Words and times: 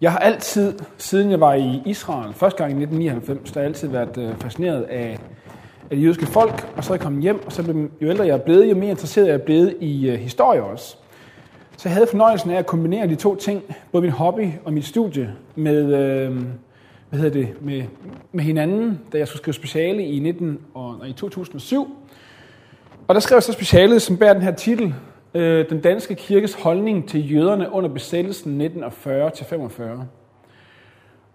Jeg 0.00 0.12
har 0.12 0.18
altid, 0.18 0.78
siden 0.98 1.30
jeg 1.30 1.40
var 1.40 1.54
i 1.54 1.82
Israel, 1.86 2.34
første 2.34 2.58
gang 2.58 2.70
i 2.70 2.82
1999, 2.82 3.52
der 3.52 3.60
har 3.60 3.64
jeg 3.64 3.68
altid 3.68 3.88
været 3.88 4.18
øh, 4.18 4.36
fascineret 4.36 4.82
af, 4.82 5.18
af 5.90 5.96
det 5.96 6.02
jødiske 6.02 6.26
folk, 6.26 6.72
og 6.76 6.84
så 6.84 6.92
er 6.92 6.94
jeg 6.96 7.00
kommet 7.00 7.22
hjem, 7.22 7.46
og 7.46 7.52
så 7.52 7.62
blev, 7.62 7.90
jo 8.02 8.08
ældre 8.08 8.26
jeg 8.26 8.34
er 8.34 8.38
blevet, 8.38 8.70
jo 8.70 8.74
mere 8.74 8.90
interesseret 8.90 9.26
jeg 9.26 9.34
er 9.34 9.38
blevet 9.38 9.76
i 9.80 10.12
uh, 10.12 10.14
historie 10.14 10.62
også. 10.62 10.96
Så 11.76 11.88
jeg 11.88 11.94
havde 11.94 12.06
fornøjelsen 12.10 12.50
af 12.50 12.58
at 12.58 12.66
kombinere 12.66 13.06
de 13.06 13.14
to 13.14 13.36
ting, 13.36 13.62
både 13.92 14.02
min 14.02 14.10
hobby 14.10 14.48
og 14.64 14.72
mit 14.72 14.84
studie, 14.84 15.34
med, 15.54 15.94
øh, 15.94 16.36
hvad 17.08 17.20
hedder 17.20 17.40
det, 17.40 17.48
med, 17.60 17.82
med 18.32 18.44
hinanden, 18.44 19.00
da 19.12 19.18
jeg 19.18 19.28
skulle 19.28 19.42
skrive 19.42 19.54
speciale 19.54 20.04
i, 20.04 20.18
19, 20.18 20.58
og, 20.74 21.08
i 21.08 21.12
2007. 21.12 21.96
Og 23.08 23.14
der 23.14 23.20
skrev 23.20 23.36
jeg 23.36 23.42
så 23.42 23.52
specialet, 23.52 24.02
som 24.02 24.16
bærer 24.16 24.32
den 24.32 24.42
her 24.42 24.54
titel, 24.54 24.94
øh, 25.38 25.70
Den 25.70 25.80
danske 25.80 26.14
kirkes 26.14 26.54
holdning 26.54 27.08
til 27.08 27.34
jøderne 27.34 27.72
under 27.72 27.88
besættelsen 27.88 28.60
1940-45. 28.60 29.82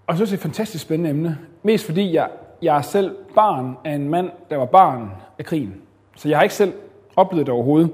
Og 0.08 0.18
så 0.18 0.24
er 0.24 0.26
det 0.26 0.34
et 0.34 0.40
fantastisk 0.40 0.84
spændende 0.84 1.10
emne. 1.10 1.38
Mest 1.64 1.86
fordi 1.86 2.14
jeg, 2.14 2.30
jeg 2.62 2.78
er 2.78 2.82
selv 2.82 3.16
barn 3.36 3.78
af 3.86 3.92
en 3.92 4.10
mand, 4.10 4.30
der 4.50 4.58
var 4.58 4.66
barn 4.66 5.10
af 5.40 5.46
krigen. 5.46 5.76
Så 6.16 6.30
jeg 6.30 6.38
har 6.38 6.44
ikke 6.44 6.56
selv 6.56 6.74
oplevet 7.16 7.46
det 7.46 7.54
overhovedet. 7.54 7.90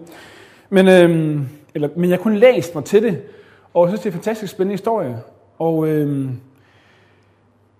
Men, 0.69 0.87
øh, 0.87 1.41
eller, 1.75 1.89
men 1.95 2.09
jeg 2.09 2.17
har 2.17 2.23
kun 2.23 2.35
læst 2.35 2.75
mig 2.75 2.83
til 2.83 3.03
det, 3.03 3.21
og 3.73 3.85
jeg 3.85 3.89
synes, 3.89 3.99
det 3.99 4.09
er 4.09 4.11
en 4.11 4.23
fantastisk 4.23 4.53
spændende 4.53 4.73
historie. 4.73 5.19
Og 5.59 5.87
øh, 5.87 6.29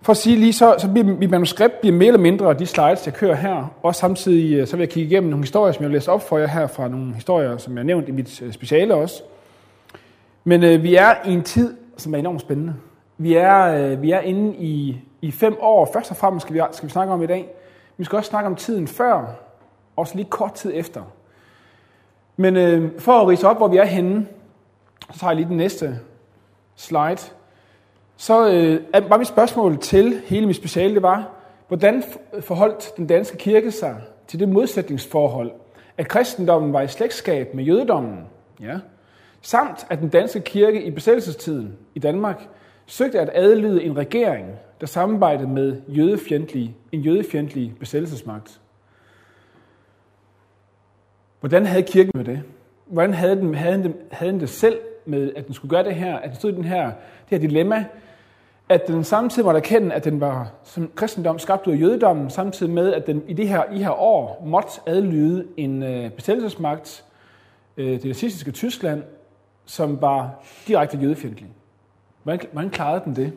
for 0.02 0.10
at 0.10 0.16
sige 0.16 0.36
lige 0.36 0.52
så, 0.52 0.74
så 0.78 0.90
bliver 0.90 1.04
mit 1.06 1.30
manuskript 1.30 1.80
bliver 1.80 1.96
mere 1.96 2.06
eller 2.06 2.20
mindre 2.20 2.54
de 2.54 2.66
slides, 2.66 3.06
jeg 3.06 3.14
kører 3.14 3.34
her. 3.34 3.74
Og 3.82 3.94
samtidig 3.94 4.54
øh, 4.54 4.66
så 4.66 4.76
vil 4.76 4.82
jeg 4.82 4.90
kigge 4.90 5.10
igennem 5.10 5.30
nogle 5.30 5.42
historier, 5.42 5.72
som 5.72 5.82
jeg 5.82 5.88
vil 5.88 5.96
læse 5.96 6.10
op 6.10 6.28
for 6.28 6.38
jer 6.38 6.46
her 6.46 6.66
fra 6.66 6.88
nogle 6.88 7.14
historier, 7.14 7.56
som 7.56 7.72
jeg 7.72 7.80
har 7.80 7.86
nævnt 7.86 8.08
i 8.08 8.10
mit 8.12 8.42
øh, 8.42 8.52
speciale 8.52 8.94
også. 8.94 9.22
Men 10.44 10.64
øh, 10.64 10.82
vi 10.82 10.94
er 10.94 11.14
i 11.26 11.32
en 11.32 11.42
tid, 11.42 11.76
som 11.96 12.14
er 12.14 12.18
enormt 12.18 12.40
spændende. 12.40 12.74
Vi 13.18 13.34
er, 13.34 13.60
øh, 13.62 14.02
vi 14.02 14.10
er 14.10 14.20
inde 14.20 14.56
i, 14.56 15.00
i 15.22 15.30
fem 15.30 15.56
år. 15.60 15.90
Først 15.92 16.10
og 16.10 16.16
fremmest 16.16 16.46
skal 16.46 16.54
vi, 16.54 16.60
skal 16.72 16.86
vi 16.86 16.92
snakke 16.92 17.12
om 17.12 17.22
i 17.22 17.26
dag. 17.26 17.48
Vi 17.96 18.04
skal 18.04 18.16
også 18.16 18.30
snakke 18.30 18.46
om 18.46 18.56
tiden 18.56 18.88
før, 18.88 19.24
også 19.96 20.16
lige 20.16 20.30
kort 20.30 20.54
tid 20.54 20.72
efter. 20.74 21.02
Men 22.36 22.56
øh, 22.56 22.90
for 22.98 23.12
at 23.12 23.28
rise 23.28 23.48
op, 23.48 23.56
hvor 23.56 23.68
vi 23.68 23.76
er 23.76 23.84
henne, 23.84 24.26
så 25.12 25.18
tager 25.18 25.30
jeg 25.30 25.36
lige 25.36 25.48
den 25.48 25.56
næste 25.56 25.98
slide 26.76 27.32
så 28.20 28.50
øh, 28.50 29.10
var 29.10 29.18
mit 29.18 29.26
spørgsmål 29.26 29.78
til 29.78 30.20
hele 30.24 30.46
mit 30.46 30.56
speciale, 30.56 30.94
det 30.94 31.02
var, 31.02 31.30
hvordan 31.68 32.02
forholdt 32.40 32.96
den 32.96 33.06
danske 33.06 33.36
kirke 33.36 33.70
sig 33.70 33.96
til 34.26 34.40
det 34.40 34.48
modsætningsforhold, 34.48 35.52
at 35.98 36.08
kristendommen 36.08 36.72
var 36.72 36.80
i 36.80 36.88
slægtskab 36.88 37.54
med 37.54 37.64
jødedommen, 37.64 38.18
ja, 38.60 38.78
samt 39.40 39.86
at 39.90 39.98
den 39.98 40.08
danske 40.08 40.40
kirke 40.40 40.82
i 40.82 40.90
besættelsestiden 40.90 41.76
i 41.94 41.98
Danmark 41.98 42.48
søgte 42.86 43.20
at 43.20 43.30
adlyde 43.34 43.82
en 43.82 43.96
regering, 43.96 44.48
der 44.80 44.86
samarbejdede 44.86 45.48
med 45.48 45.80
jødefjendtlig, 45.88 46.76
en 46.92 47.00
jødefjendtlig 47.00 47.74
besættelsesmagt. 47.80 48.60
Hvordan 51.40 51.66
havde 51.66 51.82
kirken 51.82 52.12
med 52.14 52.24
det? 52.24 52.42
Hvordan 52.86 53.14
havde 53.14 53.36
den, 53.36 53.54
havde, 53.54 53.82
den, 53.82 53.94
havde 54.10 54.32
den 54.32 54.40
det 54.40 54.48
selv 54.48 54.78
med, 55.06 55.32
at 55.36 55.46
den 55.46 55.54
skulle 55.54 55.70
gøre 55.70 55.84
det 55.84 55.94
her, 55.94 56.16
at 56.16 56.28
den 56.30 56.36
stod 56.36 56.52
i 56.52 56.54
den 56.54 56.64
her, 56.64 56.84
det 56.84 56.94
her 57.30 57.38
dilemma, 57.38 57.84
at 58.70 58.88
den 58.88 59.04
samtidig 59.04 59.44
måtte 59.44 59.58
erkende, 59.58 59.94
at 59.94 60.04
den 60.04 60.20
var 60.20 60.52
som 60.64 60.90
kristendom 60.94 61.38
skabt 61.38 61.66
ud 61.66 61.72
af 61.72 61.80
jødedommen, 61.80 62.30
samtidig 62.30 62.72
med, 62.72 62.92
at 62.92 63.06
den 63.06 63.22
i 63.28 63.32
de 63.32 63.46
her, 63.46 63.62
i 63.72 63.78
her 63.78 64.00
år 64.00 64.42
måtte 64.46 64.80
adlyde 64.86 65.46
en 65.56 65.82
øh, 65.82 66.10
besættelsesmagt, 66.10 67.04
øh, 67.76 67.92
det 67.92 68.04
nazistiske 68.04 68.50
Tyskland, 68.50 69.02
som 69.64 70.00
var 70.00 70.30
direkte 70.68 70.98
jødefjendtlig. 70.98 71.48
Hvordan, 72.22 72.46
hvordan 72.52 72.70
klarede 72.70 73.02
den 73.04 73.16
det? 73.16 73.32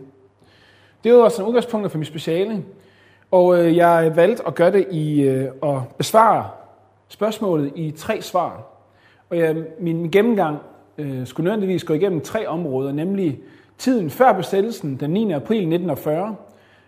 Det 1.04 1.14
var 1.14 1.30
sådan 1.30 1.48
udgangspunktet 1.48 1.92
for 1.92 1.98
mit 1.98 2.08
speciale, 2.08 2.64
og 3.31 3.59
øh, 3.59 3.76
jeg 3.78 4.11
valgte 4.16 4.48
at 4.48 4.56
gøre 4.56 4.72
det 4.72 4.88
i 4.92 5.22
øh, 5.22 5.52
at 5.64 5.78
besvare 5.98 6.50
spørgsmålet 7.08 7.71
i 7.76 7.92
tre 7.92 8.21
svar. 8.21 8.64
Og 9.30 9.38
øh, 9.38 9.44
jeg, 9.44 9.55
min 9.80 10.11
gennemgang 10.11 10.58
øh, 10.98 11.27
skulle 11.27 11.44
nødvendigvis 11.44 11.83
gå 11.83 11.94
igennem 11.94 12.21
tre 12.21 12.48
områder, 12.48 12.92
nemlig 12.92 13.39
tiden 13.78 14.10
før 14.10 14.34
besættelsen, 14.34 14.95
den 15.00 15.10
9. 15.10 15.32
april 15.32 15.58
1940, 15.58 16.36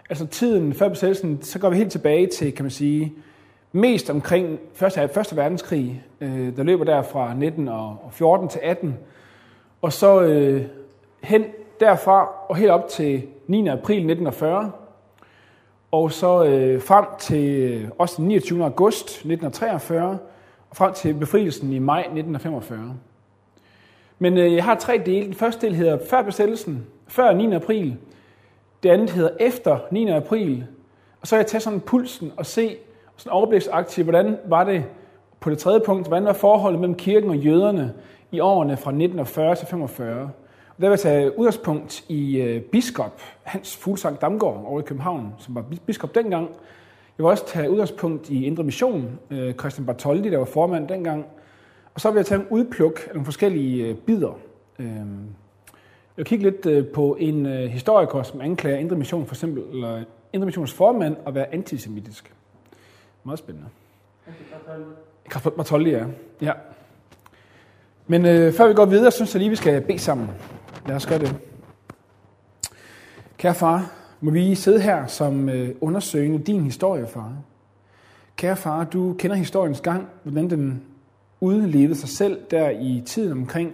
altså 0.10 0.28
tiden 0.28 0.74
før 0.74 0.90
besættelsen, 0.90 1.42
så 1.42 1.60
går 1.60 1.70
vi 1.70 1.78
helt 1.78 1.92
tilbage 1.92 2.28
til, 2.28 2.56
kan 2.56 2.66
man 2.66 2.72
sige, 2.72 3.14
mest 3.72 4.10
omkring 4.10 4.60
første, 4.74 5.10
første 5.14 5.36
verdenskrig, 5.36 6.04
øh, 6.22 6.56
der 6.58 6.64
løber 6.64 6.84
der 6.84 7.02
fra 7.02 7.30
1914 7.30 8.50
til 8.50 8.60
18, 8.64 8.98
og 9.82 9.94
så 9.94 10.22
øh, 10.22 10.62
hen 11.24 11.44
derfra 11.80 12.30
og 12.50 12.56
helt 12.56 12.72
op 12.72 12.88
til 12.88 13.24
9. 13.48 13.68
april 13.68 13.98
1940, 13.98 14.72
og 15.92 16.12
så 16.12 16.46
øh, 16.46 16.82
frem 16.82 17.06
til 17.20 17.50
øh, 17.62 17.90
også 17.98 18.16
den 18.18 18.28
29. 18.28 18.64
august 18.64 19.06
1943, 19.06 20.18
og 20.70 20.78
frem 20.78 20.94
til 20.94 21.14
befrielsen 21.14 21.74
i 21.74 21.80
maj 21.80 22.00
1945. 22.00 22.96
Men 24.20 24.38
øh, 24.38 24.54
jeg 24.54 24.64
har 24.64 24.76
tre 24.76 25.02
dele. 25.06 25.26
Den 25.26 25.34
første 25.34 25.68
del 25.68 25.76
hedder 25.76 25.98
før 26.10 26.22
besættelsen, 26.22 26.88
før 27.08 27.34
9. 27.34 27.54
april. 27.54 27.98
Det 28.84 28.90
andet 28.90 29.10
hedder 29.10 29.30
efter 29.40 29.80
9. 29.92 30.10
april. 30.10 30.66
Og 31.22 31.28
så 31.28 31.36
vil 31.36 31.40
jeg 31.40 31.48
tage 31.48 31.62
sådan 31.62 31.80
pulsen 31.80 32.32
og 32.38 32.46
se 32.46 32.78
sådan 33.18 33.32
overbliksaktivt, 33.32 34.06
hvordan 34.06 34.38
var 34.46 34.64
det 34.64 34.84
på 35.40 35.50
det 35.50 35.58
tredje 35.58 35.80
punkt, 35.86 36.08
hvordan 36.08 36.26
var 36.26 36.34
forholdet 36.34 36.80
mellem 36.80 36.96
kirken 36.96 37.30
og 37.30 37.38
jøderne 37.38 37.94
i 38.32 38.40
årene 38.40 38.78
fra 38.78 38.92
1940 38.92 39.56
til 39.56 39.68
45. 39.68 40.22
Og 40.78 40.82
der 40.82 40.88
vil 40.88 40.90
jeg 40.90 41.00
tage 41.00 41.40
udgangspunkt 41.40 42.06
i 42.10 42.42
øh, 42.42 42.62
biskop 42.62 43.22
Hans 43.44 43.78
Fuglsang 43.78 44.22
Damgaard 44.22 44.64
over 44.66 44.80
i 44.80 44.84
København, 44.84 45.34
som 45.38 45.56
var 45.56 45.66
biskop 45.86 46.16
dengang. 46.16 46.50
Jeg 47.18 47.24
vil 47.24 47.26
også 47.26 47.48
tage 47.48 47.72
udgangspunkt 47.72 48.30
i 48.30 48.46
Indre 48.46 48.64
Mission, 48.64 49.20
øh, 49.30 49.54
Christian 49.54 49.86
Bartoldi, 49.86 50.30
der 50.30 50.38
var 50.38 50.46
formand 50.46 50.88
dengang, 50.88 51.26
og 51.96 52.02
så 52.02 52.12
vil 52.12 52.18
jeg 52.20 52.26
tage 52.26 52.42
en 52.42 52.48
udpluk 52.50 53.00
af 53.08 53.14
nogle 53.14 53.26
forskellige 53.26 53.86
øh, 53.86 53.96
bidder. 53.96 54.40
Øhm, 54.80 55.24
jeg 55.68 56.18
vil 56.18 56.26
kigge 56.26 56.44
lidt 56.44 56.66
øh, 56.66 56.88
på 56.88 57.18
en 57.20 57.46
øh, 57.46 57.70
historiker, 57.70 58.24
som 58.24 58.42
anklager 58.42 58.78
Indre 58.78 58.96
Mission, 58.96 59.26
for 59.26 59.36
eksempel, 59.36 59.64
eller 59.74 60.04
Indre 60.34 60.46
Missions 60.46 60.74
formand, 60.74 61.16
at 61.28 61.36
være 61.36 61.54
antisemitisk. 61.54 62.34
Meget 63.24 63.40
spændende. 63.40 63.70
Kraft 65.30 65.56
Bartoldi, 65.56 65.90
ja. 65.90 66.06
ja. 66.42 66.54
Men 68.08 68.26
øh, 68.26 68.54
før 68.54 68.68
vi 68.68 68.74
går 68.74 68.86
videre, 68.86 69.12
synes 69.12 69.34
jeg 69.34 69.40
lige, 69.40 69.50
vi 69.50 69.56
skal 69.56 69.82
bede 69.82 70.00
sammen. 70.00 70.30
Lad 70.88 70.96
os 70.96 71.06
gøre 71.06 71.20
det. 71.20 71.36
Kære 73.38 73.54
far, 73.54 73.92
må 74.22 74.32
vi 74.32 74.56
sidde 74.56 74.82
her 74.82 75.08
som 75.08 75.50
øh, 75.50 75.76
undersøgende 75.82 76.40
din 76.40 76.64
historie, 76.64 77.08
far. 77.08 77.34
Kære 78.36 78.56
far, 78.56 78.84
du 78.84 79.16
kender 79.20 79.36
historiens 79.36 79.82
gang, 79.82 80.08
hvordan 80.24 80.50
den 80.50 80.84
udlevede 81.46 81.96
sig 81.96 82.10
selv 82.10 82.40
der 82.52 82.70
i 82.70 83.04
tiden 83.06 83.32
omkring 83.32 83.74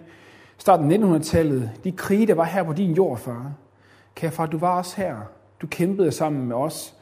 starten 0.57 0.91
af 0.91 0.97
1900-tallet. 0.97 1.71
De 1.83 1.91
krige, 1.91 2.27
der 2.27 2.33
var 2.33 2.43
her 2.43 2.63
på 2.63 2.73
din 2.73 2.93
jord, 2.93 3.17
far. 3.17 3.51
Kære 4.15 4.31
far, 4.31 4.45
du 4.45 4.57
var 4.57 4.77
også 4.77 4.97
her. 4.97 5.15
Du 5.61 5.67
kæmpede 5.67 6.11
sammen 6.11 6.47
med 6.47 6.55
os. 6.55 6.95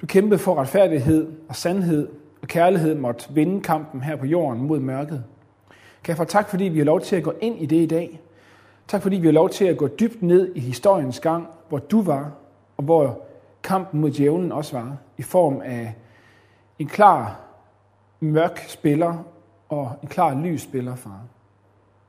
Du 0.00 0.06
kæmpede 0.06 0.38
for 0.38 0.54
retfærdighed 0.54 1.32
og 1.48 1.56
sandhed, 1.56 2.08
og 2.42 2.48
kærlighed 2.48 2.94
måtte 2.94 3.34
vinde 3.34 3.60
kampen 3.60 4.02
her 4.02 4.16
på 4.16 4.26
jorden 4.26 4.62
mod 4.62 4.80
mørket. 4.80 5.24
Kære 6.02 6.16
far, 6.16 6.24
tak 6.24 6.48
fordi 6.48 6.64
vi 6.64 6.78
har 6.78 6.84
lov 6.84 7.00
til 7.00 7.16
at 7.16 7.22
gå 7.22 7.32
ind 7.40 7.58
i 7.58 7.66
det 7.66 7.76
i 7.76 7.86
dag. 7.86 8.20
Tak 8.88 9.02
fordi 9.02 9.16
vi 9.16 9.26
har 9.26 9.32
lov 9.32 9.50
til 9.50 9.64
at 9.64 9.76
gå 9.76 9.88
dybt 9.88 10.22
ned 10.22 10.52
i 10.54 10.60
historiens 10.60 11.20
gang, 11.20 11.46
hvor 11.68 11.78
du 11.78 12.02
var, 12.02 12.30
og 12.76 12.84
hvor 12.84 13.20
kampen 13.62 14.00
mod 14.00 14.10
djævlen 14.10 14.52
også 14.52 14.76
var, 14.76 14.96
i 15.18 15.22
form 15.22 15.60
af 15.64 15.94
en 16.78 16.88
klar, 16.88 17.40
mørk 18.20 18.64
spiller 18.68 19.24
og 19.70 19.98
en 20.02 20.08
klar 20.08 20.34
lys 20.34 20.62
spiller, 20.62 20.96
far. 20.96 21.20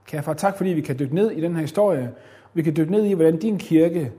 Kære 0.05 0.23
far, 0.23 0.33
tak 0.33 0.57
fordi 0.57 0.69
vi 0.69 0.81
kan 0.81 0.99
dykke 0.99 1.15
ned 1.15 1.31
i 1.31 1.41
den 1.41 1.55
her 1.55 1.61
historie. 1.61 2.11
Vi 2.53 2.61
kan 2.61 2.75
dykke 2.75 2.91
ned 2.91 3.05
i, 3.05 3.13
hvordan 3.13 3.39
din 3.39 3.57
kirke 3.57 4.11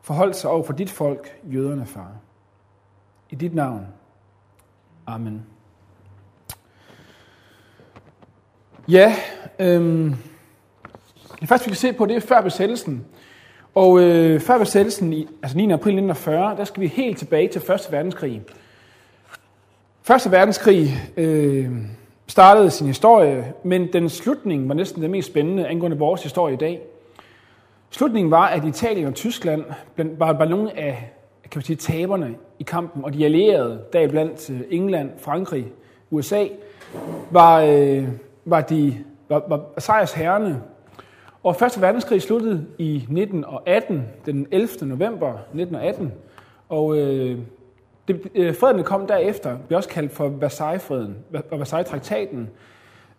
forholdt 0.00 0.36
sig 0.36 0.50
over 0.50 0.62
for 0.62 0.72
dit 0.72 0.90
folk, 0.90 1.38
jøderne, 1.44 1.86
far. 1.86 2.10
I 3.30 3.34
dit 3.34 3.54
navn. 3.54 3.86
Amen. 5.06 5.46
Ja, 8.88 9.14
øhm, 9.58 10.14
det 11.40 11.48
første 11.48 11.66
vi 11.66 11.70
kan 11.70 11.76
se 11.76 11.92
på, 11.92 12.06
det 12.06 12.16
er 12.16 12.20
før 12.20 12.40
besættelsen. 12.40 13.06
Og 13.74 14.00
øh, 14.00 14.40
før 14.40 14.58
besættelsen, 14.58 15.12
i, 15.12 15.28
altså 15.42 15.56
9. 15.56 15.62
april 15.62 15.74
1940, 15.74 16.56
der 16.56 16.64
skal 16.64 16.80
vi 16.80 16.86
helt 16.86 17.18
tilbage 17.18 17.48
til 17.48 17.62
1. 17.72 17.88
verdenskrig. 17.90 18.42
Første 20.02 20.30
verdenskrig, 20.30 20.90
øh, 21.16 21.70
startede 22.32 22.70
sin 22.70 22.86
historie, 22.86 23.52
men 23.62 23.92
den 23.92 24.08
slutning 24.08 24.68
var 24.68 24.74
næsten 24.74 25.02
det 25.02 25.10
mest 25.10 25.28
spændende 25.28 25.66
angående 25.66 25.98
vores 25.98 26.22
historie 26.22 26.54
i 26.54 26.56
dag. 26.56 26.80
Slutningen 27.90 28.30
var, 28.30 28.46
at 28.46 28.64
Italien 28.64 29.06
og 29.06 29.14
Tyskland 29.14 29.64
var, 29.96 30.32
var 30.32 30.44
nogle 30.44 30.78
af 30.78 31.12
kan 31.50 31.58
man 31.58 31.64
sige, 31.64 31.76
taberne 31.76 32.34
i 32.58 32.62
kampen, 32.62 33.04
og 33.04 33.14
de 33.14 33.24
allierede, 33.24 33.80
deriblandt 33.92 34.50
øh, 34.50 34.60
England, 34.70 35.10
Frankrig, 35.18 35.72
USA, 36.10 36.46
var, 37.30 37.60
øh, 37.60 38.08
var, 38.44 38.60
de, 38.60 39.04
var, 39.28 39.44
var 39.48 39.64
sejrsherrene. 39.78 40.62
Og 41.42 41.56
Første 41.56 41.80
verdenskrig 41.80 42.22
sluttede 42.22 42.66
i 42.78 42.96
1918, 42.96 44.08
den 44.26 44.46
11. 44.50 44.68
november 44.82 45.32
1918, 45.32 46.12
og 46.68 46.96
øh, 46.96 47.38
det, 48.08 48.28
øh, 48.34 48.56
freden, 48.56 48.78
der 48.78 48.84
kom 48.84 49.06
derefter, 49.06 49.58
blev 49.68 49.76
også 49.76 49.88
kaldt 49.88 50.12
for 50.12 50.28
Versailles-freden, 50.28 51.16
og 51.50 51.58
Versailles-traktaten 51.58 52.50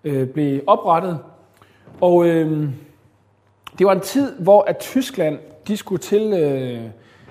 øh, 0.03 0.27
blev 0.27 0.61
oprettet. 0.67 1.19
Og 2.01 2.27
øh, 2.27 2.69
det 3.77 3.87
var 3.87 3.91
en 3.91 3.99
tid, 3.99 4.35
hvor 4.39 4.61
at 4.61 4.77
Tyskland 4.77 5.39
de 5.67 5.77
skulle 5.77 5.99
til, 5.99 6.33
øh, 6.33 6.83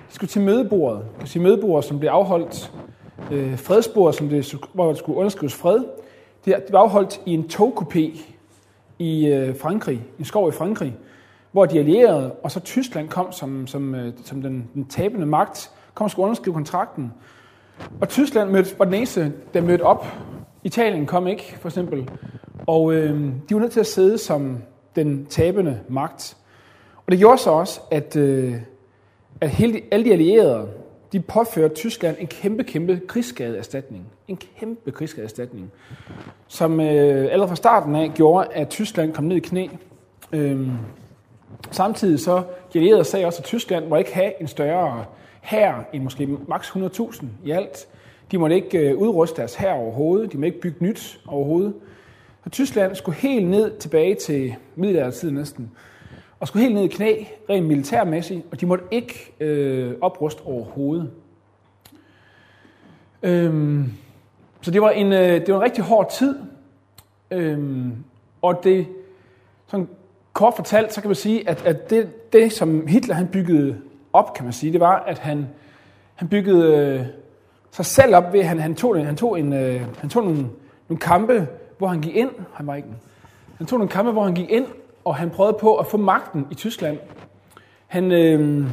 de 0.09 0.15
skulle 0.15 0.29
til 0.29 0.41
mødebordet. 0.41 1.05
Det 1.21 1.29
sige 1.29 1.43
mødebordet, 1.43 1.85
som 1.85 1.99
blev 1.99 2.09
afholdt, 2.09 2.71
øh, 3.31 3.57
fredsbordet, 3.57 4.15
som 4.15 4.29
det, 4.29 4.55
hvor 4.73 4.87
der 4.87 4.93
skulle 4.93 5.17
underskrives 5.17 5.55
fred. 5.55 5.79
Det, 6.45 6.55
det 6.55 6.63
blev 6.67 6.79
afholdt 6.79 7.21
i 7.25 7.33
en 7.33 7.49
togkupé 7.53 8.19
i 8.99 9.27
øh, 9.27 9.57
Frankrig, 9.57 10.05
en 10.19 10.25
skov 10.25 10.49
i 10.49 10.51
Frankrig, 10.51 10.95
hvor 11.51 11.65
de 11.65 11.79
allierede, 11.79 12.31
og 12.31 12.51
så 12.51 12.59
Tyskland 12.59 13.09
kom 13.09 13.31
som, 13.31 13.67
som, 13.67 13.95
øh, 13.95 14.13
som 14.23 14.41
den, 14.41 14.69
den 14.73 14.85
tabende 14.85 15.25
magt, 15.25 15.71
kom 15.93 16.05
og 16.05 16.11
skulle 16.11 16.23
underskrive 16.23 16.53
kontrakten. 16.53 17.13
Og 18.01 18.09
Tyskland 18.09 18.49
mødte, 18.49 18.79
var 18.79 18.85
den 18.85 18.93
eneste, 18.93 19.33
der 19.53 19.61
mødte 19.61 19.81
op. 19.81 20.05
Italien 20.63 21.05
kom 21.05 21.27
ikke, 21.27 21.55
for 21.59 21.69
eksempel. 21.69 22.09
Og 22.67 22.93
øh, 22.93 23.19
de 23.49 23.55
var 23.55 23.59
nødt 23.59 23.71
til 23.71 23.79
at 23.79 23.87
sidde 23.87 24.17
som 24.17 24.57
den 24.95 25.25
tabende 25.25 25.79
magt. 25.89 26.37
Og 27.05 27.11
det 27.11 27.19
gjorde 27.19 27.37
så 27.37 27.51
også, 27.51 27.81
at, 27.91 28.15
øh, 28.15 28.55
at 29.41 29.49
hele, 29.49 29.81
alle 29.91 30.05
de 30.05 30.11
allierede, 30.11 30.67
de 31.11 31.19
påførte 31.19 31.75
Tyskland 31.75 32.17
en 32.19 32.27
kæmpe, 32.27 32.63
kæmpe 32.63 33.01
krigsskadeerstatning. 33.07 34.05
En 34.27 34.37
kæmpe 34.59 34.91
krigsskadeerstatning, 34.91 35.71
som 36.47 36.79
øh, 36.79 37.31
allerede 37.31 37.47
fra 37.47 37.55
starten 37.55 37.95
af 37.95 38.11
gjorde, 38.15 38.47
at 38.53 38.69
Tyskland 38.69 39.13
kom 39.13 39.23
ned 39.23 39.37
i 39.37 39.39
knæ. 39.39 39.67
Øh, 40.31 40.67
samtidig 41.71 42.19
så, 42.19 42.43
de 42.73 42.79
allierede 42.79 43.03
sagde 43.03 43.25
også, 43.25 43.39
at 43.39 43.45
Tyskland 43.45 43.87
må 43.87 43.95
ikke 43.95 44.13
have 44.13 44.41
en 44.41 44.47
større 44.47 45.05
her 45.43 45.83
end 45.93 46.03
måske 46.03 46.27
maks 46.47 46.69
100.000 46.69 47.25
i 47.45 47.51
alt. 47.51 47.87
De 48.31 48.37
måtte 48.37 48.55
ikke 48.55 48.77
øh, 48.77 48.97
udruste 48.97 49.37
deres 49.37 49.55
her 49.55 49.71
overhovedet, 49.71 50.31
de 50.31 50.37
måtte 50.37 50.47
ikke 50.47 50.61
bygge 50.61 50.77
nyt 50.79 51.19
overhovedet. 51.27 51.73
Så 52.43 52.49
Tyskland 52.49 52.95
skulle 52.95 53.17
helt 53.17 53.47
ned 53.47 53.77
tilbage 53.79 54.15
til 54.15 54.55
middelaldertiden 54.75 55.35
næsten, 55.35 55.71
og 56.39 56.47
skulle 56.47 56.63
helt 56.63 56.75
ned 56.75 56.83
i 56.83 56.87
knæ, 56.87 57.23
rent 57.49 57.67
militærmæssigt, 57.67 58.45
og 58.51 58.61
de 58.61 58.65
måtte 58.65 58.85
ikke 58.91 59.33
øh, 59.39 59.93
opruste 60.01 60.41
overhovedet. 60.41 61.11
Øhm, 63.23 63.93
så 64.61 64.71
det 64.71 64.81
var, 64.81 64.89
en, 64.89 65.13
øh, 65.13 65.45
det 65.45 65.53
var 65.53 65.55
en 65.55 65.63
rigtig 65.63 65.83
hård 65.83 66.11
tid, 66.11 66.35
øhm, 67.31 67.93
og 68.41 68.63
det, 68.63 68.87
sådan 69.67 69.87
kort 70.33 70.53
fortalt, 70.55 70.93
så 70.93 71.01
kan 71.01 71.07
man 71.07 71.15
sige, 71.15 71.49
at, 71.49 71.65
at 71.65 71.89
det, 71.89 72.33
det, 72.33 72.51
som 72.51 72.87
Hitler 72.87 73.15
han 73.15 73.27
byggede 73.27 73.77
op, 74.13 74.33
kan 74.33 74.43
man 74.43 74.53
sige, 74.53 74.73
det 74.73 74.79
var, 74.79 75.03
at 75.07 75.19
han, 75.19 75.47
han 76.15 76.27
byggede 76.27 76.77
øh, 76.77 77.05
sig 77.71 77.85
selv 77.85 78.15
op 78.15 78.33
ved, 78.33 78.39
at 78.39 78.45
han, 78.45 78.59
han 78.59 78.75
tog, 78.75 79.05
han 79.05 79.15
tog, 79.15 79.39
en, 79.39 79.53
øh, 79.53 79.81
han 79.97 80.09
tog 80.09 80.23
nogle, 80.23 80.47
nogle 80.89 80.99
kampe, 80.99 81.47
hvor 81.77 81.87
han 81.87 82.01
gik 82.01 82.15
ind, 82.15 82.29
han 82.53 82.67
var 82.67 82.75
ikke 82.75 82.87
han 83.57 83.67
tog 83.67 83.79
nogle 83.79 83.91
kampe, 83.91 84.11
hvor 84.11 84.23
han 84.23 84.33
gik 84.33 84.49
ind, 84.49 84.65
og 85.05 85.15
han 85.15 85.29
prøvede 85.29 85.57
på 85.59 85.75
at 85.75 85.87
få 85.87 85.97
magten 85.97 86.47
i 86.51 86.55
Tyskland. 86.55 86.97
Han, 87.87 88.11
øh, 88.11 88.65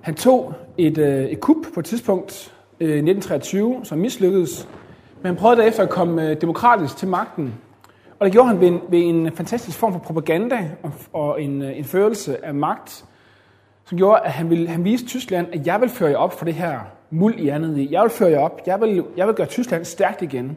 han 0.00 0.14
tog 0.14 0.54
et, 0.78 0.98
øh, 0.98 1.24
et 1.24 1.40
kup 1.40 1.56
på 1.74 1.80
et 1.80 1.86
tidspunkt, 1.86 2.54
øh, 2.80 2.88
1923, 2.88 3.80
som 3.82 3.98
mislykkedes, 3.98 4.68
men 5.22 5.26
han 5.26 5.36
prøvede 5.36 5.60
derefter 5.60 5.82
at 5.82 5.90
komme 5.90 6.28
øh, 6.28 6.40
demokratisk 6.40 6.96
til 6.96 7.08
magten. 7.08 7.54
Og 8.18 8.24
det 8.24 8.32
gjorde 8.32 8.48
han 8.48 8.60
ved 8.60 8.68
en, 8.68 8.80
ved 8.88 8.98
en 8.98 9.32
fantastisk 9.32 9.78
form 9.78 9.92
for 9.92 9.98
propaganda 9.98 10.70
og, 10.82 10.92
og 11.12 11.42
en, 11.42 11.62
øh, 11.62 11.78
en 11.78 11.84
førelse 11.84 12.44
af 12.44 12.54
magt, 12.54 13.04
som 13.90 13.98
gjorde, 13.98 14.20
at 14.20 14.32
han, 14.32 14.50
ville, 14.50 14.68
han 14.68 14.84
viste 14.84 15.06
Tyskland, 15.06 15.46
at 15.52 15.66
jeg 15.66 15.80
vil 15.80 15.88
føre 15.88 16.10
jer 16.10 16.16
op 16.16 16.38
for 16.38 16.44
det 16.44 16.54
her 16.54 16.80
muld 17.10 17.38
i 17.38 17.48
andet 17.48 17.78
i. 17.78 17.88
Jeg 17.90 18.02
vil 18.02 18.10
føre 18.10 18.30
jer 18.30 18.38
op. 18.38 18.60
Jeg 18.66 18.80
vil, 18.80 19.04
jeg 19.16 19.26
vil 19.26 19.34
gøre 19.34 19.46
Tyskland 19.46 19.84
stærkt 19.84 20.22
igen. 20.22 20.56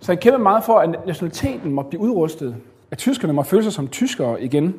Så 0.00 0.12
han 0.12 0.18
kæmpede 0.18 0.42
meget 0.42 0.64
for, 0.64 0.78
at 0.78 1.06
nationaliteten 1.06 1.72
måtte 1.72 1.88
blive 1.88 2.00
udrustet. 2.00 2.56
At 2.90 2.98
tyskerne 2.98 3.32
må 3.32 3.42
føle 3.42 3.62
sig 3.62 3.72
som 3.72 3.88
tyskere 3.88 4.42
igen. 4.42 4.74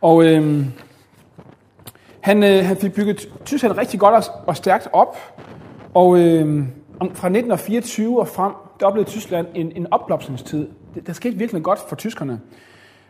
Og 0.00 0.24
øh, 0.24 0.66
han, 2.20 2.42
øh, 2.42 2.64
han 2.64 2.76
fik 2.76 2.92
bygget 2.92 3.28
Tyskland 3.44 3.78
rigtig 3.78 4.00
godt 4.00 4.14
og, 4.14 4.22
og 4.46 4.56
stærkt 4.56 4.88
op. 4.92 5.16
Og 5.94 6.18
øh, 6.18 6.64
fra 6.98 7.06
1924 7.06 8.20
og 8.20 8.28
frem, 8.28 8.52
der 8.80 8.86
oplevede 8.86 9.10
Tyskland 9.10 9.46
en, 9.54 9.72
en 9.76 9.86
opblomstringstid. 9.90 10.68
Det, 10.94 11.06
der 11.06 11.12
skete 11.12 11.36
virkelig 11.36 11.62
godt 11.62 11.78
for 11.88 11.96
tyskerne. 11.96 12.40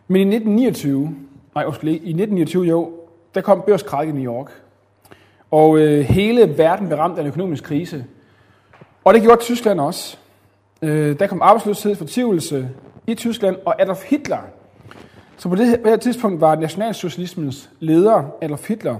Men 0.07 0.17
i 0.17 0.35
1929, 0.35 1.15
nej, 1.55 1.65
undskyld, 1.65 1.89
i 1.89 1.93
1929 1.93 2.63
jo, 2.63 2.98
der 3.35 3.41
kom 3.41 3.63
børskræk 3.67 4.07
i 4.07 4.11
New 4.11 4.33
York. 4.33 4.51
Og 5.51 5.77
øh, 5.79 5.99
hele 5.99 6.57
verden 6.57 6.87
blev 6.87 6.99
ramt 6.99 7.17
af 7.17 7.21
en 7.21 7.27
økonomisk 7.27 7.63
krise. 7.63 8.05
Og 9.03 9.13
det 9.13 9.21
gjorde 9.21 9.41
Tyskland 9.41 9.79
også. 9.79 10.17
Øh, 10.81 11.19
der 11.19 11.27
kom 11.27 11.41
arbejdsløshed, 11.41 11.95
fortvivlelse 11.95 12.69
i 13.07 13.15
Tyskland, 13.15 13.55
og 13.65 13.81
Adolf 13.81 14.03
Hitler, 14.09 14.39
som 15.37 15.51
på 15.51 15.55
det 15.55 15.81
her 15.85 15.97
tidspunkt 15.97 16.41
var 16.41 16.55
nationalsocialismens 16.55 17.69
leder, 17.79 18.23
Adolf 18.41 18.67
Hitler, 18.67 18.95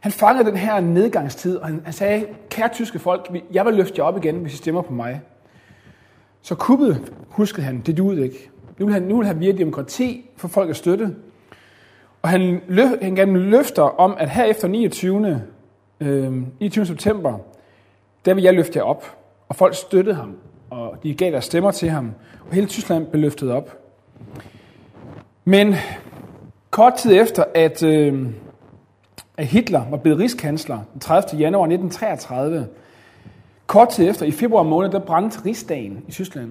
han 0.00 0.12
fangede 0.12 0.50
den 0.50 0.56
her 0.56 0.80
nedgangstid, 0.80 1.56
og 1.56 1.66
han, 1.66 1.80
han 1.84 1.92
sagde, 1.92 2.26
kære 2.50 2.68
tyske 2.72 2.98
folk, 2.98 3.36
jeg 3.52 3.66
vil 3.66 3.74
løfte 3.74 3.94
jer 3.98 4.04
op 4.04 4.16
igen, 4.16 4.36
hvis 4.36 4.54
I 4.54 4.56
stemmer 4.56 4.82
på 4.82 4.92
mig. 4.92 5.20
Så 6.42 6.54
kuppet, 6.54 7.12
huskede 7.28 7.66
han, 7.66 7.82
det 7.86 7.96
duede 7.96 8.24
ikke. 8.24 8.50
Nu 8.78 8.86
vil 8.86 8.92
han, 8.92 9.02
nu 9.02 9.16
vil 9.16 9.26
han 9.26 9.40
via 9.40 9.52
demokrati 9.52 10.30
for 10.36 10.48
folk 10.48 10.70
at 10.70 10.76
støtte. 10.76 11.14
Og 12.22 12.28
han, 12.28 12.60
løf, 12.68 12.88
han 13.02 13.14
gav 13.14 13.26
løfter 13.26 13.82
om, 13.82 14.14
at 14.18 14.30
her 14.30 14.44
efter 14.44 14.68
29. 14.68 15.42
Øh, 16.00 16.32
29. 16.60 16.86
september, 16.86 17.38
der 18.24 18.34
vil 18.34 18.44
jeg 18.44 18.54
løfte 18.54 18.78
jer 18.78 18.84
op. 18.84 19.16
Og 19.48 19.56
folk 19.56 19.74
støttede 19.74 20.16
ham 20.16 20.36
og 20.72 21.02
de 21.02 21.14
gav 21.14 21.30
deres 21.32 21.44
stemmer 21.44 21.70
til 21.70 21.90
ham, 21.90 22.12
og 22.48 22.54
hele 22.54 22.66
Tyskland 22.66 23.06
blev 23.06 23.20
løftet 23.22 23.50
op. 23.50 23.78
Men 25.44 25.74
kort 26.70 26.94
tid 26.94 27.20
efter, 27.20 27.44
at, 27.54 27.82
øh, 27.82 28.26
at 29.36 29.46
Hitler 29.46 29.90
var 29.90 29.96
blevet 29.96 30.18
rigskansler 30.18 30.78
den 30.92 31.00
30. 31.00 31.40
januar 31.40 31.66
1933, 31.66 32.66
kort 33.66 33.88
tid 33.88 34.08
efter, 34.08 34.26
i 34.26 34.30
februar 34.30 34.62
måned, 34.62 34.90
der 34.90 34.98
brændte 34.98 35.38
rigsdagen 35.46 36.04
i 36.08 36.10
Tyskland, 36.10 36.50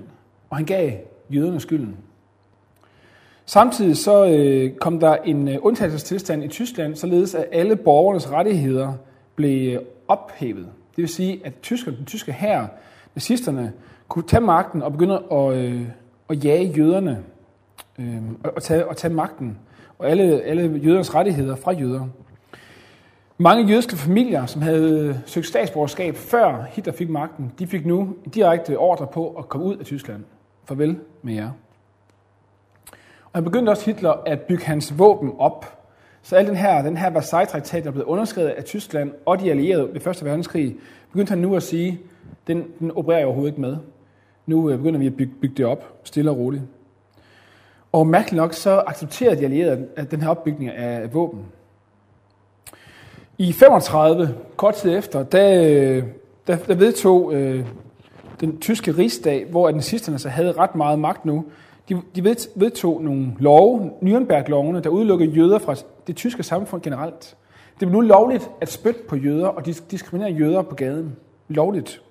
og 0.49 0.57
han 0.57 0.65
gav 0.65 0.91
jøderne 1.29 1.59
skylden. 1.59 1.97
Samtidig 3.51 3.97
så 3.97 4.25
øh, 4.25 4.71
kom 4.71 4.99
der 4.99 5.15
en 5.15 5.47
øh, 5.47 5.57
undtagelsestilstand 5.61 6.43
i 6.43 6.47
Tyskland, 6.47 6.95
således 6.95 7.35
at 7.35 7.45
alle 7.51 7.75
borgernes 7.75 8.31
rettigheder 8.31 8.93
blev 9.35 9.75
øh, 9.75 9.81
ophævet. 10.07 10.67
Det 10.95 10.97
vil 10.97 11.09
sige, 11.09 11.41
at 11.43 11.53
tyskerne, 11.61 11.97
den 11.97 12.05
tyske 12.05 12.31
hær, 12.31 12.65
nazisterne, 13.15 13.73
kunne 14.07 14.23
tage 14.27 14.41
magten 14.41 14.81
og 14.81 14.91
begynde 14.91 15.23
at, 15.31 15.53
øh, 15.53 15.81
at 16.29 16.45
jage 16.45 16.73
jøderne 16.77 17.23
øh, 17.99 18.21
og, 18.43 18.63
tage, 18.63 18.87
og 18.87 18.97
tage 18.97 19.13
magten 19.13 19.57
og 19.99 20.09
alle, 20.09 20.41
alle 20.41 20.79
jøders 20.83 21.15
rettigheder 21.15 21.55
fra 21.55 21.71
jøder. 21.71 22.07
Mange 23.37 23.65
jødiske 23.65 23.95
familier, 23.97 24.45
som 24.45 24.61
havde 24.61 24.99
øh, 24.99 25.15
søgt 25.25 25.47
statsborgerskab 25.47 26.15
før 26.15 26.65
Hitler 26.69 26.93
fik 26.93 27.09
magten, 27.09 27.51
de 27.59 27.67
fik 27.67 27.85
nu 27.85 28.15
direkte 28.33 28.77
ordre 28.77 29.07
på 29.07 29.29
at 29.29 29.49
komme 29.49 29.65
ud 29.65 29.77
af 29.77 29.85
Tyskland. 29.85 30.23
Farvel 30.65 30.97
med 31.21 31.33
jer. 31.33 31.51
Og 33.33 33.37
han 33.37 33.43
begyndte 33.43 33.69
også 33.69 33.85
Hitler 33.85 34.11
at 34.25 34.41
bygge 34.41 34.65
hans 34.65 34.99
våben 34.99 35.31
op. 35.39 35.77
Så 36.21 36.35
al 36.35 36.47
den 36.47 36.55
her, 36.55 36.81
den 36.81 36.97
her 36.97 37.09
Versailles-traktat, 37.09 37.83
der 37.83 37.91
blev 37.91 38.05
underskrevet 38.05 38.49
af 38.49 38.63
Tyskland 38.63 39.11
og 39.25 39.39
de 39.39 39.51
allierede 39.51 39.93
ved 39.93 40.07
1. 40.07 40.25
verdenskrig, 40.25 40.75
begyndte 41.11 41.29
han 41.29 41.39
nu 41.39 41.55
at 41.55 41.63
sige, 41.63 41.99
den, 42.47 42.65
den 42.79 42.91
opererer 42.91 43.17
jeg 43.17 43.27
overhovedet 43.27 43.51
ikke 43.51 43.61
med. 43.61 43.77
Nu 44.45 44.69
øh, 44.69 44.77
begynder 44.77 44.99
vi 44.99 45.07
at 45.07 45.15
bygge, 45.15 45.33
bygge 45.41 45.55
det 45.55 45.65
op, 45.65 45.93
stille 46.03 46.31
og 46.31 46.37
roligt. 46.37 46.63
Og 47.91 48.07
mærkeligt 48.07 48.37
nok, 48.37 48.53
så 48.53 48.83
accepterede 48.87 49.39
de 49.39 49.43
allierede 49.43 49.87
at 49.95 50.11
den 50.11 50.21
her 50.21 50.29
opbygning 50.29 50.71
af 50.71 51.13
våben. 51.13 51.45
I 53.37 53.53
35, 53.53 54.35
kort 54.57 54.75
tid 54.75 54.97
efter, 54.97 55.23
der, 55.23 55.63
øh, 55.63 56.03
der, 56.47 56.55
der 56.55 56.75
vedtog 56.75 57.33
øh, 57.33 57.65
den 58.39 58.59
tyske 58.59 58.91
rigsdag, 58.91 59.45
hvor 59.49 59.71
nazisterne 59.71 60.19
så 60.19 60.29
havde 60.29 60.51
ret 60.51 60.75
meget 60.75 60.99
magt 60.99 61.25
nu, 61.25 61.45
de, 61.91 62.01
de 62.15 62.35
vedtog 62.55 63.03
nogle 63.03 63.33
love, 63.39 63.91
Nürnberg-lovene, 64.01 64.79
der 64.79 64.89
udelukkede 64.89 65.31
jøder 65.31 65.59
fra 65.59 65.75
det 66.07 66.15
tyske 66.15 66.43
samfund 66.43 66.81
generelt. 66.81 67.35
Det 67.79 67.87
blev 67.87 67.91
nu 67.91 68.01
lovligt 68.01 68.49
at 68.61 68.71
spytte 68.71 68.99
på 69.09 69.15
jøder 69.15 69.47
og 69.47 69.65
diskriminere 69.65 70.31
jøder 70.31 70.61
på 70.61 70.75
gaden. 70.75 71.15
Lovligt. 71.47 72.01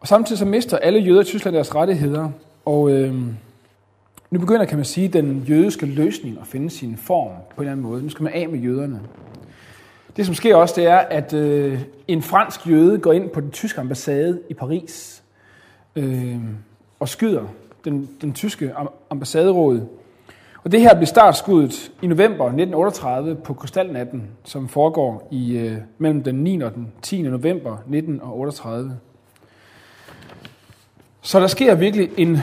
Og 0.00 0.08
samtidig 0.08 0.38
så 0.38 0.44
mister 0.44 0.78
alle 0.78 1.00
jøder 1.00 1.20
i 1.20 1.24
Tyskland 1.24 1.54
deres 1.54 1.74
rettigheder, 1.74 2.30
og 2.64 2.90
øh, 2.90 3.14
nu 4.30 4.40
begynder, 4.40 4.64
kan 4.64 4.78
man 4.78 4.84
sige, 4.84 5.08
den 5.08 5.44
jødiske 5.48 5.86
løsning 5.86 6.38
at 6.40 6.46
finde 6.46 6.70
sin 6.70 6.96
form 6.96 7.28
på 7.28 7.54
en 7.56 7.60
eller 7.62 7.72
anden 7.72 7.86
måde. 7.86 8.02
Nu 8.02 8.08
skal 8.08 8.22
man 8.22 8.32
af 8.32 8.48
med 8.48 8.58
jøderne. 8.58 9.00
Det, 10.16 10.26
som 10.26 10.34
sker 10.34 10.56
også, 10.56 10.74
det 10.76 10.86
er, 10.86 10.98
at 10.98 11.32
øh, 11.32 11.80
en 12.08 12.22
fransk 12.22 12.68
jøde 12.68 12.98
går 12.98 13.12
ind 13.12 13.30
på 13.30 13.40
den 13.40 13.50
tyske 13.50 13.80
ambassade 13.80 14.40
i 14.50 14.54
Paris 14.54 15.22
øh, 15.96 16.36
og 17.00 17.08
skyder 17.08 17.42
den, 17.84 18.08
den 18.20 18.32
tyske 18.32 18.72
ambassaderåd 19.10 19.80
Og 20.64 20.72
det 20.72 20.80
her 20.80 20.94
blev 20.94 21.06
startskuddet 21.06 21.92
i 22.02 22.06
november 22.06 22.44
1938 22.44 23.34
på 23.34 23.54
Krystalnatten, 23.54 24.22
som 24.44 24.68
foregår 24.68 25.28
i 25.30 25.56
øh, 25.56 25.76
mellem 25.98 26.22
den 26.22 26.34
9. 26.34 26.60
og 26.60 26.74
den 26.74 26.92
10. 27.02 27.22
november 27.22 27.72
1938. 27.72 28.98
Så 31.22 31.40
der 31.40 31.46
sker 31.46 31.74
virkelig 31.74 32.10
en, 32.16 32.38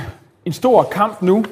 en 0.45 0.53
stor 0.53 0.83
kamp 0.83 1.22
nu, 1.22 1.45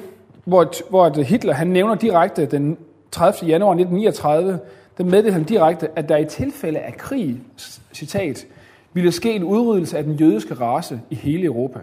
hvor, 0.44 0.72
hvor 0.90 1.22
Hitler 1.22 1.54
han 1.54 1.66
nævner 1.66 1.94
direkte 1.94 2.46
den 2.46 2.78
30. 3.10 3.50
januar 3.50 3.72
1939, 3.72 4.58
der 4.98 5.04
meddelte 5.04 5.32
han 5.32 5.44
direkte, 5.44 5.98
at 5.98 6.08
der 6.08 6.16
i 6.16 6.24
tilfælde 6.24 6.78
af 6.78 6.96
krig, 6.96 7.40
citat, 7.92 8.46
ville 8.92 9.12
ske 9.12 9.32
en 9.32 9.44
udryddelse 9.44 9.98
af 9.98 10.04
den 10.04 10.14
jødiske 10.14 10.54
race 10.54 11.00
i 11.10 11.14
hele 11.14 11.44
Europa. 11.44 11.78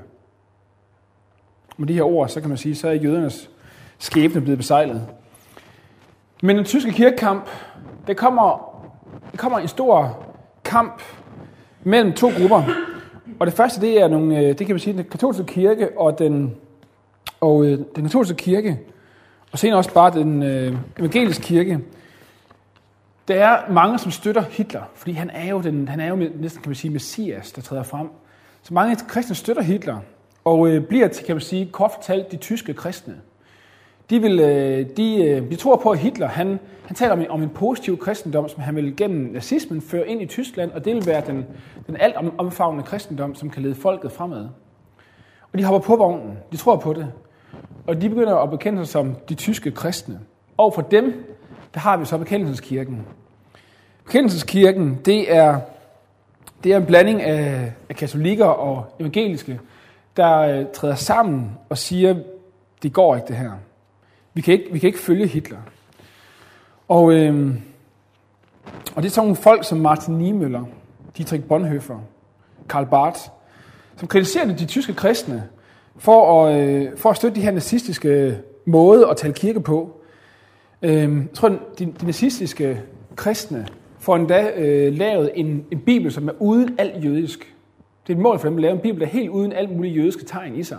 Med 1.79 1.87
de 1.87 1.93
her 1.93 2.03
ord, 2.03 2.29
så 2.29 2.39
kan 2.39 2.49
man 2.49 2.57
sige, 2.57 2.75
så 2.75 2.87
er 2.87 2.93
jødernes 2.93 3.49
skæbne 3.97 4.41
blevet 4.41 4.57
besejlet. 4.57 5.07
Men 6.43 6.57
den 6.57 6.65
tyske 6.65 6.91
kirkekamp, 6.91 7.49
det 8.07 8.17
kommer, 8.17 8.75
det 9.31 9.39
kommer 9.39 9.59
en 9.59 9.67
stor 9.67 10.25
kamp 10.63 11.01
mellem 11.83 12.13
to 12.13 12.29
grupper. 12.39 12.63
Og 13.39 13.47
det 13.47 13.53
første, 13.53 13.81
det 13.81 14.01
er 14.01 14.07
nogle, 14.07 14.39
øh, 14.39 14.47
det 14.47 14.57
kan 14.57 14.69
man 14.69 14.79
sige, 14.79 14.97
den 14.97 15.03
katolske 15.03 15.45
kirke 15.45 15.89
og 15.97 16.19
den, 16.19 16.55
og 17.41 17.65
øh, 17.65 17.79
den 17.95 18.03
katolske 18.03 18.35
kirke, 18.35 18.79
og 19.51 19.59
senere 19.59 19.77
også 19.77 19.93
bare 19.93 20.11
den 20.11 20.43
øh, 20.43 20.77
evangeliske 20.97 21.43
kirke. 21.43 21.79
Der 23.27 23.35
er 23.35 23.71
mange, 23.71 23.99
som 23.99 24.11
støtter 24.11 24.43
Hitler, 24.49 24.83
fordi 24.95 25.11
han 25.11 25.29
er 25.29 25.49
jo, 25.49 25.61
den, 25.61 25.87
han 25.87 25.99
er 25.99 26.07
jo 26.07 26.15
næsten, 26.15 26.61
kan 26.61 26.69
man 26.69 26.75
sige, 26.75 26.91
messias, 26.91 27.51
der 27.51 27.61
træder 27.61 27.83
frem. 27.83 28.07
Så 28.63 28.73
mange 28.73 28.95
kristne 29.07 29.35
støtter 29.35 29.61
Hitler, 29.61 29.97
og 30.43 30.67
øh, 30.69 30.83
bliver 30.83 31.07
til, 31.07 31.25
kan 31.25 31.35
man 31.35 31.41
sige, 31.41 31.69
kort 31.71 31.91
fortalt, 31.91 32.31
de 32.31 32.37
tyske 32.37 32.73
kristne. 32.73 33.15
De, 34.09 34.21
vil, 34.21 34.39
øh, 34.39 34.85
de, 34.97 35.23
øh, 35.23 35.49
de 35.51 35.55
tror 35.55 35.75
på, 35.75 35.89
at 35.89 35.99
Hitler 35.99 36.27
han, 36.27 36.59
han 36.85 36.95
taler 36.95 37.13
om 37.13 37.19
en, 37.19 37.29
om 37.29 37.43
en 37.43 37.49
positiv 37.49 37.97
kristendom, 37.97 38.49
som 38.49 38.61
han 38.61 38.75
vil 38.75 38.95
gennem 38.97 39.31
nazismen 39.33 39.81
føre 39.81 40.07
ind 40.07 40.21
i 40.21 40.25
Tyskland, 40.25 40.71
og 40.71 40.85
det 40.85 40.95
vil 40.95 41.05
være 41.05 41.23
den, 41.27 41.45
den 41.87 41.97
alt 41.99 42.15
omfavnende 42.37 42.83
kristendom, 42.83 43.35
som 43.35 43.49
kan 43.49 43.63
lede 43.63 43.75
folket 43.75 44.11
fremad. 44.11 44.47
Og 45.53 45.59
de 45.59 45.63
hopper 45.63 45.87
på 45.87 45.95
vognen. 45.95 46.37
De 46.51 46.57
tror 46.57 46.75
på 46.75 46.93
det. 46.93 47.11
Og 47.87 48.01
de 48.01 48.09
begynder 48.09 48.35
at 48.35 48.49
bekende 48.49 48.85
sig 48.85 48.87
som 48.87 49.15
de 49.29 49.35
tyske 49.35 49.71
kristne. 49.71 50.19
Og 50.57 50.73
for 50.73 50.81
dem, 50.81 51.35
der 51.73 51.79
har 51.79 51.97
vi 51.97 52.05
så 52.05 52.17
bekendelseskirken. 52.17 53.05
Bekendelseskirken, 54.05 54.99
det 55.05 55.35
er, 55.35 55.59
det 56.63 56.73
er 56.73 56.77
en 56.77 56.85
blanding 56.85 57.21
af, 57.21 57.71
af 57.89 57.95
katolikker 57.95 58.45
og 58.45 58.85
evangeliske, 58.99 59.59
der 60.19 60.39
øh, 60.39 60.65
træder 60.73 60.95
sammen 60.95 61.51
og 61.69 61.77
siger, 61.77 62.15
det 62.83 62.93
går 62.93 63.15
ikke 63.15 63.27
det 63.27 63.35
her. 63.35 63.51
Vi 64.33 64.41
kan 64.41 64.53
ikke, 64.53 64.65
vi 64.71 64.79
kan 64.79 64.87
ikke 64.87 64.99
følge 64.99 65.27
Hitler. 65.27 65.57
Og, 66.87 67.13
øh, 67.13 67.55
og 68.95 69.03
det 69.03 69.09
er 69.09 69.13
sådan 69.13 69.27
nogle 69.27 69.35
folk 69.35 69.63
som 69.65 69.77
Martin 69.77 70.21
Niemöller, 70.21 70.65
Dietrich 71.17 71.43
Bonhoeffer, 71.43 71.99
Karl 72.69 72.85
Barth, 72.85 73.19
som 73.97 74.07
kritiserer 74.07 74.55
de 74.55 74.65
tyske 74.65 74.93
kristne 74.93 75.43
for 75.97 76.45
at, 76.45 76.59
øh, 76.61 76.97
for 76.97 77.09
at 77.09 77.15
støtte 77.15 77.35
de 77.35 77.41
her 77.41 77.51
nazistiske 77.51 78.09
øh, 78.09 78.33
måde 78.65 79.07
at 79.09 79.17
tale 79.17 79.33
kirke 79.33 79.59
på. 79.59 80.01
Øh, 80.81 80.91
jeg 80.91 81.25
tror, 81.33 81.49
de, 81.49 81.85
de 82.01 82.05
nazistiske 82.05 82.81
kristne 83.15 83.67
får 83.99 84.15
endda 84.15 84.51
øh, 84.55 84.93
lavet 84.97 85.31
en, 85.35 85.65
en 85.71 85.79
bibel, 85.79 86.11
som 86.11 86.27
er 86.27 86.33
uden 86.39 86.75
alt 86.77 87.05
jødisk. 87.05 87.55
Det 88.09 88.15
er 88.15 88.17
et 88.17 88.23
mål 88.23 88.39
for 88.39 88.47
dem 88.47 88.57
at 88.57 88.61
lave 88.61 88.73
en 88.73 88.79
bibel, 88.79 88.99
der 88.99 89.05
er 89.05 89.11
helt 89.11 89.29
uden 89.29 89.53
alt 89.53 89.75
muligt 89.75 89.95
jødiske 89.95 90.25
tegn 90.25 90.55
i 90.55 90.63
sig. 90.63 90.77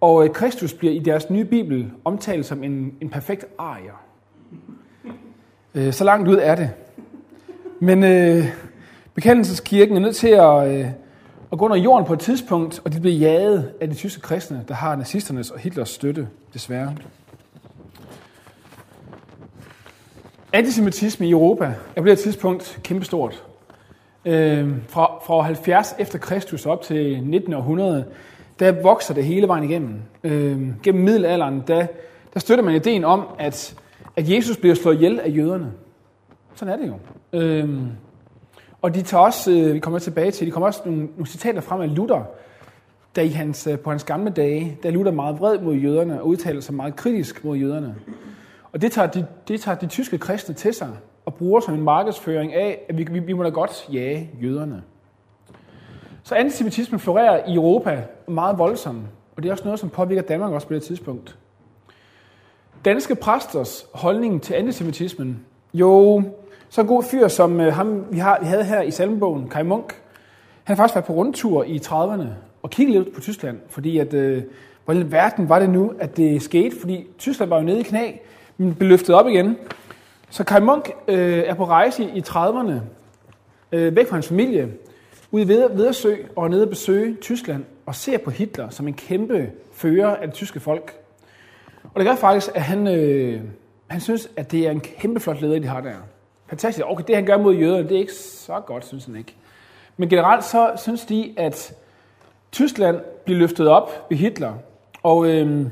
Og 0.00 0.24
øh, 0.24 0.30
Kristus 0.30 0.74
bliver 0.74 0.94
i 0.94 0.98
deres 0.98 1.30
nye 1.30 1.44
bibel 1.44 1.90
omtalt 2.04 2.46
som 2.46 2.64
en, 2.64 2.94
en 3.00 3.08
perfekt 3.10 3.44
arier. 3.58 4.02
Øh, 5.74 5.92
så 5.92 6.04
langt 6.04 6.28
ud 6.28 6.36
er 6.42 6.54
det. 6.54 6.70
Men 7.80 8.04
øh, 8.04 8.44
bekendelseskirken 9.14 9.96
er 9.96 10.00
nødt 10.00 10.16
til 10.16 10.28
at, 10.28 10.68
øh, 10.68 10.86
at 11.52 11.58
gå 11.58 11.64
under 11.64 11.76
jorden 11.76 12.06
på 12.06 12.12
et 12.12 12.20
tidspunkt, 12.20 12.80
og 12.84 12.92
de 12.92 13.00
bliver 13.00 13.16
jaget 13.16 13.72
af 13.80 13.88
de 13.88 13.94
tyske 13.94 14.22
kristne, 14.22 14.64
der 14.68 14.74
har 14.74 14.96
nazisternes 14.96 15.50
og 15.50 15.58
Hitlers 15.58 15.88
støtte, 15.88 16.28
desværre. 16.54 16.96
Antisemitisme 20.52 21.26
i 21.26 21.30
Europa 21.30 21.74
er 21.96 22.00
på 22.00 22.08
det 22.08 22.18
tidspunkt 22.18 22.80
kæmpestort. 22.82 23.49
Øh, 24.24 24.68
fra, 24.88 25.18
fra 25.26 25.40
70 25.42 25.94
efter 25.98 26.18
Kristus 26.18 26.66
op 26.66 26.82
til 26.82 27.10
1900, 27.10 28.04
der 28.58 28.82
vokser 28.82 29.14
det 29.14 29.24
hele 29.24 29.48
vejen 29.48 29.64
igennem. 29.64 29.94
Øh, 30.24 30.82
gennem 30.82 31.04
middelalderen, 31.04 31.62
der, 31.66 31.86
der 32.34 32.40
støtter 32.40 32.64
man 32.64 32.74
ideen 32.74 33.04
om, 33.04 33.26
at, 33.38 33.76
at 34.16 34.30
Jesus 34.30 34.56
bliver 34.56 34.74
slået 34.74 34.94
ihjel 34.94 35.20
af 35.20 35.36
jøderne. 35.36 35.72
Sådan 36.54 36.74
er 36.74 36.78
det 36.78 36.88
jo. 36.88 36.94
Øh, 37.38 37.80
og 38.82 38.94
de 38.94 39.02
tager 39.02 39.24
også, 39.24 39.50
øh, 39.50 39.74
vi 39.74 39.78
kommer 39.78 39.98
tilbage 39.98 40.30
til, 40.30 40.46
de 40.46 40.52
kommer 40.52 40.66
også 40.66 40.80
nogle, 40.84 41.00
nogle 41.00 41.26
citater 41.26 41.60
frem 41.60 41.80
af 41.80 41.96
Luther, 41.96 42.22
da 43.16 43.20
i 43.22 43.28
hans, 43.28 43.66
øh, 43.66 43.78
på 43.78 43.90
hans 43.90 44.04
gamle 44.04 44.30
dage, 44.30 44.78
der 44.82 44.90
Luther 44.90 45.12
meget 45.12 45.38
vred 45.38 45.58
mod 45.58 45.74
jøderne 45.74 46.20
og 46.20 46.26
udtaler 46.28 46.60
sig 46.60 46.74
meget 46.74 46.96
kritisk 46.96 47.44
mod 47.44 47.56
jøderne. 47.56 47.94
Og 48.72 48.82
det 48.82 48.92
tager, 48.92 49.08
de, 49.08 49.26
det 49.48 49.60
tager 49.60 49.78
de 49.78 49.86
tyske 49.86 50.18
kristne 50.18 50.54
til 50.54 50.74
sig 50.74 50.88
og 51.30 51.34
bruger 51.34 51.60
som 51.60 51.74
en 51.74 51.82
markedsføring 51.82 52.54
af, 52.54 52.80
at 52.88 52.98
vi, 52.98 53.06
vi, 53.10 53.18
vi 53.18 53.32
må 53.32 53.42
da 53.42 53.48
godt 53.48 53.88
jage 53.92 54.30
jøderne. 54.42 54.82
Så 56.22 56.34
antisemitismen 56.34 57.00
florerer 57.00 57.48
i 57.48 57.54
Europa 57.54 58.02
meget 58.28 58.58
voldsomt, 58.58 59.02
og 59.36 59.42
det 59.42 59.48
er 59.48 59.52
også 59.52 59.64
noget, 59.64 59.80
som 59.80 59.90
påvirker 59.90 60.22
Danmark 60.22 60.52
også 60.52 60.66
på 60.66 60.74
det 60.74 60.82
tidspunkt. 60.82 61.38
Danske 62.84 63.14
præsters 63.14 63.86
holdning 63.94 64.42
til 64.42 64.54
antisemitismen, 64.54 65.46
jo, 65.74 66.22
så 66.68 66.80
en 66.80 66.86
god 66.86 67.02
fyr 67.02 67.28
som 67.28 67.60
øh, 67.60 67.72
ham, 67.72 68.04
vi, 68.10 68.18
har, 68.18 68.38
vi 68.40 68.46
havde 68.46 68.64
her 68.64 68.82
i 68.82 68.90
salmebogen, 68.90 69.48
Kai 69.48 69.62
Munk, 69.62 69.94
han 70.64 70.76
har 70.76 70.82
faktisk 70.82 70.94
været 70.94 71.06
på 71.06 71.12
rundtur 71.12 71.64
i 71.64 71.80
30'erne 71.84 72.26
og 72.62 72.70
kigget 72.70 72.96
lidt 72.96 73.14
på 73.14 73.20
Tyskland, 73.20 73.58
fordi 73.68 73.98
at, 73.98 74.14
øh, 74.14 74.42
hvordan 74.84 75.02
i 75.06 75.12
verden 75.12 75.48
var 75.48 75.58
det 75.58 75.70
nu, 75.70 75.92
at 75.98 76.16
det 76.16 76.42
skete, 76.42 76.76
fordi 76.80 77.06
Tyskland 77.18 77.48
var 77.48 77.56
jo 77.56 77.62
nede 77.62 77.80
i 77.80 77.82
knæ, 77.82 78.12
men 78.56 78.74
blev 78.74 78.88
løftet 78.88 79.14
op 79.14 79.28
igen. 79.28 79.56
Så 80.30 80.44
Kai 80.44 80.60
Munk 80.60 80.90
øh, 81.08 81.38
er 81.38 81.54
på 81.54 81.64
rejse 81.64 82.04
i 82.04 82.20
30'erne, 82.20 82.72
øh, 83.72 83.96
væk 83.96 84.08
fra 84.08 84.16
hans 84.16 84.28
familie, 84.28 84.72
ude 85.30 85.48
ved 85.48 85.70
Vedersø 85.70 86.16
og 86.36 86.50
nede 86.50 86.62
at 86.62 86.68
besøge 86.68 87.16
Tyskland 87.20 87.64
og 87.86 87.94
ser 87.94 88.18
på 88.18 88.30
Hitler 88.30 88.70
som 88.70 88.88
en 88.88 88.94
kæmpe 88.94 89.50
fører 89.72 90.16
af 90.16 90.26
det 90.26 90.34
tyske 90.34 90.60
folk. 90.60 90.94
Og 91.94 92.00
det 92.00 92.06
gør 92.06 92.14
faktisk, 92.14 92.50
at 92.54 92.62
han, 92.62 92.86
øh, 92.86 93.40
han 93.86 94.00
synes, 94.00 94.30
at 94.36 94.52
det 94.52 94.66
er 94.66 94.70
en 94.70 94.80
kæmpe 94.80 95.20
flot 95.20 95.40
leder, 95.40 95.58
de 95.58 95.66
har 95.66 95.80
der. 95.80 95.94
Fantastisk. 96.46 96.86
Okay, 96.86 97.04
det 97.06 97.14
han 97.14 97.26
gør 97.26 97.38
mod 97.38 97.54
jøderne, 97.54 97.88
det 97.88 97.94
er 97.94 98.00
ikke 98.00 98.14
så 98.14 98.60
godt, 98.66 98.86
synes 98.86 99.04
han 99.04 99.16
ikke. 99.16 99.34
Men 99.96 100.08
generelt 100.08 100.44
så 100.44 100.72
synes 100.76 101.04
de, 101.04 101.34
at 101.36 101.74
Tyskland 102.52 103.00
bliver 103.24 103.38
løftet 103.38 103.68
op 103.68 104.06
ved 104.10 104.16
Hitler. 104.16 104.54
Og 105.02 105.26
øh, 105.26 105.66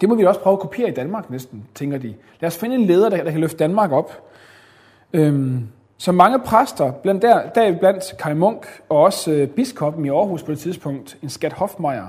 det 0.00 0.08
må 0.08 0.14
vi 0.14 0.24
også 0.24 0.40
prøve 0.40 0.54
at 0.54 0.60
kopiere 0.60 0.88
i 0.88 0.94
Danmark 0.94 1.30
næsten, 1.30 1.64
tænker 1.74 1.98
de. 1.98 2.14
Lad 2.40 2.46
os 2.46 2.58
finde 2.58 2.74
en 2.74 2.84
leder, 2.84 3.08
der, 3.08 3.24
der 3.24 3.30
kan 3.30 3.40
løfte 3.40 3.56
Danmark 3.56 3.92
op. 3.92 4.22
Øhm, 5.12 5.68
så 5.98 6.12
mange 6.12 6.38
præster, 6.38 6.92
blandt 6.92 7.22
der, 7.22 7.48
der 7.48 7.78
blandt 7.78 8.16
Kai 8.18 8.34
Munk 8.34 8.66
og 8.88 8.98
også 8.98 9.32
øh, 9.32 9.48
biskoppen 9.48 10.04
i 10.04 10.08
Aarhus 10.08 10.42
på 10.42 10.50
det 10.50 10.58
tidspunkt, 10.58 11.18
en 11.22 11.28
skat 11.28 11.52
Hofmeier, 11.52 12.06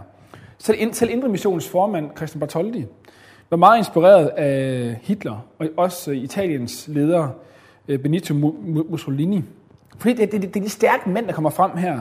selv, 0.57 0.93
selv 0.93 1.11
Indre 1.11 1.29
Missionens 1.29 1.69
formand, 1.69 2.09
Christian 2.17 2.39
Bartoldi, 2.39 2.85
var 3.49 3.57
meget 3.57 3.77
inspireret 3.77 4.27
af 4.27 4.95
Hitler 5.01 5.45
og 5.59 5.67
også 5.77 6.11
øh, 6.11 6.17
Italiens 6.17 6.87
leder 6.87 7.27
øh, 7.87 7.99
Benito 7.99 8.33
Mussolini. 8.89 9.43
Fordi 9.97 10.13
det, 10.13 10.31
det, 10.31 10.41
det, 10.41 10.53
det 10.53 10.59
er 10.59 10.63
de 10.63 10.69
stærke 10.69 11.09
mænd, 11.09 11.27
der 11.27 11.33
kommer 11.33 11.49
frem 11.49 11.77
her. 11.77 11.99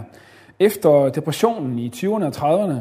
Efter 0.59 1.09
depressionen 1.09 1.78
i 1.78 1.92
20'erne 1.97 2.25
og 2.25 2.32
30'erne, 2.37 2.75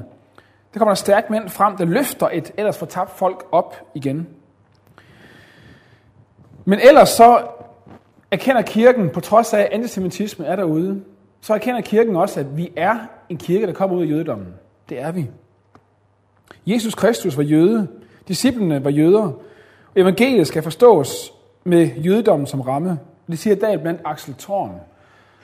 der 0.74 0.80
kommer 0.80 0.92
der 0.92 0.96
stærke 0.96 1.32
mænd 1.32 1.50
frem, 1.50 1.78
der 1.78 1.86
løfter 1.86 2.30
et 2.34 2.52
ellers 2.58 2.78
fortabt 2.78 3.12
folk 3.12 3.46
op 3.52 3.76
igen. 3.94 4.28
Men 6.66 6.80
ellers 6.80 7.10
så 7.10 7.48
erkender 8.32 8.62
kirken, 8.62 9.10
på 9.10 9.20
trods 9.20 9.54
af 9.54 9.60
at 9.60 9.70
antisemitisme 9.72 10.46
er 10.46 10.56
derude, 10.56 11.02
så 11.42 11.54
erkender 11.54 11.82
kirken 11.82 12.16
også, 12.16 12.40
at 12.40 12.58
vi 12.58 12.72
er 12.76 12.98
en 13.30 13.38
kirke, 13.38 13.68
der 13.68 13.74
kommer 13.74 13.98
ud 13.98 14.04
af 14.04 14.08
jødedommen. 14.10 14.48
Det 14.90 15.00
er 15.00 15.12
vi. 15.12 15.30
Jesus 16.66 16.96
Kristus 16.96 17.38
var 17.38 17.44
jøde. 17.44 17.88
Disciplene 18.28 18.84
var 18.84 18.90
jøder. 18.90 19.22
Og 19.22 19.96
evangeliet 19.96 20.48
skal 20.48 20.64
forstås 20.64 21.34
med 21.64 21.88
jødedommen 21.88 22.48
som 22.48 22.62
ramme. 22.62 23.00
Det 23.28 23.40
siger 23.40 23.56
Dag 23.56 23.82
blandt 23.82 24.02
Axel 24.06 24.36
Thorn, 24.40 24.72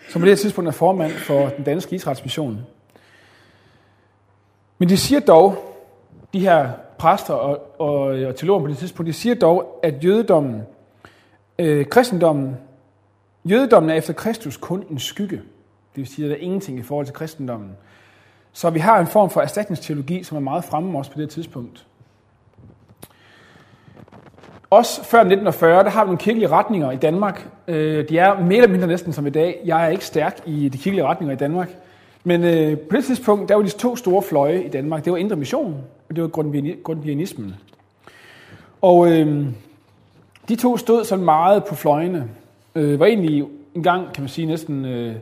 som 0.10 0.22
på 0.22 0.25
det 0.25 0.32
her 0.32 0.38
tidspunkt 0.38 0.67
er 0.67 0.72
formand 0.72 1.12
for 1.12 1.50
den 1.58 1.65
danske 1.65 1.96
Israels 1.96 2.24
mission. 2.24 2.60
Men 4.77 4.89
de 4.89 4.98
siger 4.98 5.20
dog, 5.20 5.55
de 6.34 6.39
her 6.39 6.70
præster 6.98 7.34
og, 7.34 7.82
og, 7.82 8.01
og 8.01 8.36
teologer 8.36 8.62
på 8.62 8.67
det 8.67 8.77
tidspunkt, 8.77 9.08
de 9.08 9.13
siger 9.13 9.36
dog, 9.36 9.79
at 9.84 10.03
jødedommen, 10.03 10.62
øh, 11.60 11.86
kristendommen 11.86 12.58
Jødedommen 13.50 13.89
er 13.89 13.96
efter 13.96 14.13
Kristus 14.13 14.58
kun 14.58 14.84
en 14.89 15.00
skygge. 15.00 15.36
Det 15.36 16.01
vil 16.01 16.08
sige, 16.08 16.25
at 16.25 16.29
der 16.29 16.36
er 16.36 16.39
ingenting 16.39 16.79
i 16.79 16.82
forhold 16.82 17.05
til 17.05 17.15
kristendommen. 17.15 17.72
Så 18.53 18.70
vi 18.70 18.79
har 18.79 19.00
en 19.00 19.08
form 19.08 19.29
for 19.29 19.41
erstatningsteologi, 19.41 20.24
som 20.24 20.38
er 20.38 20.41
meget 20.41 20.63
fremme 20.63 20.98
også 20.98 21.12
på 21.12 21.20
det 21.20 21.29
tidspunkt. 21.29 21.86
også 24.70 25.03
før 25.03 25.20
1940, 25.20 25.84
der 25.84 25.89
har 25.89 26.03
vi 26.03 26.08
nogle 26.08 26.17
kirkelige 26.17 26.50
retninger 26.50 26.91
i 26.91 26.96
Danmark. 26.96 27.48
Øh, 27.67 28.10
de 28.10 28.17
er 28.17 28.39
mere 28.39 28.58
eller 28.58 28.70
mindre 28.70 28.88
næsten 28.88 29.13
som 29.13 29.27
i 29.27 29.29
dag. 29.29 29.62
Jeg 29.65 29.86
er 29.86 29.88
ikke 29.88 30.05
stærk 30.05 30.39
i 30.46 30.70
de 30.70 30.77
kirkelige 30.77 31.05
retninger 31.05 31.36
i 31.36 31.38
Danmark. 31.38 31.70
Men 32.27 32.44
øh, 32.44 32.77
på 32.77 32.96
det 32.96 33.05
tidspunkt, 33.05 33.50
der 33.50 33.55
var 33.55 33.62
de 33.62 33.70
to 33.70 33.96
store 33.96 34.22
fløje 34.22 34.63
i 34.63 34.67
Danmark. 34.67 35.05
Det 35.05 35.12
var 35.12 35.17
Indre 35.17 35.36
Mission, 35.36 35.75
og 36.10 36.15
det 36.15 36.22
var 36.22 36.27
grundvianismen. 36.84 37.55
Og 38.82 39.12
øh, 39.12 39.46
de 40.50 40.55
to 40.55 40.77
stod 40.77 41.03
sådan 41.03 41.25
meget 41.25 41.63
på 41.65 41.75
fløjene. 41.75 42.29
Øh, 42.75 43.00
var 43.00 43.05
egentlig 43.05 43.46
en 43.75 43.84
gang, 43.84 44.13
kan 44.13 44.22
man 44.22 44.29
sige, 44.29 44.48
næsten 44.48 44.86
øh, 44.86 45.15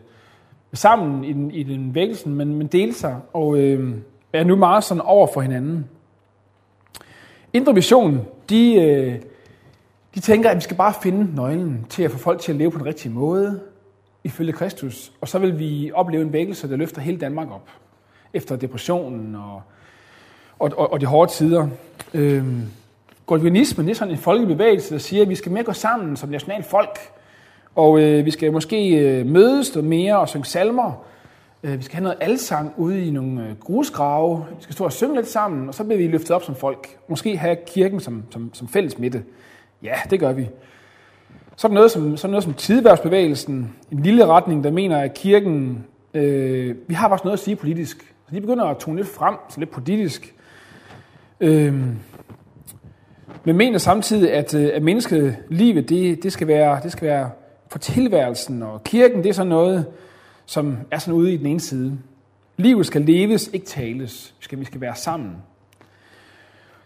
sammen 0.74 1.24
i 1.24 1.33
den, 1.33 1.51
i 1.51 1.63
den 1.63 1.95
vækkelsen, 1.95 2.36
men, 2.36 2.55
men 2.55 2.67
delte 2.67 3.00
sig, 3.00 3.17
og 3.33 3.57
øh, 3.57 3.95
er 4.33 4.43
nu 4.43 4.55
meget 4.55 4.83
sådan 4.83 5.01
over 5.01 5.27
for 5.33 5.41
hinanden. 5.41 5.86
Indre 7.53 7.74
Mission, 7.74 8.22
de, 8.50 8.75
øh, 8.75 9.15
de 10.15 10.19
tænker, 10.19 10.50
at 10.50 10.55
vi 10.55 10.62
skal 10.62 10.77
bare 10.77 10.93
finde 11.03 11.36
nøglen 11.36 11.86
til 11.89 12.03
at 12.03 12.12
få 12.12 12.17
folk 12.17 12.41
til 12.41 12.51
at 12.51 12.57
leve 12.57 12.72
på 12.72 12.77
den 12.77 12.86
rigtige 12.86 13.12
måde, 13.12 13.60
ifølge 14.23 14.53
Kristus, 14.53 15.11
og 15.21 15.27
så 15.27 15.39
vil 15.39 15.59
vi 15.59 15.91
opleve 15.93 16.23
en 16.23 16.33
vækkelse, 16.33 16.69
der 16.69 16.75
løfter 16.75 17.01
hele 17.01 17.17
Danmark 17.17 17.51
op, 17.51 17.69
efter 18.33 18.55
depressionen 18.55 19.35
og, 19.35 19.61
og, 20.59 20.71
og, 20.77 20.93
og 20.93 21.01
de 21.01 21.05
hårde 21.05 21.31
tider. 21.31 21.67
Øhm, 22.13 22.61
Golvinismen 23.25 23.89
er 23.89 23.93
sådan 23.93 24.13
en 24.13 24.19
folkebevægelse, 24.19 24.93
der 24.93 24.99
siger, 24.99 25.23
at 25.23 25.29
vi 25.29 25.35
skal 25.35 25.51
mere 25.51 25.63
gå 25.63 25.73
sammen 25.73 26.17
som 26.17 26.29
national 26.29 26.63
folk, 26.63 26.99
og 27.75 27.99
øh, 27.99 28.25
vi 28.25 28.31
skal 28.31 28.51
måske 28.51 28.89
øh, 28.89 29.25
mødes 29.25 29.75
noget 29.75 29.89
mere 29.89 30.19
og 30.19 30.29
synge 30.29 30.45
salmer. 30.45 31.05
Øh, 31.63 31.77
vi 31.77 31.83
skal 31.83 31.95
have 31.95 32.03
noget 32.03 32.17
alsang 32.21 32.73
ude 32.77 33.05
i 33.07 33.11
nogle 33.11 33.47
øh, 33.47 33.59
grusgrave. 33.59 34.45
Vi 34.57 34.63
skal 34.63 34.73
stå 34.73 34.83
og 34.83 34.91
synge 34.91 35.15
lidt 35.15 35.27
sammen, 35.27 35.67
og 35.67 35.73
så 35.73 35.83
bliver 35.83 35.97
vi 35.97 36.07
løftet 36.07 36.31
op 36.31 36.43
som 36.43 36.55
folk. 36.55 36.97
Måske 37.07 37.37
have 37.37 37.57
kirken 37.67 37.99
som, 37.99 38.23
som, 38.29 38.53
som 38.53 38.67
fælles 38.67 38.99
midte. 38.99 39.23
Ja, 39.83 39.95
det 40.09 40.19
gør 40.19 40.33
vi. 40.33 40.49
Så 41.55 41.67
er 41.67 41.69
der 41.69 41.74
noget 41.74 41.91
som, 41.91 42.17
så 42.17 42.27
er 42.27 42.31
noget 42.31 42.43
som 42.43 42.53
tidværksbevægelsen, 42.53 43.75
en 43.91 44.00
lille 44.00 44.25
retning, 44.25 44.63
der 44.63 44.72
mener, 44.72 44.98
at 44.98 45.13
kirken, 45.13 45.86
øh, 46.13 46.75
vi 46.88 46.93
har 46.93 47.10
faktisk 47.10 47.24
noget 47.24 47.38
at 47.38 47.43
sige 47.43 47.55
politisk. 47.55 48.13
Så 48.29 48.36
de 48.36 48.41
begynder 48.41 48.65
at 48.65 48.77
tone 48.77 48.98
lidt 48.98 49.07
frem, 49.07 49.36
så 49.50 49.60
lidt 49.60 49.72
politisk. 49.72 50.36
Øh, 51.39 51.74
men 53.43 53.57
mener 53.57 53.77
samtidig, 53.77 54.33
at, 54.33 54.53
at 54.53 54.69
at 54.69 54.83
menneskelivet, 54.83 55.89
det, 55.89 56.24
det, 56.24 56.33
skal 56.33 56.48
være, 56.48 56.79
det 56.83 56.91
skal 56.91 57.07
være 57.07 57.29
for 57.67 57.79
tilværelsen, 57.79 58.63
og 58.63 58.83
kirken, 58.83 59.24
det 59.24 59.29
er 59.29 59.33
sådan 59.33 59.50
noget, 59.50 59.86
som 60.45 60.77
er 60.91 61.00
sådan 61.00 61.13
ude 61.13 61.33
i 61.33 61.38
den 61.38 61.45
ene 61.45 61.60
side. 61.60 61.98
Livet 62.57 62.86
skal 62.86 63.01
leves, 63.01 63.50
ikke 63.53 63.65
tales. 63.65 64.33
Vi 64.39 64.43
skal, 64.43 64.60
vi 64.60 64.65
skal 64.65 64.81
være 64.81 64.95
sammen. 64.95 65.36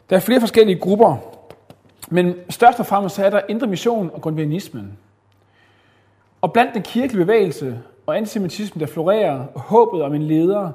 Der 0.09 0.15
er 0.15 0.19
flere 0.19 0.39
forskellige 0.39 0.79
grupper, 0.79 1.36
men 2.09 2.35
størst 2.49 2.79
og 2.79 2.85
fremmest 2.85 3.15
så 3.15 3.25
er 3.25 3.29
der 3.29 3.41
indre 3.49 3.67
mission 3.67 4.11
og 4.13 4.21
grundvianismen. 4.21 4.97
Og 6.41 6.53
blandt 6.53 6.73
den 6.73 6.81
kirkelige 6.81 7.25
bevægelse 7.25 7.79
og 8.05 8.17
antisemitismen, 8.17 8.79
der 8.79 8.87
florerer, 8.87 9.45
og 9.53 9.61
håbet 9.61 10.01
om 10.01 10.13
en 10.13 10.21
leder, 10.21 10.71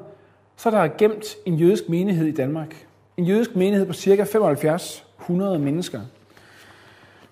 så 0.56 0.68
er 0.68 0.70
der 0.70 0.88
gemt 0.98 1.36
en 1.46 1.54
jødisk 1.54 1.88
menighed 1.88 2.26
i 2.26 2.32
Danmark. 2.32 2.86
En 3.16 3.24
jødisk 3.24 3.56
menighed 3.56 3.86
på 3.86 3.92
cirka 3.92 4.22
75-100 4.22 5.32
mennesker. 5.58 6.00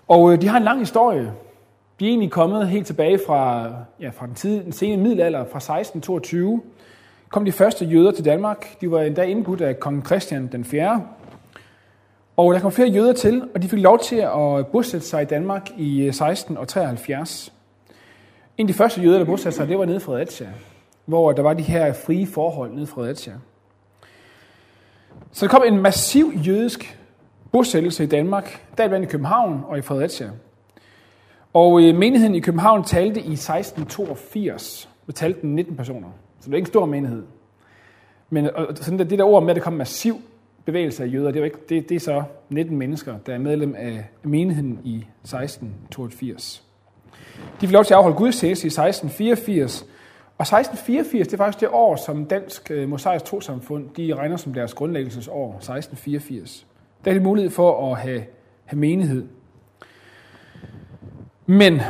Og 0.07 0.33
øh, 0.33 0.41
de 0.41 0.47
har 0.47 0.57
en 0.57 0.63
lang 0.63 0.79
historie. 0.79 1.33
De 1.99 2.05
er 2.05 2.09
egentlig 2.09 2.31
kommet 2.31 2.67
helt 2.67 2.87
tilbage 2.87 3.19
fra, 3.27 3.69
ja, 3.99 4.09
fra 4.09 4.25
den, 4.25 4.35
tid, 4.35 4.63
den 4.63 4.71
sene 4.71 5.03
middelalder, 5.03 5.39
fra 5.39 5.57
1622. 5.57 6.61
Kom 7.29 7.45
de 7.45 7.51
første 7.51 7.85
jøder 7.85 8.11
til 8.11 8.25
Danmark. 8.25 8.81
De 8.81 8.91
var 8.91 9.01
endda 9.01 9.23
indbudt 9.23 9.61
af 9.61 9.79
kong 9.79 10.05
Christian 10.05 10.49
den 10.51 10.65
4. 10.65 11.01
Og 12.41 12.53
der 12.53 12.59
kom 12.59 12.71
flere 12.71 12.89
jøder 12.89 13.13
til, 13.13 13.43
og 13.55 13.61
de 13.61 13.69
fik 13.69 13.79
lov 13.79 13.99
til 13.99 14.15
at 14.15 14.67
bosætte 14.67 15.07
sig 15.07 15.21
i 15.21 15.25
Danmark 15.25 15.69
i 15.77 16.01
øh, 16.01 16.07
1673. 16.07 17.53
En 18.57 18.63
af 18.63 18.67
de 18.67 18.73
første 18.73 19.01
jøder, 19.01 19.17
der 19.17 19.25
bosatte 19.25 19.57
sig, 19.57 19.67
det 19.67 19.77
var 19.77 19.85
nede 19.85 19.97
i 19.97 19.99
Fredericia, 19.99 20.49
hvor 21.05 21.31
der 21.31 21.41
var 21.41 21.53
de 21.53 21.63
her 21.63 21.93
frie 21.93 22.27
forhold 22.27 22.71
nede 22.71 22.83
i 22.83 22.85
Fredericia. 22.85 23.33
Så 25.31 25.45
der 25.45 25.51
kom 25.51 25.63
en 25.67 25.81
massiv 25.81 26.33
jødisk 26.47 26.99
bosættelse 27.51 28.03
i 28.03 28.07
Danmark, 28.07 28.65
deriblandt 28.77 29.07
i 29.07 29.11
København 29.11 29.63
og 29.67 29.77
i 29.77 29.81
Fredericia. 29.81 30.29
Og 31.53 31.81
øh, 31.81 31.95
menigheden 31.95 32.35
i 32.35 32.39
København 32.39 32.83
talte 32.83 33.19
i 33.19 33.33
1682, 33.33 34.89
og 35.07 35.15
talte 35.15 35.47
19 35.47 35.75
personer. 35.75 36.09
Så 36.39 36.45
det 36.45 36.53
er 36.53 36.57
ikke 36.57 36.65
en 36.65 36.71
stor 36.71 36.85
menighed. 36.85 37.23
Men 38.29 38.55
og 38.55 38.67
sådan 38.75 38.99
det 38.99 39.09
der 39.09 39.23
ord 39.23 39.43
med, 39.43 39.49
at 39.49 39.55
det 39.55 39.63
kom 39.63 39.73
massiv 39.73 40.21
bevægelse 40.65 41.03
af 41.03 41.13
jøder, 41.13 41.31
det 41.31 41.39
er, 41.39 41.45
ikke, 41.45 41.57
det, 41.69 41.89
det 41.89 41.95
er 41.95 41.99
så 41.99 42.23
19 42.49 42.77
mennesker, 42.77 43.17
der 43.25 43.33
er 43.33 43.37
medlem 43.37 43.75
af 43.77 44.05
menigheden 44.23 44.79
i 44.83 44.95
1682. 44.95 46.63
De 47.61 47.67
fik 47.67 47.71
lov 47.71 47.83
til 47.83 47.93
at 47.93 47.97
afholde 47.97 48.17
gudstjeneste 48.17 48.65
i 48.65 48.67
1684, 48.67 49.85
og 50.37 50.43
1684, 50.43 51.27
det 51.27 51.33
er 51.33 51.37
faktisk 51.37 51.59
det 51.61 51.69
år, 51.71 51.95
som 51.95 52.25
Dansk 52.25 52.71
øh, 52.71 52.89
Mosaisk 52.89 53.25
Trosamfund, 53.25 53.89
de 53.97 54.13
regner 54.13 54.37
som 54.37 54.53
deres 54.53 54.73
grundlæggelsesår, 54.73 55.47
1684. 55.47 56.67
Der 57.05 57.11
er 57.11 57.15
det 57.15 57.23
mulighed 57.23 57.51
for 57.51 57.91
at 57.91 57.97
have, 57.97 58.23
have 58.65 58.79
menighed. 58.79 59.25
Men 61.45 61.81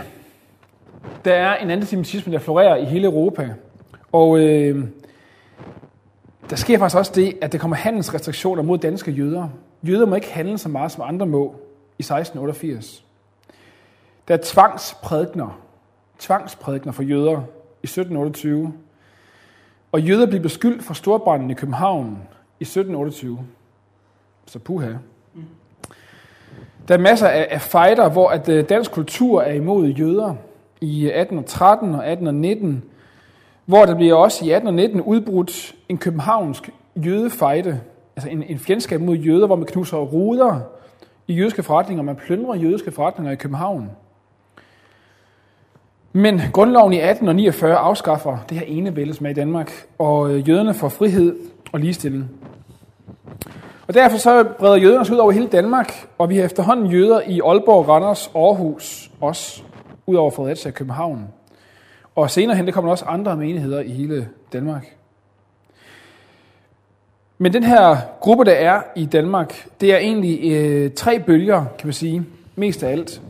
der 1.25 1.33
er 1.33 1.57
en 1.57 1.69
antisemitisme, 1.69 2.33
der 2.33 2.39
florerer 2.39 2.75
i 2.75 2.85
hele 2.85 3.05
Europa. 3.05 3.53
Og 4.11 4.39
øh, 4.39 4.85
der 6.51 6.57
sker 6.57 6.79
faktisk 6.79 6.97
også 6.97 7.11
det, 7.15 7.37
at 7.41 7.51
der 7.51 7.57
kommer 7.57 7.77
handelsrestriktioner 7.77 8.63
mod 8.63 8.77
danske 8.77 9.11
jøder. 9.11 9.47
Jøder 9.83 10.05
må 10.05 10.15
ikke 10.15 10.31
handle 10.31 10.57
så 10.57 10.69
meget, 10.69 10.91
som 10.91 11.03
andre 11.07 11.25
må 11.25 11.55
i 11.97 12.01
1688. 12.01 13.03
Der 14.27 14.33
er 14.33 14.39
tvangsprædikner, 14.43 15.59
tvangsprædikner 16.19 16.91
for 16.91 17.03
jøder 17.03 17.41
i 17.83 17.87
1728. 17.87 18.73
Og 19.91 20.01
jøder 20.01 20.25
bliver 20.25 20.41
beskyldt 20.41 20.83
for 20.83 20.93
storbranden 20.93 21.51
i 21.51 21.53
København 21.53 22.17
i 22.59 22.63
1728. 22.63 23.39
Så 24.45 24.59
puha. 24.59 24.91
Der 26.87 26.93
er 26.93 26.97
masser 26.97 27.27
af, 27.27 27.47
af 27.51 27.61
fighter, 27.61 28.09
hvor 28.09 28.29
at 28.29 28.49
øh, 28.49 28.69
dansk 28.69 28.91
kultur 28.91 29.41
er 29.41 29.53
imod 29.53 29.87
jøder 29.87 30.35
i 30.81 31.05
1813 31.05 31.89
og 31.89 32.11
1819, 32.11 32.83
hvor 33.71 33.85
der 33.85 33.95
bliver 33.95 34.15
også 34.15 34.45
i 34.45 34.51
1819 34.51 35.01
udbrudt 35.01 35.75
en 35.89 35.97
københavnsk 35.97 36.69
jødefejde, 36.95 37.79
altså 38.15 38.29
en, 38.29 38.43
en 38.43 38.59
fjendskab 38.59 39.01
mod 39.01 39.15
jøder, 39.15 39.47
hvor 39.47 39.55
man 39.55 39.65
knuser 39.65 39.97
ruder 39.97 40.59
i 41.27 41.33
jødiske 41.33 41.63
forretninger, 41.63 42.03
man 42.03 42.15
plyndrer 42.15 42.55
jødiske 42.55 42.91
forretninger 42.91 43.31
i 43.31 43.35
København. 43.35 43.89
Men 46.13 46.41
grundloven 46.53 46.93
i 46.93 46.95
1849 46.95 47.75
afskaffer 47.75 48.37
det 48.49 48.57
her 48.57 48.65
ene 48.65 49.13
som 49.13 49.25
i 49.25 49.33
Danmark, 49.33 49.71
og 49.99 50.31
øh, 50.31 50.49
jøderne 50.49 50.73
får 50.73 50.89
frihed 50.89 51.35
og 51.71 51.79
ligestilling. 51.79 52.29
Og 53.87 53.93
derfor 53.93 54.17
så 54.17 54.43
breder 54.59 54.75
jøderne 54.75 55.05
sig 55.05 55.15
ud 55.15 55.19
over 55.19 55.31
hele 55.31 55.47
Danmark, 55.47 56.07
og 56.17 56.29
vi 56.29 56.37
har 56.37 56.45
efterhånden 56.45 56.85
jøder 56.85 57.21
i 57.27 57.39
Aalborg, 57.39 57.87
Randers, 57.87 58.31
Aarhus, 58.35 59.11
også 59.21 59.63
ud 60.05 60.15
over 60.15 60.31
Fredericia 60.31 60.69
og 60.69 60.75
København. 60.75 61.27
Og 62.15 62.29
senere 62.29 62.57
hen, 62.57 62.65
der 62.65 62.71
kommer 62.71 62.89
der 62.89 62.91
også 62.91 63.05
andre 63.05 63.37
menigheder 63.37 63.79
i 63.79 63.89
hele 63.89 64.29
Danmark. 64.53 64.95
Men 67.37 67.53
den 67.53 67.63
her 67.63 67.97
gruppe, 68.19 68.45
der 68.45 68.51
er 68.51 68.81
i 68.95 69.05
Danmark, 69.05 69.67
det 69.81 69.93
er 69.93 69.97
egentlig 69.97 70.51
øh, 70.51 70.91
tre 70.91 71.19
bølger, 71.19 71.65
kan 71.77 71.87
man 71.87 71.93
sige, 71.93 72.25
mest 72.55 72.83
af 72.83 72.91
alt. 72.91 73.21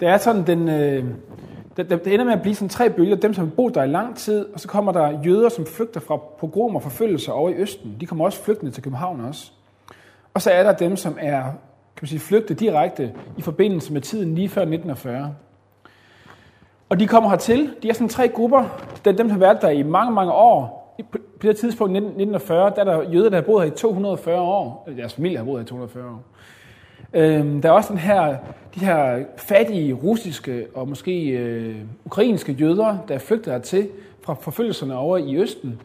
Det 0.00 0.08
er 0.08 0.16
sådan, 0.16 0.46
den, 0.46 0.68
øh, 0.68 1.04
det, 1.76 1.90
det 1.90 2.06
ender 2.14 2.24
med 2.24 2.32
at 2.32 2.42
blive 2.42 2.54
sådan 2.54 2.68
tre 2.68 2.90
bølger. 2.90 3.16
Dem, 3.16 3.34
som 3.34 3.44
har 3.44 3.54
boet 3.54 3.74
der 3.74 3.82
i 3.82 3.86
lang 3.88 4.16
tid, 4.16 4.46
og 4.54 4.60
så 4.60 4.68
kommer 4.68 4.92
der 4.92 5.22
jøder, 5.26 5.48
som 5.48 5.66
flygter 5.66 6.00
fra 6.00 6.16
pogromer 6.16 6.74
og 6.74 6.82
forfølgelser 6.82 7.32
over 7.32 7.50
i 7.50 7.54
Østen. 7.54 7.96
De 8.00 8.06
kommer 8.06 8.24
også 8.24 8.42
flygtende 8.42 8.72
til 8.72 8.82
København 8.82 9.20
også. 9.20 9.52
Og 10.34 10.42
så 10.42 10.50
er 10.50 10.62
der 10.62 10.72
dem, 10.72 10.96
som 10.96 11.16
er 11.20 11.42
kan 11.96 12.02
man 12.02 12.08
sige, 12.08 12.20
flygtet 12.20 12.60
direkte 12.60 13.12
i 13.38 13.42
forbindelse 13.42 13.92
med 13.92 14.00
tiden 14.00 14.34
lige 14.34 14.48
før 14.48 14.60
1940. 14.60 15.34
Og 16.92 17.00
de 17.00 17.06
kommer 17.06 17.30
hertil. 17.30 17.70
De 17.82 17.88
er 17.88 17.92
sådan 17.92 18.08
tre 18.08 18.28
grupper. 18.28 18.64
Det 19.04 19.12
er 19.12 19.16
dem, 19.16 19.26
der 19.26 19.32
har 19.32 19.38
været 19.38 19.62
der 19.62 19.68
i 19.68 19.82
mange, 19.82 20.12
mange 20.12 20.32
år. 20.32 20.96
På 21.10 21.46
det 21.46 21.56
tidspunkt, 21.56 21.96
1940, 21.96 22.72
der 22.76 22.80
er 22.80 22.84
der 22.84 23.10
jøder, 23.12 23.30
der 23.30 23.36
har 23.36 23.42
boet 23.42 23.64
her 23.64 23.72
i 23.72 23.76
240 23.76 24.40
år. 24.40 24.84
Øh, 24.88 24.96
deres 24.96 25.14
familie 25.14 25.38
har 25.38 25.44
boet 25.44 25.58
her 25.58 25.64
i 25.64 25.68
240 25.68 26.04
år. 26.04 26.22
Øhm, 27.14 27.62
der 27.62 27.68
er 27.68 27.72
også 27.72 27.92
den 27.92 27.98
her, 27.98 28.36
de 28.74 28.80
her 28.84 29.24
fattige 29.36 29.92
russiske 29.92 30.66
og 30.74 30.88
måske 30.88 31.28
øh, 31.28 31.76
ukrainske 32.04 32.52
jøder, 32.52 32.98
der 33.08 33.14
er 33.14 33.18
flygtet 33.18 33.52
hertil 33.52 33.88
fra 34.22 34.34
forfølgelserne 34.34 34.96
over 34.96 35.18
i 35.18 35.36
Østen. 35.36 35.80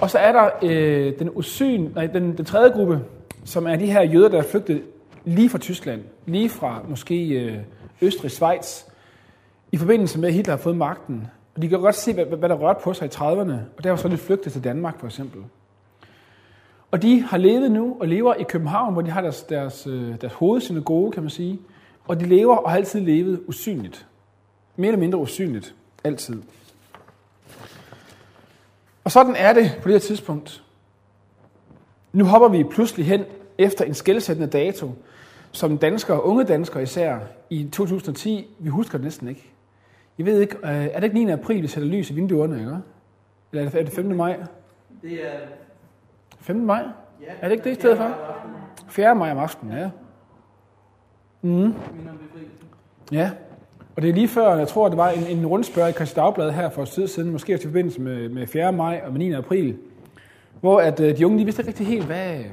Og 0.00 0.10
så 0.10 0.18
er 0.18 0.32
der 0.32 0.48
øh, 0.62 1.18
den, 1.18 1.30
usyn, 1.34 1.88
nej, 1.94 2.06
den, 2.06 2.36
den 2.36 2.44
tredje 2.44 2.70
gruppe, 2.70 3.00
som 3.44 3.66
er 3.66 3.76
de 3.76 3.86
her 3.86 4.02
jøder, 4.02 4.28
der 4.28 4.38
er 4.38 4.42
flygtet 4.50 4.82
lige 5.24 5.48
fra 5.48 5.58
Tyskland, 5.58 6.00
lige 6.26 6.48
fra 6.48 6.82
måske 6.88 7.28
øh, 7.28 7.56
Østrig, 8.02 8.30
Schweiz, 8.30 8.89
i 9.72 9.76
forbindelse 9.76 10.18
med, 10.18 10.28
at 10.28 10.34
Hitler 10.34 10.54
har 10.54 10.62
fået 10.62 10.76
magten. 10.76 11.28
Og 11.54 11.62
de 11.62 11.68
kan 11.68 11.80
godt 11.80 11.94
se, 11.94 12.12
hvad, 12.12 12.24
hvad 12.24 12.48
der 12.48 12.54
rørte 12.54 12.80
på 12.84 12.94
sig 12.94 13.06
i 13.06 13.08
30'erne, 13.08 13.54
og 13.76 13.84
derfor 13.84 13.96
så 13.96 14.08
er 14.08 14.12
de 14.12 14.18
flygtet 14.18 14.52
til 14.52 14.64
Danmark 14.64 15.00
for 15.00 15.06
eksempel. 15.06 15.44
Og 16.90 17.02
de 17.02 17.22
har 17.22 17.38
levet 17.38 17.70
nu 17.70 17.96
og 18.00 18.08
lever 18.08 18.34
i 18.34 18.42
København, 18.42 18.92
hvor 18.92 19.02
de 19.02 19.10
har 19.10 19.20
deres, 19.20 19.42
deres, 19.42 19.86
øh, 19.86 20.20
deres 20.20 20.32
hovedsynagoge, 20.32 21.12
kan 21.12 21.22
man 21.22 21.30
sige. 21.30 21.58
Og 22.08 22.20
de 22.20 22.26
lever 22.26 22.56
og 22.56 22.70
har 22.70 22.76
altid 22.76 23.00
levet 23.00 23.42
usynligt. 23.46 24.06
Mere 24.76 24.88
eller 24.88 25.00
mindre 25.00 25.18
usynligt. 25.18 25.74
Altid. 26.04 26.42
Og 29.04 29.10
sådan 29.10 29.36
er 29.36 29.52
det 29.52 29.78
på 29.82 29.88
det 29.88 29.94
her 29.94 30.00
tidspunkt. 30.00 30.64
Nu 32.12 32.24
hopper 32.24 32.48
vi 32.48 32.64
pludselig 32.64 33.06
hen 33.06 33.24
efter 33.58 33.84
en 33.84 33.94
skældsættende 33.94 34.50
dato, 34.50 34.94
som 35.52 35.78
danskere, 35.78 36.24
unge 36.24 36.44
danskere 36.44 36.82
især, 36.82 37.18
i 37.50 37.68
2010, 37.72 38.46
vi 38.58 38.68
husker 38.68 38.98
det 38.98 39.04
næsten 39.04 39.28
ikke. 39.28 39.50
Jeg 40.20 40.26
ved 40.26 40.40
ikke, 40.40 40.56
øh, 40.56 40.70
er 40.70 41.00
det 41.00 41.04
ikke 41.04 41.24
9. 41.24 41.30
april, 41.30 41.62
vi 41.62 41.66
sætter 41.66 41.88
lys 41.88 42.10
i 42.10 42.14
vinduerne, 42.14 42.58
ikke? 42.58 42.76
Eller 43.52 43.80
er 43.80 43.84
det 43.84 43.92
5. 43.92 44.04
maj? 44.04 44.40
Det 45.02 45.12
er... 45.12 45.38
5. 46.40 46.56
maj? 46.56 46.82
Ja, 47.20 47.32
Er 47.40 47.48
det 47.48 47.52
ikke 47.52 47.64
det 47.64 47.70
i 47.70 47.74
stedet 47.74 47.96
for? 47.96 48.16
4. 48.88 49.14
maj 49.14 49.30
om 49.30 49.38
aftenen, 49.38 49.78
ja. 49.78 49.90
Mm. 51.42 51.64
Om. 51.64 51.74
Ja, 53.12 53.30
og 53.96 54.02
det 54.02 54.10
er 54.10 54.14
lige 54.14 54.28
før, 54.28 54.54
jeg 54.54 54.68
tror, 54.68 54.88
det 54.88 54.96
var 54.98 55.08
en, 55.10 55.38
en 55.38 55.46
rundspørg 55.46 55.88
i 55.88 55.92
Christi 55.92 56.14
Dagblad 56.14 56.50
her 56.50 56.70
for 56.70 56.82
et 56.82 56.88
tid 56.88 57.06
siden, 57.06 57.32
måske 57.32 57.54
også 57.54 57.68
i 57.68 57.70
forbindelse 57.70 58.00
med, 58.00 58.28
med 58.28 58.46
4. 58.46 58.72
maj 58.72 59.00
og 59.06 59.12
med 59.12 59.18
9. 59.18 59.32
april, 59.32 59.76
hvor 60.60 60.80
at, 60.80 61.00
øh, 61.00 61.18
de 61.18 61.26
unge 61.26 61.38
de 61.38 61.44
vidste 61.44 61.62
ikke 61.62 61.68
rigtig 61.68 61.86
helt, 61.86 62.06
hvad, 62.06 62.44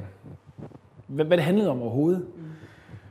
hvad, 1.06 1.24
hvad 1.24 1.36
det 1.36 1.44
handlede 1.44 1.70
om 1.70 1.82
overhovedet. 1.82 2.24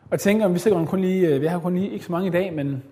Og 0.03 0.11
jeg 0.11 0.19
tænker, 0.19 0.47
vi 0.47 0.59
sikkert 0.59 0.87
kun 0.87 1.01
lige, 1.01 1.27
øh, 1.27 1.41
vi 1.41 1.45
har 1.45 1.59
kun 1.59 1.75
lige 1.75 1.89
ikke 1.89 2.05
så 2.05 2.11
mange 2.11 2.27
i 2.27 2.31
dag, 2.31 2.53
men 2.53 2.83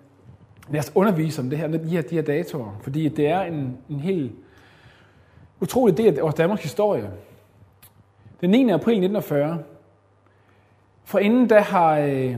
lad 0.70 0.80
os 0.80 0.92
undervise 0.94 1.42
om 1.42 1.50
det 1.50 1.58
her, 1.58 1.68
de 1.68 1.88
her, 1.88 2.02
de 2.02 2.14
her 2.14 2.22
datoer, 2.22 2.78
fordi 2.82 3.08
det 3.08 3.26
er 3.26 3.40
en, 3.40 3.78
en 3.90 4.00
helt 4.00 4.32
utrolig 5.60 5.96
del 5.96 6.16
af 6.16 6.22
vores 6.22 6.34
Danmarks 6.34 6.62
historie. 6.62 7.10
Den 8.40 8.50
9. 8.50 8.56
april 8.56 8.92
1940, 8.92 9.58
for 11.04 11.18
inden 11.18 11.50
der 11.50 11.60
har, 11.60 11.98
øh, 11.98 12.36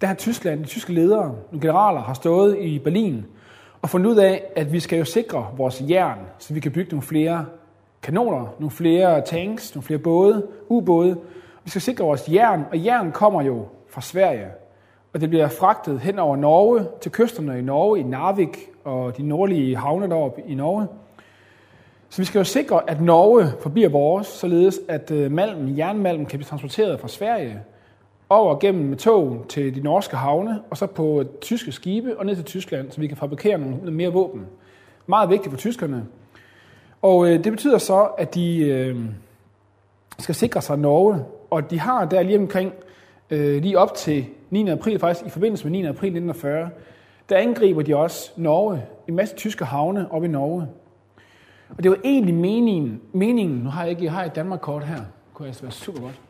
der 0.00 0.06
har 0.06 0.14
Tyskland, 0.14 0.60
de 0.60 0.66
tyske 0.68 0.92
ledere, 0.92 1.34
nogle 1.50 1.60
generaler, 1.60 2.00
har 2.00 2.14
stået 2.14 2.58
i 2.58 2.78
Berlin 2.78 3.24
og 3.82 3.90
fundet 3.90 4.10
ud 4.10 4.16
af, 4.16 4.44
at 4.56 4.72
vi 4.72 4.80
skal 4.80 4.98
jo 4.98 5.04
sikre 5.04 5.46
vores 5.56 5.82
jern, 5.88 6.18
så 6.38 6.54
vi 6.54 6.60
kan 6.60 6.72
bygge 6.72 6.90
nogle 6.90 7.02
flere 7.02 7.46
kanoner, 8.02 8.54
nogle 8.58 8.70
flere 8.70 9.20
tanks, 9.20 9.74
nogle 9.74 9.84
flere 9.84 9.98
både, 9.98 10.46
ubåde. 10.68 11.20
Vi 11.64 11.70
skal 11.70 11.82
sikre 11.82 12.04
vores 12.04 12.28
jern, 12.28 12.64
og 12.70 12.84
jern 12.84 13.12
kommer 13.12 13.42
jo 13.42 13.66
fra 13.88 14.00
Sverige. 14.00 14.46
Og 15.18 15.22
det 15.22 15.30
bliver 15.30 15.48
fragtet 15.48 16.00
hen 16.00 16.18
over 16.18 16.36
Norge, 16.36 16.86
til 17.00 17.12
kysterne 17.12 17.58
i 17.58 17.62
Norge, 17.62 18.00
i 18.00 18.02
Narvik 18.02 18.58
og 18.84 19.16
de 19.16 19.22
nordlige 19.22 19.76
havne 19.76 20.08
deroppe 20.08 20.42
i 20.46 20.54
Norge. 20.54 20.86
Så 22.08 22.22
vi 22.22 22.24
skal 22.24 22.38
jo 22.38 22.44
sikre, 22.44 22.90
at 22.90 23.00
Norge 23.00 23.52
forbliver 23.60 23.88
vores, 23.88 24.26
således 24.26 24.80
at 24.88 25.10
øh, 25.10 25.32
malmen, 25.32 25.64
malm, 25.64 25.78
jernmalm 25.78 26.26
kan 26.26 26.38
blive 26.38 26.44
transporteret 26.44 27.00
fra 27.00 27.08
Sverige 27.08 27.60
over 28.28 28.58
gennem 28.58 28.84
med 28.84 28.96
tog 28.96 29.44
til 29.48 29.74
de 29.74 29.80
norske 29.80 30.16
havne, 30.16 30.62
og 30.70 30.76
så 30.76 30.86
på 30.86 31.24
tyske 31.40 31.72
skibe 31.72 32.18
og 32.18 32.26
ned 32.26 32.36
til 32.36 32.44
Tyskland, 32.44 32.90
så 32.90 33.00
vi 33.00 33.06
kan 33.06 33.16
fabrikere 33.16 33.58
nogle 33.58 33.90
mere 33.90 34.12
våben. 34.12 34.46
Meget 35.06 35.30
vigtigt 35.30 35.50
for 35.50 35.58
tyskerne. 35.58 36.06
Og 37.02 37.28
øh, 37.28 37.44
det 37.44 37.52
betyder 37.52 37.78
så, 37.78 38.08
at 38.18 38.34
de 38.34 38.58
øh, 38.58 38.96
skal 40.18 40.34
sikre 40.34 40.62
sig 40.62 40.78
Norge, 40.78 41.24
og 41.50 41.70
de 41.70 41.80
har 41.80 42.04
der 42.04 42.22
lige 42.22 42.38
omkring, 42.38 42.72
øh, 43.30 43.62
lige 43.62 43.78
op 43.78 43.94
til 43.94 44.26
9. 44.50 44.68
april, 44.68 44.98
faktisk 44.98 45.26
i 45.26 45.30
forbindelse 45.30 45.64
med 45.64 45.72
9. 45.72 45.78
april 45.78 46.08
1940, 46.08 46.70
der 47.28 47.36
angriber 47.36 47.82
de 47.82 47.96
også 47.96 48.30
Norge, 48.36 48.86
en 49.08 49.14
masse 49.14 49.36
tyske 49.36 49.64
havne 49.64 50.12
op 50.12 50.24
i 50.24 50.28
Norge. 50.28 50.68
Og 51.68 51.82
det 51.82 51.90
var 51.90 51.98
egentlig 52.04 52.34
meningen, 52.34 53.00
meningen 53.12 53.58
nu 53.58 53.70
har 53.70 53.82
jeg 53.82 53.90
ikke 53.90 54.04
jeg 54.04 54.12
har 54.12 54.24
et 54.24 54.34
Danmark-kort 54.34 54.84
her, 54.84 54.96
det 54.96 55.04
kunne 55.34 55.48
altså 55.48 55.62
være 55.62 55.72
super 55.72 56.00
godt. 56.00 56.20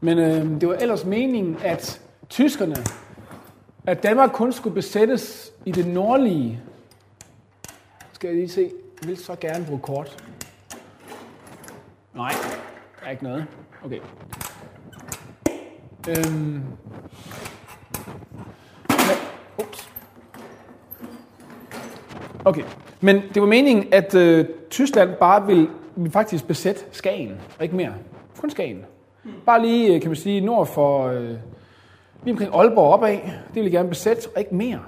Men 0.00 0.18
øh, 0.18 0.60
det 0.60 0.68
var 0.68 0.74
ellers 0.74 1.04
meningen, 1.04 1.56
at 1.64 2.02
tyskerne, 2.28 2.76
at 3.86 4.02
Danmark 4.02 4.30
kun 4.32 4.52
skulle 4.52 4.74
besættes 4.74 5.52
i 5.64 5.72
det 5.72 5.86
nordlige. 5.86 6.60
Skal 8.12 8.28
jeg 8.28 8.36
lige 8.36 8.48
se, 8.48 8.70
jeg 9.02 9.08
vil 9.08 9.16
så 9.16 9.36
gerne 9.40 9.64
bruge 9.66 9.80
kort. 9.80 10.24
Nej, 12.14 12.32
der 13.00 13.06
er 13.06 13.10
ikke 13.10 13.24
noget. 13.24 13.46
Okay. 13.84 13.98
Øhm. 16.08 16.62
Ups. 19.58 19.90
Okay, 22.44 22.62
men 23.00 23.22
det 23.34 23.42
var 23.42 23.48
meningen, 23.48 23.86
at 23.92 24.14
øh, 24.14 24.46
Tyskland 24.70 25.10
bare 25.20 25.46
ville, 25.46 25.68
ville 25.96 26.12
faktisk 26.12 26.46
besætte 26.46 26.80
Skagen, 26.92 27.40
og 27.58 27.62
ikke 27.64 27.76
mere. 27.76 27.92
Kun 28.40 28.50
Skagen. 28.50 28.84
Bare 29.46 29.62
lige, 29.62 29.94
øh, 29.94 30.00
kan 30.00 30.10
man 30.10 30.16
sige, 30.16 30.40
nord 30.40 30.66
for, 30.66 31.06
øh, 31.06 31.30
lige 32.24 32.32
omkring 32.32 32.54
Aalborg 32.54 32.92
opad, 32.92 33.12
det 33.12 33.54
ville 33.54 33.70
de 33.70 33.76
gerne 33.76 33.88
besætte, 33.88 34.28
og 34.34 34.40
ikke 34.40 34.54
mere. 34.54 34.80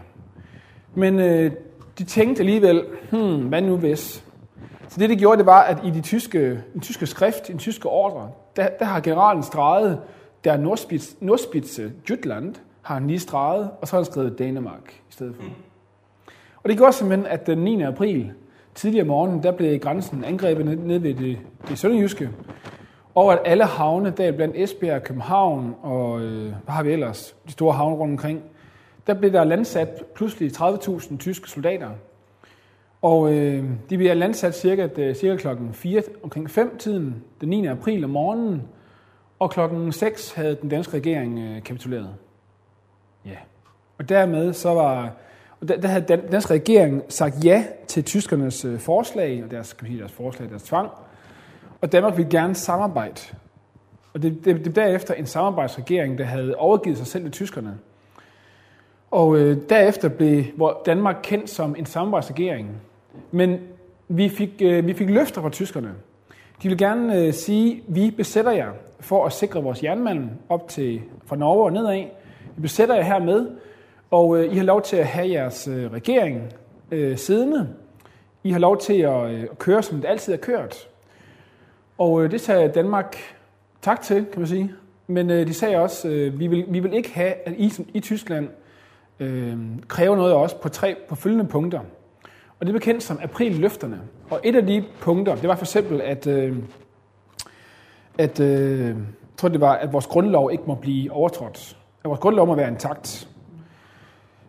Men 0.95 1.19
øh, 1.19 1.53
de 1.99 2.05
tænkte 2.05 2.41
alligevel, 2.41 2.85
hmm, 3.11 3.49
hvad 3.49 3.63
nu 3.63 3.77
hvis? 3.77 4.25
Så 4.89 5.01
det, 5.01 5.11
de 5.11 5.17
gjorde, 5.17 5.39
det 5.39 5.47
var, 5.47 5.61
at 5.61 5.79
i 5.85 5.91
de 5.91 6.01
tyske, 6.01 6.63
den 6.73 6.81
tyske 6.81 7.07
skrift, 7.07 7.49
den 7.49 7.59
tyske 7.59 7.89
ordre, 7.89 8.31
der, 8.57 8.69
der 8.79 8.85
har 8.85 9.01
generalen 9.01 9.43
streget, 9.43 10.01
der 10.45 10.57
Nordspitz, 10.57 11.15
Nordspitze 11.21 11.93
Jutland, 12.11 12.55
har 12.83 12.95
han 12.95 13.07
lige 13.07 13.19
streget, 13.19 13.71
og 13.81 13.89
så 13.89 13.97
har 13.97 14.03
han 14.03 14.13
skrevet 14.13 14.39
Danmark 14.39 14.93
i 15.11 15.13
stedet 15.13 15.37
for. 15.37 15.45
Og 16.63 16.69
det 16.69 16.77
gjorde 16.77 16.93
simpelthen, 16.93 17.27
at 17.27 17.47
den 17.47 17.59
9. 17.59 17.83
april, 17.83 18.33
tidligere 18.75 19.07
morgen, 19.07 19.43
der 19.43 19.53
blev 19.53 19.79
grænsen 19.79 20.25
angrebet 20.25 20.65
ned, 20.65 20.77
ned 20.77 20.99
ved 20.99 21.15
det, 21.15 21.39
det 21.69 21.79
sønderjyske, 21.79 22.31
og 23.15 23.33
at 23.33 23.39
alle 23.45 23.65
havne, 23.65 24.11
der 24.11 24.33
blandt 24.33 24.57
Esbjerg, 24.57 25.03
København 25.03 25.75
og 25.83 26.21
øh, 26.21 26.43
hvad 26.43 26.75
har 26.75 26.83
vi 26.83 26.93
ellers, 26.93 27.37
de 27.47 27.53
store 27.53 27.73
havne 27.73 27.97
rundt 27.97 28.13
omkring, 28.13 28.43
der 29.07 29.15
blev 29.15 29.33
der 29.33 29.45
landsat 29.45 30.05
pludselig 30.15 30.51
30.000 30.53 31.17
tyske 31.17 31.51
soldater. 31.51 31.91
Og 33.03 33.35
øh, 33.35 33.65
de 33.91 33.97
bliver 33.97 34.15
landsat 34.15 34.57
cirka, 34.57 34.89
øh, 34.97 35.15
cirka 35.15 35.37
klokken 35.37 35.73
4, 35.73 36.03
omkring 36.23 36.51
5 36.51 36.77
tiden, 36.79 37.25
den 37.41 37.49
9. 37.49 37.67
april 37.67 38.05
om 38.05 38.11
morgenen, 38.11 38.63
og 39.41 39.51
klokken 39.51 39.93
6 39.93 40.33
havde 40.33 40.59
den 40.63 40.69
danske 40.69 40.97
regering 40.97 41.39
øh, 41.39 41.63
kapituleret. 41.63 42.15
Ja. 43.27 43.37
Og 43.99 44.09
dermed 44.09 44.53
så 44.53 44.75
var, 44.75 45.13
og 45.61 45.69
der, 45.69 45.81
der 45.81 45.89
havde 45.89 46.05
den 46.09 46.21
danske 46.31 46.55
regering 46.55 47.03
sagt 47.09 47.45
ja 47.45 47.65
til 47.87 48.05
tyskernes 48.05 48.65
øh, 48.65 48.79
forslag, 48.79 49.45
og 49.45 49.51
deres, 49.51 49.73
kan 49.73 49.87
sige, 49.87 49.99
deres 49.99 50.13
forslag, 50.13 50.49
deres 50.49 50.63
tvang, 50.63 50.91
og 51.81 51.93
Danmark 51.93 52.17
ville 52.17 52.31
gerne 52.31 52.55
samarbejde. 52.55 53.21
Og 54.13 54.23
det, 54.23 54.45
det, 54.45 54.65
det 54.65 54.77
derefter 54.77 55.15
en 55.15 55.27
samarbejdsregering, 55.27 56.19
der 56.19 56.25
havde 56.25 56.55
overgivet 56.55 56.99
sig 56.99 57.07
selv 57.07 57.25
til 57.25 57.33
tyskerne. 57.33 57.79
Og 59.11 59.37
øh, 59.37 59.57
derefter 59.69 60.09
blev 60.09 60.45
hvor 60.57 60.83
Danmark 60.87 61.17
kendt 61.23 61.51
som 61.51 61.75
en 61.79 61.87
samarbejdsregering. 61.87 62.71
Men 63.31 63.59
vi 64.09 64.29
fik, 64.29 64.51
øh, 64.63 64.87
vi 64.87 64.95
fik 64.95 65.11
løfter 65.11 65.43
fra 65.43 65.51
tyskerne. 65.51 65.95
De 66.63 66.69
ville 66.69 66.87
gerne 66.87 67.19
øh, 67.19 67.33
sige, 67.33 67.83
vi 67.89 68.11
besætter 68.11 68.51
jer 68.51 68.73
for 69.01 69.27
at 69.27 69.33
sikre 69.33 69.63
vores 69.63 69.83
jernmalm 69.83 70.31
op 70.49 70.69
til 70.69 71.01
fra 71.27 71.37
Norge 71.37 71.65
og 71.65 71.73
nedad. 71.73 72.05
Vi 72.57 72.63
besætter 72.63 72.95
jer 72.95 73.03
hermed, 73.03 73.51
og 74.11 74.39
øh, 74.39 74.55
I 74.55 74.57
har 74.57 74.65
lov 74.65 74.83
til 74.83 74.97
at 74.97 75.07
have 75.07 75.31
jeres 75.31 75.69
øh, 75.69 75.93
regering 75.93 76.53
øh, 76.91 77.19
siddende. 77.19 77.69
I 78.45 78.51
har 78.51 78.59
lov 78.59 78.79
til 78.79 79.01
at 79.01 79.31
øh, 79.31 79.47
køre, 79.59 79.83
som 79.83 80.01
det 80.01 80.09
altid 80.09 80.33
er 80.33 80.37
kørt. 80.37 80.89
Og 81.99 82.25
øh, 82.25 82.31
det 82.31 82.41
sagde 82.41 82.69
Danmark 82.69 83.17
tak 83.83 84.01
til, 84.03 84.27
kan 84.33 84.41
man 84.41 84.49
sige. 84.49 84.73
Men 85.07 85.31
øh, 85.31 85.47
de 85.47 85.55
sagde 85.55 85.77
også, 85.77 86.09
øh, 86.09 86.41
vi, 86.41 86.47
vil, 86.47 86.65
vi 86.69 86.81
vil 86.81 86.95
ikke 86.95 87.15
have, 87.15 87.33
at 87.45 87.55
I 87.57 87.69
som, 87.69 87.87
i 87.95 88.01
Tyskland 88.01 88.49
øh, 89.21 89.57
kræver 89.89 90.17
noget 90.17 90.33
af 90.33 90.37
os 90.37 90.55
på, 90.55 90.69
tre, 90.69 90.97
på 91.09 91.15
følgende 91.15 91.45
punkter. 91.45 91.81
Og 92.59 92.67
det 92.67 92.69
er 92.69 92.79
bekendt 92.79 93.03
som 93.03 93.19
aprilløfterne. 93.23 94.01
Og 94.31 94.41
et 94.45 94.57
af 94.57 94.67
de 94.67 94.85
punkter, 95.01 95.35
det 95.35 95.49
var 95.49 95.55
for 95.55 95.65
eksempel, 95.65 96.01
at, 96.01 96.27
øh, 96.27 96.57
at 98.19 98.41
øh, 98.41 98.87
jeg 98.87 98.97
tror 99.37 99.49
det 99.49 99.61
var, 99.61 99.73
at 99.73 99.93
vores 99.93 100.07
grundlov 100.07 100.53
ikke 100.53 100.65
må 100.67 100.75
blive 100.75 101.13
overtrådt. 101.13 101.77
At 102.05 102.09
vores 102.09 102.21
grundlov 102.21 102.47
må 102.47 102.55
være 102.55 102.69
intakt. 102.69 103.29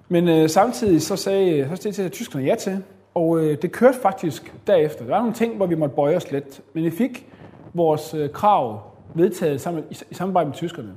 Men 0.09 0.27
øh, 0.27 0.49
samtidig 0.49 1.01
så 1.01 1.15
sagde, 1.15 1.71
så 1.75 1.91
sagde 1.91 2.09
tyskerne 2.09 2.45
ja 2.45 2.55
til, 2.55 2.83
og 3.13 3.39
øh, 3.39 3.57
det 3.61 3.71
kørte 3.71 3.97
faktisk 4.01 4.53
derefter. 4.67 5.05
Der 5.05 5.11
var 5.11 5.19
nogle 5.19 5.33
ting, 5.33 5.57
hvor 5.57 5.65
vi 5.65 5.75
måtte 5.75 5.95
bøje 5.95 6.15
os 6.15 6.31
lidt, 6.31 6.61
men 6.73 6.83
vi 6.83 6.89
fik 6.89 7.27
vores 7.73 8.13
øh, 8.13 8.29
krav 8.29 8.81
vedtaget 9.13 9.61
sammen, 9.61 9.83
i, 9.91 9.97
i 10.11 10.13
samarbejde 10.13 10.47
med 10.47 10.55
tyskerne. 10.55 10.93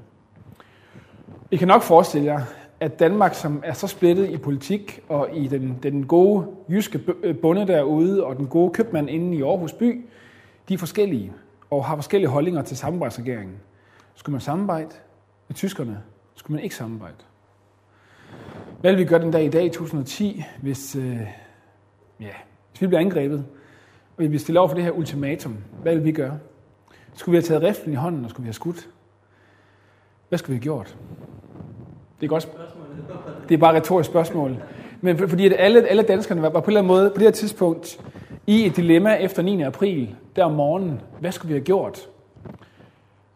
I 1.51 1.57
kan 1.57 1.69
nok 1.69 1.83
forestille 1.83 2.27
jer, 2.27 2.41
at 2.81 2.99
Danmark, 2.99 3.35
som 3.35 3.63
er 3.65 3.73
så 3.73 3.87
splittet 3.87 4.31
i 4.31 4.37
politik 4.37 5.01
og 5.09 5.29
i 5.33 5.47
den, 5.47 5.79
den 5.83 6.07
gode 6.07 6.47
jyske 6.71 7.01
øh, 7.23 7.39
bonde 7.39 7.67
derude 7.67 8.25
og 8.25 8.37
den 8.37 8.47
gode 8.47 8.71
købmand 8.71 9.11
inde 9.11 9.37
i 9.37 9.43
Aarhus 9.43 9.73
by, 9.73 10.05
de 10.69 10.75
er 10.75 10.79
forskellige 10.79 11.33
og 11.75 11.85
har 11.85 11.97
forskellige 11.97 12.31
holdninger 12.31 12.63
til 12.63 12.77
samarbejdsregeringen. 12.77 13.57
Skulle 14.15 14.33
man 14.33 14.41
samarbejde 14.41 14.91
med 15.49 15.55
tyskerne? 15.55 16.03
Skulle 16.35 16.55
man 16.55 16.65
ikke 16.65 16.77
samarbejde? 16.77 17.17
Hvad 18.81 18.93
vil 18.93 19.01
vi 19.01 19.05
gøre 19.05 19.21
den 19.21 19.31
dag 19.31 19.45
i 19.45 19.49
dag, 19.49 19.73
2010, 19.73 20.45
hvis, 20.63 20.97
øh, 20.97 21.21
ja, 22.21 22.35
hvis 22.71 22.83
vi 22.83 22.87
bliver 22.87 23.01
angrebet, 23.01 23.45
og 24.17 24.23
vi 24.23 24.29
bliver 24.29 24.41
stillet 24.41 24.59
over 24.59 24.69
for 24.69 24.75
det 24.75 24.85
her 24.85 24.91
ultimatum? 24.91 25.57
Hvad 25.83 25.95
vil 25.95 26.05
vi 26.05 26.13
gøre? 26.13 26.39
Skulle 27.15 27.33
vi 27.33 27.37
have 27.37 27.43
taget 27.43 27.63
riflen 27.63 27.93
i 27.93 27.97
hånden, 27.97 28.25
og 28.25 28.31
skulle 28.31 28.45
vi 28.45 28.49
have 28.49 28.55
skudt? 28.55 28.89
Hvad 30.29 30.39
skulle 30.39 30.55
vi 30.55 30.57
have 30.57 30.63
gjort? 30.63 30.97
Det 32.21 32.27
er 32.27 32.29
godt. 32.29 32.43
Spørgsmålet. 32.43 33.05
Det 33.49 33.55
er 33.55 33.59
bare 33.59 33.77
et 33.77 33.83
retorisk 33.83 34.11
spørgsmål. 34.11 34.57
Men 35.01 35.19
fordi 35.19 35.47
at 35.47 35.55
alle, 35.59 35.89
alle 35.89 36.03
danskerne 36.03 36.43
var, 36.43 36.49
var 36.49 36.61
på 36.61 36.65
en 36.65 36.71
eller 36.71 36.81
anden 36.81 36.89
måde 36.89 37.11
på 37.11 37.15
det 37.15 37.23
her 37.23 37.31
tidspunkt 37.31 38.01
i 38.47 38.67
et 38.67 38.77
dilemma 38.77 39.15
efter 39.15 39.43
9. 39.43 39.63
april, 39.63 40.17
der 40.37 40.45
om 40.45 40.53
morgenen. 40.53 41.01
Hvad 41.21 41.33
skulle 41.33 41.49
vi 41.49 41.55
have 41.55 41.65
gjort? 41.65 42.09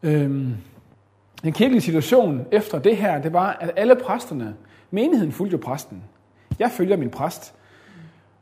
Øhm, 0.02 0.54
den 1.42 1.52
kirkelige 1.52 1.80
situation 1.80 2.46
efter 2.52 2.78
det 2.78 2.96
her, 2.96 3.22
det 3.22 3.32
var, 3.32 3.52
at 3.60 3.70
alle 3.76 3.96
præsterne, 3.96 4.54
menigheden 4.90 5.32
fulgte 5.32 5.52
jo 5.56 5.60
præsten. 5.64 6.02
Jeg 6.58 6.70
følger 6.70 6.96
min 6.96 7.10
præst, 7.10 7.54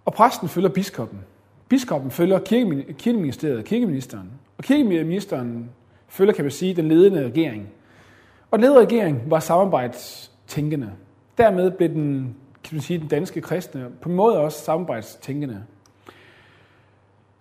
og 0.04 0.12
præsten 0.12 0.48
følger 0.48 0.68
biskoppen. 0.68 1.18
Biskoppen 1.68 2.10
følger 2.10 2.38
kirkeministeriet, 2.98 3.64
kirkeministeren. 3.64 4.30
Og 4.58 4.64
kirkeministeren 4.64 5.70
følger, 6.08 6.34
kan 6.34 6.44
man 6.44 6.52
sige, 6.52 6.74
den 6.74 6.88
ledende 6.88 7.24
regering. 7.24 7.68
Og 8.50 8.58
den 8.58 8.60
ledende 8.60 8.80
regering 8.80 9.30
var 9.30 9.40
samarbejdstænkende. 9.40 10.92
Dermed 11.38 11.70
blev 11.70 11.88
den, 11.88 12.36
kan 12.64 12.74
man 12.74 12.82
sige, 12.82 12.98
den 12.98 13.08
danske 13.08 13.40
kristne 13.40 13.86
på 14.00 14.08
en 14.08 14.14
måde 14.14 14.38
også 14.38 14.64
samarbejdstænkende. 14.64 15.62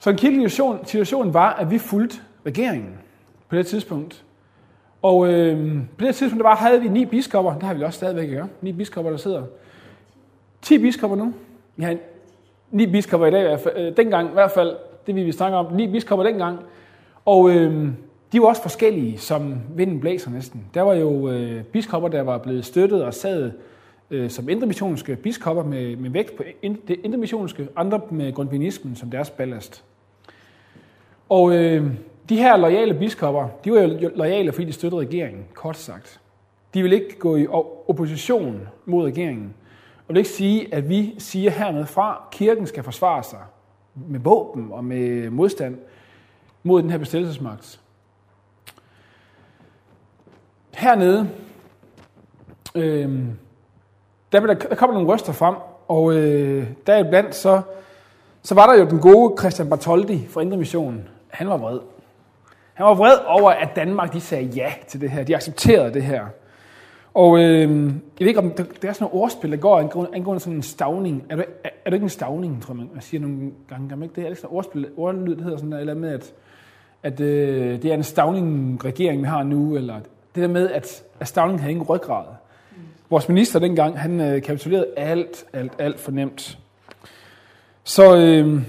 Så 0.06 0.12
en 0.12 0.18
kirkelig 0.18 0.52
situation, 0.84 1.34
var, 1.34 1.54
at 1.54 1.72
vi 1.72 1.78
fulgte 1.78 2.18
regeringen 2.46 2.98
på 3.50 3.56
det 3.56 3.68
tidspunkt. 3.68 4.24
Og 5.02 5.34
øh, 5.34 5.78
på 5.98 6.06
det 6.06 6.16
tidspunkt 6.16 6.44
der 6.44 6.50
var, 6.50 6.56
havde 6.56 6.82
vi 6.82 6.88
ni 6.88 7.06
biskopper, 7.06 7.54
det 7.54 7.64
har 7.64 7.74
vi 7.74 7.84
også 7.84 7.98
stadigvæk 7.98 8.24
at 8.24 8.36
gøre, 8.36 8.48
ni 8.62 8.72
biskopper, 8.72 9.12
der 9.12 9.18
sidder. 9.18 9.44
10 10.62 10.78
biskopper 10.78 11.18
nu. 11.18 11.34
Vi 11.76 11.84
har 11.84 11.98
ni 12.72 12.86
biskopper 12.86 13.28
i 13.28 13.32
dag, 13.32 13.42
i 13.42 13.44
hvert 13.44 13.60
fald, 13.60 13.78
øh, 13.78 13.98
dengang 13.98 14.30
i 14.30 14.34
hvert 14.34 14.52
fald, 14.52 14.76
det 15.08 15.16
vi 15.16 15.24
vi 15.24 15.32
snakke 15.32 15.58
om, 15.58 15.74
ni 15.74 15.92
biskopper 15.92 16.26
dengang. 16.26 16.60
Og 17.26 17.50
øh, 17.50 17.88
de 18.32 18.42
var 18.42 18.48
også 18.48 18.62
forskellige, 18.62 19.18
som 19.18 19.56
vinden 19.76 20.00
blæser 20.00 20.32
næsten. 20.32 20.66
Der 20.74 20.82
var 20.82 20.94
jo 20.94 21.30
øh, 21.30 21.64
biskopper, 21.64 22.10
der 22.10 22.22
var 22.22 22.38
blevet 22.38 22.66
støttet 22.66 23.04
og 23.04 23.14
sad 23.14 23.52
øh, 24.12 24.30
som 24.30 24.50
indremissionske 24.50 25.16
biskopper 25.16 25.64
med, 25.64 25.96
med 25.96 26.10
vægt 26.10 26.38
på 26.38 26.44
ind, 26.62 26.78
det 26.88 27.00
indremissionske, 27.04 27.68
andre 27.76 28.02
med 28.10 28.34
grundvinismen 28.34 28.96
som 28.96 29.12
deres 29.12 29.30
ballast. 29.30 29.84
Og 31.30 31.56
øh, 31.56 31.92
de 32.30 32.38
her 32.38 32.58
lojale 32.58 32.94
biskopper, 32.94 33.48
de 33.66 33.72
var 33.72 33.82
jo 33.82 34.12
lojale, 34.16 34.52
fordi 34.52 34.68
de 34.68 34.74
støttede 34.74 35.02
regeringen, 35.02 35.46
kort 35.54 35.78
sagt. 35.78 36.20
De 36.74 36.82
vil 36.82 36.94
ikke 36.94 37.20
gå 37.20 37.36
i 37.36 37.48
opposition 37.88 38.68
mod 38.86 39.06
regeringen. 39.06 39.54
Og 40.08 40.14
vil 40.14 40.18
ikke 40.18 40.30
sige, 40.30 40.74
at 40.74 40.90
vi 40.90 41.16
siger 41.18 41.52
hernede 41.52 41.86
fra, 41.86 42.12
at 42.12 42.32
kirken 42.32 42.68
skal 42.68 42.84
forsvare 42.84 43.24
sig 43.24 43.40
med 43.96 44.20
våben 44.20 44.72
og 44.72 44.84
med 44.84 45.30
modstand 45.30 45.78
mod 46.64 46.82
den 46.82 46.90
her 46.90 46.98
bestillelsesmagt. 46.98 47.80
Hernede, 50.74 51.30
øh, 52.76 53.26
der, 54.32 54.40
der, 54.40 54.54
der 54.54 54.76
kommer 54.76 54.94
nogle 54.94 55.14
røster 55.14 55.34
frem, 55.34 55.56
og 55.88 56.14
øh, 56.14 56.68
der 56.88 57.10
blandt 57.10 57.36
så, 57.36 57.62
så 58.42 58.56
var 58.56 58.68
der 58.68 58.80
jo 58.80 58.90
den 58.90 59.00
gode 59.00 59.36
Christian 59.40 59.70
Bartoldi 59.70 60.28
fra 60.28 60.42
Indre 60.42 60.58
Missionen, 60.58 61.10
han 61.36 61.50
var 61.50 61.58
vred. 61.58 61.80
Han 62.74 62.86
var 62.86 62.94
vred 62.94 63.18
over, 63.28 63.52
at 63.52 63.70
Danmark 63.76 64.14
de 64.14 64.22
sagde 64.22 64.46
ja 64.46 64.74
til 64.88 65.02
det 65.02 65.12
her. 65.12 65.24
De 65.24 65.36
accepterede 65.36 65.94
det 65.94 66.04
her. 66.04 66.26
Og 67.14 67.40
øh, 67.40 67.86
jeg 67.86 68.20
ved 68.20 68.28
ikke, 68.28 68.40
om 68.40 68.52
der, 68.52 68.64
der 68.82 68.90
er 68.90 68.94
sådan 68.94 69.04
nogle 69.04 69.24
ordspil, 69.24 69.52
der 69.52 69.58
går 69.58 69.80
angående, 69.80 70.16
angående 70.16 70.40
sådan 70.40 70.56
en 70.56 70.64
stavning. 70.64 71.26
Er 71.30 71.36
du, 71.36 71.44
er, 71.64 71.70
er 71.86 71.90
du 71.90 71.94
ikke 71.94 72.04
en 72.04 72.10
stavning, 72.10 72.64
tror 72.64 72.76
jeg, 72.76 72.88
man 72.94 73.02
siger 73.02 73.22
nogle 73.22 73.52
gange? 73.70 73.90
Gør 73.90 73.96
man 73.96 74.04
ikke 74.04 74.16
det? 74.16 74.24
Er 74.24 74.30
det 74.30 74.38
sådan 74.38 74.50
et 74.50 74.58
ordspil, 74.58 74.88
ordlyd, 74.98 75.36
det 75.36 75.44
hedder 75.44 75.58
sådan 75.58 75.72
der, 75.72 75.80
eller 75.80 75.94
med, 75.94 76.14
at, 76.14 76.34
at 77.04 77.20
øh, 77.20 77.82
det 77.82 77.86
er 77.86 77.94
en 77.94 78.04
stavning, 78.04 78.86
regeringen 78.86 79.24
vi 79.24 79.28
har 79.28 79.44
nu, 79.44 79.76
eller 79.76 79.96
det 80.36 80.42
der 80.42 80.48
med, 80.48 80.70
at, 80.70 81.04
at 81.20 81.28
stavningen 81.28 81.60
havde 81.60 81.72
ingen 81.72 81.86
ryggrad. 81.86 82.26
Vores 83.10 83.30
minister 83.30 83.60
dengang, 83.60 84.00
han 84.00 84.22
øh, 84.22 84.42
kapitulerede 84.42 84.88
alt, 84.98 85.46
alt, 85.54 85.74
alt 85.80 86.00
for 86.00 86.12
nemt. 86.12 86.58
Så, 87.84 88.18
øh, 88.18 88.62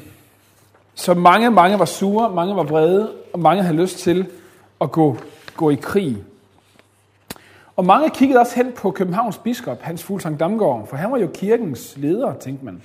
så 0.96 1.14
mange, 1.14 1.50
mange 1.50 1.78
var 1.78 1.84
sure, 1.84 2.34
mange 2.34 2.56
var 2.56 2.62
vrede, 2.62 3.12
og 3.32 3.38
mange 3.38 3.62
havde 3.62 3.76
lyst 3.76 3.98
til 3.98 4.26
at 4.80 4.92
gå, 4.92 5.16
gå 5.56 5.70
i 5.70 5.74
krig. 5.74 6.16
Og 7.76 7.84
mange 7.84 8.10
kiggede 8.10 8.40
også 8.40 8.56
hen 8.56 8.72
på 8.72 8.90
Københavns 8.90 9.38
biskop, 9.38 9.82
Hans 9.82 10.02
Fuglsang 10.02 10.40
Damgaard, 10.40 10.86
for 10.86 10.96
han 10.96 11.12
var 11.12 11.18
jo 11.18 11.30
kirkens 11.34 11.94
leder, 11.96 12.34
tænkte 12.34 12.64
man. 12.64 12.82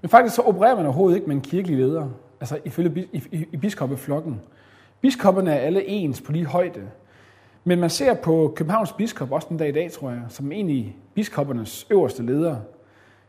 Men 0.00 0.08
faktisk 0.08 0.34
så 0.34 0.42
opererer 0.42 0.76
man 0.76 0.86
overhovedet 0.86 1.16
ikke 1.16 1.26
med 1.26 1.36
en 1.36 1.42
kirkelig 1.42 1.76
leder, 1.76 2.08
altså 2.40 2.58
ifølge 2.64 3.08
i, 3.12 3.22
i, 3.32 3.46
i 3.52 3.56
biskoppeflokken. 3.56 4.40
Biskopperne 5.00 5.52
er 5.52 5.58
alle 5.58 5.88
ens 5.88 6.20
på 6.20 6.32
lige 6.32 6.46
højde. 6.46 6.82
Men 7.64 7.80
man 7.80 7.90
ser 7.90 8.14
på 8.14 8.52
Københavns 8.56 8.92
biskop, 8.92 9.32
også 9.32 9.46
den 9.50 9.56
dag 9.56 9.68
i 9.68 9.72
dag, 9.72 9.92
tror 9.92 10.10
jeg, 10.10 10.22
som 10.28 10.52
egentlig 10.52 10.96
biskoppernes 11.14 11.86
øverste 11.90 12.22
leder. 12.22 12.56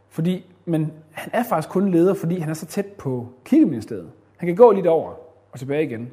Fordi, 0.09 0.45
men 0.65 0.93
han 1.11 1.29
er 1.33 1.43
faktisk 1.43 1.69
kun 1.69 1.91
leder, 1.91 2.13
fordi 2.13 2.39
han 2.39 2.49
er 2.49 2.53
så 2.53 2.65
tæt 2.65 2.85
på 2.85 3.27
kirkeministeriet. 3.45 4.09
Han 4.37 4.47
kan 4.47 4.55
gå 4.55 4.71
lidt 4.71 4.87
over 4.87 5.11
og 5.51 5.59
tilbage 5.59 5.83
igen. 5.83 6.11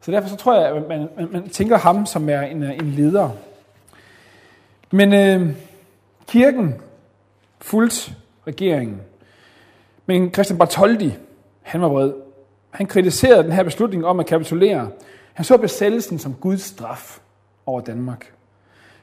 Så 0.00 0.12
derfor 0.12 0.28
så 0.28 0.36
tror 0.36 0.60
jeg, 0.60 0.76
at 0.76 0.88
man, 0.88 1.08
man, 1.16 1.28
man 1.32 1.48
tænker 1.48 1.78
ham 1.78 2.06
som 2.06 2.28
er 2.28 2.40
en, 2.40 2.62
en 2.62 2.90
leder. 2.90 3.30
Men 4.90 5.14
øh, 5.14 5.56
kirken 6.26 6.74
fulgte 7.58 8.12
regeringen. 8.46 9.00
Men 10.06 10.32
Christian 10.32 10.58
Bartoldi, 10.58 11.16
han 11.62 11.80
var 11.80 11.88
vred. 11.88 12.12
Han 12.70 12.86
kritiserede 12.86 13.42
den 13.42 13.52
her 13.52 13.62
beslutning 13.62 14.06
om 14.06 14.20
at 14.20 14.26
kapitulere. 14.26 14.90
Han 15.32 15.44
så 15.44 15.56
besættelsen 15.56 16.18
som 16.18 16.34
Guds 16.34 16.62
straf 16.62 17.18
over 17.66 17.80
Danmark. 17.80 18.32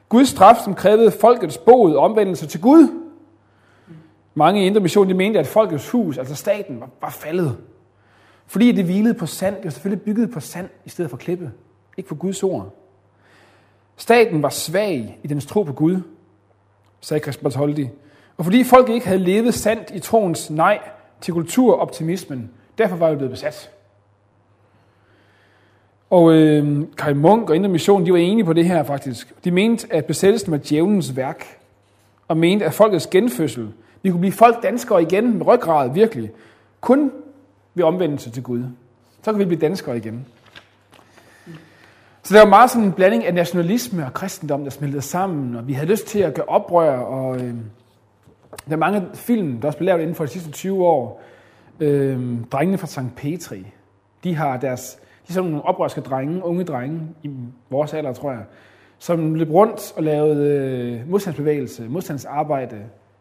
Guds 0.08 0.28
straf, 0.28 0.56
som 0.64 0.74
krævede 0.74 1.10
folkets 1.10 1.58
bod 1.58 1.94
og 1.94 2.04
omvendelse 2.04 2.46
til 2.46 2.60
Gud. 2.60 2.97
Mange 4.38 4.62
i 4.62 4.66
Indre 4.66 4.80
Mission 4.80 5.08
de 5.08 5.14
mente, 5.14 5.38
at 5.38 5.46
folkets 5.46 5.90
hus, 5.90 6.18
altså 6.18 6.34
staten, 6.34 6.80
var, 6.80 6.88
var 7.00 7.10
faldet. 7.10 7.56
Fordi 8.46 8.72
det 8.72 8.84
hvilede 8.84 9.14
på 9.14 9.26
sand. 9.26 9.56
Det 9.56 9.64
var 9.64 9.70
selvfølgelig 9.70 10.04
bygget 10.04 10.30
på 10.30 10.40
sand 10.40 10.68
i 10.84 10.88
stedet 10.88 11.10
for 11.10 11.16
klippe. 11.16 11.50
Ikke 11.96 12.08
på 12.08 12.14
Guds 12.14 12.42
ord. 12.42 12.74
Staten 13.96 14.42
var 14.42 14.48
svag 14.48 15.18
i 15.22 15.26
dens 15.26 15.46
tro 15.46 15.62
på 15.62 15.72
Gud, 15.72 16.00
sagde 17.00 17.22
Christian 17.22 17.52
Holdi. 17.52 17.88
Og 18.36 18.44
fordi 18.44 18.64
folk 18.64 18.88
ikke 18.88 19.06
havde 19.06 19.20
levet 19.20 19.54
sandt 19.54 19.90
i 19.94 19.98
troens 19.98 20.50
nej 20.50 20.78
til 21.20 21.34
kulturoptimismen, 21.34 22.50
derfor 22.78 22.96
var 22.96 23.08
det 23.08 23.18
blevet 23.18 23.30
besat. 23.30 23.70
Og 26.10 26.32
øh, 26.32 26.82
Kai 26.96 27.14
Munk 27.14 27.50
og 27.50 27.56
Indre 27.56 27.68
Mission, 27.68 28.06
de 28.06 28.12
var 28.12 28.18
enige 28.18 28.44
på 28.44 28.52
det 28.52 28.64
her 28.64 28.82
faktisk. 28.82 29.44
De 29.44 29.50
mente, 29.50 29.92
at 29.92 30.04
besættelsen 30.04 30.52
var 30.52 30.60
djævelens 30.68 31.16
værk, 31.16 31.58
og 32.28 32.36
mente, 32.36 32.64
at 32.64 32.74
folkets 32.74 33.06
genfødsel, 33.06 33.72
vi 34.02 34.10
kunne 34.10 34.20
blive 34.20 34.32
folk 34.32 34.62
danskere 34.62 35.02
igen 35.02 35.38
med 35.38 35.46
ryggrad, 35.46 35.94
virkelig, 35.94 36.30
kun 36.80 37.12
ved 37.74 37.84
omvendelse 37.84 38.30
til 38.30 38.42
Gud. 38.42 38.64
Så 39.22 39.32
kan 39.32 39.38
vi 39.38 39.44
blive 39.44 39.60
danskere 39.60 39.96
igen. 39.96 40.26
Så 42.22 42.34
der 42.34 42.40
var 42.40 42.48
meget 42.48 42.70
sådan 42.70 42.86
en 42.86 42.92
blanding 42.92 43.24
af 43.24 43.34
nationalisme 43.34 44.06
og 44.06 44.12
kristendom, 44.12 44.62
der 44.62 44.70
smeltede 44.70 45.02
sammen, 45.02 45.56
og 45.56 45.68
vi 45.68 45.72
havde 45.72 45.90
lyst 45.90 46.06
til 46.06 46.18
at 46.18 46.34
gøre 46.34 46.46
oprør, 46.46 46.98
og 46.98 47.36
øh, 47.36 47.54
der 48.66 48.72
er 48.72 48.76
mange 48.76 49.02
film, 49.14 49.60
der 49.60 49.66
også 49.66 49.78
blev 49.78 49.86
lavet 49.86 50.00
inden 50.00 50.14
for 50.14 50.24
de 50.24 50.30
sidste 50.30 50.50
20 50.50 50.84
år. 50.84 51.22
Øh, 51.80 52.38
drengene 52.52 52.78
fra 52.78 52.86
St. 52.86 53.16
Petri, 53.16 53.66
de 54.24 54.34
har 54.34 54.56
deres, 54.56 54.98
de 55.00 55.30
er 55.30 55.32
sådan 55.32 55.50
nogle 55.50 55.64
oprørske 55.64 56.00
drenge, 56.00 56.44
unge 56.44 56.64
drenge, 56.64 57.00
i 57.22 57.30
vores 57.70 57.94
alder, 57.94 58.12
tror 58.12 58.30
jeg, 58.30 58.42
som 58.98 59.34
løb 59.34 59.50
rundt 59.50 59.92
og 59.96 60.02
lavede 60.02 60.46
øh, 60.46 61.10
modstandsbevægelse, 61.10 61.88
modstandsarbejde 61.88 62.76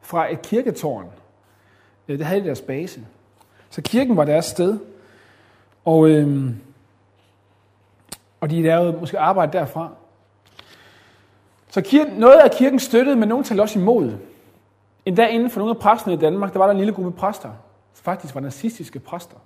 fra 0.07 0.33
et 0.33 0.41
kirketårn. 0.41 1.05
Øh, 2.07 2.17
det 2.17 2.25
havde 2.25 2.41
de 2.41 2.45
deres 2.45 2.61
base. 2.61 3.01
Så 3.69 3.81
kirken 3.81 4.17
var 4.17 4.25
deres 4.25 4.45
sted. 4.45 4.79
Og, 5.85 6.09
øh, 6.09 6.49
og 8.41 8.49
de 8.49 8.63
lavede 8.63 8.97
måske 8.99 9.19
arbejde 9.19 9.57
derfra. 9.57 9.89
Så 11.69 11.81
kirken, 11.81 12.13
noget 12.13 12.39
af 12.39 12.51
kirken 12.51 12.79
støttede, 12.79 13.15
men 13.15 13.29
nogen 13.29 13.43
talte 13.43 13.61
også 13.61 13.79
imod. 13.79 14.13
Endda 15.05 15.27
inden 15.27 15.49
for 15.49 15.59
nogle 15.59 15.75
af 15.75 15.77
præsterne 15.77 16.13
i 16.13 16.19
Danmark, 16.19 16.53
der 16.53 16.59
var 16.59 16.65
der 16.65 16.71
en 16.71 16.77
lille 16.77 16.93
gruppe 16.93 17.11
præster, 17.11 17.49
som 17.93 18.03
faktisk 18.03 18.35
var 18.35 18.41
nazistiske 18.41 18.99
præster. 18.99 19.37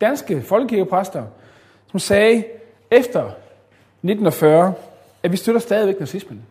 Danske 0.00 0.42
folkekirkepræster, 0.42 1.24
som 1.90 2.00
sagde 2.00 2.44
efter 2.90 3.20
1940, 3.22 4.74
at 5.22 5.32
vi 5.32 5.36
støtter 5.36 5.60
stadigvæk 5.60 6.00
nazismen. 6.00 6.46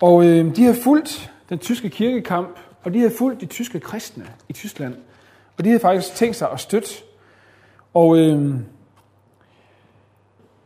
Og 0.00 0.24
øh, 0.24 0.56
de 0.56 0.62
havde 0.62 0.82
fulgt 0.82 1.32
den 1.48 1.58
tyske 1.58 1.90
kirkekamp, 1.90 2.58
og 2.82 2.94
de 2.94 2.98
havde 2.98 3.14
fulgt 3.18 3.40
de 3.40 3.46
tyske 3.46 3.80
kristne 3.80 4.24
i 4.48 4.52
Tyskland. 4.52 4.94
Og 5.58 5.64
de 5.64 5.68
havde 5.68 5.80
faktisk 5.80 6.14
tænkt 6.14 6.36
sig 6.36 6.50
at 6.50 6.60
støtte. 6.60 6.88
Og 7.94 8.18
øh, 8.18 8.54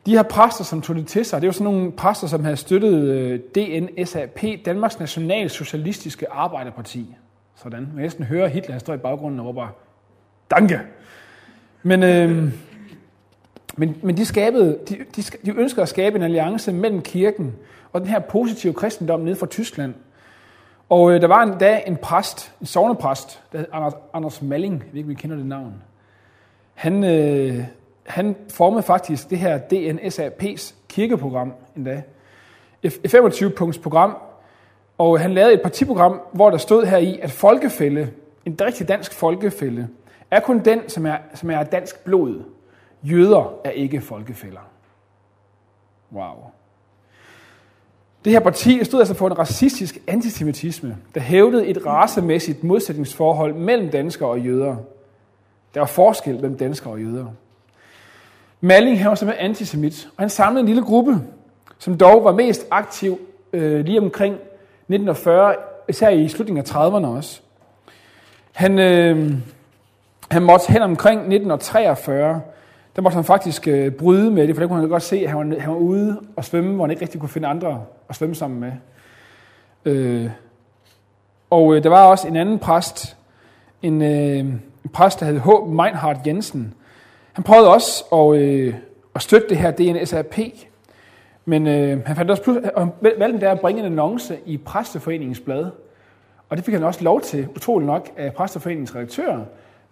de 0.06 0.10
her 0.10 0.22
præster, 0.22 0.64
som 0.64 0.82
tog 0.82 0.96
det 0.96 1.06
til 1.06 1.24
sig, 1.24 1.40
det 1.40 1.46
var 1.46 1.52
sådan 1.52 1.72
nogle 1.72 1.92
præster, 1.92 2.26
som 2.26 2.44
havde 2.44 2.56
støttet 2.56 3.04
øh, 3.04 3.40
DNSAP, 3.40 4.44
Danmarks 4.64 4.98
Nationalsocialistiske 4.98 6.30
Arbejderparti. 6.30 7.16
Sådan. 7.56 7.88
Man 7.94 8.02
næsten 8.02 8.24
høre 8.24 8.48
Hitler, 8.48 8.72
han 8.72 8.80
står 8.80 8.94
i 8.94 8.98
baggrunden 8.98 9.40
og 9.40 9.46
råber, 9.46 9.68
Danke! 10.50 10.80
Men, 11.82 12.02
øh, 12.02 12.52
men, 13.76 13.96
men 14.02 14.16
de, 14.16 14.26
skabede, 14.26 14.78
de, 14.88 14.96
de, 15.16 15.22
de 15.22 15.50
ønskede 15.56 15.82
at 15.82 15.88
skabe 15.88 16.16
en 16.16 16.22
alliance 16.22 16.72
mellem 16.72 17.02
kirken 17.02 17.54
og 17.92 18.00
den 18.00 18.08
her 18.08 18.18
positive 18.18 18.74
kristendom 18.74 19.20
nede 19.20 19.36
fra 19.36 19.46
Tyskland. 19.46 19.94
Og 20.90 21.12
øh, 21.12 21.20
der 21.20 21.26
var 21.26 21.42
en 21.42 21.58
dag 21.58 21.84
en 21.86 21.96
præst, 21.96 22.54
en 22.60 22.66
sovnepræst, 22.66 23.42
der 23.52 23.58
hed 23.58 23.66
Anders, 23.72 23.92
Anders 24.14 24.42
Malling, 24.42 24.80
jeg 24.80 24.92
ved 24.92 24.98
ikke, 24.98 25.06
om 25.06 25.10
I 25.10 25.14
kender 25.14 25.36
det 25.36 25.46
navn. 25.46 25.82
Han, 26.74 27.04
øh, 27.04 27.64
han 28.06 28.36
formede 28.48 28.82
faktisk 28.82 29.30
det 29.30 29.38
her 29.38 29.58
DNSAP's 29.58 30.74
kirkeprogram 30.88 31.52
endda. 31.76 32.02
Et 32.82 32.92
25-punkts 33.14 33.78
program, 33.82 34.16
og 34.98 35.20
han 35.20 35.34
lavede 35.34 35.54
et 35.54 35.62
partiprogram, 35.62 36.20
hvor 36.32 36.50
der 36.50 36.58
stod 36.58 36.84
her 36.84 36.98
i, 36.98 37.18
at 37.22 37.30
folkefælde, 37.30 38.10
en 38.44 38.56
rigtig 38.60 38.88
dansk 38.88 39.14
folkefælde, 39.14 39.88
er 40.30 40.40
kun 40.40 40.58
den, 40.58 40.88
som 40.88 41.06
er, 41.06 41.16
som 41.34 41.50
er 41.50 41.62
dansk 41.62 42.04
blod. 42.04 42.42
Jøder 43.02 43.54
er 43.64 43.70
ikke 43.70 44.00
folkefælder. 44.00 44.70
Wow. 46.12 46.34
Det 48.24 48.32
her 48.32 48.40
parti 48.40 48.84
stod 48.84 49.00
altså 49.00 49.14
for 49.14 49.26
en 49.26 49.38
racistisk 49.38 49.98
antisemitisme, 50.06 50.96
der 51.14 51.20
hævdede 51.20 51.66
et 51.66 51.86
racemæssigt 51.86 52.64
modsætningsforhold 52.64 53.54
mellem 53.54 53.90
danskere 53.90 54.28
og 54.28 54.40
jøder. 54.40 54.76
Der 55.74 55.80
var 55.80 55.86
forskel 55.86 56.34
mellem 56.34 56.58
danskere 56.58 56.92
og 56.92 57.00
jøder. 57.00 57.26
Malling 58.60 58.98
han 58.98 59.08
var 59.08 59.14
simpelthen 59.14 59.50
antisemit, 59.50 60.08
og 60.16 60.22
han 60.22 60.30
samlede 60.30 60.60
en 60.60 60.66
lille 60.66 60.82
gruppe, 60.82 61.20
som 61.78 61.98
dog 61.98 62.24
var 62.24 62.32
mest 62.32 62.66
aktiv 62.70 63.20
øh, 63.52 63.84
lige 63.84 64.00
omkring 64.00 64.34
1940, 64.34 65.54
især 65.88 66.08
i 66.08 66.28
slutningen 66.28 66.64
af 66.64 66.70
30'erne 66.70 67.06
også. 67.06 67.40
Han, 68.52 68.78
øh, 68.78 69.32
han 70.30 70.42
måtte 70.42 70.72
hen 70.72 70.82
omkring 70.82 71.18
1943, 71.20 72.40
der 73.00 73.02
måtte 73.02 73.14
han 73.14 73.24
faktisk 73.24 73.68
øh, 73.68 73.92
bryde 73.92 74.30
med 74.30 74.46
det, 74.46 74.56
for 74.56 74.60
der 74.60 74.68
kunne 74.68 74.80
han 74.80 74.88
godt 74.88 75.02
se, 75.02 75.16
at 75.16 75.28
han 75.30 75.50
var, 75.50 75.58
han 75.58 75.70
var 75.70 75.76
ude 75.76 76.20
og 76.36 76.44
svømme, 76.44 76.74
hvor 76.74 76.84
han 76.84 76.90
ikke 76.90 77.02
rigtig 77.02 77.20
kunne 77.20 77.28
finde 77.28 77.48
andre 77.48 77.84
at 78.08 78.16
svømme 78.16 78.34
sammen 78.34 78.60
med. 78.60 78.72
Øh, 79.84 80.30
og 81.50 81.76
øh, 81.76 81.82
der 81.82 81.88
var 81.88 82.04
også 82.04 82.28
en 82.28 82.36
anden 82.36 82.58
præst, 82.58 83.16
en, 83.82 84.02
øh, 84.02 84.38
en 84.38 84.90
præst, 84.92 85.20
der 85.20 85.26
hed 85.26 85.40
H. 85.40 85.68
Meinhard 85.68 86.26
Jensen. 86.26 86.74
Han 87.32 87.44
prøvede 87.44 87.72
også 87.72 88.04
at, 88.12 88.40
øh, 88.40 88.74
at 89.14 89.22
støtte 89.22 89.48
det 89.48 89.56
her 89.56 89.70
DNSAP, 89.70 90.38
men 91.44 91.66
øh, 91.66 92.06
han 92.06 92.16
fandt 92.16 92.30
også 92.30 92.42
pludselig, 92.42 92.76
og 92.76 92.96
valgte 93.00 93.40
der 93.40 93.50
at 93.50 93.60
bringe 93.60 93.80
en 93.80 93.86
annonce 93.86 94.38
i 94.46 94.56
Præsteforeningens 94.56 95.40
blad. 95.40 95.70
Og 96.48 96.56
det 96.56 96.64
fik 96.64 96.74
han 96.74 96.84
også 96.84 97.04
lov 97.04 97.20
til, 97.20 97.48
utrolig 97.56 97.86
nok, 97.86 98.10
af 98.16 98.34
Præsteforeningens 98.34 98.94
redaktør. 98.94 99.38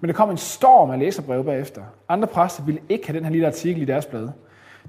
Men 0.01 0.09
der 0.09 0.15
kom 0.15 0.31
en 0.31 0.37
storm 0.37 0.91
af 0.91 0.99
læserbreve 0.99 1.45
bagefter. 1.45 1.83
Andre 2.09 2.29
præster 2.29 2.63
ville 2.63 2.81
ikke 2.89 3.07
have 3.07 3.17
den 3.17 3.25
her 3.25 3.33
lille 3.33 3.47
artikel 3.47 3.83
i 3.83 3.85
deres 3.85 4.07
blad. 4.07 4.29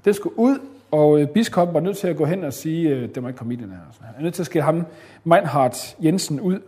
Den 0.04 0.14
skulle 0.14 0.38
ud, 0.38 0.58
og 0.90 1.20
øh, 1.20 1.28
biskoppen 1.28 1.74
var 1.74 1.80
nødt 1.80 1.96
til 1.96 2.08
at 2.08 2.16
gå 2.16 2.24
hen 2.24 2.44
og 2.44 2.52
sige, 2.52 2.88
øh, 2.88 3.14
det 3.14 3.22
må 3.22 3.28
ikke 3.28 3.38
komme 3.38 3.54
i 3.54 3.56
den 3.56 3.70
her. 3.70 3.78
Altså, 3.86 4.00
han 4.02 4.14
er 4.18 4.22
nødt 4.22 4.34
til 4.34 4.42
at 4.42 4.46
skille 4.46 4.64
ham, 4.64 4.86
Meinhard 5.24 5.96
Jensen, 6.04 6.40
ud. 6.40 6.60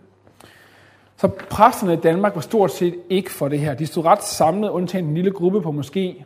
Så 1.16 1.28
præsterne 1.28 1.92
i 1.92 1.96
Danmark 1.96 2.34
var 2.34 2.40
stort 2.40 2.72
set 2.72 2.94
ikke 3.10 3.30
for 3.30 3.48
det 3.48 3.58
her. 3.58 3.74
De 3.74 3.86
stod 3.86 4.04
ret 4.04 4.22
samlet, 4.22 4.68
undtagen 4.68 5.04
en 5.04 5.14
lille 5.14 5.30
gruppe 5.30 5.62
på 5.62 5.70
måske 5.70 6.24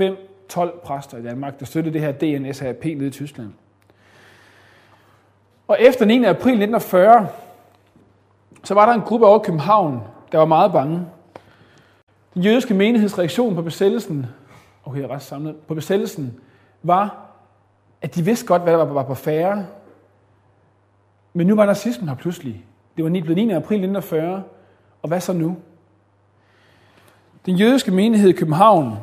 5-12 0.00 0.80
præster 0.84 1.18
i 1.18 1.22
Danmark, 1.22 1.60
der 1.60 1.66
støttede 1.66 1.92
det 1.92 2.00
her 2.00 2.12
DNSAP 2.12 2.84
nede 2.84 3.06
i 3.06 3.10
Tyskland. 3.10 3.52
Og 5.68 5.76
efter 5.80 6.04
9. 6.04 6.14
april 6.24 6.52
1940, 6.52 7.28
så 8.64 8.74
var 8.74 8.86
der 8.86 8.92
en 8.92 9.00
gruppe 9.00 9.26
over 9.26 9.38
København, 9.38 10.00
der 10.32 10.38
var 10.38 10.44
meget 10.44 10.72
bange. 10.72 11.06
Den 12.34 12.42
jødiske 12.42 12.74
menighedsreaktion 12.74 13.54
på 13.54 13.62
besættelsen, 13.62 14.26
okay, 14.84 15.00
jeg 15.00 15.04
er 15.04 15.14
ret 15.14 15.22
samlet, 15.22 15.56
på 15.56 15.74
besættelsen, 15.74 16.40
var, 16.82 17.30
at 18.02 18.14
de 18.14 18.24
vidste 18.24 18.46
godt, 18.46 18.62
hvad 18.62 18.72
der 18.72 18.84
var 18.84 19.02
på 19.02 19.14
færre. 19.14 19.66
Men 21.32 21.46
nu 21.46 21.56
var 21.56 21.66
nazismen 21.66 22.08
her 22.08 22.16
pludselig. 22.16 22.64
Det 22.96 23.04
var 23.04 23.10
blevet 23.10 23.36
9. 23.36 23.42
april 23.42 23.76
1940, 23.76 24.42
og 25.02 25.08
hvad 25.08 25.20
så 25.20 25.32
nu? 25.32 25.56
Den 27.46 27.56
jødiske 27.56 27.90
menighed 27.90 28.28
i 28.28 28.32
København 28.32 28.96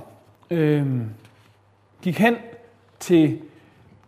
øh, 0.49 1.01
gik 2.01 2.19
hen 2.19 2.35
til, 2.99 3.27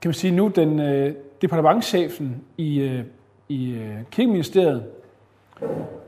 kan 0.02 0.10
man 0.10 0.14
sige 0.14 0.32
nu, 0.32 0.48
den 0.48 0.80
øh, 0.80 1.16
departementchefen 1.42 2.44
i, 2.58 2.80
øh, 2.80 3.04
i 3.50 3.72
øh, 3.72 3.96
kirkeministeriet, 4.12 4.84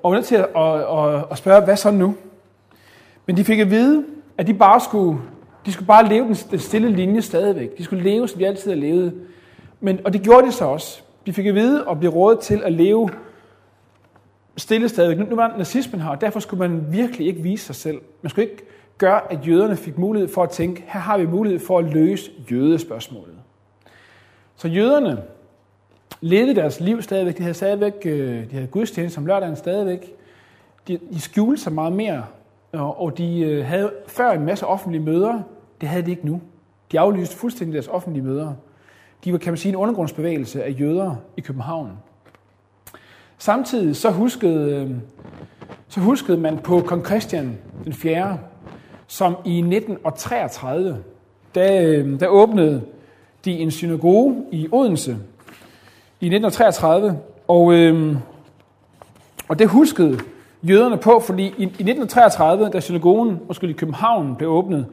og 0.04 0.12
var 0.12 0.14
nødt 0.14 0.26
til 0.26 0.36
at, 0.36 0.46
og, 0.54 0.86
og, 0.86 1.08
og 1.30 1.38
spørge, 1.38 1.66
hvad 1.66 1.76
så 1.76 1.92
nu? 1.92 2.16
Men 3.26 3.38
de 3.38 3.44
fik 3.44 3.60
at 3.60 3.72
vide, 3.72 4.06
at 4.38 4.48
de 4.48 4.54
bare 4.54 4.82
skulle, 4.82 5.20
de 5.66 5.72
skulle 5.72 5.88
bare 5.88 6.10
leve 6.10 6.26
den, 6.26 6.60
stille 6.60 6.92
linje 6.92 7.22
stadigvæk. 7.22 7.78
De 7.78 7.84
skulle 7.84 8.04
leve, 8.04 8.28
som 8.28 8.40
de 8.40 8.48
altid 8.48 8.72
har 8.72 8.78
levet. 8.78 9.14
Men, 9.80 10.00
og 10.06 10.14
det 10.14 10.22
gjorde 10.22 10.48
de 10.48 10.52
så 10.52 10.66
også. 10.66 11.02
De 11.26 11.34
fik 11.34 11.46
at 11.46 11.56
vide 11.56 11.88
og 11.88 12.00
blev 12.00 12.12
rådet 12.12 12.40
til 12.40 12.62
at 12.64 12.74
leve 12.74 13.10
stille 14.58 14.90
stadigvæk. 14.90 15.18
Nu, 15.18 15.26
nu 15.30 15.36
var 15.36 15.58
nazismen 15.58 16.02
her, 16.02 16.10
og 16.10 16.22
derfor 16.22 16.40
skulle 16.40 16.68
man 16.68 16.86
virkelig 16.92 17.28
ikke 17.28 17.42
vise 17.42 17.66
sig 17.66 17.76
selv. 17.76 18.02
Man 18.22 18.30
skulle 18.30 18.50
ikke 18.50 18.64
gøre, 18.98 19.32
at 19.32 19.48
jøderne 19.48 19.76
fik 19.76 19.98
mulighed 19.98 20.30
for 20.30 20.44
at 20.44 20.50
tænke, 20.50 20.84
her 20.88 21.00
har 21.00 21.18
vi 21.18 21.26
mulighed 21.26 21.60
for 21.60 21.80
at 21.80 21.86
løse 21.86 22.32
jødespørgsmålet. 22.52 23.36
Så 24.56 24.68
jøderne 24.68 25.24
levede 26.22 26.56
deres 26.56 26.80
liv 26.80 27.02
stadigvæk. 27.02 27.38
De 27.38 27.42
havde 27.42 27.54
stadigvæk 27.54 27.94
øh, 28.06 28.50
de 28.50 28.52
havde 28.52 28.68
gudstjeneste 28.68 29.18
om 29.18 29.26
lørdagen 29.26 29.56
stadigvæk. 29.56 30.14
De, 30.88 31.00
de 31.12 31.22
skjulte 31.22 31.62
sig 31.62 31.74
meget 31.74 31.94
mere 31.94 32.26
og 32.82 33.18
de 33.18 33.40
øh, 33.40 33.66
havde 33.66 33.92
før 34.08 34.32
en 34.32 34.46
masse 34.46 34.68
offentlige 34.68 35.04
møder. 35.04 35.42
Det 35.82 35.90
havde 35.90 36.06
de 36.06 36.12
ikke 36.12 36.26
nu. 36.26 36.42
De 36.92 37.00
aflyste 37.00 37.36
fuldstændig 37.36 37.74
deres 37.74 37.88
offentlige 37.88 38.24
møder. 38.24 38.54
De 39.24 39.32
var, 39.32 39.38
kan 39.38 39.52
man 39.52 39.58
sige, 39.58 39.70
en 39.70 39.76
undergrundsbevægelse 39.76 40.64
af 40.64 40.76
jøder 40.80 41.16
i 41.38 41.42
København. 41.42 41.92
Samtidig 43.38 43.96
så 43.96 44.12
huskede, 44.12 44.76
øh, 44.76 44.92
så 45.88 46.00
huskede 46.00 46.38
man 46.38 46.58
på 46.58 46.82
kong 46.82 47.06
Christian 47.06 47.58
den 47.84 47.94
4., 47.94 48.40
som 49.08 49.36
i 49.46 49.58
1933, 49.58 50.98
der, 51.56 52.18
der 52.18 52.28
åbnede 52.28 52.82
de 53.46 53.52
en 53.52 53.72
synagoge 53.72 54.46
i 54.52 54.68
Odense 54.72 55.12
i 56.22 56.26
1933, 56.26 57.20
og, 57.48 57.74
øh, 57.74 58.16
og 59.48 59.60
det 59.60 59.68
huskede 59.68 60.20
jøderne 60.70 60.98
på, 60.98 61.20
fordi 61.20 61.44
i, 61.44 61.62
i 61.62 61.64
1933, 61.64 62.70
da 62.70 62.80
synagogen, 62.80 63.40
måske 63.48 63.68
i 63.68 63.74
København, 63.74 64.36
blev 64.36 64.50
åbnet, 64.50 64.86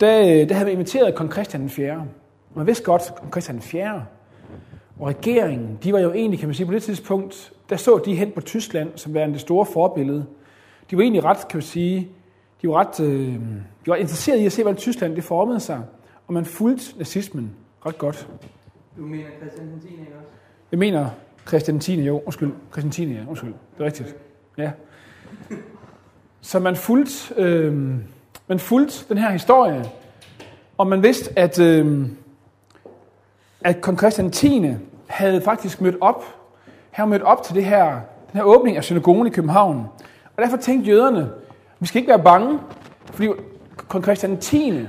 der, 0.00 0.44
der 0.44 0.54
havde 0.54 0.64
man 0.64 0.72
inviteret 0.72 1.14
kong 1.14 1.32
Christian 1.32 1.60
den 1.60 1.70
4. 1.70 2.06
Man 2.54 2.66
vidste 2.66 2.84
godt, 2.84 3.02
kong 3.20 3.32
Christian 3.32 3.56
den 3.56 3.62
4. 3.62 4.04
Og 5.00 5.06
regeringen, 5.08 5.78
de 5.82 5.92
var 5.92 5.98
jo 5.98 6.12
egentlig, 6.12 6.38
kan 6.40 6.48
man 6.48 6.54
sige, 6.54 6.66
på 6.66 6.72
det 6.72 6.82
tidspunkt, 6.82 7.52
der 7.70 7.76
så 7.76 8.02
de 8.04 8.14
hen 8.14 8.30
på 8.30 8.40
Tyskland 8.40 8.90
som 8.94 9.14
værende 9.14 9.32
det 9.32 9.40
store 9.40 9.66
forbillede. 9.66 10.26
De 10.90 10.96
var 10.96 11.02
egentlig 11.02 11.24
ret, 11.24 11.48
kan 11.48 11.56
man 11.56 11.62
sige, 11.62 12.08
de 12.62 12.68
var 12.68 12.74
ret 12.74 13.00
øh, 13.00 13.34
de 13.86 13.90
var 13.90 13.96
interesserede 13.96 14.42
i 14.42 14.46
at 14.46 14.52
se, 14.52 14.62
hvordan 14.62 14.76
Tyskland 14.76 15.16
det 15.16 15.24
formede 15.24 15.60
sig. 15.60 15.82
Og 16.26 16.34
man 16.34 16.44
fulgte 16.44 16.98
nazismen 16.98 17.50
ret 17.86 17.98
godt. 17.98 18.28
Du 18.96 19.02
mener 19.02 19.24
Christian 19.40 19.66
den 19.66 19.80
10. 19.80 19.86
ikke 19.88 20.00
også? 20.00 20.28
Jeg 20.70 20.78
mener 20.78 21.08
Christian 21.48 21.74
den 21.74 21.80
10. 21.80 22.02
jo, 22.02 22.22
undskyld. 22.24 22.52
Christian 22.72 22.90
10. 22.90 23.14
ja, 23.14 23.20
undskyld. 23.28 23.54
Det 23.74 23.80
er 23.80 23.84
rigtigt. 23.84 24.16
Ja. 24.58 24.70
Så 26.46 26.58
man 26.58 26.76
fulgte, 26.76 27.34
øh, 27.36 27.74
man 28.46 28.58
fulgte 28.58 29.04
den 29.08 29.18
her 29.18 29.30
historie, 29.30 29.84
og 30.78 30.86
man 30.86 31.02
vidste, 31.02 31.38
at, 31.38 31.58
øh, 31.58 32.06
at 33.60 33.80
kong 33.80 33.98
Christian 33.98 34.30
10. 34.30 34.66
havde 35.06 35.40
faktisk 35.40 35.80
mødt 35.80 35.96
op. 36.00 36.24
Han 36.90 37.08
mødt 37.08 37.22
op 37.22 37.42
til 37.42 37.54
det 37.54 37.64
her, 37.64 37.84
den 38.32 38.40
her 38.40 38.42
åbning 38.42 38.76
af 38.76 38.84
synagogen 38.84 39.26
i 39.26 39.30
København. 39.30 39.86
Og 40.36 40.42
derfor 40.42 40.56
tænkte 40.56 40.90
jøderne, 40.90 41.30
vi 41.80 41.86
skal 41.86 41.98
ikke 41.98 42.08
være 42.08 42.22
bange, 42.22 42.58
fordi 43.12 43.28
kong 43.76 44.04
Christian 44.04 44.38
10. 44.38 44.86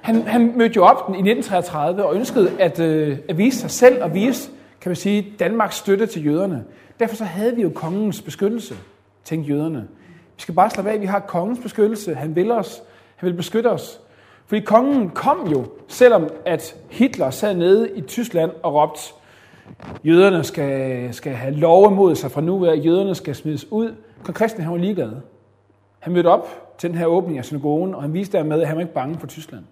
Han, 0.00 0.22
han 0.22 0.52
mødte 0.56 0.76
jo 0.76 0.84
op 0.84 0.96
i 0.96 1.12
1933 1.12 2.04
og 2.04 2.14
ønskede 2.14 2.50
at, 2.60 2.80
øh, 2.80 3.18
at 3.28 3.38
vise 3.38 3.58
sig 3.58 3.70
selv 3.70 4.02
og 4.02 4.14
vise, 4.14 4.50
kan 4.80 4.90
man 4.90 4.96
sige, 4.96 5.32
Danmarks 5.38 5.76
støtte 5.76 6.06
til 6.06 6.24
jøderne. 6.24 6.64
Derfor 7.00 7.16
så 7.16 7.24
havde 7.24 7.56
vi 7.56 7.62
jo 7.62 7.70
kongens 7.74 8.22
beskyttelse, 8.22 8.74
tænkte 9.24 9.52
jøderne. 9.52 9.88
Vi 10.36 10.40
skal 10.40 10.54
bare 10.54 10.70
slappe 10.70 10.90
af, 10.90 11.00
vi 11.00 11.06
har 11.06 11.18
kongens 11.20 11.58
beskyttelse. 11.58 12.14
Han 12.14 12.36
vil 12.36 12.50
os. 12.50 12.82
Han 13.16 13.26
vil 13.26 13.34
beskytte 13.34 13.70
os. 13.70 14.00
Fordi 14.46 14.60
kongen 14.60 15.10
kom 15.10 15.48
jo, 15.52 15.64
selvom 15.88 16.28
at 16.46 16.76
Hitler 16.90 17.30
sad 17.30 17.54
nede 17.54 17.96
i 17.96 18.00
Tyskland 18.00 18.50
og 18.62 18.74
råbte, 18.74 19.00
jøderne 20.04 20.44
skal, 20.44 21.14
skal 21.14 21.32
have 21.32 21.54
lov 21.54 21.92
imod 21.92 22.14
sig 22.14 22.30
fra 22.30 22.40
nu 22.40 22.66
af, 22.66 22.80
jøderne 22.84 23.14
skal 23.14 23.34
smides 23.34 23.72
ud. 23.72 23.94
Kong 24.24 24.36
Christian 24.36 24.64
han 24.64 24.72
var 24.72 24.78
ligeglad. 24.78 25.12
Han 25.98 26.12
mødte 26.12 26.26
op 26.26 26.48
til 26.78 26.90
den 26.90 26.98
her 26.98 27.06
åbning 27.06 27.38
af 27.38 27.44
synagogen, 27.44 27.94
og 27.94 28.02
han 28.02 28.12
viste 28.12 28.38
dermed, 28.38 28.60
at 28.60 28.68
han 28.68 28.76
var 28.76 28.82
ikke 28.82 28.94
bange 28.94 29.18
for 29.18 29.26
Tyskland. 29.26 29.64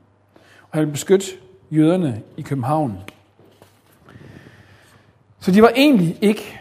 Og 0.62 0.68
han 0.70 0.80
ville 0.80 0.92
beskytte 0.92 1.26
jøderne 1.70 2.22
i 2.36 2.42
København. 2.42 2.98
Så 5.40 5.50
de 5.50 5.62
var 5.62 5.72
egentlig 5.76 6.18
ikke 6.20 6.60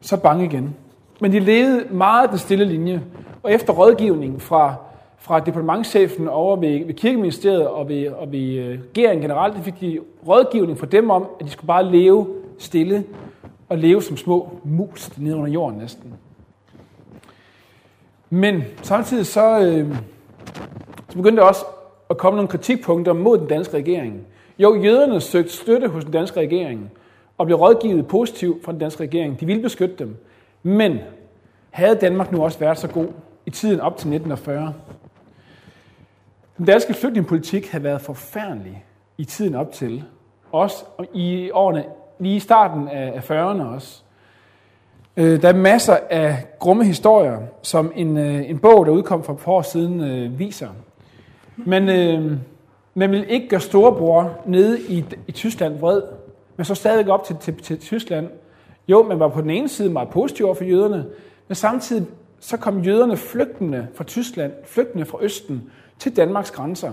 så 0.00 0.16
bange 0.16 0.44
igen. 0.44 0.76
Men 1.20 1.32
de 1.32 1.38
levede 1.38 1.86
meget 1.90 2.30
den 2.30 2.38
stille 2.38 2.64
linje. 2.64 3.02
Og 3.42 3.52
efter 3.52 3.72
rådgivning 3.72 4.42
fra, 4.42 4.74
fra 5.18 5.40
departementchefen 5.40 6.28
over 6.28 6.56
ved, 6.56 6.84
ved 6.86 6.94
kirkeministeriet 6.94 7.68
og 7.68 7.88
ved, 7.88 8.08
og 8.08 8.32
ved 8.32 8.54
øh, 8.54 8.80
regeringen 8.80 9.22
generelt, 9.22 9.64
fik 9.64 9.80
de 9.80 9.98
rådgivning 10.28 10.78
fra 10.78 10.86
dem 10.86 11.10
om, 11.10 11.26
at 11.40 11.46
de 11.46 11.50
skulle 11.50 11.66
bare 11.66 11.90
leve 11.90 12.26
stille 12.58 13.04
og 13.68 13.78
leve 13.78 14.02
som 14.02 14.16
små 14.16 14.48
mus 14.64 15.18
nede 15.18 15.36
under 15.36 15.50
jorden 15.50 15.78
næsten. 15.78 16.14
Men 18.30 18.64
samtidig 18.82 19.26
så, 19.26 19.60
øh, 19.60 19.96
så 21.08 21.16
begyndte 21.16 21.42
der 21.42 21.48
også 21.48 21.64
at 22.10 22.18
komme 22.18 22.36
nogle 22.36 22.48
kritikpunkter 22.48 23.12
mod 23.12 23.38
den 23.38 23.46
danske 23.46 23.76
regering. 23.76 24.20
Jo, 24.58 24.82
jøderne 24.82 25.20
søgte 25.20 25.52
støtte 25.52 25.88
hos 25.88 26.04
den 26.04 26.12
danske 26.12 26.40
regering 26.40 26.90
og 27.38 27.46
blev 27.46 27.58
rådgivet 27.58 28.06
positivt 28.06 28.64
fra 28.64 28.72
den 28.72 28.80
danske 28.80 29.02
regering. 29.02 29.40
De 29.40 29.46
ville 29.46 29.62
beskytte 29.62 29.94
dem. 29.98 30.16
Men 30.62 30.98
havde 31.70 31.94
Danmark 31.94 32.32
nu 32.32 32.44
også 32.44 32.58
været 32.58 32.78
så 32.78 32.88
god 32.88 33.06
i 33.46 33.50
tiden 33.50 33.80
op 33.80 33.96
til 33.96 34.08
1940? 34.08 34.74
Den 36.58 36.66
danske 36.66 36.94
flygtningepolitik 36.94 37.68
havde 37.70 37.84
været 37.84 38.00
forfærdelig 38.00 38.84
i 39.18 39.24
tiden 39.24 39.54
op 39.54 39.72
til. 39.72 40.04
Også 40.52 40.84
i 41.14 41.50
årene 41.50 41.84
lige 42.18 42.36
i 42.36 42.40
starten 42.40 42.88
af 42.88 43.30
40'erne 43.30 43.62
også. 43.62 44.02
Øh, 45.16 45.42
der 45.42 45.48
er 45.48 45.52
masser 45.52 45.96
af 46.10 46.46
grumme 46.58 46.84
historier, 46.84 47.38
som 47.62 47.92
en, 47.94 48.16
øh, 48.16 48.50
en 48.50 48.58
bog, 48.58 48.86
der 48.86 48.92
udkom 48.92 49.24
for 49.24 49.32
et 49.32 49.38
par 49.38 49.52
år 49.52 49.62
siden, 49.62 50.00
øh, 50.00 50.38
viser. 50.38 50.68
Men 51.56 51.84
man 52.94 53.10
vil 53.10 53.24
ikke 53.28 53.48
gøre 53.48 53.60
storebror 53.60 54.38
nede 54.46 54.80
i, 54.80 55.04
i 55.26 55.32
Tyskland 55.32 55.78
vred, 55.78 56.02
men 56.56 56.64
så 56.64 56.74
stadig 56.74 57.10
op 57.10 57.24
til, 57.24 57.36
til, 57.36 57.56
til 57.56 57.78
Tyskland. 57.78 58.28
Jo, 58.90 59.02
man 59.02 59.20
var 59.20 59.28
på 59.28 59.40
den 59.40 59.50
ene 59.50 59.68
side 59.68 59.90
meget 59.90 60.08
positiv 60.08 60.46
over 60.46 60.54
for 60.54 60.64
jøderne, 60.64 61.06
men 61.48 61.54
samtidig 61.54 62.06
så 62.40 62.56
kom 62.56 62.80
jøderne 62.80 63.16
flygtende 63.16 63.88
fra 63.94 64.04
Tyskland, 64.04 64.52
flygtende 64.64 65.04
fra 65.04 65.18
Østen, 65.20 65.70
til 65.98 66.16
Danmarks 66.16 66.50
grænser. 66.50 66.92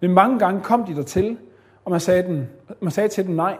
Men 0.00 0.10
mange 0.10 0.38
gange 0.38 0.60
kom 0.60 0.84
de 0.84 0.94
dertil, 0.94 1.38
og 1.84 1.90
man 1.90 2.00
sagde, 2.00 2.22
den, 2.22 2.48
man 2.80 2.90
sagde 2.90 3.08
til 3.08 3.26
dem, 3.26 3.34
nej, 3.34 3.56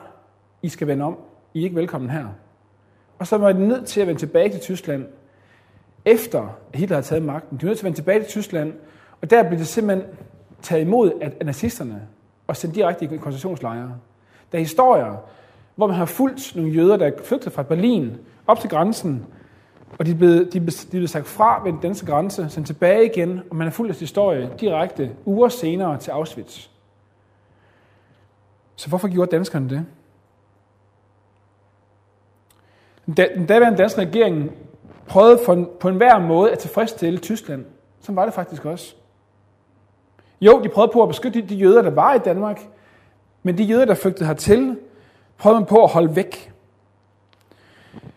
I 0.62 0.68
skal 0.68 0.86
vende 0.86 1.04
om. 1.04 1.16
I 1.54 1.60
er 1.60 1.64
ikke 1.64 1.76
velkommen 1.76 2.10
her. 2.10 2.26
Og 3.18 3.26
så 3.26 3.38
var 3.38 3.52
de 3.52 3.68
nødt 3.68 3.86
til 3.86 4.00
at 4.00 4.06
vende 4.06 4.20
tilbage 4.20 4.48
til 4.48 4.60
Tyskland, 4.60 5.06
efter 6.04 6.58
Hitler 6.74 6.96
havde 6.96 7.06
taget 7.06 7.24
magten. 7.24 7.58
De 7.58 7.62
var 7.62 7.68
nødt 7.68 7.78
til 7.78 7.84
at 7.84 7.84
vende 7.84 7.98
tilbage 7.98 8.20
til 8.20 8.28
Tyskland, 8.28 8.72
og 9.20 9.30
der 9.30 9.42
blev 9.42 9.58
det 9.58 9.66
simpelthen 9.66 10.08
taget 10.62 10.82
imod 10.82 11.12
af 11.20 11.46
nazisterne 11.46 12.02
og 12.46 12.56
sendt 12.56 12.74
direkte 12.74 13.04
i 13.04 13.08
koncentrationslejre. 13.08 13.94
Der 14.52 14.58
er 14.58 14.62
historier, 14.62 15.16
hvor 15.78 15.86
man 15.86 15.96
har 15.96 16.04
fulgt 16.04 16.56
nogle 16.56 16.70
jøder, 16.70 16.96
der 16.96 17.06
er 17.06 17.12
flygtet 17.24 17.52
fra 17.52 17.62
Berlin 17.62 18.16
op 18.46 18.60
til 18.60 18.70
grænsen, 18.70 19.26
og 19.98 20.06
de 20.06 20.14
blev, 20.14 20.50
de, 20.52 20.60
blev, 20.60 21.02
de 21.02 21.08
sagt 21.08 21.26
fra 21.26 21.62
ved 21.64 21.72
den 21.72 21.80
danske 21.80 22.06
grænse, 22.06 22.48
sendt 22.48 22.66
tilbage 22.66 23.06
igen, 23.06 23.40
og 23.50 23.56
man 23.56 23.66
har 23.66 23.72
fulgt 23.72 23.88
deres 23.88 24.00
historie 24.00 24.50
direkte 24.60 25.10
uger 25.24 25.48
senere 25.48 25.98
til 25.98 26.10
Auschwitz. 26.10 26.68
Så 28.76 28.88
hvorfor 28.88 29.08
gjorde 29.08 29.30
danskerne 29.30 29.70
det? 29.70 29.86
Den 33.16 33.46
daværende 33.46 33.78
danske 33.78 34.00
regering 34.00 34.50
prøvede 35.06 35.40
for, 35.44 35.68
på 35.80 35.88
enhver 35.88 36.18
måde 36.18 36.52
at 36.52 36.58
tilfredsstille 36.58 37.18
Tyskland. 37.18 37.64
Som 38.00 38.16
var 38.16 38.24
det 38.24 38.34
faktisk 38.34 38.64
også. 38.64 38.94
Jo, 40.40 40.60
de 40.62 40.68
prøvede 40.68 40.92
på 40.92 41.02
at 41.02 41.08
beskytte 41.08 41.40
de 41.40 41.54
jøder, 41.54 41.82
der 41.82 41.90
var 41.90 42.14
i 42.14 42.18
Danmark, 42.18 42.60
men 43.42 43.58
de 43.58 43.62
jøder, 43.62 43.84
der 43.84 43.94
flygtede 43.94 44.26
hertil, 44.26 44.76
prøvede 45.38 45.60
man 45.60 45.66
på 45.66 45.84
at 45.84 45.90
holde 45.90 46.16
væk. 46.16 46.52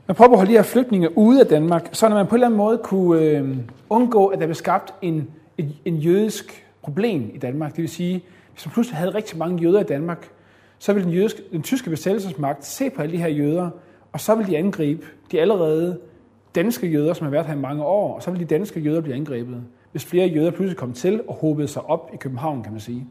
Man 0.07 0.15
prøvede 0.15 0.29
på 0.29 0.33
at 0.33 0.39
holde 0.39 0.51
de 0.51 0.57
her 0.57 0.63
flygtninge 0.63 1.17
ude 1.17 1.39
af 1.39 1.47
Danmark, 1.47 1.89
så 1.91 2.09
man 2.09 2.27
på 2.27 2.35
en 2.35 2.37
eller 2.37 2.47
anden 2.47 2.57
måde 2.57 2.77
kunne 2.77 3.21
øh, 3.21 3.57
undgå, 3.89 4.27
at 4.27 4.39
der 4.39 4.45
blev 4.45 4.55
skabt 4.55 4.93
en, 5.01 5.29
en, 5.57 5.75
en 5.85 5.95
jødisk 5.95 6.65
problem 6.81 7.31
i 7.33 7.37
Danmark. 7.37 7.71
Det 7.71 7.81
vil 7.81 7.89
sige, 7.89 8.23
hvis 8.53 8.65
man 8.65 8.73
pludselig 8.73 8.97
havde 8.97 9.15
rigtig 9.15 9.37
mange 9.37 9.61
jøder 9.61 9.79
i 9.79 9.83
Danmark, 9.83 10.29
så 10.79 10.93
ville 10.93 11.05
den, 11.05 11.13
jødiske, 11.13 11.41
den 11.51 11.61
tyske 11.61 11.89
besættelsesmagt 11.89 12.65
se 12.65 12.89
på 12.89 13.01
alle 13.01 13.13
de 13.13 13.21
her 13.21 13.29
jøder, 13.29 13.69
og 14.11 14.19
så 14.19 14.35
ville 14.35 14.51
de 14.51 14.57
angribe 14.57 15.05
de 15.31 15.41
allerede 15.41 15.99
danske 16.55 16.87
jøder, 16.87 17.13
som 17.13 17.25
har 17.25 17.31
været 17.31 17.45
her 17.45 17.53
i 17.53 17.57
mange 17.57 17.83
år, 17.83 18.15
og 18.15 18.23
så 18.23 18.31
ville 18.31 18.45
de 18.45 18.55
danske 18.55 18.79
jøder 18.79 19.01
blive 19.01 19.15
angrebet, 19.15 19.63
hvis 19.91 20.05
flere 20.05 20.27
jøder 20.27 20.51
pludselig 20.51 20.77
kom 20.77 20.93
til 20.93 21.21
og 21.27 21.35
håbede 21.35 21.67
sig 21.67 21.81
op 21.81 22.09
i 22.13 22.17
København, 22.17 22.63
kan 22.63 22.71
man 22.71 22.81
sige. 22.81 23.07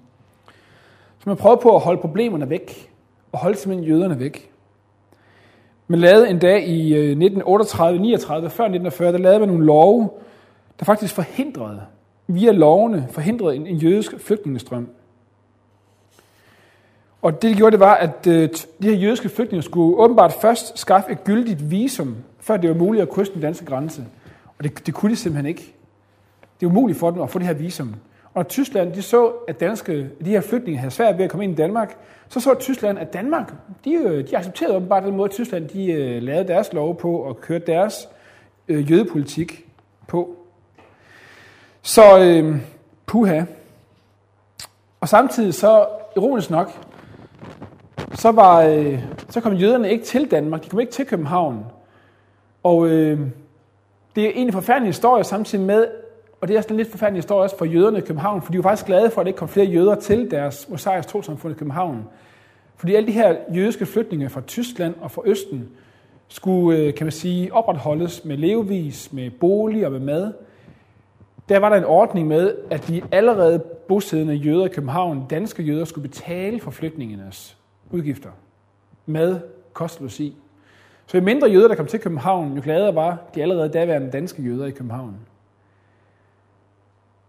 Så 1.18 1.28
man 1.28 1.36
prøvede 1.36 1.60
på 1.62 1.76
at 1.76 1.80
holde 1.80 2.00
problemerne 2.00 2.50
væk, 2.50 2.90
og 3.32 3.38
holdt 3.38 3.58
simpelthen 3.58 3.88
jøderne 3.88 4.18
væk. 4.18 4.50
Man 5.88 5.98
lavede 5.98 6.28
en 6.28 6.38
dag 6.38 6.68
i 6.68 6.94
øh, 6.94 7.16
1938-39, 7.16 7.18
før 7.18 8.64
1940, 8.64 9.12
der 9.12 9.18
lavede 9.18 9.38
man 9.38 9.48
nogle 9.48 9.64
love, 9.64 10.10
der 10.78 10.84
faktisk 10.84 11.14
forhindrede, 11.14 11.82
via 12.26 12.52
lovene, 12.52 13.08
forhindrede 13.10 13.56
en, 13.56 13.66
en 13.66 13.76
jødisk 13.76 14.20
flygtningestrøm. 14.20 14.88
Og 17.22 17.42
det, 17.42 17.50
de 17.50 17.56
gjorde, 17.56 17.72
det 17.72 17.80
var, 17.80 17.94
at 17.94 18.26
øh, 18.26 18.48
de 18.82 18.88
her 18.88 18.96
jødiske 18.96 19.28
flygtninge 19.28 19.62
skulle 19.62 19.96
åbenbart 19.96 20.32
først 20.32 20.78
skaffe 20.78 21.12
et 21.12 21.24
gyldigt 21.24 21.70
visum, 21.70 22.16
før 22.40 22.56
det 22.56 22.70
var 22.70 22.76
muligt 22.76 23.02
at 23.02 23.08
krydse 23.08 23.32
den 23.32 23.40
danske 23.40 23.64
grænse. 23.64 24.04
Og 24.58 24.64
det, 24.64 24.86
det 24.86 24.94
kunne 24.94 25.10
de 25.10 25.16
simpelthen 25.16 25.46
ikke. 25.46 25.74
Det 26.60 26.66
er 26.66 26.70
umuligt 26.70 26.98
for 26.98 27.10
dem 27.10 27.22
at 27.22 27.30
få 27.30 27.38
det 27.38 27.46
her 27.46 27.54
visum. 27.54 27.94
Og 28.34 28.48
Tyskland 28.48 28.92
de 28.92 29.02
så, 29.02 29.32
at 29.48 29.60
danske, 29.60 30.10
de 30.24 30.30
her 30.30 30.40
flygtninge 30.40 30.78
havde 30.78 30.90
svært 30.90 31.18
ved 31.18 31.24
at 31.24 31.30
komme 31.30 31.44
ind 31.44 31.52
i 31.52 31.56
Danmark, 31.56 31.96
så 32.28 32.40
så 32.40 32.54
Tyskland, 32.54 32.98
at 32.98 33.12
Danmark, 33.12 33.52
de, 33.84 33.92
øh, 33.94 34.28
de 34.28 34.36
accepterede 34.36 34.76
åbenbart 34.76 35.02
den 35.02 35.16
måde, 35.16 35.28
at 35.28 35.30
Tyskland 35.30 35.68
de, 35.68 35.92
uh, 35.92 36.22
lavede 36.22 36.48
deres 36.48 36.72
lov 36.72 36.98
på 36.98 37.16
og 37.16 37.40
kørte 37.40 37.66
deres 37.66 38.08
uh, 38.68 38.90
jødepolitik 38.90 39.66
på. 40.06 40.36
Så 41.82 42.02
uh, 42.42 42.56
puha. 43.06 43.42
Og 45.00 45.08
samtidig 45.08 45.54
så, 45.54 45.86
ironisk 46.16 46.50
nok, 46.50 46.70
så, 48.14 48.32
var, 48.32 48.68
uh, 48.68 48.98
så 49.28 49.40
kom 49.40 49.52
jøderne 49.52 49.90
ikke 49.90 50.04
til 50.04 50.30
Danmark, 50.30 50.64
de 50.64 50.68
kom 50.68 50.80
ikke 50.80 50.92
til 50.92 51.06
København. 51.06 51.64
Og 52.62 52.78
uh, 52.78 53.18
det 54.16 54.26
er 54.26 54.30
en 54.34 54.52
forfærdelig 54.52 54.88
historie 54.88 55.24
samtidig 55.24 55.64
med, 55.64 55.86
og 56.40 56.48
det 56.48 56.56
er 56.56 56.60
sådan 56.60 56.74
en 56.74 56.76
lidt 56.76 56.90
forfærdelig 56.90 57.18
historie 57.18 57.42
også 57.42 57.58
for 57.58 57.64
jøderne 57.64 57.98
i 57.98 58.00
København, 58.00 58.42
for 58.42 58.52
de 58.52 58.58
var 58.58 58.62
faktisk 58.62 58.86
glade 58.86 59.10
for, 59.10 59.20
at 59.20 59.24
der 59.24 59.28
ikke 59.28 59.38
kom 59.38 59.48
flere 59.48 59.66
jøder 59.66 59.94
til 59.94 60.30
deres 60.30 60.68
mosaisk 60.68 61.08
trosamfund 61.08 61.54
i 61.54 61.58
København. 61.58 62.04
Fordi 62.76 62.94
alle 62.94 63.06
de 63.06 63.12
her 63.12 63.36
jødiske 63.54 63.86
flytninger 63.86 64.28
fra 64.28 64.40
Tyskland 64.40 64.94
og 65.00 65.10
fra 65.10 65.22
Østen 65.24 65.68
skulle, 66.28 66.78
øh, 66.78 66.94
kan 66.94 67.04
man 67.04 67.12
sige, 67.12 67.54
opretholdes 67.54 68.24
med 68.24 68.36
levevis, 68.36 69.12
med 69.12 69.30
bolig 69.30 69.86
og 69.86 69.92
med 69.92 70.00
mad. 70.00 70.32
Der 71.48 71.58
var 71.58 71.68
der 71.68 71.76
en 71.76 71.84
ordning 71.84 72.28
med, 72.28 72.54
at 72.70 72.88
de 72.88 73.02
allerede 73.12 73.58
bosiddende 73.88 74.34
jøder 74.34 74.64
i 74.64 74.68
København, 74.68 75.26
danske 75.30 75.62
jøder, 75.62 75.84
skulle 75.84 76.08
betale 76.08 76.60
for 76.60 76.70
flygtningenes 76.70 77.56
udgifter. 77.90 78.30
Mad, 79.06 79.40
kost 79.72 79.98
og 79.98 80.02
logi. 80.02 80.36
Så 81.06 81.18
jo 81.18 81.24
mindre 81.24 81.48
jøder, 81.48 81.68
der 81.68 81.74
kom 81.74 81.86
til 81.86 82.00
København, 82.00 82.54
jo 82.54 82.60
gladere 82.64 82.94
var 82.94 83.18
de 83.34 83.42
allerede 83.42 83.68
daværende 83.68 84.10
danske 84.10 84.42
jøder 84.42 84.66
i 84.66 84.70
København. 84.70 85.16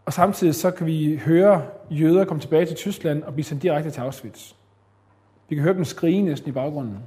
Og 0.05 0.13
samtidig 0.13 0.55
så 0.55 0.71
kan 0.71 0.85
vi 0.85 1.21
høre 1.25 1.65
jøder 1.89 2.25
komme 2.25 2.41
tilbage 2.41 2.65
til 2.65 2.75
Tyskland 2.75 3.23
og 3.23 3.33
blive 3.33 3.45
sendt 3.45 3.63
direkte 3.63 3.91
til 3.91 4.01
Auschwitz. 4.01 4.53
Vi 5.49 5.55
kan 5.55 5.63
høre 5.63 5.73
dem 5.73 5.85
skrige 5.85 6.21
næsten 6.21 6.49
i 6.49 6.51
baggrunden. 6.51 6.97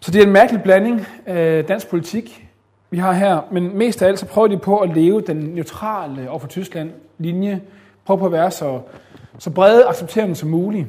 Så 0.00 0.10
det 0.10 0.22
er 0.22 0.26
en 0.26 0.32
mærkelig 0.32 0.62
blanding 0.62 1.06
af 1.26 1.64
dansk 1.64 1.88
politik, 1.88 2.48
vi 2.90 2.98
har 2.98 3.12
her. 3.12 3.40
Men 3.52 3.78
mest 3.78 4.02
af 4.02 4.08
alt 4.08 4.18
så 4.18 4.26
prøver 4.26 4.48
de 4.48 4.58
på 4.58 4.78
at 4.78 4.94
leve 4.96 5.20
den 5.20 5.36
neutrale 5.36 6.30
over 6.30 6.38
for 6.38 6.48
Tyskland 6.48 6.90
linje. 7.18 7.62
Prøver 8.04 8.18
på 8.18 8.26
at 8.26 8.32
være 8.32 8.50
så, 8.50 8.80
så 9.38 9.50
brede 9.50 9.86
accepterende 9.86 10.34
som 10.34 10.48
muligt. 10.48 10.86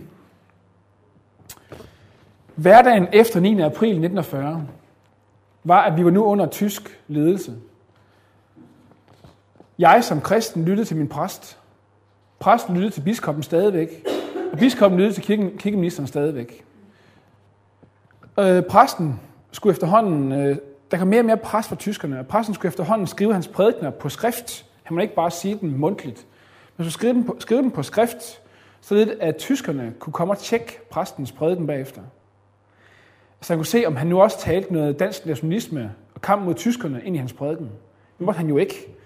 Hverdagen 2.56 3.08
efter 3.14 3.40
9. 3.40 3.62
april 3.62 3.90
1940 3.90 4.68
var, 5.64 5.82
at 5.82 5.98
vi 5.98 6.06
var 6.06 6.12
nu 6.12 6.26
under 6.26 6.46
tysk 6.46 7.02
ledelse. 7.08 7.54
Jeg 9.80 10.04
som 10.04 10.22
kristen 10.22 10.66
lyttede 10.66 10.88
til 10.88 10.98
min 10.98 11.08
præst. 11.08 11.60
Præsten 12.40 12.74
lyttede 12.76 12.94
til 12.94 13.02
biskoppen 13.02 13.44
stadigvæk. 13.44 14.06
Og 14.52 14.58
biskoppen 14.58 15.00
lyttede 15.00 15.16
til 15.16 15.24
kirken, 15.24 15.58
kirkeministeren 15.58 16.08
stadigvæk. 16.08 16.66
Øh, 18.40 18.64
præsten 18.64 19.20
skulle 19.52 19.72
efterhånden, 19.72 20.32
øh, 20.32 20.58
der 20.92 20.98
kom 20.98 21.08
mere 21.08 21.22
og 21.22 21.26
mere 21.26 21.38
pres 21.38 21.68
fra 21.68 21.76
tyskerne, 21.76 22.20
og 22.20 22.28
præsten 22.28 22.56
skulle 22.56 22.70
efterhånden 22.70 23.08
skrive 23.08 23.34
hans 23.34 23.48
prædikner 23.48 23.90
på 23.90 24.10
skrift. 24.10 24.66
Han 24.84 24.96
må 24.96 25.02
ikke 25.02 25.16
bare 25.16 25.32
sige 25.32 25.58
dem 25.62 25.70
mundtligt. 25.70 26.26
Men 26.78 26.84
skulle 26.86 26.94
skrive 26.94 27.14
dem 27.14 27.24
på, 27.24 27.36
skrive 27.40 27.62
dem 27.62 27.72
på 27.72 27.84
skrift, 27.84 28.42
så 28.82 29.16
at 29.20 29.38
tyskerne 29.38 29.94
kunne 30.00 30.14
komme 30.14 30.34
og 30.34 30.38
tjekke 30.38 30.80
præstens 30.90 31.32
prædiken 31.32 31.68
bagefter. 31.68 32.02
Så 33.42 33.54
han 33.54 33.58
kunne 33.58 33.66
se, 33.66 33.86
om 33.86 33.96
han 33.96 34.08
nu 34.08 34.22
også 34.22 34.40
talte 34.40 34.74
noget 34.74 35.00
dansk 35.00 35.26
nationalisme 35.26 35.92
og 36.16 36.22
kamp 36.22 36.46
mod 36.46 36.54
tyskerne 36.54 37.02
ind 37.04 37.16
i 37.16 37.20
hans 37.20 37.34
prædiken. 37.34 37.72
Det 38.18 38.26
måtte 38.26 38.38
han 38.38 38.50
jo 38.50 38.58
ikke. 38.58 38.97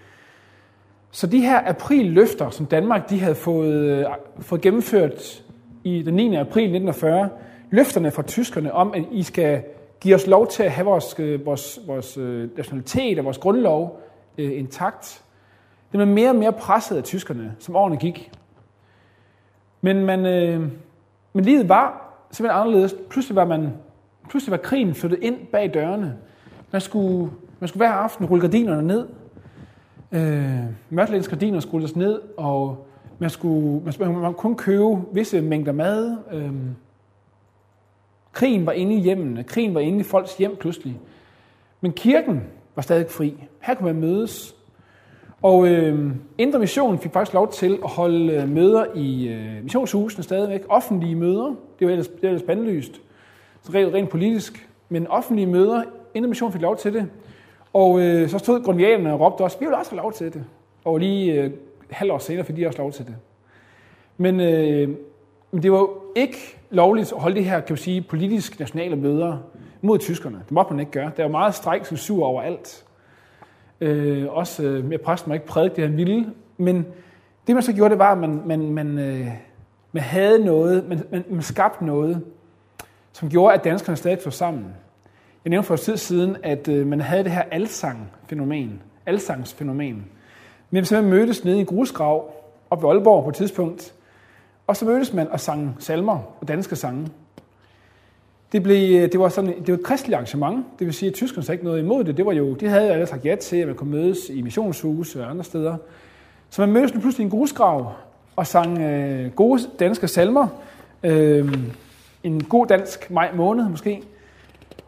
Så 1.12 1.28
de 1.28 1.42
her 1.42 1.70
aprilløfter, 1.70 2.50
som 2.50 2.66
Danmark 2.66 3.10
de 3.10 3.20
havde 3.20 3.36
fået, 3.36 3.74
øh, 3.74 4.06
fået 4.40 4.62
gennemført 4.62 5.44
i 5.84 6.02
den 6.04 6.14
9. 6.14 6.36
april 6.36 6.64
1940, 6.64 7.30
løfterne 7.70 8.12
fra 8.12 8.22
tyskerne 8.22 8.74
om, 8.74 8.94
at 8.94 9.04
I 9.12 9.24
skal 9.24 9.64
give 10.00 10.16
os 10.16 10.28
lov 10.28 10.48
til 10.48 10.64
at 10.64 10.72
have 10.72 10.86
vores, 10.86 11.16
øh, 11.20 11.46
vores, 11.46 11.80
vores 11.88 12.18
øh, 12.18 12.50
nationalitet 12.58 13.20
og 13.20 13.26
vores 13.26 13.38
grundlov 13.38 14.02
øh, 14.38 14.60
intakt. 14.60 15.24
det 15.92 15.98
blev 15.98 16.08
mere 16.08 16.30
og 16.30 16.36
mere 16.36 16.54
presset 16.54 16.98
af 16.98 17.04
tyskerne, 17.04 17.56
som 17.60 17.76
årene 17.76 17.98
gik. 17.98 18.32
Men, 19.82 20.06
man, 20.06 20.26
øh, 20.26 20.62
men 21.34 21.46
livet 21.46 21.70
var 21.70 22.14
simpelthen 22.32 22.62
anderledes. 22.62 22.96
Pludselig 23.10 23.36
var, 23.36 23.46
man, 23.46 23.74
pludselig 24.30 24.52
var 24.52 24.58
krigen 24.58 24.96
flyttet 24.96 25.20
ind 25.22 25.38
bag 25.52 25.74
dørene. 25.74 26.18
Man 26.72 26.82
skulle, 26.82 27.32
man 27.60 27.68
skulle 27.68 27.88
hver 27.88 27.96
aften 27.96 28.26
rulle 28.26 28.42
gardinerne 28.42 28.88
ned. 28.88 29.08
Øh, 30.12 30.60
Mørtlæns 30.90 31.28
gardiner 31.28 31.60
skulle 31.60 31.84
altså 31.84 32.00
ned, 32.00 32.22
og 32.38 32.88
man, 33.20 33.30
skulle, 33.30 33.84
man, 33.84 33.94
man, 34.00 34.22
man 34.22 34.34
kun 34.34 34.56
købe 34.56 35.02
visse 35.14 35.42
mængder 35.42 35.72
mad. 35.72 36.18
Øh, 36.32 36.52
krigen 38.32 38.66
var 38.66 38.72
inde 38.72 38.96
i 38.96 39.00
hjemmene. 39.00 39.44
Krigen 39.44 39.74
var 39.74 39.80
inde 39.80 40.00
i 40.00 40.04
folks 40.04 40.38
hjem 40.38 40.56
pludselig. 40.56 41.00
Men 41.82 41.92
kirken 41.94 42.44
var 42.76 42.82
stadig 42.82 43.06
fri. 43.10 43.44
Her 43.60 43.74
kunne 43.74 43.94
man 43.94 44.02
mødes. 44.02 44.56
Og 45.42 45.68
øh, 45.68 46.12
Indre 46.38 46.60
Mission 46.60 47.00
fik 47.00 47.12
faktisk 47.14 47.34
lov 47.34 47.52
til 47.52 47.80
at 47.84 47.90
holde 47.90 48.34
øh, 48.34 48.50
møder 48.50 48.86
i 48.96 49.28
øh, 49.28 49.64
missionshusene 49.64 50.24
stadigvæk. 50.24 50.62
Offentlige 50.70 51.16
møder. 51.16 51.56
Det 51.80 51.88
var 51.88 51.92
ellers, 51.92 52.08
det 52.08 52.22
var 52.22 52.30
ellers 52.30 52.44
bandlyst. 52.44 53.02
Så 53.62 53.72
rent, 53.74 53.94
rent 53.94 54.10
politisk. 54.10 54.70
Men 54.90 55.08
offentlige 55.08 55.48
møder. 55.48 55.84
Indre 56.14 56.28
Mission 56.28 56.52
fik 56.52 56.62
lov 56.62 56.78
til 56.78 56.94
det. 56.94 57.10
Og 57.74 58.02
øh, 58.02 58.30
så 58.30 58.38
stod 58.38 58.64
grundianerne 58.64 59.14
og 59.14 59.20
råbte 59.20 59.42
også, 59.42 59.60
vi 59.60 59.66
vil 59.66 59.76
også 59.76 59.92
have 59.92 60.02
lov 60.02 60.14
til 60.14 60.34
det. 60.34 60.46
Og 60.86 60.98
lige 60.98 61.34
øh, 61.34 61.52
halv 61.90 62.12
år 62.12 62.18
senere 62.18 62.46
fik 62.46 62.56
de 62.56 62.68
også 62.68 62.80
lov 62.80 62.92
til 62.92 63.06
det. 63.06 63.16
Men, 64.18 64.40
øh, 64.40 64.90
men 65.52 65.64
det 65.64 65.72
var 65.72 65.88
ikke 66.16 66.58
lovligt 66.70 67.12
at 67.12 67.20
holde 67.20 67.36
det 67.36 67.46
her, 67.46 67.60
kan 67.60 67.74
man 67.74 67.78
sige, 67.78 68.02
politisk 68.02 68.60
nationale 68.60 68.96
møder 68.96 69.38
mod 69.82 70.00
tyskerne. 70.00 70.38
Det 70.44 70.52
måtte 70.52 70.74
man 70.74 70.80
ikke 70.80 70.92
gøre. 70.92 71.12
Der 71.18 71.24
var 71.24 71.32
meget 71.32 71.56
stræk 71.56 71.86
sur 71.86 72.26
over 72.26 72.42
alt. 72.42 72.86
Øh, 73.82 74.26
også 74.30 74.64
øh, 74.64 74.86
med 74.86 74.98
præsten 74.98 75.30
må 75.30 75.34
ikke 75.34 75.46
prædike 75.46 75.76
det, 75.76 75.84
han 75.84 75.98
ville. 75.98 76.34
Men 76.58 76.86
det, 77.48 77.56
man 77.56 77.64
så 77.64 77.74
gjorde, 77.74 77.90
det 77.90 78.00
var, 78.00 78.12
at 78.12 78.18
man, 78.18 78.42
man, 78.46 78.70
man, 78.70 79.00
øh, 79.00 79.28
man 79.92 80.04
havde 80.04 80.46
noget, 80.46 80.90
man, 80.90 81.04
man, 81.12 81.24
man 81.30 81.42
skabte 81.42 81.86
noget, 81.86 82.24
som 83.12 83.30
gjorde, 83.30 83.54
at 83.54 83.64
danskerne 83.64 83.96
stadig 83.96 84.20
stod 84.20 84.32
sammen. 84.32 84.66
Jeg 85.46 85.50
nævnte 85.50 85.68
for 85.68 85.74
et 85.74 85.80
tid 85.80 85.98
siden, 85.98 86.38
at 86.44 86.68
øh, 86.68 86.88
man 86.88 87.02
havde 87.02 87.24
det 87.24 87.32
her 87.32 87.44
alsang-fænomen. 87.52 88.82
Alsangsfænomen. 89.06 90.06
Men 90.70 90.86
man 90.92 91.04
mødtes 91.04 91.44
nede 91.46 91.62
i 91.62 91.64
grusgrav 91.64 92.34
op 92.70 92.84
ved 92.84 92.90
Aalborg 92.90 93.24
på 93.24 93.30
et 93.30 93.36
tidspunkt. 93.36 93.94
Og 94.68 94.78
så 94.78 94.86
mødtes 94.86 95.14
man 95.14 95.28
og 95.28 95.40
sang 95.40 95.76
salmer 95.80 96.20
og 96.42 96.48
danske 96.48 96.76
sange. 96.76 97.08
Det, 98.52 98.64
blev, 98.64 99.02
øh, 99.04 99.12
det 99.12 99.20
var 99.20 99.30
sådan, 99.30 99.54
det 99.60 99.68
var 99.68 99.74
et 99.74 99.84
kristeligt 99.84 100.16
arrangement, 100.16 100.66
det 100.80 100.88
vil 100.88 100.94
sige, 100.94 101.10
at 101.10 101.16
tyskerne 101.16 101.46
sagde 101.46 101.56
ikke 101.56 101.66
noget 101.66 101.80
imod 101.80 102.04
det. 102.04 102.18
det 102.18 102.26
var 102.26 102.32
jo, 102.32 102.54
de 102.54 102.68
havde 102.68 102.88
jo 102.88 102.94
alle 102.94 103.08
sagt 103.08 103.26
ja 103.26 103.36
til, 103.36 103.58
at 103.58 103.68
man 103.68 103.76
kunne 103.76 103.92
mødes 103.92 104.30
i 104.30 104.42
missionshus 104.42 105.16
og 105.16 105.30
andre 105.30 105.44
steder. 105.44 105.78
Så 106.50 106.62
man 106.62 106.72
mødtes 106.72 106.94
nu 106.94 107.00
pludselig 107.00 107.24
i 107.24 107.26
en 107.26 107.32
grusgrav 107.32 107.94
og 108.36 108.48
sang 108.48 108.78
øh, 108.80 109.32
gode 109.32 109.62
danske 109.80 110.08
salmer. 110.08 110.48
Øh, 111.04 111.54
en 112.24 112.44
god 112.44 112.68
dansk 112.68 113.12
maj 113.12 113.32
måned 113.36 113.70
måske. 113.70 114.04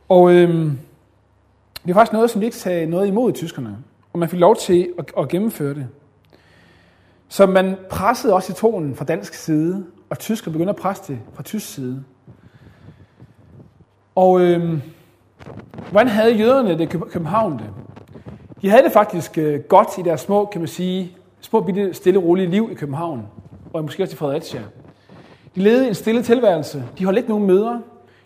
Og 0.10 0.34
øh, 0.34 0.50
det 1.86 1.88
var 1.88 1.94
faktisk 1.94 2.14
noget, 2.14 2.30
som 2.30 2.42
de 2.42 2.46
ikke 2.46 2.58
sagde 2.58 2.86
noget 2.86 3.08
imod 3.08 3.30
i 3.30 3.34
tyskerne. 3.34 3.78
Og 4.14 4.20
man 4.20 4.30
fik 4.30 4.40
lov 4.40 4.56
til 4.56 4.94
at, 5.00 5.12
at 5.18 5.30
gennemføre 5.30 5.74
det. 5.74 5.88
Så 7.28 7.46
man 7.46 7.78
pressede 7.90 8.34
også 8.34 8.54
i 8.54 8.56
tonen 8.56 8.96
fra 8.96 9.06
dansk 9.06 9.34
side, 9.34 9.86
og 10.10 10.20
tyskerne 10.20 10.52
begyndte 10.54 10.70
at 10.70 10.76
presse 10.76 11.14
det 11.14 11.20
fra 11.34 11.44
tysk 11.44 11.74
side. 11.74 12.04
Og 14.16 14.42
øh, 14.42 14.80
hvordan 15.92 16.08
havde 16.08 16.36
jøderne 16.36 16.78
det 16.78 16.82
i 16.82 16.86
København 16.86 17.54
det? 17.54 17.70
De 18.62 18.70
havde 18.70 18.84
det 18.84 18.92
faktisk 18.92 19.38
øh, 19.38 19.60
godt 19.60 19.98
i 19.98 20.02
deres 20.02 20.22
små, 20.22 20.46
kan 20.46 20.62
man 20.62 20.68
sige, 20.68 21.18
små 21.42 21.62
bitte 21.62 21.94
stille 21.94 22.20
rolige 22.20 22.50
liv 22.50 22.70
i 22.72 22.74
København, 22.74 23.28
og 23.74 23.84
måske 23.84 24.04
også 24.04 24.14
i 24.14 24.18
Fredericia. 24.18 24.62
De 25.56 25.62
levede 25.62 25.88
en 25.88 25.94
stille 25.94 26.24
tilværelse. 26.24 26.84
De 27.00 27.06
holdt 27.06 27.18
ikke 27.18 27.30
nogen 27.30 27.48
møder. 27.48 27.80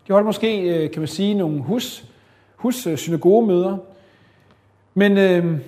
De 0.08 0.14
holdt 0.14 0.26
måske, 0.26 0.62
øh, 0.62 0.92
kan 0.92 1.02
man 1.02 1.08
sige, 1.08 1.34
nogle 1.34 1.62
hus, 1.62 2.06
hus 2.56 2.88
øh, 2.88 2.98
synagogemøder. 2.98 3.78
Men 4.94 5.18
øh, 5.18 5.60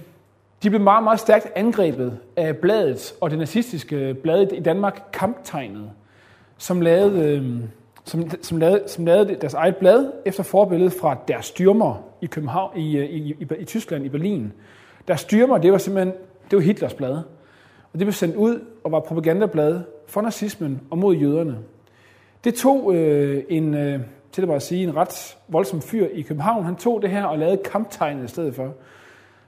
de 0.64 0.70
blev 0.70 0.82
meget, 0.82 1.04
meget 1.04 1.20
stærkt 1.20 1.48
angrebet 1.56 2.18
af 2.36 2.58
bladet 2.58 3.14
og 3.22 3.30
det 3.30 3.40
nazistiske 3.40 4.14
blad 4.14 4.52
i 4.52 4.60
Danmark, 4.60 5.10
Kamptegnet, 5.14 5.92
som 6.58 6.82
lavede, 6.82 7.20
øh, 7.20 7.60
som, 8.04 8.30
som, 8.42 8.58
lavede, 8.58 8.84
som 8.88 9.06
lavede 9.06 9.36
deres 9.36 9.54
eget 9.54 9.76
blad 9.76 10.12
efter 10.26 10.44
forbillede 10.44 10.92
fra 10.92 11.18
deres 11.28 11.46
styrmer 11.46 12.04
i, 12.22 12.26
København, 12.26 12.72
øh, 12.76 12.84
i, 12.84 13.00
i, 13.00 13.36
i, 13.40 13.48
i 13.60 13.66
Tyskland, 13.66 14.06
i 14.06 14.10
Berlin. 14.10 14.54
Deres 15.08 15.22
styrmer, 15.22 15.58
det 15.58 15.72
var 15.72 15.78
simpelthen 15.78 16.14
det 16.52 16.58
var 16.58 16.64
Hitlers 16.64 16.94
blad. 16.94 17.16
Og 17.94 18.00
det 18.00 18.00
blev 18.00 18.14
sendt 18.14 18.36
ud 18.36 18.60
og 18.84 18.92
var 18.92 19.00
propagandablad 19.00 19.82
for 20.08 20.22
nazismen 20.22 20.82
og 20.90 20.98
mod 20.98 21.16
jøderne. 21.16 21.58
Det 22.44 22.56
tog 22.56 22.96
øh, 22.96 23.44
en, 23.50 23.74
øh, 23.74 24.00
til 24.42 24.52
at 24.52 24.62
sige, 24.62 24.84
en 24.84 24.96
ret 24.96 25.38
voldsom 25.48 25.82
fyr 25.82 26.08
i 26.14 26.22
København. 26.22 26.66
Han 26.66 26.76
tog 26.76 27.02
det 27.02 27.10
her 27.10 27.24
og 27.26 27.40
lavede 27.40 27.58
kamptegnet 27.58 28.26
i 28.26 28.28
stedet 28.28 28.56
for. 28.56 28.74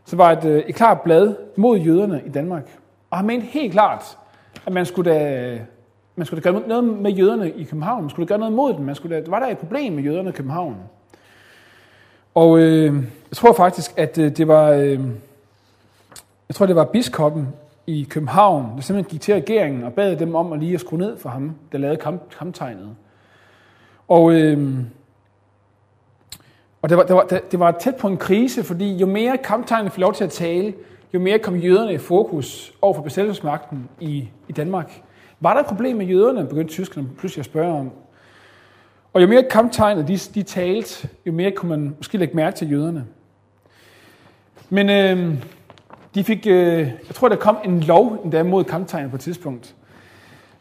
Så 0.06 0.16
var 0.16 0.32
et, 0.32 0.46
øh, 0.46 0.64
et 0.68 0.76
klart 0.76 1.02
blad 1.02 1.36
mod 1.56 1.78
jøderne 1.78 2.22
i 2.26 2.30
Danmark. 2.30 2.80
Og 3.10 3.18
han 3.18 3.28
mente 3.28 3.46
helt 3.46 3.72
klart, 3.72 4.18
at 4.66 4.74
man 4.74 4.86
skulle 4.86 5.12
da, 5.12 5.60
man 6.16 6.26
skulle 6.26 6.42
da 6.42 6.50
gøre 6.50 6.68
noget 6.68 6.84
med 6.84 7.12
jøderne 7.12 7.52
i 7.52 7.64
København. 7.64 8.02
Man 8.02 8.10
skulle 8.10 8.28
da 8.28 8.32
gøre 8.32 8.39
noget 8.39 8.54
mod 8.54 8.74
dem. 8.74 8.86
Man 8.86 8.96
skulle 8.96 9.16
da, 9.16 9.30
var 9.30 9.39
der 9.39 9.48
et 9.48 9.58
problem 9.58 9.94
med 9.94 10.04
jøderne 10.04 10.30
i 10.30 10.32
København. 10.32 10.76
Og 12.36 12.60
øh, 12.60 12.96
jeg 13.30 13.38
tror 13.38 13.54
faktisk, 13.54 13.92
at 13.98 14.18
øh, 14.18 14.38
det 14.38 14.48
var, 14.48 14.70
øh, 14.70 15.00
jeg 16.50 16.56
tror, 16.56 16.66
det 16.66 16.76
var 16.76 16.86
biskoppen 16.86 17.48
i 17.88 18.08
København, 18.10 18.76
der 18.76 18.82
simpelthen 18.82 19.12
gik 19.12 19.22
til 19.22 19.34
regeringen 19.34 19.84
og 19.84 19.94
bad 19.94 20.16
dem 20.16 20.36
om 20.36 20.54
at 20.54 20.60
lige 20.60 20.74
at 20.74 20.80
skrue 20.80 21.00
ned 21.00 21.18
for 21.18 21.30
ham, 21.30 21.56
der 21.72 21.78
lavede 21.78 21.98
kamp, 21.98 22.38
kamptegnet. 22.38 22.96
Og, 24.12 24.34
øh, 24.34 24.80
og 26.82 26.89
det, 26.89 26.97
var, 26.97 27.03
det, 27.03 27.16
var, 27.16 27.24
det 27.51 27.59
var 27.59 27.72
tæt 27.72 27.95
på 27.95 28.07
en 28.07 28.18
krise, 28.18 28.64
fordi 28.64 28.97
jo 28.97 29.05
mere 29.05 29.38
kamptegnene 29.38 29.91
fik 29.91 29.99
lov 29.99 30.14
til 30.14 30.24
at 30.24 30.30
tale, 30.30 30.74
jo 31.14 31.20
mere 31.20 31.39
kom 31.39 31.55
jøderne 31.55 31.93
i 31.93 31.97
fokus 31.97 32.74
over 32.82 32.93
for 32.93 33.01
besættelsesmagten 33.01 33.89
i, 33.99 34.30
i 34.49 34.51
Danmark. 34.51 35.01
Var 35.39 35.53
der 35.53 35.59
et 35.59 35.66
problem 35.66 35.97
med 35.97 36.05
jøderne, 36.05 36.47
begyndte 36.47 36.74
tyskerne 36.74 37.09
pludselig 37.18 37.41
at 37.41 37.45
spørge 37.45 37.74
om. 37.80 37.91
Og 39.14 39.22
jo 39.22 39.28
mere 39.28 39.43
kamptegnet 39.51 40.07
de, 40.07 40.18
de 40.18 40.43
talte, 40.43 41.09
jo 41.26 41.32
mere 41.32 41.51
kunne 41.51 41.70
man 41.70 41.95
måske 41.97 42.18
lægge 42.18 42.36
mærke 42.36 42.57
til 42.57 42.72
jøderne. 42.72 43.05
Men 44.70 44.89
øh, 44.89 45.36
de 46.16 46.24
fik, 46.24 46.47
øh, 46.47 46.80
jeg 47.07 47.16
tror, 47.16 47.30
der 47.30 47.36
kom 47.36 47.57
en 47.66 47.80
lov 47.80 48.22
endda 48.24 48.43
mod 48.43 48.64
kamptegnet 48.64 49.09
på 49.09 49.16
et 49.16 49.22
tidspunkt. 49.22 49.76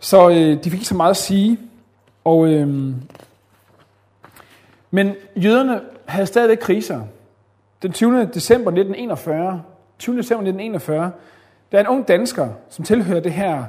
Så 0.00 0.30
øh, 0.30 0.36
de 0.36 0.62
fik 0.62 0.72
ikke 0.72 0.84
så 0.84 0.94
meget 0.94 1.10
at 1.10 1.16
sige. 1.16 1.58
Og, 2.24 2.48
øh, 2.52 2.94
men 4.90 5.14
jøderne 5.36 5.80
havde 6.06 6.26
stadigvæk 6.26 6.58
kriser. 6.58 7.00
Den 7.82 7.92
20. 7.92 8.24
december 8.34 8.70
1941, 8.70 9.62
20. 9.98 10.18
december 10.18 10.42
1941, 10.42 11.12
der 11.72 11.78
er 11.78 11.82
en 11.82 11.88
ung 11.88 12.08
dansker, 12.08 12.48
som 12.68 12.84
tilhører 12.84 13.20
det 13.20 13.32
her, 13.32 13.64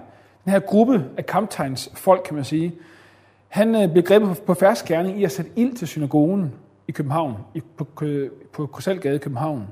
den 0.45 0.51
her 0.51 0.59
gruppe 0.59 1.05
af 1.17 1.25
kamptegns 1.25 1.91
folk, 1.95 2.21
kan 2.25 2.35
man 2.35 2.43
sige. 2.43 2.73
Han 3.47 3.83
øh, 3.83 3.91
blev 3.91 4.03
grebet 4.03 4.41
på 4.45 4.53
færdskærning 4.53 5.19
i 5.19 5.23
at 5.23 5.31
sætte 5.31 5.51
ild 5.55 5.75
til 5.75 5.87
synagogen 5.87 6.53
i 6.87 6.91
København, 6.91 7.37
på, 7.77 8.05
øh, 8.05 8.29
på 8.53 8.65
Korselgade 8.65 9.15
i 9.15 9.19
København. 9.19 9.67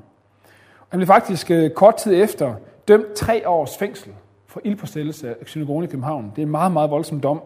Han 0.89 0.97
blev 0.97 1.08
faktisk 1.08 1.52
øh, 1.52 1.70
kort 1.70 1.95
tid 1.95 2.24
efter 2.24 2.54
dømt 2.88 3.14
tre 3.16 3.47
års 3.47 3.78
fængsel 3.78 4.12
for 4.47 4.62
ildpåstillelse 4.64 5.30
af 5.30 5.45
synagogen 5.45 5.84
i 5.84 5.88
København. 5.88 6.32
Det 6.36 6.41
er 6.41 6.45
en 6.45 6.52
meget, 6.52 6.72
meget 6.72 6.91
voldsom 6.91 7.20
dom 7.20 7.41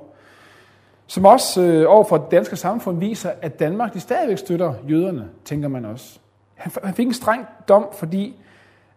som 1.07 1.25
også 1.25 1.61
øh, 1.61 1.85
over 1.87 2.03
for 2.03 2.17
det 2.17 2.31
danske 2.31 2.55
samfund 2.55 2.99
viser, 2.99 3.31
at 3.41 3.59
Danmark 3.59 3.93
de 3.93 3.99
stadigvæk 3.99 4.37
støtter 4.37 4.73
jøderne, 4.89 5.29
tænker 5.45 5.67
man 5.67 5.85
også. 5.85 6.19
Han, 6.55 6.71
han 6.83 6.93
fik 6.93 7.07
en 7.07 7.13
streng 7.13 7.45
dom, 7.67 7.87
fordi 7.93 8.35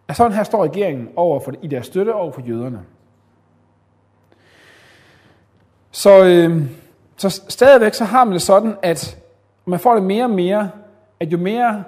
at 0.09 0.16
sådan 0.16 0.32
her 0.32 0.42
står 0.42 0.64
regeringen 0.64 1.09
over 1.16 1.40
for, 1.40 1.52
i 1.62 1.66
deres 1.66 1.86
støtte 1.86 2.14
over 2.14 2.32
for 2.32 2.40
jøderne. 2.40 2.80
Så, 5.90 6.24
øh, 6.24 6.62
så 7.16 7.42
stadigvæk 7.48 7.94
så 7.94 8.04
har 8.04 8.24
man 8.24 8.32
det 8.32 8.42
sådan, 8.42 8.76
at 8.82 9.18
man 9.64 9.80
får 9.80 9.94
det 9.94 10.02
mere 10.02 10.24
og 10.24 10.30
mere, 10.30 10.70
at 11.20 11.32
jo 11.32 11.38
mere 11.38 11.84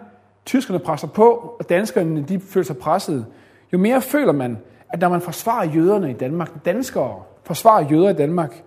tyskerne 0.46 0.78
presser 0.78 1.08
på, 1.08 1.56
og 1.58 1.68
danskerne 1.68 2.22
de 2.22 2.40
føler 2.40 2.64
sig 2.64 2.78
presset, 2.78 3.26
jo 3.72 3.78
mere 3.78 4.00
føler 4.00 4.32
man, 4.32 4.58
at 4.88 5.00
når 5.00 5.08
man 5.08 5.20
forsvarer 5.20 5.64
jøderne 5.64 6.10
i 6.10 6.14
Danmark, 6.14 6.64
danskere 6.64 7.22
forsvarer 7.42 7.88
jøder 7.90 8.08
i 8.08 8.12
Danmark, 8.12 8.62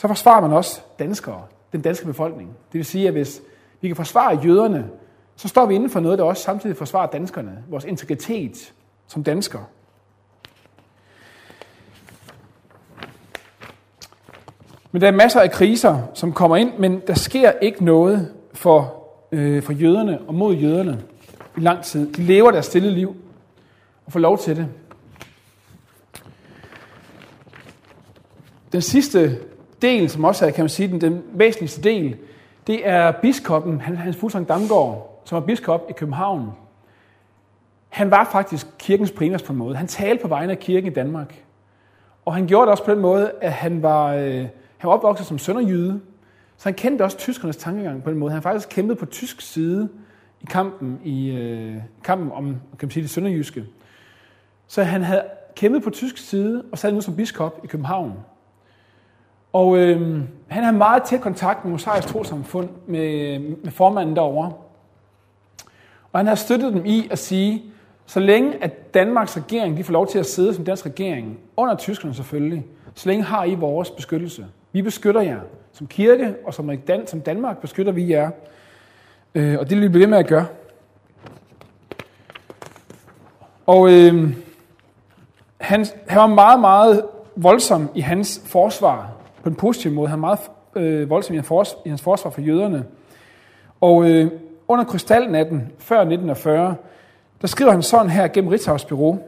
så 0.00 0.08
forsvarer 0.08 0.40
man 0.40 0.52
også 0.52 0.80
danskere, 0.98 1.42
den 1.72 1.80
danske 1.80 2.06
befolkning. 2.06 2.48
Det 2.48 2.78
vil 2.78 2.84
sige, 2.84 3.06
at 3.06 3.12
hvis 3.12 3.40
vi 3.80 3.88
kan 3.88 3.96
forsvare 3.96 4.40
jøderne, 4.44 4.90
så 5.36 5.48
står 5.48 5.66
vi 5.66 5.74
inden 5.74 5.90
for 5.90 6.00
noget, 6.00 6.18
der 6.18 6.24
også 6.24 6.42
samtidig 6.42 6.76
forsvarer 6.76 7.06
danskerne, 7.06 7.64
vores 7.68 7.84
integritet 7.84 8.72
som 9.06 9.24
danskere. 9.24 9.64
Men 14.92 15.02
der 15.02 15.08
er 15.08 15.12
masser 15.12 15.40
af 15.40 15.50
kriser, 15.50 16.02
som 16.14 16.32
kommer 16.32 16.56
ind, 16.56 16.78
men 16.78 17.02
der 17.06 17.14
sker 17.14 17.52
ikke 17.52 17.84
noget 17.84 18.34
for, 18.54 19.04
øh, 19.32 19.62
for 19.62 19.72
jøderne 19.72 20.20
og 20.20 20.34
mod 20.34 20.54
jøderne 20.54 21.02
i 21.56 21.60
lang 21.60 21.84
tid. 21.84 22.12
De 22.12 22.22
lever 22.22 22.50
deres 22.50 22.66
stille 22.66 22.90
liv. 22.90 23.16
og 24.06 24.12
få 24.12 24.18
lov 24.18 24.38
til 24.38 24.56
det. 24.56 24.68
Den 28.72 28.82
sidste 28.82 29.49
delen, 29.82 30.08
som 30.08 30.24
også 30.24 30.46
er, 30.46 30.50
kan 30.50 30.62
man 30.62 30.68
sige, 30.68 30.88
den, 30.88 31.00
den 31.00 31.22
væsentligste 31.32 31.82
del, 31.82 32.16
det 32.66 32.88
er 32.88 33.12
biskoppen, 33.12 33.80
Hans 33.80 34.16
Fuglsang 34.16 34.48
Damgaard, 34.48 35.22
som 35.24 35.36
er 35.36 35.40
biskop 35.46 35.86
i 35.90 35.92
København. 35.92 36.52
Han 37.88 38.10
var 38.10 38.28
faktisk 38.32 38.66
kirkens 38.78 39.10
primærs 39.10 39.42
på 39.42 39.52
en 39.52 39.58
måde. 39.58 39.76
Han 39.76 39.86
talte 39.86 40.22
på 40.22 40.28
vegne 40.28 40.52
af 40.52 40.58
kirken 40.58 40.90
i 40.90 40.94
Danmark. 40.94 41.44
Og 42.24 42.34
han 42.34 42.46
gjorde 42.46 42.62
det 42.62 42.70
også 42.70 42.84
på 42.84 42.90
den 42.90 43.00
måde, 43.00 43.32
at 43.40 43.52
han 43.52 43.82
var, 43.82 44.14
øh, 44.14 44.34
han 44.78 44.88
var 44.88 44.90
opvokset 44.90 45.26
som 45.26 45.38
sønderjyde. 45.38 46.00
Så 46.56 46.64
han 46.64 46.74
kendte 46.74 47.02
også 47.02 47.18
tyskernes 47.18 47.56
tankegang 47.56 48.02
på 48.02 48.10
den 48.10 48.18
måde. 48.18 48.32
Han 48.32 48.42
faktisk 48.42 48.68
kæmpet 48.68 48.98
på 48.98 49.06
tysk 49.06 49.40
side 49.40 49.88
i 50.40 50.46
kampen, 50.50 51.00
i 51.04 51.30
øh, 51.30 51.76
kampen 52.04 52.32
om 52.32 52.44
kan 52.44 52.86
man 52.86 52.90
sige, 52.90 53.02
det 53.02 53.10
sønderjyske. 53.10 53.64
Så 54.66 54.82
han 54.82 55.02
havde 55.02 55.22
kæmpet 55.56 55.82
på 55.82 55.90
tysk 55.90 56.18
side, 56.18 56.64
og 56.72 56.78
sad 56.78 56.92
nu 56.92 57.00
som 57.00 57.16
biskop 57.16 57.60
i 57.64 57.66
København. 57.66 58.12
Og 59.52 59.78
øh, 59.78 60.22
han 60.48 60.64
har 60.64 60.72
meget 60.72 61.02
tæt 61.02 61.20
kontakt 61.20 61.64
med 61.64 61.72
Mosaisk 61.72 62.08
Trosamfund, 62.08 62.68
med, 62.86 63.38
med 63.38 63.70
formanden 63.70 64.16
derovre. 64.16 64.52
Og 66.12 66.18
han 66.18 66.26
har 66.26 66.34
støttet 66.34 66.72
dem 66.72 66.82
i 66.86 67.08
at 67.10 67.18
sige, 67.18 67.62
så 68.06 68.20
længe 68.20 68.64
at 68.64 68.94
Danmarks 68.94 69.36
regering 69.36 69.76
de 69.76 69.84
får 69.84 69.92
lov 69.92 70.06
til 70.06 70.18
at 70.18 70.26
sidde 70.26 70.54
som 70.54 70.64
dansk 70.64 70.86
regering, 70.86 71.38
under 71.56 71.76
tyskerne 71.76 72.14
selvfølgelig, 72.14 72.66
så 72.94 73.08
længe 73.08 73.24
har 73.24 73.44
I 73.44 73.54
vores 73.54 73.90
beskyttelse. 73.90 74.46
Vi 74.72 74.82
beskytter 74.82 75.20
jer 75.20 75.40
som 75.72 75.86
kirke, 75.86 76.34
og 76.46 76.54
som, 76.54 76.78
Dan, 76.78 77.06
som 77.06 77.20
Danmark 77.20 77.58
beskytter 77.58 77.92
vi 77.92 78.10
jer. 78.10 78.30
Øh, 79.34 79.58
og 79.58 79.70
det 79.70 79.76
vil 79.76 79.82
vi 79.82 79.88
blive 79.88 80.00
ved 80.00 80.10
med 80.10 80.18
at 80.18 80.26
gøre. 80.26 80.46
Og 83.66 83.92
øh, 83.92 84.30
han, 85.60 85.86
han 86.08 86.18
var 86.20 86.26
meget, 86.26 86.60
meget 86.60 87.04
voldsom 87.36 87.90
i 87.94 88.00
hans 88.00 88.42
forsvar 88.46 89.19
på 89.42 89.48
en 89.48 89.54
positiv 89.54 89.92
måde. 89.92 90.08
Han 90.08 90.18
er 90.18 90.20
meget 90.20 90.40
øh, 90.76 91.10
voldsom 91.10 91.34
i 91.34 91.36
hans, 91.36 91.46
fors, 91.46 91.76
i 91.84 91.88
hans 91.88 92.02
forsvar 92.02 92.30
for 92.30 92.40
jøderne. 92.40 92.84
Og 93.80 94.10
øh, 94.10 94.30
under 94.68 94.84
krystalnatten, 94.84 95.72
før 95.78 95.96
1940, 95.96 96.76
der 97.40 97.46
skriver 97.46 97.70
han 97.72 97.82
sådan 97.82 98.10
her 98.10 98.28
gennem 98.28 98.50
Ritzaus 98.50 98.84
bureau. 98.84 99.18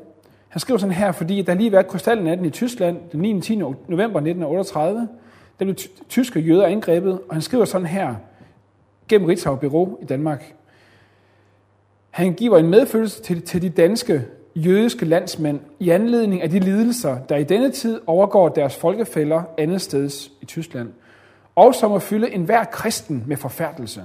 Han 0.49 0.61
skriver 0.61 0.79
sådan 0.79 0.95
her, 0.95 1.13
fordi 1.13 1.43
der 1.43 1.55
lige 1.55 1.73
været 1.73 1.89
krystalnatten 1.89 2.47
i 2.47 2.51
Tyskland 2.51 2.99
den 3.13 3.21
9. 3.21 3.41
10. 3.41 3.57
november 3.57 4.21
1938. 4.21 5.09
Der 5.59 5.65
blev 5.65 5.77
tyske 6.09 6.41
jøder 6.41 6.67
angrebet, 6.67 7.13
og 7.29 7.35
han 7.35 7.43
skriver 7.43 7.65
sådan 7.65 7.87
her 7.87 8.15
gennem 9.09 9.29
Ritzau 9.29 9.57
bureau 9.57 9.99
i 10.03 10.05
Danmark. 10.05 10.55
Han 12.11 12.33
giver 12.33 12.59
en 12.59 12.67
medfølelse 12.67 13.23
til, 13.23 13.43
til 13.43 13.63
de 13.63 13.69
danske 13.69 14.25
jødiske 14.55 15.05
landsmænd 15.05 15.61
i 15.79 15.91
anledning 15.91 16.43
af 16.43 16.51
de 16.51 16.59
lidelser, 16.59 17.19
der 17.29 17.37
i 17.37 17.45
denne 17.45 17.71
tid 17.71 18.01
overgår 18.07 18.49
deres 18.49 18.77
folkefælder 18.77 19.43
andet 19.59 19.81
steds 19.81 20.31
i 20.41 20.45
Tyskland, 20.45 20.89
og 21.57 21.75
som 21.75 21.91
må 21.91 21.99
fylde 21.99 22.31
enhver 22.31 22.65
kristen 22.65 23.25
med 23.27 23.37
forfærdelse. 23.37 24.05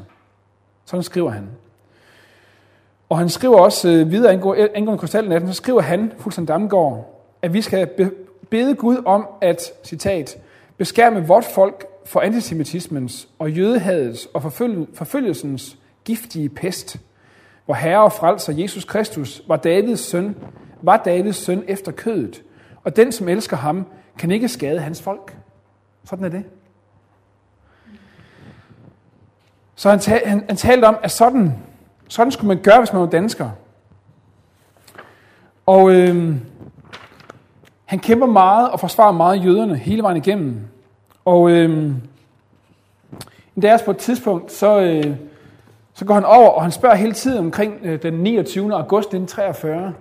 Sådan 0.85 1.03
skriver 1.03 1.29
han. 1.29 1.49
Og 3.09 3.17
han 3.17 3.29
skriver 3.29 3.59
også 3.59 3.89
øh, 3.89 4.11
videre 4.11 4.31
angående 4.75 4.97
krystalnatten, 4.97 5.49
så 5.49 5.55
skriver 5.55 5.81
han, 5.81 6.11
Fuldstændig 6.17 6.47
Damgaard, 6.47 7.23
at 7.41 7.53
vi 7.53 7.61
skal 7.61 8.11
bede 8.49 8.75
Gud 8.75 8.97
om 9.05 9.27
at, 9.41 9.61
citat, 9.83 10.37
beskærme 10.77 11.27
vort 11.27 11.45
folk 11.45 11.85
for 12.05 12.19
antisemitismens 12.19 13.27
og 13.39 13.51
jødehadets 13.51 14.25
og 14.33 14.41
forfølgelsens 14.93 15.77
giftige 16.05 16.49
pest, 16.49 16.97
hvor 17.67 17.75
Herre 17.75 18.03
og 18.03 18.11
frelser 18.11 18.53
Jesus 18.53 18.85
Kristus 18.85 19.41
var 19.47 19.55
Davids 19.55 19.99
søn, 19.99 20.35
var 20.81 20.97
Davids 20.97 21.35
søn 21.35 21.63
efter 21.67 21.91
kødet, 21.91 22.43
og 22.83 22.95
den, 22.95 23.11
som 23.11 23.27
elsker 23.27 23.57
ham, 23.57 23.85
kan 24.17 24.31
ikke 24.31 24.47
skade 24.47 24.79
hans 24.79 25.01
folk. 25.01 25.37
Sådan 26.03 26.25
er 26.25 26.29
det. 26.29 26.43
Så 29.75 29.89
han, 29.89 29.99
tal, 29.99 30.21
han, 30.25 30.43
han 30.47 30.57
talte 30.57 30.85
om, 30.85 30.97
at 31.03 31.11
sådan, 31.11 31.53
sådan 32.07 32.31
skulle 32.31 32.47
man 32.47 32.63
gøre, 32.63 32.79
hvis 32.79 32.93
man 32.93 33.01
var 33.01 33.07
dansker. 33.07 33.49
Og 35.65 35.91
øh, 35.91 36.35
han 37.85 37.99
kæmper 37.99 38.27
meget 38.27 38.71
og 38.71 38.79
forsvarer 38.79 39.11
meget 39.11 39.45
jøderne 39.45 39.75
hele 39.77 40.03
vejen 40.03 40.17
igennem. 40.17 40.59
Og 41.25 41.51
øh, 41.51 41.91
deres 43.61 43.81
på 43.81 43.91
et 43.91 43.97
tidspunkt, 43.97 44.51
så, 44.51 44.79
øh, 44.79 45.15
så 45.97 46.05
går 46.05 46.13
han 46.13 46.25
over, 46.25 46.49
og 46.49 46.61
han 46.61 46.71
spørger 46.71 46.95
hele 46.95 47.13
tiden 47.13 47.39
omkring 47.39 47.79
øh, 47.83 48.01
den 48.01 48.13
29. 48.13 48.73
august 48.73 49.07
1943. 49.07 49.93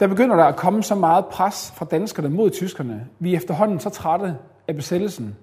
Der 0.00 0.06
begynder 0.06 0.36
der 0.36 0.44
at 0.44 0.56
komme 0.56 0.82
så 0.82 0.94
meget 0.94 1.26
pres 1.26 1.72
fra 1.76 1.84
danskerne 1.84 2.28
mod 2.28 2.50
tyskerne. 2.50 3.06
Vi 3.18 3.32
er 3.32 3.36
efterhånden 3.36 3.80
så 3.80 3.90
trætte 3.90 4.36
af 4.68 4.76
besættelsen. 4.76 5.36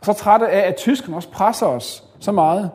Og 0.00 0.06
så 0.06 0.12
trætte 0.12 0.48
af, 0.48 0.68
at 0.68 0.76
tyskerne 0.76 1.16
også 1.16 1.30
presser 1.30 1.66
os 1.66 2.04
så 2.20 2.32
meget. 2.32 2.70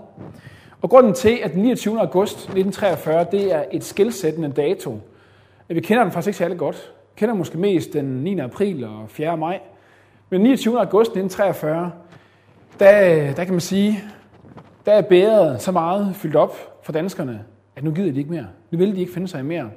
Og 0.81 0.89
grunden 0.89 1.13
til, 1.13 1.39
at 1.43 1.53
den 1.53 1.61
29. 1.61 1.99
august 1.99 2.37
1943, 2.37 3.25
det 3.31 3.53
er 3.53 3.63
et 3.71 3.83
skilsættende 3.83 4.51
dato. 4.51 4.99
Vi 5.67 5.81
kender 5.81 6.03
den 6.03 6.11
faktisk 6.11 6.27
ikke 6.27 6.37
særlig 6.37 6.57
godt. 6.57 6.93
Vi 7.15 7.19
kender 7.19 7.35
måske 7.35 7.57
mest 7.57 7.93
den 7.93 8.05
9. 8.05 8.39
april 8.39 8.83
og 8.83 9.05
4. 9.07 9.37
maj. 9.37 9.59
Men 10.29 10.41
29. 10.41 10.79
august 10.79 11.11
1943, 11.11 11.91
der, 12.79 13.13
øh, 13.13 13.35
der 13.35 13.43
kan 13.43 13.53
man 13.53 13.61
sige, 13.61 14.03
der 14.89 14.95
er 14.95 15.01
bæret 15.01 15.61
så 15.61 15.71
meget 15.71 16.15
fyldt 16.15 16.35
op 16.35 16.55
for 16.83 16.91
danskerne, 16.91 17.43
at 17.75 17.83
nu 17.83 17.91
gider 17.91 18.11
de 18.11 18.19
ikke 18.19 18.31
mere. 18.31 18.47
Nu 18.71 18.77
vil 18.77 18.95
de 18.95 18.99
ikke 18.99 19.13
finde 19.13 19.27
sig 19.27 19.39
i 19.39 19.43
mere. 19.43 19.69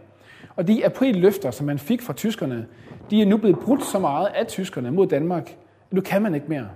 Og 0.57 0.69
de 0.69 0.87
aprilløfter, 0.87 1.51
som 1.51 1.67
man 1.67 1.79
fik 1.79 2.03
fra 2.03 2.13
tyskerne, 2.13 2.67
de 3.11 3.23
er 3.23 3.27
nu 3.27 3.37
blevet 3.37 3.59
brudt 3.59 3.85
så 3.85 3.99
meget 3.99 4.27
af 4.35 4.47
tyskerne 4.47 4.91
mod 4.91 5.07
Danmark, 5.07 5.49
at 5.91 5.93
nu 5.93 6.01
kan 6.01 6.23
man 6.23 6.35
ikke 6.35 6.47
mere. 6.49 6.69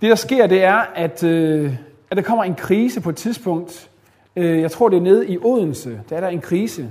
Det, 0.00 0.10
der 0.10 0.14
sker, 0.14 0.46
det 0.46 0.64
er, 0.64 0.84
at, 0.94 1.24
øh, 1.24 1.74
at 2.10 2.16
der 2.16 2.22
kommer 2.22 2.44
en 2.44 2.54
krise 2.54 3.00
på 3.00 3.10
et 3.10 3.16
tidspunkt. 3.16 3.90
Øh, 4.36 4.60
jeg 4.60 4.70
tror, 4.70 4.88
det 4.88 4.96
er 4.96 5.02
nede 5.02 5.28
i 5.28 5.38
Odense. 5.42 6.00
Der 6.10 6.16
er 6.16 6.20
der 6.20 6.28
en 6.28 6.40
krise 6.40 6.90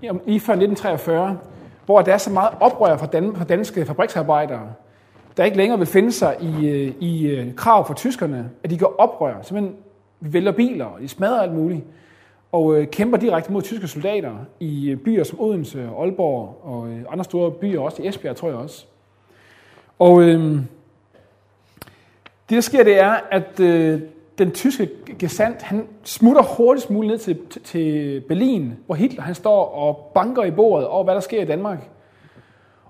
lige 0.00 0.40
før 0.40 0.52
1943, 0.52 1.38
hvor 1.86 2.02
der 2.02 2.12
er 2.12 2.18
så 2.18 2.30
meget 2.30 2.50
oprør 2.60 2.96
fra, 2.96 3.06
dan, 3.06 3.36
fra 3.36 3.44
danske 3.44 3.86
fabriksarbejdere, 3.86 4.72
der 5.36 5.44
ikke 5.44 5.56
længere 5.56 5.78
vil 5.78 5.86
finde 5.86 6.12
sig 6.12 6.36
i, 6.40 6.68
øh, 6.68 6.94
i 7.00 7.26
øh, 7.26 7.54
krav 7.54 7.86
fra 7.86 7.94
tyskerne, 7.94 8.50
at 8.64 8.70
de 8.70 8.78
går 8.78 8.94
oprør. 8.98 9.42
Simpelthen 9.42 9.76
vælger 10.20 10.52
biler, 10.52 10.84
og 10.84 11.00
de 11.00 11.08
smadrer 11.08 11.40
alt 11.40 11.54
muligt, 11.54 11.84
og 12.52 12.76
øh, 12.76 12.86
kæmper 12.86 13.18
direkte 13.18 13.52
mod 13.52 13.62
tyske 13.62 13.88
soldater 13.88 14.34
i 14.60 14.90
øh, 14.90 14.96
byer 14.96 15.24
som 15.24 15.40
Odense, 15.40 15.88
Aalborg 15.98 16.60
og 16.62 16.88
øh, 16.88 17.04
andre 17.10 17.24
store 17.24 17.50
byer, 17.50 17.80
også 17.80 18.02
i 18.02 18.08
Esbjerg, 18.08 18.36
tror 18.36 18.48
jeg 18.48 18.56
også. 18.56 18.86
Og 19.98 20.22
øh, 20.22 20.56
det, 22.48 22.56
der 22.56 22.60
sker, 22.60 22.84
det 22.84 23.00
er, 23.00 23.16
at 23.30 23.60
øh, 23.60 24.00
den 24.38 24.50
tyske 24.50 24.88
gesandt, 25.18 25.62
han 25.62 25.86
smutter 26.04 26.42
hurtigst 26.42 26.90
muligt 26.90 27.10
ned 27.10 27.18
til, 27.18 27.38
til 27.64 28.20
Berlin, 28.20 28.72
hvor 28.86 28.94
Hitler 28.94 29.22
han 29.22 29.34
står 29.34 29.64
og 29.64 30.10
banker 30.14 30.42
i 30.42 30.50
bordet 30.50 30.86
over, 30.86 31.04
hvad 31.04 31.14
der 31.14 31.20
sker 31.20 31.42
i 31.42 31.44
Danmark. 31.44 31.88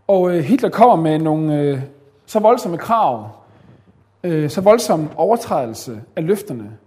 Og 0.07 0.36
øh, 0.36 0.45
Hitler 0.45 0.68
kommer 0.68 0.97
med 0.97 1.18
nogle 1.18 1.61
øh, 1.61 1.80
så 2.33 2.39
voldsomme 2.39 2.78
krav, 2.78 3.30
øh, 4.24 4.51
så 4.51 4.61
voldsom 4.61 5.11
overtrædelse 5.16 6.03
af 6.16 6.26
løfterne, 6.26 6.78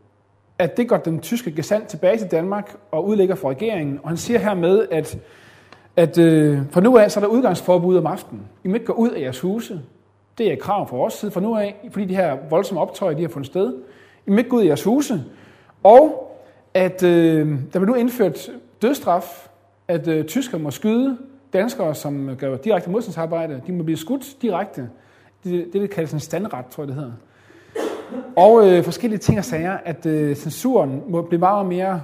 at 0.60 0.78
det 0.78 0.90
går 0.90 0.98
den 0.98 1.20
tyske 1.20 1.52
gesandt 1.52 1.88
tilbage 1.88 2.18
til 2.18 2.32
Danmark 2.32 2.78
og 2.92 3.08
udlægger 3.08 3.36
for 3.36 3.50
regeringen. 3.50 4.00
Og 4.04 4.10
han 4.10 4.18
siger 4.18 4.40
hermed, 4.40 4.88
at, 4.92 5.18
at 5.96 6.18
øh, 6.18 6.60
for 6.72 6.82
nu 6.82 6.98
af, 6.98 7.12
så 7.12 7.20
er 7.20 7.24
der 7.24 7.28
udgangsforbud 7.32 7.98
om 7.98 8.08
aftenen. 8.08 8.44
I 8.64 8.68
må 8.68 8.74
ikke 8.74 8.86
gå 8.86 8.94
ud 8.94 9.10
af 9.10 9.22
jeres 9.22 9.40
huse. 9.40 9.82
Det 10.38 10.48
er 10.48 10.54
et 10.54 10.60
krav 10.60 10.90
fra 10.90 10.98
vores 10.98 11.14
side 11.14 11.32
fra 11.32 11.42
nu 11.42 11.56
af, 11.56 11.90
fordi 11.92 12.06
de 12.06 12.16
her 12.16 12.38
voldsomme 12.50 12.82
optøjer, 12.82 13.16
de 13.16 13.22
har 13.22 13.30
fundet 13.30 13.48
sted. 13.48 13.74
I 14.28 14.30
må 14.32 14.38
ikke 14.38 14.50
gå 14.50 14.56
ud 14.56 14.62
af 14.62 14.68
jeres 14.68 14.84
huse. 14.84 15.24
Og 15.84 16.32
at 16.74 17.04
øh, 17.04 17.50
der 17.50 17.80
bliver 17.80 17.86
nu 17.86 17.96
indført 17.96 18.50
dødstraf, 18.82 19.50
at 19.88 20.08
øh, 20.08 20.26
tyskere 20.26 20.60
må 20.60 20.72
skyde 20.72 21.18
danskere, 21.54 21.96
som 21.96 22.30
øh, 22.30 22.38
gør 22.38 22.58
direkte 22.58 22.90
modstandsarbejde. 22.90 23.62
De 23.68 23.72
må 23.72 23.84
blive 23.84 23.98
skudt 23.98 24.42
direkte. 24.42 24.90
Det, 25.46 25.74
det 25.74 25.82
vil 25.82 25.90
kaldes 25.90 26.14
en 26.14 26.20
standret, 26.20 26.66
tror 26.66 26.84
jeg 26.84 26.88
det 26.88 26.96
hedder. 26.96 27.12
Og 28.36 28.70
øh, 28.70 28.84
forskellige 28.84 29.20
ting 29.20 29.38
og 29.38 29.46
sager, 29.46 29.78
at 29.86 30.06
øh, 30.06 30.36
censuren 30.36 31.04
må 31.08 31.22
blive 31.22 31.40
meget 31.40 31.66
mere, 31.66 32.02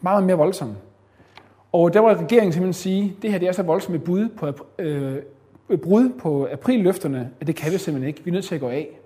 meget 0.00 0.24
mere 0.24 0.36
voldsom. 0.36 0.76
Og 1.72 1.94
der 1.94 2.00
var 2.00 2.14
regeringen 2.14 2.52
simpelthen 2.52 2.72
sige, 2.72 3.16
det 3.22 3.30
her 3.30 3.38
det 3.38 3.48
er 3.48 3.52
så 3.52 3.62
voldsomt 3.62 3.96
et 3.96 4.04
bud 4.04 4.28
på, 4.28 4.52
øh, 4.78 5.16
øh, 5.68 5.78
brud 5.78 6.10
på 6.18 6.48
aprilløfterne, 6.52 7.30
at 7.40 7.46
det 7.46 7.56
kan 7.56 7.72
vi 7.72 7.78
simpelthen 7.78 8.08
ikke. 8.08 8.24
Vi 8.24 8.30
er 8.30 8.32
nødt 8.32 8.44
til 8.44 8.54
at 8.54 8.60
gå 8.60 8.68
af. 8.68 8.98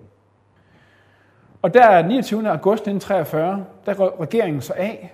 Og 1.61 1.73
der 1.73 2.07
29. 2.07 2.49
august 2.49 2.81
1943, 2.81 3.65
der 3.85 3.93
går 3.93 4.21
regeringen 4.21 4.61
så 4.61 4.73
af, 4.77 5.13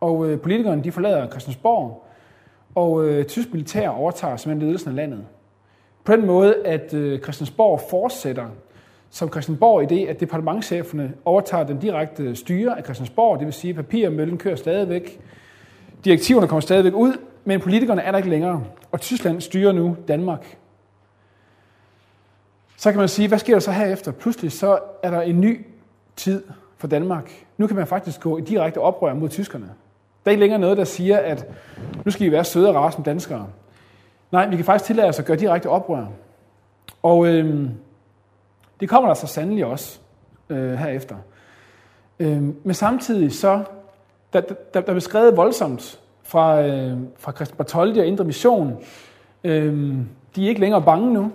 og 0.00 0.30
øh, 0.30 0.40
politikerne 0.40 0.84
de 0.84 0.92
forlader 0.92 1.30
Christiansborg, 1.30 2.06
og 2.74 3.04
øh, 3.04 3.24
tysk 3.24 3.52
militær 3.52 3.88
overtager 3.88 4.36
simpelthen 4.36 4.66
ledelsen 4.66 4.88
af 4.88 4.96
landet. 4.96 5.24
På 6.04 6.12
den 6.12 6.26
måde, 6.26 6.66
at 6.66 6.94
øh, 6.94 7.20
Christiansborg 7.20 7.80
fortsætter 7.90 8.46
som 9.10 9.30
Christiansborg 9.30 9.82
i 9.82 9.86
det, 9.86 10.06
at 10.06 10.20
departementcheferne 10.20 11.12
overtager 11.24 11.64
den 11.64 11.78
direkte 11.78 12.36
styre 12.36 12.78
af 12.78 12.84
Christiansborg, 12.84 13.38
det 13.38 13.46
vil 13.46 13.54
sige, 13.54 13.70
at 13.70 13.76
papirmøllen 13.76 14.38
kører 14.38 14.56
stadigvæk. 14.56 15.20
Direktiverne 16.04 16.48
kommer 16.48 16.60
stadigvæk 16.60 16.94
ud, 16.94 17.12
men 17.44 17.60
politikerne 17.60 18.02
er 18.02 18.10
der 18.10 18.18
ikke 18.18 18.30
længere. 18.30 18.64
Og 18.92 19.00
Tyskland 19.00 19.40
styrer 19.40 19.72
nu 19.72 19.96
Danmark. 20.08 20.58
Så 22.76 22.90
kan 22.90 22.98
man 22.98 23.08
sige, 23.08 23.28
hvad 23.28 23.38
sker 23.38 23.54
der 23.54 23.60
så 23.60 23.72
herefter? 23.72 24.12
Pludselig 24.12 24.52
så 24.52 24.78
er 25.02 25.10
der 25.10 25.20
en 25.20 25.40
ny 25.40 25.66
tid 26.16 26.42
for 26.76 26.86
Danmark. 26.86 27.30
Nu 27.56 27.66
kan 27.66 27.76
man 27.76 27.86
faktisk 27.86 28.20
gå 28.20 28.38
i 28.38 28.40
direkte 28.40 28.78
oprør 28.78 29.14
mod 29.14 29.28
tyskerne. 29.28 29.66
Der 30.24 30.30
er 30.30 30.30
ikke 30.30 30.40
længere 30.40 30.60
noget, 30.60 30.78
der 30.78 30.84
siger, 30.84 31.18
at 31.18 31.46
nu 32.04 32.10
skal 32.10 32.26
I 32.26 32.30
være 32.30 32.44
søde 32.44 32.68
og 32.68 32.74
rare 32.74 32.92
som 32.92 33.04
danskere. 33.04 33.48
Nej, 34.32 34.48
vi 34.48 34.56
kan 34.56 34.64
faktisk 34.64 34.86
tillade 34.86 35.08
os 35.08 35.18
at 35.18 35.24
gøre 35.24 35.36
direkte 35.36 35.68
oprør. 35.68 36.06
Og 37.02 37.26
øh, 37.26 37.70
det 38.80 38.88
kommer 38.88 39.08
der 39.08 39.14
så 39.14 39.26
sandelig 39.26 39.64
også 39.64 39.98
øh, 40.48 40.72
herefter. 40.72 41.16
Øh, 42.18 42.42
men 42.42 42.74
samtidig 42.74 43.32
så, 43.32 43.64
der, 44.32 44.40
der, 44.40 44.54
der 44.80 44.80
blev 44.80 45.00
skrevet 45.00 45.36
voldsomt 45.36 46.00
fra, 46.22 46.62
øh, 46.62 46.98
fra 47.18 47.32
Christian 47.32 47.56
Bartoldi 47.56 47.98
og 47.98 48.06
Indre 48.06 48.24
Mission. 48.24 48.84
Øh, 49.44 49.96
de 50.36 50.44
er 50.44 50.48
ikke 50.48 50.60
længere 50.60 50.82
bange 50.82 51.12
nu. 51.12 51.32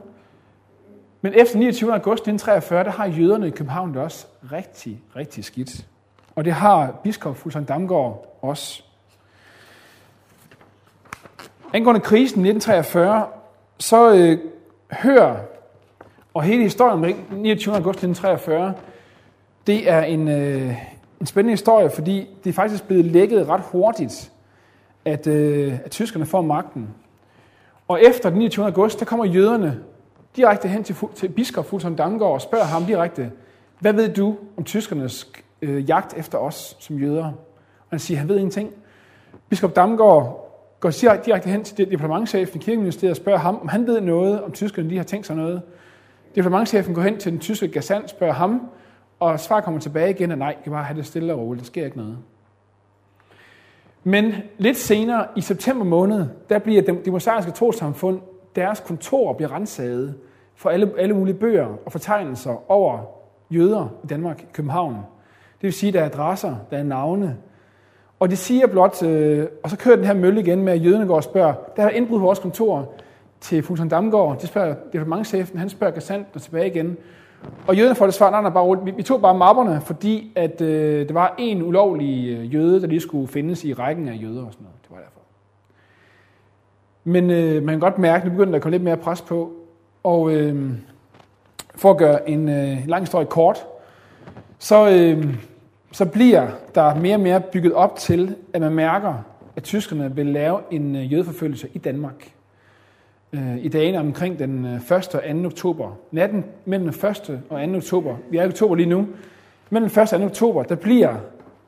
Men 1.21 1.33
efter 1.33 1.57
29. 1.57 1.93
august 1.93 2.21
1943, 2.21 2.83
der 2.83 2.91
har 2.91 3.05
jøderne 3.05 3.47
i 3.47 3.51
København 3.51 3.93
det 3.93 4.01
også 4.01 4.27
rigtig, 4.51 5.01
rigtig 5.15 5.43
skidt. 5.43 5.87
Og 6.35 6.45
det 6.45 6.53
har 6.53 6.91
biskop 7.03 7.37
Fuglsang 7.37 7.67
Damgaard 7.67 8.37
også. 8.41 8.83
Angående 11.73 12.01
krisen 12.01 12.45
1943, 12.45 13.25
så 13.79 14.13
øh, 14.13 14.39
hører, 14.91 15.35
og 16.33 16.43
hele 16.43 16.63
historien 16.63 16.93
omkring 16.93 17.27
29. 17.31 17.75
august 17.75 17.97
1943, 17.97 18.73
det 19.67 19.89
er 19.89 20.01
en, 20.01 20.27
øh, 20.27 20.75
en 21.19 21.25
spændende 21.25 21.53
historie, 21.53 21.89
fordi 21.89 22.27
det 22.43 22.49
er 22.49 22.53
faktisk 22.53 22.87
blevet 22.87 23.05
lækket 23.05 23.49
ret 23.49 23.61
hurtigt, 23.61 24.31
at, 25.05 25.27
øh, 25.27 25.79
at 25.85 25.91
tyskerne 25.91 26.25
får 26.25 26.41
magten. 26.41 26.87
Og 27.87 28.03
efter 28.03 28.29
den 28.29 28.39
29. 28.39 28.65
august, 28.65 28.99
der 28.99 29.05
kommer 29.05 29.25
jøderne 29.25 29.79
direkte 30.35 30.67
hen 30.67 30.83
til, 30.83 30.95
til 31.15 31.29
biskop 31.29 31.65
Fulton 31.65 31.95
Damgaard 31.95 32.33
og 32.33 32.41
spørger 32.41 32.65
ham 32.65 32.85
direkte, 32.85 33.31
hvad 33.79 33.93
ved 33.93 34.13
du 34.13 34.35
om 34.57 34.63
tyskernes 34.63 35.31
øh, 35.61 35.89
jagt 35.89 36.13
efter 36.17 36.37
os 36.37 36.77
som 36.79 36.97
jøder? 36.97 37.25
Og 37.25 37.89
han 37.89 37.99
siger, 37.99 38.17
han 38.17 38.29
ved 38.29 38.35
ingenting. 38.35 38.73
Biskop 39.49 39.75
Damgaard 39.75 40.46
går 40.79 40.89
direkte 41.25 41.49
hen 41.49 41.63
til 41.63 41.91
departementchefen 41.91 42.61
i 42.61 42.63
kirkeministeriet 42.63 43.11
og 43.11 43.17
spørger 43.17 43.39
ham, 43.39 43.59
om 43.61 43.67
han 43.67 43.87
ved 43.87 44.01
noget, 44.01 44.43
om 44.43 44.51
tyskerne 44.51 44.87
lige 44.87 44.97
har 44.97 45.05
tænkt 45.05 45.27
sig 45.27 45.35
noget. 45.35 45.61
Departementchefen 46.35 46.95
går 46.95 47.01
hen 47.01 47.17
til 47.17 47.31
den 47.31 47.39
tyske 47.39 47.67
gassant, 47.67 48.09
spørger 48.09 48.33
ham, 48.33 48.69
og 49.19 49.39
svar 49.39 49.61
kommer 49.61 49.79
tilbage 49.79 50.09
igen, 50.09 50.31
at 50.31 50.37
nej, 50.37 50.55
kan 50.63 50.71
bare 50.71 50.83
have 50.83 50.97
det 50.97 51.05
stille 51.05 51.33
og 51.33 51.39
roligt, 51.39 51.63
der 51.63 51.65
sker 51.65 51.85
ikke 51.85 51.97
noget. 51.97 52.17
Men 54.03 54.33
lidt 54.57 54.77
senere, 54.77 55.25
i 55.35 55.41
september 55.41 55.85
måned, 55.85 56.25
der 56.49 56.59
bliver 56.59 56.81
det 56.81 57.11
mosaiske 57.11 57.51
trosamfund, 57.51 58.19
deres 58.55 58.79
kontor 58.79 59.33
bliver 59.33 59.51
rensaget 59.51 60.15
for 60.55 60.69
alle, 60.69 60.91
alle 60.97 61.13
mulige 61.13 61.35
bøger 61.35 61.67
og 61.85 61.91
fortegnelser 61.91 62.71
over 62.71 62.99
jøder 63.49 63.87
i 64.03 64.07
Danmark, 64.07 64.41
i 64.41 64.45
København. 64.53 64.93
Det 65.61 65.63
vil 65.63 65.73
sige, 65.73 65.87
at 65.87 65.93
der 65.93 66.01
er 66.01 66.05
adresser, 66.05 66.55
der 66.71 66.77
er 66.77 66.83
navne. 66.83 67.37
Og 68.19 68.29
det 68.29 68.37
siger 68.37 68.67
blot, 68.67 69.03
øh, 69.03 69.47
og 69.63 69.69
så 69.69 69.77
kører 69.77 69.95
den 69.95 70.05
her 70.05 70.13
mølle 70.13 70.41
igen 70.41 70.63
med, 70.63 70.73
at 70.73 70.85
jøderne 70.85 71.05
går 71.05 71.15
og 71.15 71.23
spørger, 71.23 71.53
der 71.75 71.83
er 71.83 71.89
indbrud 71.89 72.19
på 72.19 72.25
vores 72.25 72.39
kontor 72.39 72.93
til 73.41 73.63
Fulton 73.63 73.89
Damgaard. 73.89 74.39
Det 74.39 74.49
spørger 74.49 74.75
departementchefen, 74.93 75.59
han 75.59 75.69
spørger 75.69 75.93
Gassant 75.93 76.27
og 76.33 76.41
tilbage 76.41 76.67
igen. 76.67 76.97
Og 77.67 77.77
jøderne 77.77 77.95
får 77.95 78.05
det 78.05 78.13
svar, 78.13 78.29
nej, 78.29 78.41
nej, 78.41 78.51
bare 78.51 78.85
vi, 78.85 78.91
vi 78.91 79.03
tog 79.03 79.21
bare 79.21 79.37
mapperne, 79.37 79.81
fordi 79.81 80.31
at, 80.35 80.61
øh, 80.61 81.07
det 81.07 81.13
var 81.13 81.35
en 81.37 81.63
ulovlig 81.63 82.29
øh, 82.29 82.53
jøde, 82.53 82.81
der 82.81 82.87
lige 82.87 82.99
skulle 82.99 83.27
findes 83.27 83.63
i 83.63 83.73
rækken 83.73 84.07
af 84.07 84.19
jøder 84.21 84.45
og 84.45 84.53
sådan 84.53 84.63
noget. 84.63 84.77
Det 84.83 84.91
var 84.91 84.97
derfor. 84.97 85.19
Men 87.03 87.29
øh, 87.29 87.63
man 87.63 87.73
kan 87.73 87.79
godt 87.79 87.97
mærke, 87.97 88.21
at 88.21 88.25
nu 88.25 88.31
begynder 88.31 88.51
der 88.51 88.55
at 88.55 88.61
komme 88.61 88.73
lidt 88.73 88.83
mere 88.83 88.97
pres 88.97 89.21
på. 89.21 89.51
Og 90.03 90.31
øh, 90.31 90.71
for 91.75 91.91
at 91.91 91.97
gøre 91.97 92.29
en 92.29 92.49
øh, 92.49 92.77
lang 92.87 93.01
historie 93.01 93.25
kort, 93.25 93.65
så, 94.59 94.89
øh, 94.89 95.35
så 95.97 96.05
bliver 96.05 96.47
der 96.75 96.95
mere 96.95 97.15
og 97.15 97.19
mere 97.19 97.41
bygget 97.41 97.73
op 97.73 97.95
til, 97.95 98.35
at 98.53 98.61
man 98.61 98.73
mærker, 98.73 99.13
at 99.55 99.63
tyskerne 99.63 100.15
vil 100.15 100.25
lave 100.25 100.59
en 100.71 100.95
øh, 100.95 101.13
jødeforfølgelse 101.13 101.69
i 101.73 101.77
Danmark. 101.77 102.31
Øh, 103.33 103.57
I 103.57 103.67
dagene 103.67 103.99
omkring 103.99 104.39
den 104.39 104.65
øh, 104.65 104.75
1. 104.75 104.91
Og 104.91 105.23
2. 105.41 105.45
oktober. 105.45 105.97
Natten 106.11 106.45
mellem 106.65 106.91
den 106.91 107.09
1. 107.09 107.41
og 107.49 107.69
2. 107.69 107.77
oktober. 107.77 108.15
Vi 108.29 108.37
er 108.37 108.43
i 108.43 108.47
oktober 108.47 108.75
lige 108.75 108.89
nu. 108.89 109.07
Mellem 109.69 109.89
den 109.89 110.01
1. 110.01 110.13
og 110.13 110.19
2. 110.19 110.25
oktober, 110.25 110.63
der 110.63 110.75
bliver 110.75 111.15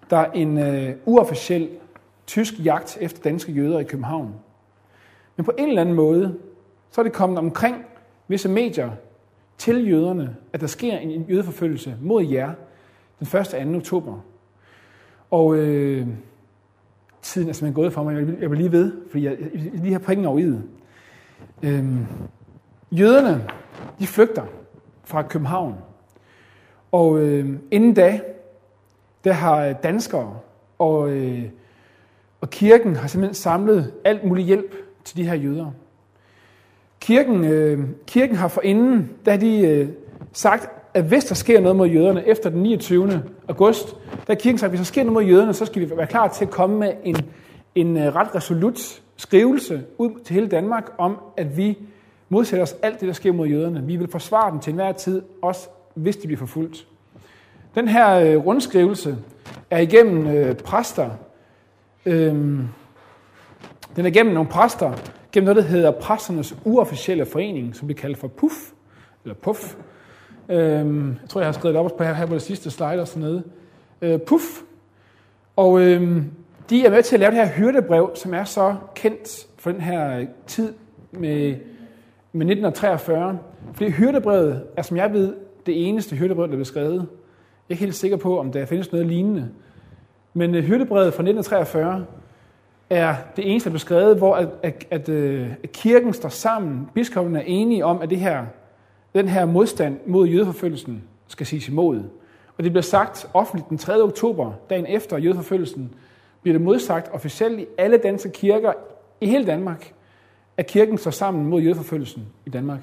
der 0.10 0.26
en 0.26 0.58
uh, 0.58 0.90
uofficiel 1.06 1.70
tysk 2.28 2.54
jagt 2.66 2.98
efter 3.02 3.22
danske 3.22 3.52
jøder 3.52 3.80
i 3.80 3.84
København. 3.84 4.34
Men 5.36 5.46
på 5.46 5.52
en 5.58 5.68
eller 5.68 5.82
anden 5.82 5.96
måde, 5.96 6.36
så 6.92 7.02
er 7.02 7.04
det 7.04 7.14
kommet 7.14 7.40
omkring 7.40 7.86
visse 8.28 8.50
medier 8.50 8.90
til 9.58 9.90
jøderne, 9.90 10.36
at 10.54 10.62
der 10.62 10.68
sker 10.68 10.98
en 10.98 11.26
jødeforfølgelse 11.30 11.96
mod 12.02 12.26
jer 12.26 12.52
den 13.20 13.40
1. 13.40 13.54
og 13.54 13.66
2. 13.66 13.78
oktober. 13.78 14.20
Og 15.32 15.56
øh, 15.56 16.08
tiden 17.22 17.50
er 17.50 17.54
simpelthen 17.54 17.74
gået 17.74 17.94
for 17.94 18.04
mig. 18.04 18.16
Jeg 18.16 18.42
jeg 18.42 18.50
vil 18.50 18.58
lige 18.58 18.72
ved, 18.72 18.94
fordi 19.12 19.26
jeg, 19.26 19.38
jeg 19.40 19.72
lige 19.74 19.92
har 19.92 20.00
prikken 20.00 20.26
over 20.26 20.40
i 20.40 20.44
det. 20.44 20.64
Øh, 21.64 21.86
jøderne, 22.92 23.48
de 24.00 24.08
flygter 24.08 24.46
fra 25.04 25.22
København. 25.22 25.76
Og 26.92 27.20
øh, 27.20 27.50
inden 27.72 27.94
da, 27.94 28.22
der 29.24 29.34
har 29.34 29.74
danskere 29.74 30.40
og, 30.80 31.10
øh, 31.10 31.44
og 32.42 32.50
kirken 32.50 32.96
har 32.96 33.08
simpelthen 33.08 33.36
samlet 33.36 33.94
alt 34.06 34.24
mulig 34.24 34.46
hjælp 34.46 34.76
til 35.04 35.18
de 35.18 35.24
her 35.24 35.36
jøder. 35.36 35.72
Kirken, 37.00 37.44
øh, 37.46 37.80
kirken 38.08 38.36
har 38.36 38.48
forinden, 38.48 39.10
der 39.26 39.32
har 39.32 39.40
de 39.40 39.68
øh, 39.68 39.90
sagt, 40.34 40.79
at 41.00 41.06
hvis 41.06 41.26
der 41.26 41.36
sker 41.36 41.62
noget 41.62 41.76
mod 41.76 41.88
jøderne 41.88 42.28
efter 42.28 42.50
den 42.50 42.64
29. 42.64 43.24
august, 43.48 43.96
der 44.28 44.36
kirken 44.36 44.58
sagt, 44.58 44.68
at 44.68 44.72
hvis 44.72 44.80
der 44.80 44.94
sker 44.94 45.04
noget 45.04 45.14
mod 45.14 45.24
jøderne, 45.24 45.54
så 45.54 45.66
skal 45.66 45.82
vi 45.82 45.98
være 45.98 46.08
klar 46.08 46.28
til 46.28 46.46
at 46.46 46.52
komme 46.52 46.80
med 46.80 46.94
en, 47.04 47.16
en 47.76 47.98
øh, 47.98 48.16
ret 48.16 48.36
resolut 48.36 49.02
skrivelse 49.18 49.84
ud 49.98 50.24
til 50.26 50.34
hele 50.34 50.48
Danmark 50.48 50.92
om, 50.98 51.18
at 51.38 51.58
vi 51.58 51.78
modsætter 52.30 52.64
os 52.64 52.76
alt 52.84 53.00
det, 53.00 53.08
der 53.08 53.14
sker 53.14 53.32
mod 53.32 53.48
jøderne. 53.48 53.84
Vi 53.84 53.96
vil 53.96 54.08
forsvare 54.08 54.52
dem 54.52 54.60
til 54.60 54.72
enhver 54.72 54.92
tid, 54.92 55.22
også 55.42 55.70
hvis 55.94 56.18
de 56.18 56.28
bliver 56.28 56.40
forfulgt. 56.40 56.88
Den 57.76 57.88
her 57.88 58.16
øh, 58.16 58.46
rundskrivelse 58.46 59.18
er 59.70 59.80
igennem 59.80 60.28
øh, 60.28 60.56
præster. 60.56 61.10
Øh, 62.06 62.34
den 63.96 64.06
er 64.06 64.06
igennem 64.06 64.34
nogle 64.34 64.50
præster, 64.50 64.94
gennem 65.32 65.46
noget, 65.46 65.64
der 65.64 65.70
hedder 65.70 65.92
Præsternes 65.92 66.56
Uofficielle 66.66 67.26
Forening, 67.26 67.76
som 67.76 67.88
bliver 67.88 68.02
kaldt 68.02 68.18
for 68.18 68.28
PUF, 68.28 68.72
eller 69.24 69.36
PUF. 69.36 69.76
Øhm, 70.50 71.08
jeg 71.22 71.30
tror, 71.30 71.42
jeg 71.42 71.48
har 71.48 71.54
skrevet 71.54 71.76
det 71.76 71.84
op 71.84 71.98
på 71.98 72.04
her, 72.04 72.14
her 72.14 72.26
på 72.26 72.34
det 72.34 72.42
sidste 72.42 72.72
slide 72.72 73.02
og 73.02 73.08
sådan 73.08 73.22
noget. 73.22 73.44
Øh, 74.02 74.20
puff. 74.20 74.44
Og 75.56 75.82
øhm, 75.82 76.32
de 76.70 76.86
er 76.86 76.90
med 76.90 77.04
til 77.04 77.16
at 77.16 77.20
lave 77.20 77.32
det 77.32 77.40
her 77.40 77.48
hyrdebrev, 77.48 78.12
som 78.16 78.34
er 78.34 78.44
så 78.44 78.76
kendt 78.96 79.48
for 79.58 79.72
den 79.72 79.82
her 79.82 80.26
tid 80.48 80.74
med, 81.12 81.56
med 82.32 82.46
1943. 82.46 83.40
Fordi 83.74 83.90
hyrdebrevet 83.90 84.64
er, 84.78 84.82
som 84.82 84.98
jeg 84.98 85.14
ved, 85.14 85.36
det 85.66 85.88
eneste 85.88 86.16
hyrdebrev, 86.16 86.52
der 86.52 86.60
er 86.60 86.64
skrevet. 86.64 86.96
Jeg 86.96 87.02
er 87.02 87.08
ikke 87.70 87.84
helt 87.84 87.96
sikker 87.96 88.18
på, 88.18 88.40
om 88.40 88.52
der 88.52 88.66
findes 88.66 88.92
noget 88.92 89.08
lignende. 89.08 89.50
Men 90.34 90.56
uh, 90.56 90.62
hyrdebrevet 90.62 91.14
fra 91.14 91.24
1943 91.24 92.06
er 92.90 93.16
det 93.36 93.52
eneste, 93.52 93.70
der 93.70 93.76
er 93.76 93.80
skrevet, 93.80 94.18
hvor 94.18 94.36
at, 94.36 94.48
at, 94.64 94.86
at, 94.92 95.10
øh, 95.10 95.50
at 95.64 95.72
kirken 95.72 96.14
står 96.14 96.30
sammen. 96.30 96.90
Biskoppen 96.94 97.36
er 97.36 97.44
enige 97.46 97.86
om, 97.86 98.02
at 98.02 98.10
det 98.10 98.20
her, 98.20 98.46
den 99.16 99.28
her 99.28 99.46
modstand 99.46 100.00
mod 100.06 100.28
jødeforfølgelsen 100.28 101.04
skal 101.28 101.46
siges 101.46 101.68
imod. 101.68 102.04
Og 102.58 102.64
det 102.64 102.72
bliver 102.72 102.84
sagt 102.84 103.30
offentligt 103.34 103.70
den 103.70 103.78
3. 103.78 104.04
oktober, 104.04 104.54
dagen 104.70 104.86
efter 104.86 105.18
jødeforfølgelsen, 105.18 105.94
bliver 106.42 106.54
det 106.54 106.62
modsagt 106.62 107.14
officielt 107.14 107.60
i 107.60 107.66
alle 107.78 107.98
danske 107.98 108.30
kirker 108.30 108.74
i 109.22 109.28
hele 109.28 109.46
Danmark, 109.46 109.94
at 110.58 110.68
kirken 110.68 110.98
står 110.98 111.12
sammen 111.12 111.46
mod 111.46 111.62
jødeforfølgelsen 111.62 112.26
i 112.46 112.50
Danmark. 112.50 112.82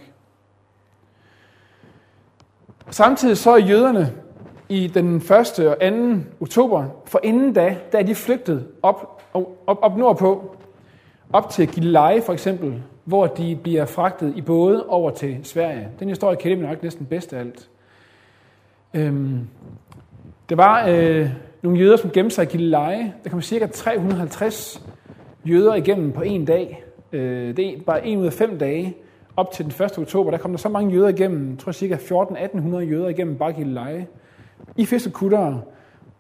Samtidig 2.91 3.37
så 3.37 3.51
er 3.51 3.59
jøderne 3.59 4.13
i 4.69 4.87
den 4.87 5.17
1. 5.17 5.31
og 5.31 5.77
2. 5.81 5.87
oktober, 6.41 6.85
for 7.05 7.21
inden 7.23 7.53
da, 7.53 7.77
der 7.93 7.99
er 7.99 8.03
de 8.03 8.15
flygtet 8.15 8.69
op, 8.83 9.23
op, 9.67 9.79
op 9.83 9.97
nordpå, 9.97 10.57
op 11.33 11.51
til 11.51 11.69
Gilleleje 11.69 12.23
for 12.23 12.33
eksempel, 12.33 12.83
hvor 13.07 13.27
de 13.27 13.59
bliver 13.63 13.85
fragtet 13.85 14.33
i 14.37 14.41
både 14.41 14.87
over 14.87 15.11
til 15.11 15.39
Sverige. 15.43 15.89
Den 15.99 16.09
historie 16.09 16.37
kender 16.37 16.57
vi 16.57 16.67
nok 16.67 16.83
næsten 16.83 17.07
bedst 17.07 17.33
af 17.33 17.39
alt. 17.41 17.69
Øhm, 18.95 19.41
det 20.49 20.57
var 20.57 20.87
øh, 20.89 21.31
nogle 21.63 21.79
jøder, 21.79 21.97
som 21.97 22.11
gemte 22.11 22.35
sig 22.35 22.43
i 22.43 22.47
Gilleleje. 22.47 23.15
Der 23.25 23.31
kom 23.31 23.43
cirka 23.43 23.67
350 23.67 24.83
jøder 25.45 25.75
igennem 25.75 26.13
på 26.13 26.23
en 26.23 26.45
dag. 26.45 26.85
Øh, 27.13 27.57
det 27.57 27.69
er 27.69 27.81
bare 27.87 28.07
en 28.07 28.19
ud 28.19 28.27
af 28.27 28.33
fem 28.33 28.59
dage. 28.59 28.97
Op 29.37 29.53
til 29.53 29.65
den 29.65 29.85
1. 29.85 29.99
oktober, 29.99 30.31
der 30.31 30.39
kom 30.39 30.51
der 30.51 30.59
så 30.59 30.69
mange 30.69 30.95
jøder 30.95 31.09
igennem, 31.09 31.51
jeg 31.51 31.59
tror 31.59 31.73
cirka 31.73 31.97
14-1800 31.97 32.77
jøder 32.77 33.09
igennem 33.09 33.39
bare 33.39 33.53
Gilleleje. 33.53 34.07
I 34.77 34.87
fiskekuttere 34.87 35.63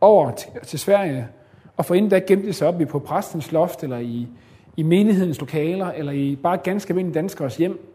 over 0.00 0.30
til, 0.30 0.48
til 0.64 0.78
Sverige. 0.78 1.28
Og 1.76 1.84
for 1.84 1.94
inden 1.94 2.10
da 2.10 2.18
gemte 2.18 2.46
de 2.46 2.52
sig 2.52 2.68
op 2.68 2.80
i 2.80 2.84
på 2.84 2.98
præstens 2.98 3.52
loft, 3.52 3.82
eller 3.82 3.98
i, 3.98 4.28
i 4.76 4.82
menighedens 4.82 5.40
lokaler, 5.40 5.86
eller 5.86 6.12
i 6.12 6.36
bare 6.42 6.56
ganske 6.56 6.90
almindelige 6.90 7.14
danskers 7.14 7.56
hjem. 7.56 7.92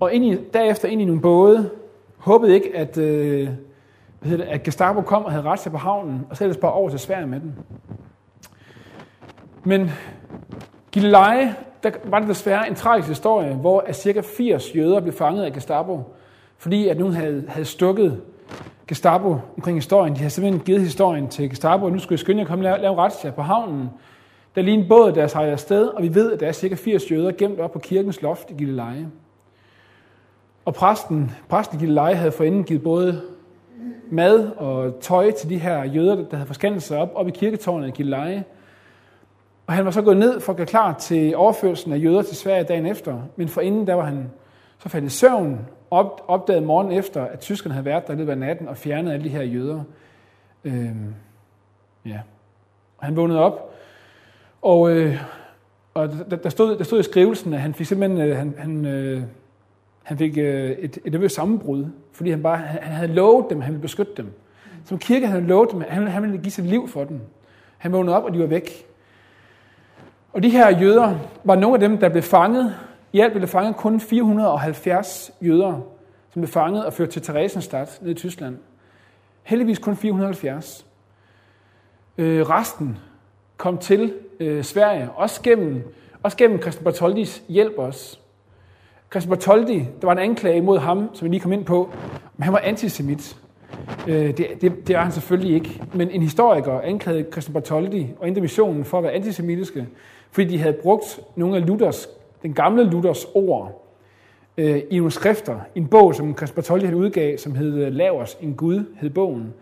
Og 0.00 0.12
ind 0.12 0.24
i, 0.24 0.36
derefter 0.54 0.88
ind 0.88 1.02
i 1.02 1.04
nogle 1.04 1.20
både, 1.20 1.70
håbede 2.16 2.54
ikke, 2.54 2.76
at, 2.76 2.98
øh, 2.98 3.48
hvad 4.20 4.30
hedder 4.30 4.44
det, 4.44 4.52
at 4.52 4.62
Gestapo 4.62 5.00
kom 5.00 5.24
og 5.24 5.30
havde 5.30 5.44
ret 5.44 5.60
sig 5.60 5.72
på 5.72 5.78
havnen, 5.78 6.26
og 6.30 6.36
så 6.36 6.44
ellers 6.44 6.56
bare 6.56 6.72
over 6.72 6.90
til 6.90 6.98
Sverige 6.98 7.26
med 7.26 7.40
den. 7.40 7.54
Men 9.64 9.90
Gilleleje, 10.92 11.54
der 11.82 11.90
var 12.04 12.18
det 12.18 12.28
desværre 12.28 12.68
en 12.68 12.74
tragisk 12.74 13.08
historie, 13.08 13.54
hvor 13.54 13.80
at 13.80 13.96
cirka 13.96 14.20
80 14.20 14.76
jøder 14.76 15.00
blev 15.00 15.12
fanget 15.12 15.44
af 15.44 15.52
Gestapo, 15.52 16.02
fordi 16.58 16.88
at 16.88 16.98
nogen 16.98 17.14
havde, 17.14 17.44
havde 17.48 17.64
stukket 17.64 18.22
Gestapo 18.86 19.38
omkring 19.56 19.78
historien. 19.78 20.14
De 20.14 20.18
havde 20.18 20.30
simpelthen 20.30 20.64
givet 20.64 20.80
historien 20.80 21.28
til 21.28 21.50
Gestapo, 21.50 21.84
og 21.84 21.92
nu 21.92 21.98
skulle 21.98 22.12
jeg 22.12 22.18
skynde 22.18 22.38
jer 22.38 22.44
at 22.44 22.48
komme 22.48 22.64
og 22.64 22.70
lave, 22.70 22.82
lave 22.82 22.96
retssag 22.96 23.34
på 23.34 23.42
havnen. 23.42 23.88
Der 24.54 24.62
lige 24.62 24.78
en 24.78 24.88
båd, 24.88 25.12
der 25.12 25.26
sejler 25.26 25.52
afsted, 25.52 25.86
og 25.86 26.02
vi 26.02 26.14
ved, 26.14 26.32
at 26.32 26.40
der 26.40 26.46
er 26.46 26.52
cirka 26.52 26.74
80 26.74 27.10
jøder 27.10 27.32
gemt 27.32 27.60
op 27.60 27.72
på 27.72 27.78
kirkens 27.78 28.22
loft 28.22 28.50
i 28.50 28.54
Gilleleje. 28.54 29.08
Og 30.64 30.74
præsten, 30.74 31.30
præsten 31.48 31.76
i 31.76 31.80
Gilleleje 31.80 32.14
havde 32.14 32.32
forinden 32.32 32.64
givet 32.64 32.82
både 32.82 33.22
mad 34.10 34.50
og 34.56 35.00
tøj 35.00 35.30
til 35.30 35.50
de 35.50 35.58
her 35.58 35.84
jøder, 35.84 36.14
der 36.14 36.36
havde 36.36 36.46
forskandet 36.46 36.82
sig 36.82 36.98
op, 36.98 37.12
op 37.14 37.28
i 37.28 37.30
kirketårnet 37.30 37.88
i 37.88 37.90
Gilleleje. 37.90 38.44
Og 39.66 39.74
han 39.74 39.84
var 39.84 39.90
så 39.90 40.02
gået 40.02 40.16
ned 40.16 40.40
for 40.40 40.52
at 40.52 40.56
gøre 40.56 40.66
klar 40.66 40.94
til 40.98 41.36
overførelsen 41.36 41.92
af 41.92 41.98
jøder 41.98 42.22
til 42.22 42.36
Sverige 42.36 42.64
dagen 42.64 42.86
efter. 42.86 43.20
Men 43.36 43.48
forinden, 43.48 43.86
der 43.86 43.94
var 43.94 44.04
han 44.04 44.30
så 44.78 44.88
faldet 44.88 45.06
i 45.06 45.10
søvn, 45.10 45.66
op, 45.90 46.24
opdagede 46.28 46.66
morgen 46.66 46.92
efter, 46.92 47.24
at 47.24 47.40
tyskerne 47.40 47.74
havde 47.74 47.84
været 47.84 48.06
der 48.06 48.12
i 48.12 48.16
løbet 48.16 48.32
af 48.32 48.38
natten 48.38 48.68
og 48.68 48.76
fjernet 48.76 49.12
alle 49.12 49.24
de 49.24 49.28
her 49.28 49.42
jøder. 49.42 49.82
Øhm, 50.64 51.14
ja. 52.06 52.20
Og 52.98 53.06
han 53.06 53.16
vågnede 53.16 53.40
op, 53.40 53.73
og, 54.64 54.90
øh, 54.90 55.22
og 55.94 56.08
der, 56.30 56.36
der, 56.36 56.48
stod, 56.48 56.76
der 56.76 56.84
stod 56.84 57.00
i 57.00 57.02
skrivelsen, 57.02 57.54
at 57.54 57.60
han 57.60 57.74
fik 57.74 57.86
simpelthen 57.86 58.28
øh, 58.28 58.36
han, 58.36 58.54
han, 58.58 58.86
øh, 58.86 59.22
han 60.02 60.18
fik 60.18 60.38
øh, 60.38 60.70
et, 60.70 60.98
et 61.04 61.12
nervøst 61.12 61.34
sammenbrud, 61.34 61.86
fordi 62.12 62.30
han 62.30 62.42
bare 62.42 62.56
han, 62.56 62.82
han 62.82 62.92
havde 62.92 63.12
lovet 63.12 63.46
dem, 63.50 63.58
at 63.58 63.64
han 63.64 63.72
ville 63.72 63.82
beskytte 63.82 64.12
dem. 64.16 64.32
Som 64.84 64.98
kirke 64.98 65.26
havde 65.26 65.40
han 65.40 65.48
lovet 65.48 65.70
dem, 65.72 65.82
at 65.82 65.88
han, 65.88 66.06
han 66.06 66.22
ville 66.22 66.38
give 66.38 66.50
sit 66.50 66.64
liv 66.64 66.88
for 66.88 67.04
dem. 67.04 67.20
Han 67.78 67.92
vågnede 67.92 68.16
op, 68.16 68.24
og 68.24 68.34
de 68.34 68.38
var 68.38 68.46
væk. 68.46 68.86
Og 70.32 70.42
de 70.42 70.50
her 70.50 70.78
jøder 70.80 71.18
var 71.44 71.54
nogle 71.54 71.74
af 71.74 71.80
dem, 71.80 71.98
der 71.98 72.08
blev 72.08 72.22
fanget. 72.22 72.74
I 73.12 73.20
alt 73.20 73.32
blev 73.32 73.40
der 73.40 73.46
fanget 73.46 73.76
kun 73.76 74.00
470 74.00 75.30
jøder, 75.42 75.72
som 76.30 76.42
blev 76.42 76.48
fanget 76.48 76.86
og 76.86 76.92
ført 76.92 77.08
til 77.08 77.22
Theresienstadt 77.22 77.98
ned 78.02 78.10
i 78.10 78.14
Tyskland. 78.14 78.58
Heldigvis 79.42 79.78
kun 79.78 79.96
470. 79.96 80.86
Øh, 82.18 82.50
resten 82.50 82.98
kom 83.56 83.78
til 83.78 84.12
øh, 84.40 84.64
Sverige, 84.64 85.08
også 85.16 85.42
gennem, 85.42 85.82
også 86.22 86.36
gennem 86.36 86.62
Christian 86.62 86.84
Bartoldis 86.84 87.42
hjælp 87.48 87.78
os. 87.78 88.20
Christian 89.10 89.30
Bartoldi, 89.30 89.78
der 89.78 90.06
var 90.06 90.12
en 90.12 90.18
anklage 90.18 90.56
imod 90.56 90.78
ham, 90.78 91.10
som 91.12 91.24
vi 91.24 91.30
lige 91.30 91.40
kom 91.40 91.52
ind 91.52 91.64
på, 91.64 91.90
men 92.36 92.44
han 92.44 92.52
var 92.52 92.60
antisemit. 92.64 93.36
Øh, 94.08 94.36
det, 94.36 94.46
det, 94.60 94.88
det 94.88 94.96
var 94.96 95.02
han 95.02 95.12
selvfølgelig 95.12 95.54
ikke. 95.54 95.82
Men 95.94 96.10
en 96.10 96.22
historiker 96.22 96.80
anklagede 96.80 97.26
Christian 97.32 97.52
Bartoldi 97.52 98.08
og 98.18 98.28
Indre 98.28 98.40
Missionen 98.40 98.84
for 98.84 98.98
at 98.98 99.04
være 99.04 99.12
antisemitiske, 99.12 99.86
fordi 100.30 100.48
de 100.48 100.58
havde 100.58 100.76
brugt 100.82 101.20
nogle 101.36 101.56
af 101.56 101.66
Luthers, 101.66 102.08
den 102.42 102.54
gamle 102.54 102.84
Luthers 102.84 103.26
ord 103.34 103.84
øh, 104.58 104.82
i 104.90 104.96
nogle 104.96 105.10
skrifter, 105.10 105.60
i 105.74 105.78
en 105.78 105.86
bog, 105.86 106.14
som 106.14 106.36
Christian 106.36 106.54
Bartoldi 106.54 106.84
havde 106.84 106.98
udgav, 106.98 107.38
som 107.38 107.54
hed 107.54 107.74
øh, 107.74 107.92
Lavers, 107.92 108.38
en 108.40 108.54
Gud, 108.54 108.84
hed 109.00 109.10
bogen. 109.10 109.54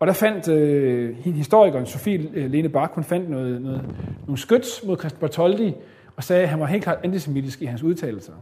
Og 0.00 0.06
der 0.06 0.12
fandt 0.12 0.48
øh, 0.48 1.16
historikeren 1.24 1.86
Sofie 1.86 2.30
øh, 2.34 2.50
Lene 2.50 2.68
Bak, 2.68 2.92
hun 2.94 3.04
fandt 3.04 3.30
noget, 3.30 3.62
noget, 3.62 3.82
nogle 4.26 4.38
skyts 4.38 4.84
mod 4.86 4.98
Christian 4.98 5.20
Bartoldi, 5.20 5.74
og 6.16 6.24
sagde, 6.24 6.42
at 6.42 6.48
han 6.48 6.60
var 6.60 6.66
helt 6.66 6.82
klart 6.82 6.98
antisemitisk 7.04 7.62
i 7.62 7.64
hans 7.64 7.82
udtalelser. 7.82 8.32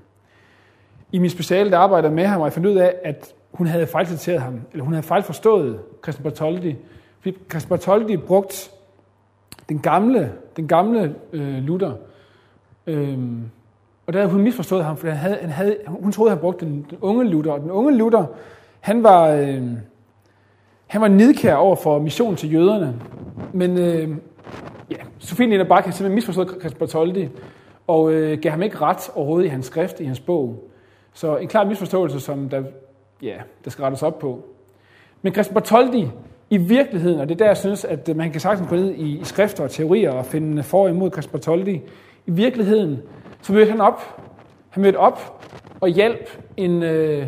I 1.12 1.18
min 1.18 1.30
speciale, 1.30 1.70
der 1.70 1.78
arbejdede 1.78 2.12
med 2.12 2.24
ham, 2.24 2.40
og 2.40 2.44
jeg 2.44 2.52
fandt 2.52 2.68
ud 2.68 2.76
af, 2.76 2.94
at 3.04 3.34
hun 3.52 3.66
havde 3.66 3.86
fejlciteret 3.86 4.40
ham, 4.40 4.60
eller 4.72 4.84
hun 4.84 4.92
havde 4.92 5.06
fejlforstået 5.06 5.80
Christian 6.02 6.22
Bartoldi. 6.22 6.76
Fordi 7.20 7.36
Christian 7.50 7.68
Bartoldi 7.68 8.16
brugt 8.16 8.70
den 9.68 9.78
gamle, 9.78 10.32
den 10.56 10.68
gamle 10.68 11.14
øh, 11.32 11.58
Luther. 11.58 11.92
Øhm, 12.86 13.42
og 14.06 14.12
der 14.12 14.18
havde 14.18 14.32
hun 14.32 14.42
misforstået 14.42 14.84
ham, 14.84 14.96
for 14.96 15.08
han 15.08 15.16
havde, 15.16 15.38
han 15.40 15.50
havde, 15.50 15.76
hun 15.86 16.12
troede, 16.12 16.30
han 16.30 16.38
brugte 16.38 16.66
den, 16.66 16.86
den 16.90 16.98
unge 17.00 17.24
Luther. 17.24 17.52
Og 17.52 17.60
den 17.60 17.70
unge 17.70 17.96
Luther, 17.96 18.24
han 18.80 19.02
var, 19.02 19.28
øh, 19.28 19.62
han 20.88 21.00
var 21.00 21.08
nidkær 21.08 21.54
over 21.54 21.76
for 21.76 21.98
missionen 21.98 22.36
til 22.36 22.52
jøderne. 22.52 23.00
Men 23.52 23.78
øh, 23.78 24.08
ja, 24.90 24.96
Sofie 25.18 25.48
Lina 25.48 25.64
Bak 25.64 25.84
havde 25.84 25.96
simpelthen 25.96 26.14
misforstået 26.14 26.48
Christian 26.48 26.78
Bartoldi, 26.78 27.28
og 27.86 28.12
øh, 28.12 28.38
gav 28.38 28.50
ham 28.50 28.62
ikke 28.62 28.76
ret 28.76 29.10
overhovedet 29.14 29.46
i 29.46 29.48
hans 29.48 29.66
skrift, 29.66 30.00
i 30.00 30.04
hans 30.04 30.20
bog. 30.20 30.70
Så 31.12 31.36
en 31.36 31.48
klar 31.48 31.64
misforståelse, 31.64 32.20
som 32.20 32.48
der, 32.48 32.62
ja, 33.22 33.36
der 33.64 33.70
skal 33.70 33.82
rettes 33.82 34.02
op 34.02 34.18
på. 34.18 34.44
Men 35.22 35.32
Christian 35.32 35.54
Bartoldi, 35.54 36.08
i 36.50 36.56
virkeligheden, 36.56 37.20
og 37.20 37.28
det 37.28 37.34
er 37.34 37.38
der, 37.38 37.46
jeg 37.46 37.56
synes, 37.56 37.84
at 37.84 38.08
øh, 38.08 38.16
man 38.16 38.30
kan 38.32 38.40
sagtens 38.40 38.68
gå 38.68 38.76
ned 38.76 38.94
i, 38.94 39.18
i 39.18 39.24
skrifter 39.24 39.64
og 39.64 39.70
teorier 39.70 40.10
og 40.10 40.26
finde 40.26 40.62
for 40.62 40.82
og 40.82 40.90
imod 40.90 41.10
Christian 41.10 41.32
Bartoldi, 41.32 41.82
i 42.26 42.30
virkeligheden, 42.30 42.98
så 43.42 43.52
mødte 43.52 43.70
han 43.70 43.80
op. 43.80 44.22
Han 44.68 44.82
mødte 44.82 44.96
op 44.96 45.44
og 45.80 45.88
hjalp 45.88 46.28
en, 46.56 46.82
øh, 46.82 47.26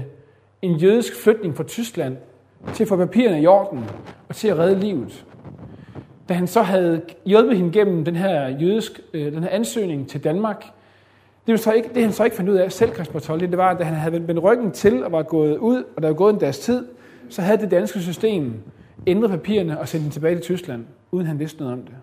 en 0.62 0.76
jødisk 0.76 1.22
flytning 1.22 1.56
fra 1.56 1.64
Tyskland 1.64 2.16
til 2.74 2.84
at 2.84 2.88
få 2.88 2.96
papirerne 2.96 3.42
i 3.42 3.46
orden 3.46 3.84
og 4.28 4.36
til 4.36 4.48
at 4.48 4.58
redde 4.58 4.80
livet. 4.80 5.26
Da 6.28 6.34
han 6.34 6.46
så 6.46 6.62
havde 6.62 7.02
hjulpet 7.26 7.56
hende 7.56 7.72
gennem 7.72 8.04
den 8.04 8.16
her 8.16 8.48
jødisk, 8.48 9.00
øh, 9.14 9.32
den 9.32 9.42
her 9.42 9.50
ansøgning 9.50 10.08
til 10.08 10.24
Danmark, 10.24 10.64
det, 11.46 11.60
så 11.60 11.72
ikke, 11.72 11.90
det 11.94 12.02
han 12.02 12.12
så 12.12 12.24
ikke 12.24 12.36
fandt 12.36 12.50
ud 12.50 12.56
af 12.56 12.72
selv, 12.72 12.94
Christian 12.94 13.12
Bartoldi, 13.12 13.46
det 13.46 13.58
var, 13.58 13.70
at 13.70 13.78
da 13.78 13.84
han 13.84 13.94
havde 13.94 14.28
vendt 14.28 14.42
ryggen 14.42 14.72
til 14.72 15.04
og 15.04 15.12
var 15.12 15.22
gået 15.22 15.58
ud, 15.58 15.84
og 15.96 16.02
der 16.02 16.08
var 16.08 16.14
gået 16.14 16.32
en 16.32 16.38
dags 16.38 16.58
tid, 16.58 16.86
så 17.28 17.42
havde 17.42 17.58
det 17.58 17.70
danske 17.70 18.00
system 18.00 18.54
ændret 19.06 19.30
papirerne 19.30 19.80
og 19.80 19.88
sendt 19.88 20.04
dem 20.04 20.10
tilbage 20.10 20.34
til 20.34 20.42
Tyskland, 20.42 20.84
uden 21.10 21.26
han 21.26 21.38
vidste 21.38 21.58
noget 21.58 21.72
om 21.72 21.82
det. 21.82 21.94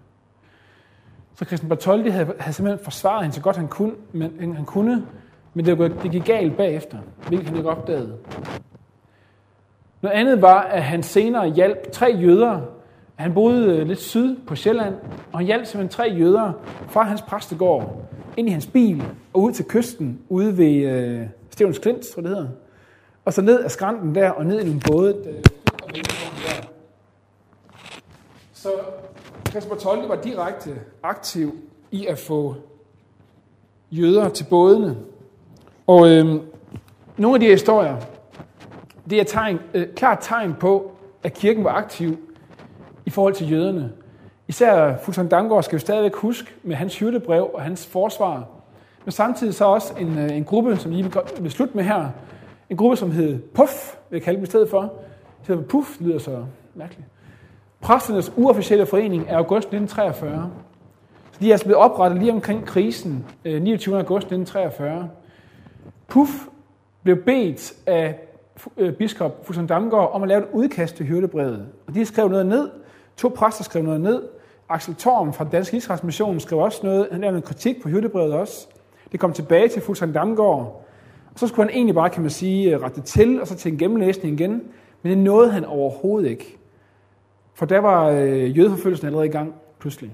Så 1.36 1.46
Christian 1.46 1.70
Bartoldi 1.70 2.10
havde, 2.10 2.34
havde 2.40 2.54
simpelthen 2.54 2.84
forsvaret 2.84 3.24
hende 3.24 3.36
så 3.36 3.42
godt 3.42 3.56
han 3.56 3.68
kunne, 3.68 3.94
men, 4.12 4.56
han 4.56 4.66
kunne, 4.66 5.06
men 5.54 5.66
det, 5.66 5.94
det 6.04 6.12
gik 6.12 6.26
galt 6.26 6.58
bagefter, 6.58 6.98
hvilket 7.28 7.48
han 7.48 7.58
ikke 7.58 7.70
opdagede. 7.70 8.18
Noget 10.02 10.16
andet 10.16 10.42
var, 10.42 10.62
at 10.62 10.84
han 10.84 11.04
senere 11.04 11.50
hjalp 11.50 11.92
tre 11.92 12.06
jøder. 12.22 12.62
Han 13.16 13.34
boede 13.34 13.78
øh, 13.78 13.88
lidt 13.88 14.00
syd 14.00 14.36
på 14.48 14.56
Sjælland, 14.56 14.96
og 15.32 15.40
han 15.40 15.46
hjalp 15.46 15.66
simpelthen 15.66 15.90
tre 15.90 16.04
jøder 16.04 16.52
fra 16.90 17.04
hans 17.04 17.22
præstegård 17.22 18.08
ind 18.38 18.48
i 18.48 18.52
hans 18.52 18.68
bil 18.68 19.04
og 19.34 19.42
ud 19.42 19.52
til 19.52 19.66
kysten 19.66 20.20
ude 20.30 20.58
ved 20.58 20.76
øh, 20.76 21.22
Stevens 21.50 21.80
Klint, 21.80 22.06
tror 22.06 22.22
det 22.22 22.30
hedder. 22.32 22.48
Og 23.26 23.34
så 23.34 23.42
ned 23.42 23.64
ad 23.64 23.70
skrænten 23.70 24.16
der 24.16 24.30
og 24.30 24.46
ned 24.46 24.62
i 24.62 24.72
en 24.72 24.82
båd. 24.92 25.14
Øh, 25.28 25.34
der, 25.94 26.68
så 28.54 28.70
Kasper 29.46 29.76
Tolte 29.76 30.10
var 30.10 30.16
direkte 30.16 30.70
aktiv 31.04 31.56
i 31.92 32.06
at 32.06 32.18
få 32.18 32.56
jøder 33.92 34.30
til 34.30 34.46
bådene. 34.50 34.98
Og 35.88 36.10
øh, 36.10 36.26
nogle 37.18 37.36
af 37.36 37.40
de 37.40 37.46
her 37.46 37.54
historier, 37.54 37.98
det 39.10 39.20
er 39.20 39.24
tegn, 39.24 39.60
øh, 39.74 39.88
klart 39.96 40.18
tegn 40.22 40.54
på, 40.60 40.92
at 41.24 41.34
kirken 41.34 41.64
var 41.64 41.72
aktiv 41.72 42.18
i 43.06 43.10
forhold 43.10 43.34
til 43.34 43.52
jøderne. 43.52 43.92
Især 44.48 44.98
Fulton 44.98 45.28
Damgaard 45.28 45.64
skal 45.64 45.76
vi 45.76 45.80
stadigvæk 45.80 46.16
huske 46.16 46.52
med 46.64 46.76
hans 46.76 47.00
hyrdebrev 47.00 47.50
og 47.54 47.62
hans 47.62 47.88
forsvar. 47.88 48.48
Men 49.06 49.12
samtidig 49.12 49.54
så 49.54 49.66
også 49.66 49.94
en, 50.00 50.18
øh, 50.18 50.38
en 50.38 50.44
gruppe, 50.44 50.78
som 50.78 50.92
lige 50.92 51.12
vil 51.40 51.52
slutte 51.52 51.78
med 51.78 51.84
her. 51.84 52.10
En 52.70 52.78
gruppe, 52.78 52.98
som 52.98 53.12
hed 53.12 53.40
PUF, 53.40 53.96
vil 54.10 54.18
jeg 54.18 54.24
kalde 54.24 54.38
dem 54.38 54.44
i 54.44 54.48
stedet 54.48 54.70
for. 54.70 54.82
Det 54.82 55.48
hedder 55.48 55.64
PUF, 55.64 56.02
lyder 56.02 56.20
så 56.20 56.46
mærkeligt. 56.76 57.08
Præsternes 57.82 58.34
uofficielle 58.36 58.86
forening 58.86 59.26
er 59.28 59.38
august 59.38 59.68
1943. 59.68 60.52
Så 61.32 61.40
de 61.40 61.48
er 61.48 61.54
altså 61.54 61.66
blevet 61.66 61.82
oprettet 61.82 62.20
lige 62.20 62.32
omkring 62.32 62.66
krisen, 62.66 63.26
øh, 63.46 63.62
29. 63.62 63.98
August 63.98 64.28
1943. 64.28 65.10
PUF 66.08 66.30
blev 67.04 67.24
bedt 67.24 67.74
af 67.86 68.27
øh, 68.78 68.94
biskop 68.94 69.46
Fusen 69.46 69.68
Damgaard 69.68 70.12
om 70.14 70.24
at 70.24 70.30
lave 70.30 70.42
et 70.42 70.48
udkast 70.54 70.96
til 70.96 71.06
hyrdebrevet. 71.06 71.68
Og 71.88 71.94
de 71.94 72.06
skrev 72.06 72.30
noget 72.30 72.46
ned. 72.46 72.70
To 73.18 73.30
præster 73.30 73.64
skrev 73.64 73.84
noget 73.84 74.02
ned. 74.02 74.24
Axel 74.70 74.96
Thorm 74.96 75.34
fra 75.34 75.46
Dansk 75.52 75.74
Israels 75.74 76.04
Mission 76.04 76.40
skrev 76.40 76.60
også 76.60 76.80
noget. 76.84 77.08
Han 77.12 77.22
lavede 77.22 77.38
en 77.38 77.44
kritik 77.44 77.82
på 77.82 77.90
hyrdebrevet 77.90 78.34
også. 78.34 78.68
Det 79.12 79.20
kom 79.20 79.34
tilbage 79.34 79.68
til 79.68 79.82
Fusen 79.82 80.14
Damgaard. 80.14 80.84
Og 81.34 81.40
så 81.40 81.48
skulle 81.48 81.70
han 81.70 81.78
egentlig 81.78 81.96
bare, 81.96 82.10
kan 82.10 82.22
man 82.22 82.32
sige, 82.32 82.76
øh, 82.76 82.82
rette 82.82 83.02
til, 83.02 83.42
og 83.42 83.48
så 83.48 83.56
til 83.56 83.72
en 83.72 83.78
gennemlæsning 83.78 84.40
igen. 84.40 84.64
Men 85.02 85.10
det 85.10 85.18
nåede 85.18 85.52
han 85.52 85.66
overhovedet 85.66 86.30
ikke. 86.30 86.58
For 87.54 87.66
der 87.66 87.80
var 87.80 88.10
øh, 88.10 88.58
jødeforfølgelsen 88.58 89.08
allerede 89.08 89.28
i 89.28 89.32
gang 89.32 89.54
pludselig. 89.80 90.12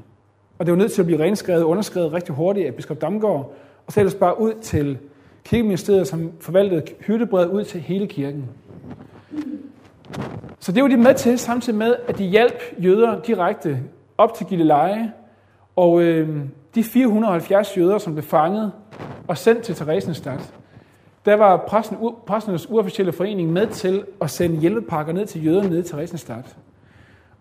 Og 0.59 0.65
det 0.65 0.71
var 0.71 0.77
nødt 0.77 0.91
til 0.91 1.01
at 1.01 1.05
blive 1.05 1.23
renskrevet 1.23 1.63
og 1.63 1.69
underskrevet 1.69 2.13
rigtig 2.13 2.35
hurtigt 2.35 2.67
af 2.67 2.75
biskop 2.75 3.01
Damgaard, 3.01 3.53
og 3.87 3.93
så 3.93 3.99
ellers 3.99 4.15
bare 4.15 4.39
ud 4.41 4.53
til 4.61 4.97
kirkeministeriet, 5.45 6.07
som 6.07 6.31
forvaltede 6.39 6.83
hyrdebrevet 6.99 7.47
ud 7.47 7.63
til 7.63 7.81
hele 7.81 8.07
kirken. 8.07 8.49
Så 10.59 10.71
det 10.71 10.83
var 10.83 10.89
de 10.89 10.97
med 10.97 11.15
til, 11.15 11.39
samtidig 11.39 11.79
med, 11.79 11.95
at 12.07 12.17
de 12.17 12.23
hjalp 12.23 12.61
jøder 12.77 13.21
direkte 13.21 13.79
op 14.17 14.33
til 14.33 14.45
Gilleleje, 14.45 15.13
og 15.75 16.01
øh, 16.01 16.39
de 16.75 16.83
470 16.83 17.77
jøder, 17.77 17.97
som 17.97 18.13
blev 18.13 18.23
fanget 18.23 18.71
og 19.27 19.37
sendt 19.37 19.61
til 19.61 19.75
Theresienstadt, 19.75 20.53
der 21.25 21.35
var 21.35 21.57
præsten, 21.67 21.97
præsternes 22.27 22.69
uofficielle 22.69 23.13
forening 23.13 23.51
med 23.51 23.67
til 23.67 24.03
at 24.21 24.29
sende 24.29 24.59
hjælpepakker 24.59 25.13
ned 25.13 25.25
til 25.25 25.45
jøderne 25.45 25.69
ned 25.69 25.85
i 25.85 25.87
Theresienstadt. 25.87 26.57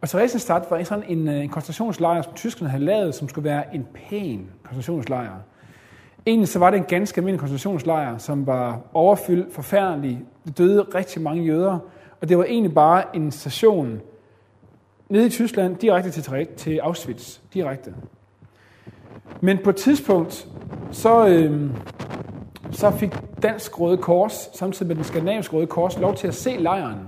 Og 0.01 0.09
Theresienstadt 0.09 0.71
var 0.71 0.83
sådan 0.83 1.05
en, 1.09 1.29
øh, 1.29 1.35
en 1.35 1.49
koncentrationslejr, 1.49 2.23
som 2.23 2.33
tyskerne 2.35 2.71
havde 2.71 2.85
lavet, 2.85 3.15
som 3.15 3.29
skulle 3.29 3.45
være 3.45 3.75
en 3.75 3.87
pæn 3.95 4.51
koncentrationslejr. 4.63 5.31
Egentlig 6.27 6.49
så 6.49 6.59
var 6.59 6.71
det 6.71 6.79
en 6.79 6.85
ganske 6.85 7.19
almindelig 7.19 7.41
koncentrationslejr, 7.41 8.19
som 8.19 8.47
var 8.47 8.81
overfyldt, 8.95 9.55
forfærdelig. 9.55 10.25
Det 10.45 10.59
døde 10.59 10.83
rigtig 10.95 11.23
mange 11.23 11.45
jøder, 11.45 11.79
og 12.21 12.29
det 12.29 12.39
var 12.39 12.45
egentlig 12.45 12.75
bare 12.75 13.17
en 13.17 13.31
station 13.31 14.01
nede 15.09 15.27
i 15.27 15.31
Tyskland, 15.31 15.77
direkte 15.77 16.11
til, 16.11 16.47
til 16.57 16.79
Auschwitz. 16.79 17.39
Direkte. 17.55 17.95
Men 19.41 19.59
på 19.65 19.71
et 19.71 19.77
tidspunkt, 19.77 20.49
så, 20.91 21.27
øh, 21.27 21.71
så 22.71 22.91
fik 22.91 23.15
Dansk 23.43 23.81
Røde 23.81 23.97
Kors, 23.97 24.51
samtidig 24.55 24.87
med 24.89 24.97
den 24.97 25.05
skandinaviske 25.05 25.57
Røde 25.57 25.67
Kors, 25.67 25.99
lov 25.99 26.15
til 26.15 26.29
at 26.29 26.35
se 26.35 26.57
lejren. 26.57 26.99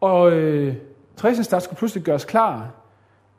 Og 0.00 0.32
øh, 0.32 0.74
Theresienstadt 1.16 1.62
skulle 1.62 1.78
pludselig 1.78 2.04
gøres 2.04 2.24
klar, 2.24 2.70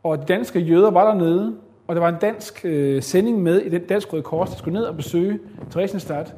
og 0.03 0.17
de 0.17 0.25
danske 0.25 0.59
jøder 0.59 0.91
var 0.91 1.05
dernede, 1.05 1.55
og 1.91 1.95
der 1.95 2.01
var 2.01 2.09
en 2.09 2.19
dansk 2.21 2.65
øh, 2.65 3.01
sending 3.01 3.41
med 3.43 3.61
i 3.61 3.69
den 3.69 3.81
danske 3.81 4.11
Røde 4.11 4.23
Kors, 4.23 4.49
der 4.49 4.57
skulle 4.57 4.79
ned 4.79 4.83
og 4.83 4.95
besøge 4.95 5.39
Theresienstadt. 5.71 6.33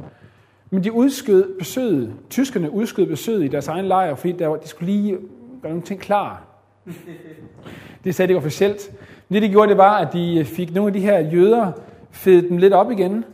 Men 0.69 0.83
de 0.83 0.91
udskød 0.91 1.57
besøget, 1.59 2.13
tyskerne 2.29 2.71
udskød 2.71 3.05
besøget 3.05 3.43
i 3.43 3.47
deres 3.47 3.67
egen 3.67 3.85
lejr, 3.85 4.15
fordi 4.15 4.31
der 4.31 4.47
var, 4.47 4.55
de 4.55 4.67
skulle 4.67 4.93
lige 4.93 5.11
gøre 5.61 5.71
nogle 5.71 5.81
ting 5.81 5.99
klar. 5.99 6.43
Det 8.03 8.15
sagde 8.15 8.33
de 8.33 8.37
officielt. 8.37 8.91
Men 9.29 9.33
det, 9.33 9.41
de 9.41 9.49
gjorde, 9.49 9.69
det 9.69 9.77
var, 9.77 9.97
at 9.97 10.13
de 10.13 10.45
fik 10.45 10.73
nogle 10.73 10.87
af 10.87 10.93
de 10.93 10.99
her 10.99 11.19
jøder, 11.19 11.71
fedt 12.11 12.49
dem 12.49 12.57
lidt 12.57 12.73
op 12.73 12.91
igen, 12.91 13.25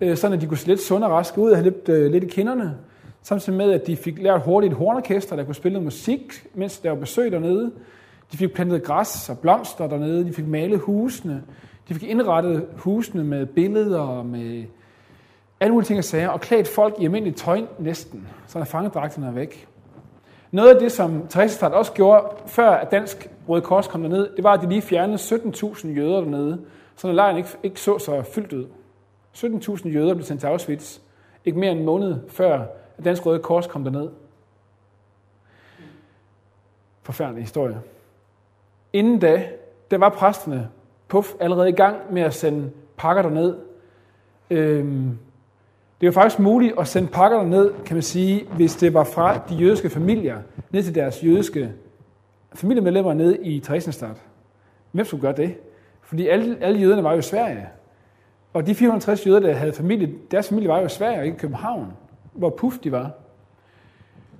øh, 0.00 0.16
sådan 0.16 0.36
at 0.36 0.40
de 0.40 0.46
kunne 0.46 0.58
se 0.58 0.66
lidt 0.66 0.80
sunde 0.80 1.06
og 1.06 1.12
raske 1.12 1.40
ud 1.40 1.50
og 1.50 1.56
have 1.56 1.64
lidt, 1.64 1.88
øh, 1.88 2.12
lidt 2.12 2.24
i 2.24 2.26
kinderne. 2.26 2.74
Samtidig 3.22 3.56
med, 3.56 3.72
at 3.72 3.86
de 3.86 3.96
fik 3.96 4.22
lært 4.22 4.42
hurtigt 4.42 4.72
et 4.72 4.78
hornorkester, 4.78 5.36
der 5.36 5.44
kunne 5.44 5.54
spille 5.54 5.80
musik, 5.80 6.46
mens 6.54 6.78
der 6.78 6.90
var 6.90 6.98
besøg 6.98 7.32
dernede. 7.32 7.72
De 8.32 8.36
fik 8.36 8.52
plantet 8.54 8.82
græs 8.82 9.30
og 9.30 9.38
blomster 9.38 9.86
dernede. 9.86 10.24
De 10.24 10.32
fik 10.32 10.46
malet 10.46 10.80
husene. 10.80 11.42
De 11.88 11.94
fik 11.94 12.02
indrettet 12.02 12.66
husene 12.76 13.24
med 13.24 13.46
billeder 13.46 14.00
og 14.00 14.26
med 14.26 14.64
alle 15.60 15.72
mulige 15.72 15.86
ting 15.86 15.98
at 15.98 16.04
sige, 16.04 16.30
og 16.30 16.40
klædt 16.40 16.68
folk 16.68 16.94
i 16.98 17.04
almindeligt 17.04 17.36
tøj 17.36 17.60
næsten, 17.78 18.28
så 18.46 18.58
der 18.58 18.64
fangedragterne 18.64 19.26
er 19.26 19.30
væk. 19.32 19.68
Noget 20.50 20.74
af 20.74 20.80
det, 20.80 20.92
som 20.92 21.26
Theresienstadt 21.28 21.72
også 21.72 21.92
gjorde, 21.92 22.26
før 22.46 22.70
at 22.70 22.90
Dansk 22.90 23.30
Røde 23.48 23.62
Kors 23.62 23.86
kom 23.86 24.02
derned, 24.02 24.36
det 24.36 24.44
var, 24.44 24.52
at 24.52 24.60
de 24.60 24.68
lige 24.68 24.82
fjernede 24.82 25.18
17.000 25.18 25.88
jøder 25.88 26.20
dernede, 26.20 26.60
så 26.96 27.12
lejren 27.12 27.36
ikke, 27.36 27.48
ikke 27.62 27.80
så 27.80 27.98
så 27.98 28.22
fyldt 28.22 28.52
ud. 28.52 28.66
17.000 29.34 29.88
jøder 29.88 30.14
blev 30.14 30.24
sendt 30.24 30.40
til 30.40 30.46
Auschwitz, 30.46 30.98
ikke 31.44 31.58
mere 31.58 31.70
end 31.70 31.80
en 31.80 31.86
måned 31.86 32.16
før 32.28 32.66
at 32.98 33.04
Dansk 33.04 33.26
Røde 33.26 33.38
Kors 33.38 33.66
kom 33.66 33.84
derned. 33.84 34.08
Forfærdelig 37.02 37.42
historie. 37.42 37.80
Inden 38.92 39.18
da, 39.18 39.42
der 39.90 39.98
var 39.98 40.08
præsterne 40.08 40.68
puff, 41.08 41.32
allerede 41.40 41.68
i 41.68 41.72
gang 41.72 41.96
med 42.10 42.22
at 42.22 42.34
sende 42.34 42.70
pakker 42.96 43.22
derned. 43.22 43.56
Øhm, 44.50 45.18
det 46.00 46.06
var 46.06 46.12
faktisk 46.12 46.38
muligt 46.38 46.74
at 46.78 46.88
sende 46.88 47.08
pakker 47.08 47.38
derned, 47.38 47.72
kan 47.84 47.96
man 47.96 48.02
sige, 48.02 48.46
hvis 48.56 48.76
det 48.76 48.94
var 48.94 49.04
fra 49.04 49.40
de 49.48 49.54
jødiske 49.54 49.90
familier, 49.90 50.38
ned 50.70 50.82
til 50.82 50.94
deres 50.94 51.24
jødiske 51.24 51.72
familiemedlemmer 52.54 53.14
ned 53.14 53.38
i 53.42 53.60
Theresienstadt. 53.60 54.16
Hvem 54.92 55.06
skulle 55.06 55.20
gøre 55.20 55.36
det? 55.36 55.54
Fordi 56.02 56.28
alle, 56.28 56.56
alle 56.60 56.80
jøderne 56.80 57.04
var 57.04 57.12
jo 57.12 57.18
i 57.18 57.22
Sverige. 57.22 57.68
Og 58.52 58.66
de 58.66 58.74
460 58.74 59.26
jøder, 59.26 59.40
der 59.40 59.52
havde 59.52 59.72
familie, 59.72 60.14
deres 60.30 60.48
familie 60.48 60.68
var 60.68 60.78
jo 60.78 60.86
i 60.86 60.88
Sverige, 60.88 61.24
ikke 61.24 61.36
i 61.36 61.38
København, 61.38 61.92
hvor 62.32 62.50
Puff 62.50 62.78
de 62.78 62.92
var. 62.92 63.10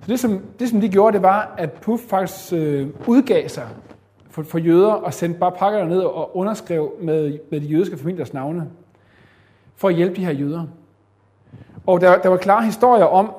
Så 0.01 0.07
det 0.07 0.19
som, 0.19 0.41
det, 0.59 0.69
som 0.69 0.81
de 0.81 0.89
gjorde, 0.89 1.13
det 1.13 1.21
var, 1.21 1.55
at 1.57 1.71
Puff 1.71 2.03
faktisk 2.03 2.53
øh, 2.53 2.87
udgav 3.07 3.49
sig 3.49 3.67
for, 4.31 4.43
for 4.43 4.57
jøder 4.57 4.91
og 4.91 5.13
sendte 5.13 5.39
bare 5.39 5.51
pakker 5.51 5.85
ned 5.85 5.99
og 5.99 6.37
underskrev 6.37 6.91
med, 7.01 7.39
med 7.51 7.61
de 7.61 7.65
jødiske 7.65 7.97
familiers 7.97 8.33
navne 8.33 8.69
for 9.75 9.87
at 9.87 9.95
hjælpe 9.95 10.15
de 10.15 10.25
her 10.25 10.31
jøder. 10.31 10.67
Og 11.85 12.01
der, 12.01 12.21
der 12.21 12.29
var 12.29 12.37
klare 12.37 12.65
historier 12.65 13.05
om, 13.05 13.31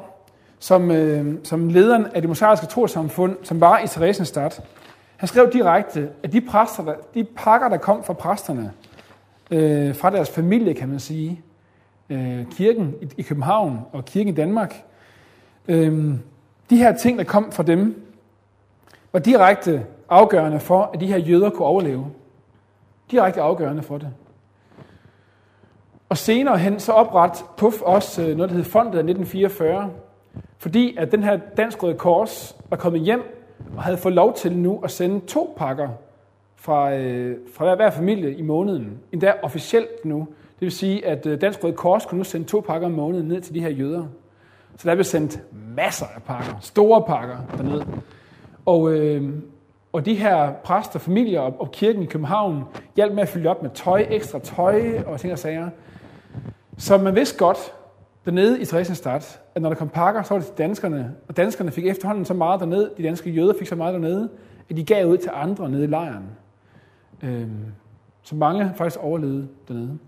som, 0.58 0.90
øh, 0.90 1.34
som 1.44 1.68
lederen 1.68 2.06
af 2.14 2.22
det 2.22 2.28
mosaiske 2.28 2.66
trosamfund, 2.66 3.36
som 3.42 3.60
var 3.60 3.78
i 3.78 3.86
Theresienstadt, 3.86 4.60
han 5.16 5.28
skrev 5.28 5.52
direkte, 5.52 6.10
at 6.22 6.32
de, 6.32 6.40
præster, 6.40 6.84
der, 6.84 6.94
de 7.14 7.24
pakker, 7.24 7.68
der 7.68 7.76
kom 7.76 8.04
fra 8.04 8.12
præsterne, 8.12 8.72
øh, 9.50 9.94
fra 9.94 10.10
deres 10.10 10.30
familie, 10.30 10.74
kan 10.74 10.88
man 10.88 11.00
sige, 11.00 11.40
øh, 12.10 12.46
kirken 12.50 12.94
i, 13.02 13.08
i 13.16 13.22
København 13.22 13.80
og 13.92 14.04
kirken 14.04 14.32
i 14.32 14.36
Danmark, 14.36 14.84
øh, 15.68 16.14
de 16.70 16.76
her 16.76 16.96
ting, 16.96 17.18
der 17.18 17.24
kom 17.24 17.52
fra 17.52 17.62
dem, 17.62 18.04
var 19.12 19.20
direkte 19.20 19.86
afgørende 20.12 20.60
for, 20.60 20.90
at 20.94 21.00
de 21.00 21.06
her 21.06 21.18
jøder 21.18 21.50
kunne 21.50 21.66
overleve. 21.66 22.06
Direkte 23.10 23.40
afgørende 23.40 23.82
for 23.82 23.98
det. 23.98 24.08
Og 26.08 26.18
senere 26.18 26.58
hen 26.58 26.80
så 26.80 26.92
opret 26.92 27.44
Puff 27.56 27.80
også 27.82 28.22
øh, 28.22 28.36
noget, 28.36 28.50
der 28.50 28.56
hed 28.56 28.64
Fondet 28.64 28.94
af 28.94 29.04
1944, 29.04 29.90
fordi 30.58 30.96
at 30.96 31.12
den 31.12 31.22
her 31.22 31.38
Dansk 31.56 31.82
Røde 31.82 31.94
Kors 31.94 32.56
var 32.70 32.76
kommet 32.76 33.00
hjem 33.00 33.22
og 33.76 33.82
havde 33.82 33.96
fået 33.96 34.14
lov 34.14 34.34
til 34.34 34.52
nu 34.52 34.80
at 34.84 34.90
sende 34.90 35.20
to 35.26 35.54
pakker 35.56 35.88
fra, 36.56 36.94
øh, 36.94 37.36
fra 37.54 37.74
hver 37.74 37.90
familie 37.90 38.34
i 38.34 38.42
måneden. 38.42 38.98
Endda 39.12 39.34
officielt 39.42 40.04
nu. 40.04 40.18
Det 40.54 40.60
vil 40.60 40.72
sige, 40.72 41.06
at 41.06 41.26
øh, 41.26 41.40
Dansk 41.40 41.64
Røde 41.64 41.72
Kors 41.72 42.06
kunne 42.06 42.18
nu 42.18 42.24
sende 42.24 42.46
to 42.46 42.60
pakker 42.60 42.86
om 42.86 42.92
måneden 42.92 43.28
ned 43.28 43.40
til 43.40 43.54
de 43.54 43.60
her 43.60 43.70
jøder. 43.70 44.06
Så 44.76 44.88
der 44.88 44.94
blev 44.94 45.04
sendt 45.04 45.42
masser 45.76 46.06
af 46.16 46.22
pakker, 46.22 46.58
store 46.60 47.02
pakker 47.02 47.36
derned. 47.56 47.82
Og, 48.66 48.92
øh, 48.92 49.32
og 49.92 50.06
de 50.06 50.14
her 50.14 50.52
præster, 50.52 50.98
familier 50.98 51.40
og, 51.40 51.72
kirken 51.72 52.02
i 52.02 52.06
København 52.06 52.64
hjalp 52.96 53.14
med 53.14 53.22
at 53.22 53.28
fylde 53.28 53.48
op 53.48 53.62
med 53.62 53.70
tøj, 53.70 54.06
ekstra 54.10 54.38
tøj 54.38 55.02
og 55.06 55.20
ting 55.20 55.32
og 55.32 55.38
sager. 55.38 55.70
Så 56.78 56.98
man 56.98 57.14
vidste 57.14 57.38
godt 57.38 57.72
dernede 58.24 58.60
i 58.60 58.64
Theresienstadt, 58.64 59.40
at 59.54 59.62
når 59.62 59.68
der 59.68 59.76
kom 59.76 59.88
pakker, 59.88 60.22
så 60.22 60.34
var 60.34 60.38
det 60.38 60.46
til 60.46 60.58
danskerne. 60.58 61.14
Og 61.28 61.36
danskerne 61.36 61.70
fik 61.70 61.86
efterhånden 61.86 62.24
så 62.24 62.34
meget 62.34 62.60
dernede, 62.60 62.90
de 62.96 63.02
danske 63.02 63.30
jøder 63.30 63.54
fik 63.58 63.66
så 63.66 63.76
meget 63.76 63.94
dernede, 63.94 64.28
at 64.70 64.76
de 64.76 64.84
gav 64.84 65.06
ud 65.06 65.16
til 65.16 65.30
andre 65.34 65.70
nede 65.70 65.84
i 65.84 65.86
lejren. 65.86 66.24
Øh, 67.22 67.48
så 68.22 68.34
mange 68.34 68.72
faktisk 68.76 69.00
overlevede 69.00 69.48
dernede. 69.68 69.98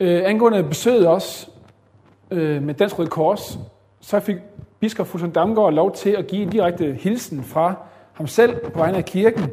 Øh, 0.00 0.22
angående 0.24 0.64
besøget 0.64 1.06
også 1.06 1.50
øh, 2.30 2.62
med 2.62 2.74
Dansk 2.74 2.98
Røde 2.98 3.08
Kors, 3.08 3.58
så 4.00 4.20
fik 4.20 4.36
biskop 4.80 5.06
Fulton 5.06 5.30
Damgaard 5.30 5.72
lov 5.72 5.94
til 5.94 6.10
at 6.10 6.26
give 6.26 6.42
en 6.42 6.50
direkte 6.50 6.92
hilsen 6.92 7.44
fra 7.44 7.74
ham 8.12 8.26
selv 8.26 8.56
på 8.56 8.78
vegne 8.78 8.96
af 8.96 9.04
kirken 9.04 9.50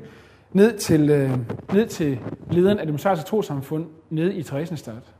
ned 0.51 0.77
til, 0.77 1.09
øh, 1.09 1.31
ned 1.73 1.87
til 1.87 2.19
lederen 2.51 2.79
af 2.79 2.85
det 2.85 2.93
mosaiske 2.93 3.25
trosamfund 3.25 3.85
nede 4.09 4.35
i 4.35 4.43
Theresienstadt. 4.43 5.13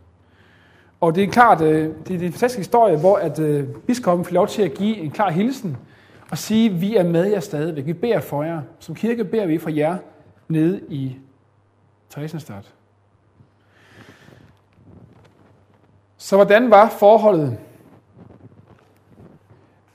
Og 1.02 1.16
det 1.16 1.24
er 1.24 1.28
klart, 1.28 1.62
øh, 1.62 1.94
det 2.08 2.22
er 2.22 2.26
en 2.26 2.32
fantastisk 2.32 2.58
historie, 2.58 2.98
hvor 2.98 3.18
at 3.18 3.40
øh, 3.40 3.68
biskoppen 3.68 4.26
får 4.26 4.34
lov 4.34 4.48
til 4.48 4.62
at 4.62 4.74
give 4.74 4.98
en 4.98 5.12
klar 5.12 5.32
hilsen 5.32 5.78
og 6.32 6.38
sige, 6.38 6.70
vi 6.70 6.96
er 6.96 7.04
med 7.04 7.26
jer 7.26 7.40
stadigvæk. 7.40 7.86
Vi 7.86 7.94
beder 7.94 8.20
for 8.20 8.44
jer. 8.44 8.62
Som 8.80 8.96
kirke 8.96 9.24
beder 9.24 9.46
vi 9.46 9.58
for 9.58 9.70
jer 9.70 9.98
nede 10.48 10.82
i 10.90 11.18
Theresienstadt. 12.10 12.74
Så 16.18 16.36
hvordan 16.36 16.70
var 16.70 16.90
forholdet 16.90 17.58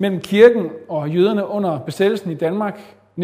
mellem 0.01 0.21
kirken 0.21 0.71
og 0.89 1.11
jøderne 1.11 1.47
under 1.47 1.79
besættelsen 1.79 2.31
i 2.31 2.35
Danmark 2.35 2.97
1940-45? 3.19 3.23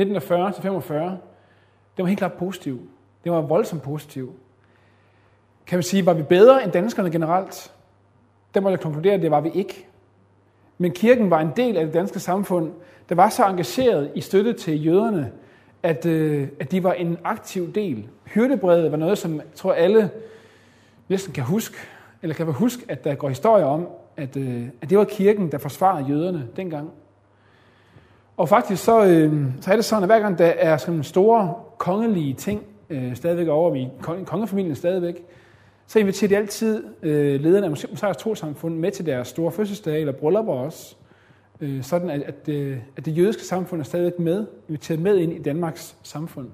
Det 1.97 2.03
var 2.03 2.07
helt 2.07 2.19
klart 2.19 2.33
positiv. 2.33 2.81
Det 3.25 3.33
var 3.33 3.41
voldsomt 3.41 3.83
positiv. 3.83 4.33
Kan 5.67 5.77
man 5.77 5.83
sige, 5.83 6.07
var 6.07 6.15
vi 6.15 6.23
bedre 6.23 6.65
end 6.65 6.73
danskerne 6.73 7.11
generelt? 7.11 7.73
Der 8.55 8.61
må 8.61 8.69
jeg 8.69 8.81
konkludere, 8.81 9.15
at 9.15 9.23
det 9.23 9.31
var 9.31 9.41
vi 9.41 9.51
ikke. 9.55 9.87
Men 10.79 10.93
kirken 10.93 11.31
var 11.31 11.41
en 11.41 11.53
del 11.57 11.77
af 11.77 11.85
det 11.85 11.95
danske 11.95 12.21
samfund, 12.21 12.73
der 13.09 13.15
var 13.15 13.29
så 13.29 13.45
engageret 13.45 14.11
i 14.15 14.21
støtte 14.21 14.53
til 14.53 14.87
jøderne, 14.87 15.33
at, 15.83 16.07
øh, 16.07 16.49
at 16.61 16.71
de 16.71 16.85
var 16.85 16.93
en 16.93 17.19
aktiv 17.25 17.73
del. 17.73 18.09
Hyrdebrevet 18.25 18.91
var 18.91 18.97
noget, 18.97 19.19
som 19.19 19.35
jeg 19.35 19.45
tror 19.55 19.73
alle 19.73 20.11
næsten 21.09 21.33
kan 21.33 21.45
huske, 21.45 21.77
eller 22.23 22.35
kan 22.35 22.47
huske, 22.47 22.85
at 22.89 23.05
der 23.05 23.15
går 23.15 23.29
historier 23.29 23.65
om, 23.65 23.89
at, 24.17 24.37
øh, 24.37 24.63
at 24.83 24.91
det 24.91 24.99
var 24.99 25.05
kirken, 25.05 25.53
der 25.53 25.59
forsvarede 25.59 26.09
jøderne 26.09 26.49
dengang. 26.57 26.91
Og 28.37 28.49
faktisk 28.49 28.85
så, 28.85 29.05
øh, 29.05 29.45
så 29.61 29.73
er 29.73 29.77
det 29.77 29.85
sådan, 29.85 30.03
at 30.03 30.09
hver 30.09 30.21
gang 30.21 30.39
der 30.39 30.47
er 30.47 30.77
sådan 30.77 31.03
store 31.03 31.55
kongelige 31.79 32.35
ting 32.35 32.63
øh, 32.91 33.17
stadigvæk 33.17 33.49
over 33.49 33.75
i 33.75 33.89
kongefamilien 34.25 34.75
stadigvæk, 34.75 35.25
så 35.87 35.99
inviterer 35.99 36.29
de 36.29 36.37
altid 36.37 36.85
øh, 37.03 37.41
lederne 37.41 37.67
af 37.67 37.71
Mosaisk 37.71 38.19
Trosamfund 38.19 38.77
med 38.77 38.91
til 38.91 39.07
deres 39.07 39.29
store 39.29 39.53
fødselsdage 39.53 40.01
eller 40.01 40.13
bryllupper 40.13 40.53
også. 40.53 40.97
øh, 41.61 41.83
sådan 41.83 42.11
at, 42.11 42.23
at, 42.23 42.47
det, 42.47 42.81
at 42.97 43.05
det 43.05 43.19
jødiske 43.19 43.45
samfund 43.45 43.81
er 43.81 43.85
stadigvæk 43.85 44.19
med, 44.19 44.47
inviteret 44.69 45.01
med 45.01 45.17
ind 45.17 45.33
i 45.33 45.39
Danmarks 45.39 45.97
samfund. 46.03 46.49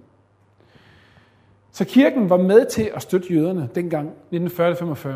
Så 1.72 1.84
kirken 1.84 2.30
var 2.30 2.36
med 2.36 2.66
til 2.66 2.90
at 2.94 3.02
støtte 3.02 3.34
jøderne 3.34 3.68
dengang 3.74 4.10
1940-45. 4.32 5.08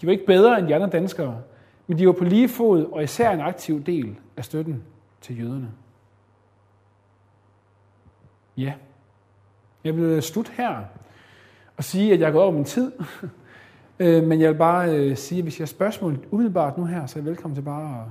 De 0.00 0.06
var 0.06 0.12
ikke 0.12 0.26
bedre 0.26 0.58
end 0.58 0.68
de 0.68 0.74
andre 0.74 0.88
danskere, 0.88 1.36
men 1.86 1.98
de 1.98 2.06
var 2.06 2.12
på 2.12 2.24
lige 2.24 2.48
fod 2.48 2.84
og 2.84 3.02
især 3.02 3.30
en 3.30 3.40
aktiv 3.40 3.84
del 3.84 4.16
af 4.36 4.44
støtten 4.44 4.82
til 5.20 5.40
jøderne. 5.40 5.70
Ja, 8.56 8.74
jeg 9.84 9.96
vil 9.96 10.04
øh, 10.04 10.22
slutte 10.22 10.52
her 10.56 10.84
og 11.76 11.84
sige, 11.84 12.12
at 12.12 12.20
jeg 12.20 12.28
er 12.28 12.32
gået 12.32 12.44
over 12.44 12.52
min 12.52 12.64
tid. 12.64 12.92
Øh, 13.98 14.24
men 14.24 14.40
jeg 14.40 14.50
vil 14.50 14.58
bare 14.58 14.96
øh, 14.96 15.16
sige, 15.16 15.38
at 15.38 15.42
hvis 15.42 15.58
jeg 15.58 15.64
har 15.64 15.66
spørgsmål 15.66 16.18
umiddelbart 16.30 16.78
nu 16.78 16.84
her, 16.84 17.06
så 17.06 17.18
er 17.18 17.22
jeg 17.22 17.30
velkommen 17.30 17.54
til 17.54 17.62
bare 17.62 18.00
at, 18.00 18.06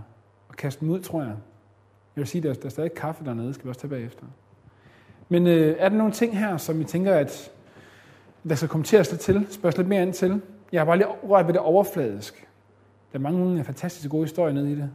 at 0.50 0.58
kaste 0.58 0.82
dem 0.82 0.90
ud, 0.90 1.00
tror 1.00 1.20
jeg. 1.20 1.30
Jeg 2.16 2.22
vil 2.22 2.28
sige, 2.28 2.50
at 2.50 2.56
der, 2.56 2.62
der 2.62 2.66
er 2.66 2.70
stadig 2.70 2.94
kaffe 2.94 3.26
dernede, 3.26 3.54
skal 3.54 3.66
vi 3.66 3.70
også 3.70 3.82
tage 3.82 3.90
bagefter. 3.90 4.26
Men 5.30 5.48
øh, 5.48 5.76
er 5.80 5.90
der 5.90 5.98
nogle 5.98 6.14
ting 6.14 6.40
her, 6.40 6.58
som 6.58 6.82
I 6.82 6.84
tænker, 6.84 7.14
at 7.14 7.52
der 8.50 8.56
skal 8.56 8.70
kommenteres 8.70 9.12
lidt 9.12 9.22
til, 9.22 9.48
spørges 9.50 9.78
lidt 9.78 9.88
mere 9.88 10.04
ind 10.04 10.14
til? 10.14 10.42
Jeg 10.72 10.82
har 10.82 10.86
bare 10.86 10.98
lige 10.98 11.08
rørt 11.08 11.48
ved 11.48 11.54
det 11.54 11.62
overfladisk. 11.62 12.48
Der 13.14 13.20
er 13.20 13.24
mange 13.24 13.64
fantastiske 13.64 14.10
gode 14.10 14.24
historier 14.24 14.54
nede 14.54 14.72
i 14.72 14.76
det. 14.76 14.90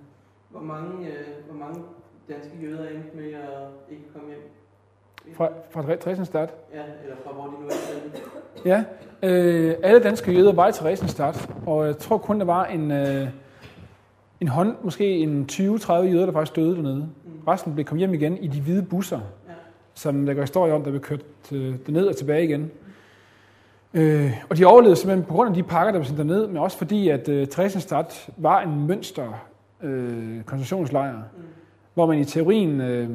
Hvor 0.50 0.60
mange, 0.60 1.06
øh, 1.06 1.14
hvor 1.50 1.58
mange 1.58 1.82
danske 2.28 2.52
jøder 2.62 2.88
endte 2.88 3.16
med 3.16 3.32
at 3.32 3.68
ikke 3.90 4.02
komme 4.12 4.28
hjem? 4.28 4.40
Fra, 5.34 5.48
fra 5.70 5.82
Dresdenstadt? 5.82 6.54
Ja, 6.74 6.82
eller 7.02 7.16
fra 7.24 7.32
hvor 7.32 7.44
de 7.44 7.50
nu 7.50 7.68
er. 7.68 7.74
Ja, 8.64 8.84
øh, 9.22 9.74
alle 9.82 10.02
danske 10.02 10.32
jøder 10.32 10.52
var 10.52 10.68
i 10.68 10.72
Theresienstadt, 10.72 11.50
og 11.66 11.86
jeg 11.86 11.98
tror 11.98 12.18
kun, 12.18 12.38
der 12.38 12.44
var 12.44 12.64
en, 12.64 12.90
øh, 12.90 13.28
en 14.40 14.48
hånd, 14.48 14.76
måske 14.82 15.18
en 15.18 15.46
20-30 15.52 15.92
jøder, 15.92 16.26
der 16.26 16.32
faktisk 16.32 16.56
døde 16.56 16.76
dernede. 16.76 16.96
Mm. 16.96 17.32
Resten 17.48 17.74
blev 17.74 17.84
kommet 17.84 17.98
hjem 17.98 18.14
igen 18.14 18.38
i 18.38 18.46
de 18.46 18.60
hvide 18.60 18.82
busser, 18.82 19.20
ja. 19.48 19.52
som 19.94 20.26
der 20.26 20.34
går 20.34 20.40
historie 20.40 20.72
om, 20.72 20.82
der 20.82 20.90
blev 20.90 21.02
kørt 21.02 21.24
øh, 21.52 21.74
derned 21.86 22.06
og 22.06 22.16
tilbage 22.16 22.44
igen. 22.44 22.70
Øh, 23.96 24.32
og 24.50 24.56
de 24.56 24.64
overlevede 24.64 24.96
simpelthen 24.96 25.24
på 25.24 25.34
grund 25.34 25.48
af 25.48 25.54
de 25.54 25.62
pakker, 25.62 25.92
der 25.92 25.98
blev 25.98 26.04
sendt 26.04 26.18
derned, 26.18 26.46
men 26.46 26.56
også 26.56 26.78
fordi, 26.78 27.08
at 27.08 27.28
øh, 27.28 27.46
Theresienstadt 27.46 28.30
var 28.36 28.60
en 28.60 28.86
mønster 28.86 29.46
øh, 29.82 30.42
koncentrationslejr, 30.42 31.16
mm. 31.16 31.42
hvor 31.94 32.06
man 32.06 32.18
i 32.18 32.24
teorien... 32.24 32.80
Øh, 32.80 33.10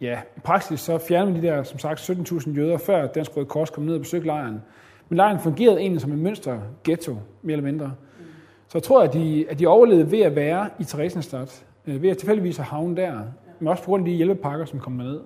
ja, 0.00 0.20
i 0.36 0.40
praksis 0.40 0.80
så 0.80 0.98
fjernede 0.98 1.36
de 1.36 1.46
der, 1.46 1.62
som 1.62 1.78
sagt, 1.78 2.10
17.000 2.10 2.50
jøder, 2.50 2.78
før 2.78 3.06
Dansk 3.06 3.36
Røde 3.36 3.46
Kors 3.46 3.70
kom 3.70 3.84
ned 3.84 3.94
og 3.94 4.00
besøgte 4.00 4.26
lejren. 4.26 4.62
Men 5.08 5.16
lejren 5.16 5.40
fungerede 5.40 5.80
egentlig 5.80 6.00
som 6.00 6.12
en 6.12 6.22
mønster 6.22 6.58
ghetto, 6.84 7.16
mere 7.42 7.52
eller 7.52 7.64
mindre. 7.64 7.86
Mm. 7.86 8.24
Så 8.68 8.78
jeg 8.78 8.82
tror, 8.82 9.02
at 9.02 9.12
de, 9.12 9.46
at 9.50 9.58
de 9.58 9.66
overlevede 9.66 10.10
ved 10.10 10.20
at 10.20 10.36
være 10.36 10.68
i 10.78 10.84
Theresienstadt, 10.84 11.64
øh, 11.86 12.02
ved 12.02 12.10
at 12.10 12.18
tilfældigvis 12.18 12.56
have 12.56 12.64
havnet 12.64 12.96
der, 12.96 13.12
ja. 13.12 13.20
men 13.58 13.68
også 13.68 13.82
på 13.82 13.86
grund 13.86 14.04
af 14.04 14.10
de 14.10 14.16
hjælpepakker, 14.16 14.64
som 14.64 14.80
kom 14.80 14.92
ned. 14.92 15.20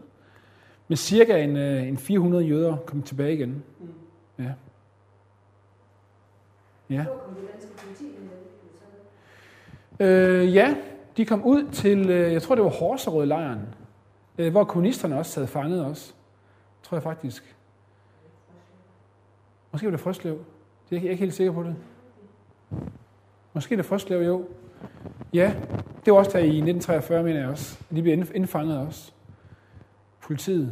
Men 0.88 0.96
cirka 0.96 1.42
en, 1.42 1.56
øh, 1.56 1.88
en 1.88 1.98
400 1.98 2.44
jøder 2.44 2.76
kom 2.76 3.02
tilbage 3.02 3.34
igen. 3.34 3.64
Mm. 3.80 3.86
Ja. 4.40 4.52
Ja. 6.90 7.06
Øh, 10.00 10.54
ja, 10.54 10.76
de 11.16 11.26
kom 11.26 11.44
ud 11.44 11.70
til, 11.72 12.10
øh, 12.10 12.32
jeg 12.32 12.42
tror 12.42 12.54
det 12.54 12.64
var 12.64 12.70
Horserød-lejren, 12.70 13.60
øh, 14.38 14.50
hvor 14.50 14.64
kommunisterne 14.64 15.18
også 15.18 15.32
sad 15.32 15.46
fanget 15.46 15.84
også. 15.84 16.14
Tror 16.82 16.96
jeg 16.96 17.02
faktisk. 17.02 17.56
Måske 19.72 19.86
var 19.86 19.90
det 19.90 20.00
Frøslev. 20.00 20.44
Det 20.90 20.96
er 20.96 21.00
jeg 21.00 21.10
ikke 21.10 21.24
helt 21.24 21.34
sikker 21.34 21.52
på 21.52 21.62
det. 21.62 21.76
Måske 23.52 23.76
det 23.76 23.84
Frøslev, 23.84 24.22
jo. 24.22 24.44
Ja, 25.32 25.54
det 26.04 26.12
var 26.12 26.18
også 26.18 26.30
der 26.30 26.38
i 26.38 26.46
1943, 26.46 27.22
mener 27.22 27.40
jeg 27.40 27.48
også. 27.48 27.78
De 27.90 28.02
blev 28.02 28.18
indfanget 28.34 28.78
også. 28.78 29.12
Politiet. 30.20 30.66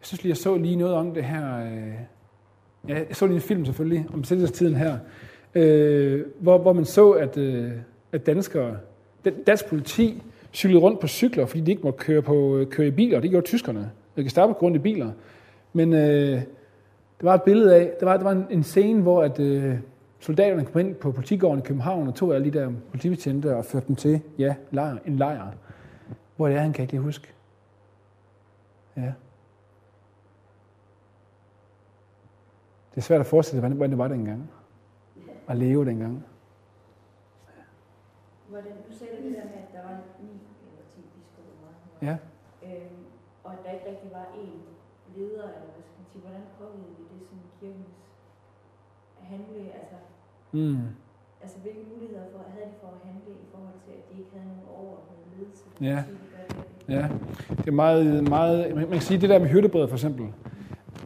Jeg 0.00 0.06
synes 0.06 0.22
lige, 0.22 0.30
jeg 0.30 0.36
så 0.36 0.56
lige 0.56 0.76
noget 0.76 0.94
om 0.94 1.14
det 1.14 1.24
her. 1.24 1.58
Ja, 2.88 2.94
jeg 2.94 3.16
så 3.16 3.26
lige 3.26 3.34
en 3.34 3.40
film 3.40 3.64
selvfølgelig, 3.64 4.06
om 4.12 4.22
tiden 4.22 4.74
her, 4.74 4.98
øh, 5.54 6.24
hvor, 6.40 6.58
hvor 6.58 6.72
man 6.72 6.84
så, 6.84 7.10
at, 7.10 7.36
øh, 7.36 7.70
at 8.12 8.26
danskere, 8.26 8.76
dansk 9.46 9.68
politi 9.68 10.22
cyklede 10.52 10.80
rundt 10.82 11.00
på 11.00 11.06
cykler, 11.06 11.46
fordi 11.46 11.60
de 11.60 11.70
ikke 11.70 11.82
måtte 11.82 11.98
køre, 11.98 12.22
på, 12.22 12.56
øh, 12.56 12.66
køre 12.66 12.86
i 12.86 12.90
biler. 12.90 13.20
Det 13.20 13.30
gjorde 13.30 13.46
tyskerne. 13.46 13.80
Øh, 13.80 13.86
de 14.16 14.22
kan 14.22 14.30
starte 14.30 14.52
på 14.52 14.58
grund 14.58 14.76
i 14.76 14.78
biler. 14.78 15.10
Men 15.72 15.92
øh, 15.92 16.42
der 17.20 17.24
var 17.24 17.34
et 17.34 17.42
billede 17.42 17.76
af, 17.76 17.92
der 18.00 18.06
var, 18.06 18.16
der 18.16 18.24
var 18.24 18.32
en, 18.32 18.46
en 18.50 18.62
scene, 18.62 19.02
hvor 19.02 19.22
at, 19.22 19.40
øh, 19.40 19.74
soldaterne 20.20 20.64
kom 20.64 20.80
ind 20.80 20.94
på 20.94 21.12
politigården 21.12 21.58
i 21.58 21.62
København 21.62 22.08
og 22.08 22.14
tog 22.14 22.34
alle 22.34 22.52
de 22.52 22.58
der 22.58 22.70
politibetjente 22.90 23.56
og 23.56 23.64
førte 23.64 23.86
dem 23.88 23.96
til, 23.96 24.20
ja, 24.38 24.54
lejr, 24.70 24.96
en 25.06 25.16
lejr. 25.16 25.46
Hvor 26.36 26.48
det 26.48 26.56
er, 26.56 26.60
han 26.60 26.72
kan 26.72 26.82
ikke 26.82 26.92
lige 26.92 27.02
huske. 27.02 27.28
Ja. 28.96 29.12
Det 32.98 33.02
er 33.04 33.10
svært 33.12 33.24
at 33.26 33.32
forestille 33.34 33.60
sig, 33.60 33.70
hvordan 33.70 33.90
det 33.94 33.98
var 34.04 34.08
dengang. 34.08 34.50
At 35.50 35.56
leve 35.56 35.82
dengang. 35.90 36.14
Hvordan, 38.50 38.74
du 38.88 38.92
sagde 38.98 39.12
det 39.16 39.32
der 39.38 39.44
med, 39.52 39.58
at 39.64 39.70
der 39.74 39.82
var 39.88 39.96
ni 40.22 40.32
eller 40.66 40.84
ti 40.92 41.00
biskopper, 41.12 41.70
Ja. 42.08 42.16
Øhm, 42.66 43.02
og 43.44 43.50
at 43.54 43.58
der 43.64 43.70
ikke 43.76 43.86
rigtig 43.92 44.10
var 44.18 44.26
én 44.42 44.58
leder, 45.16 45.46
eller 45.54 45.70
hvad 45.74 45.84
skal 45.86 45.96
man 46.00 46.06
sige, 46.12 46.22
hvordan 46.24 46.42
påvirkede 46.58 46.94
det 46.98 47.06
det 47.12 47.20
sådan 47.28 47.46
kirkens 47.60 47.98
handle, 49.30 49.60
altså, 49.80 49.98
mm. 50.58 50.82
altså 51.42 51.56
hvilke 51.62 51.82
muligheder 51.92 52.26
for, 52.32 52.40
havde 52.54 52.68
de 52.72 52.76
for 52.82 52.90
at 52.96 53.00
handle 53.08 53.32
i 53.44 53.48
forhold 53.52 53.78
til, 53.84 53.92
at 53.98 54.02
de 54.08 54.12
ikke 54.20 54.30
havde 54.34 54.46
nogen 54.52 54.66
overordnet 54.78 55.26
ledelse? 55.34 55.64
Ja. 55.90 55.98
Sige, 56.06 56.20
ja, 56.96 57.02
det 57.62 57.68
er 57.74 57.78
meget, 57.86 58.04
meget, 58.36 58.56
man 58.92 58.96
kan 58.98 59.08
sige, 59.10 59.20
det 59.22 59.28
der 59.32 59.38
med 59.44 59.50
hyrdebrevet 59.54 59.88
for 59.92 59.98
eksempel, 60.00 60.26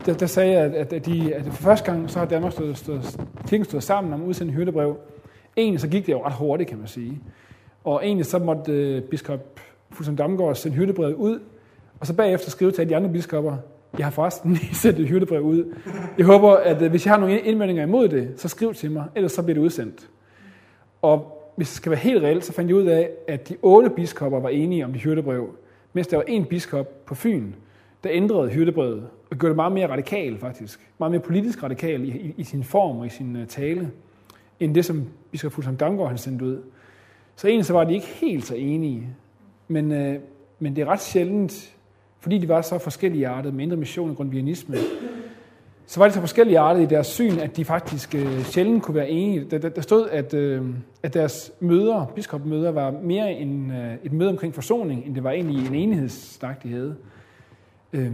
der, 0.06 0.14
der 0.14 0.26
sagde 0.26 0.52
jeg, 0.52 0.74
at, 0.74 0.92
at, 0.92 1.06
de, 1.06 1.34
at 1.34 1.44
for 1.44 1.62
første 1.62 1.92
gang, 1.92 2.10
så 2.10 2.18
har 2.18 2.26
Danmark 2.26 2.52
stået, 2.52 2.78
stået, 2.78 3.20
kirken 3.46 3.64
stået 3.64 3.82
sammen 3.82 4.12
om 4.12 4.22
at 4.22 4.26
udsende 4.26 4.52
hyrdebrev. 4.52 4.96
Egentlig 5.56 5.80
så 5.80 5.88
gik 5.88 6.06
det 6.06 6.12
jo 6.12 6.24
ret 6.24 6.32
hurtigt, 6.32 6.68
kan 6.68 6.78
man 6.78 6.86
sige. 6.86 7.20
Og 7.84 8.04
egentlig 8.04 8.26
så 8.26 8.38
måtte 8.38 8.72
øh, 8.72 9.02
biskop 9.02 9.60
Fuglsang 9.90 10.18
Damgaard 10.18 10.54
sende 10.54 10.76
hyrdebrevet 10.76 11.14
ud, 11.14 11.40
og 12.00 12.06
så 12.06 12.14
bagefter 12.14 12.50
skrive 12.50 12.70
til 12.70 12.88
de 12.88 12.96
andre 12.96 13.10
biskopper, 13.10 13.56
jeg 13.98 14.06
har 14.06 14.10
forresten 14.10 14.52
lige 14.62 14.74
sendt 14.74 14.98
et 14.98 15.08
hyrdebrev 15.08 15.42
ud. 15.42 15.74
Jeg 16.18 16.26
håber, 16.26 16.50
at 16.50 16.82
øh, 16.82 16.90
hvis 16.90 17.06
jeg 17.06 17.14
har 17.14 17.20
nogle 17.20 17.40
indvendinger 17.40 17.82
imod 17.82 18.08
det, 18.08 18.32
så 18.36 18.48
skriv 18.48 18.74
til 18.74 18.90
mig, 18.90 19.04
ellers 19.14 19.32
så 19.32 19.42
bliver 19.42 19.54
det 19.54 19.60
udsendt. 19.60 20.08
Og 21.02 21.38
hvis 21.56 21.68
det 21.68 21.76
skal 21.76 21.90
være 21.90 22.00
helt 22.00 22.22
reelt, 22.22 22.44
så 22.44 22.52
fandt 22.52 22.68
jeg 22.68 22.76
ud 22.76 22.86
af, 22.86 23.10
at 23.28 23.48
de 23.48 23.56
otte 23.62 23.90
biskopper 23.90 24.40
var 24.40 24.48
enige 24.48 24.84
om 24.84 24.92
det 24.92 25.00
hyrdebrev, 25.00 25.48
mens 25.92 26.06
der 26.06 26.16
var 26.16 26.24
en 26.28 26.44
biskop 26.44 27.04
på 27.06 27.14
Fyn, 27.14 27.52
der 28.04 28.10
ændrede 28.12 28.50
hyrdebrevet 28.50 29.08
og 29.32 29.38
gjorde 29.38 29.50
det 29.50 29.56
meget 29.56 29.72
mere 29.72 29.90
radikal 29.90 30.38
faktisk. 30.38 30.90
Meget 30.98 31.10
mere 31.10 31.20
politisk 31.20 31.62
radikal 31.62 32.04
i, 32.04 32.08
i, 32.08 32.34
i 32.36 32.44
sin 32.44 32.64
form 32.64 32.98
og 32.98 33.06
i 33.06 33.08
sin 33.08 33.36
uh, 33.36 33.46
tale, 33.46 33.90
end 34.60 34.74
det, 34.74 34.84
som 34.84 35.04
biskop 35.30 35.52
Fuglsang 35.52 35.80
Damgaard 35.80 36.08
han 36.08 36.18
sendte 36.18 36.44
ud. 36.44 36.62
Så 37.36 37.48
egentlig 37.48 37.66
så 37.66 37.72
var 37.72 37.84
de 37.84 37.94
ikke 37.94 38.06
helt 38.06 38.44
så 38.44 38.54
enige. 38.54 39.08
Men, 39.68 39.92
øh, 39.92 40.18
men 40.58 40.76
det 40.76 40.82
er 40.82 40.86
ret 40.86 41.02
sjældent, 41.02 41.74
fordi 42.20 42.38
de 42.38 42.48
var 42.48 42.62
så 42.62 42.78
forskellige 42.78 43.28
artede 43.28 43.54
med 43.54 43.64
indre 43.64 43.76
mission 43.76 44.10
og 44.10 44.16
grundvianisme, 44.16 44.76
så 45.86 46.00
var 46.00 46.06
de 46.06 46.14
så 46.14 46.20
forskellige 46.20 46.58
artede 46.58 46.84
i 46.84 46.86
deres 46.86 47.06
syn, 47.06 47.38
at 47.38 47.56
de 47.56 47.64
faktisk 47.64 48.14
øh, 48.14 48.42
sjældent 48.42 48.82
kunne 48.82 48.94
være 48.94 49.10
enige. 49.10 49.44
Der, 49.50 49.58
der, 49.58 49.68
der 49.68 49.80
stod, 49.80 50.08
at, 50.08 50.34
øh, 50.34 50.66
at 51.02 51.14
deres 51.14 51.52
møder, 51.60 52.06
biskopmøder, 52.14 52.70
var 52.70 52.90
mere 52.90 53.32
en, 53.32 53.70
øh, 53.70 53.94
et 54.02 54.12
møde 54.12 54.30
omkring 54.30 54.54
forsoning, 54.54 55.06
end 55.06 55.14
det 55.14 55.24
var 55.24 55.30
egentlig 55.30 55.66
en 55.66 55.74
enighedssnak, 55.74 56.62
de 56.62 56.68
havde. 56.68 56.96
Øh, 57.92 58.12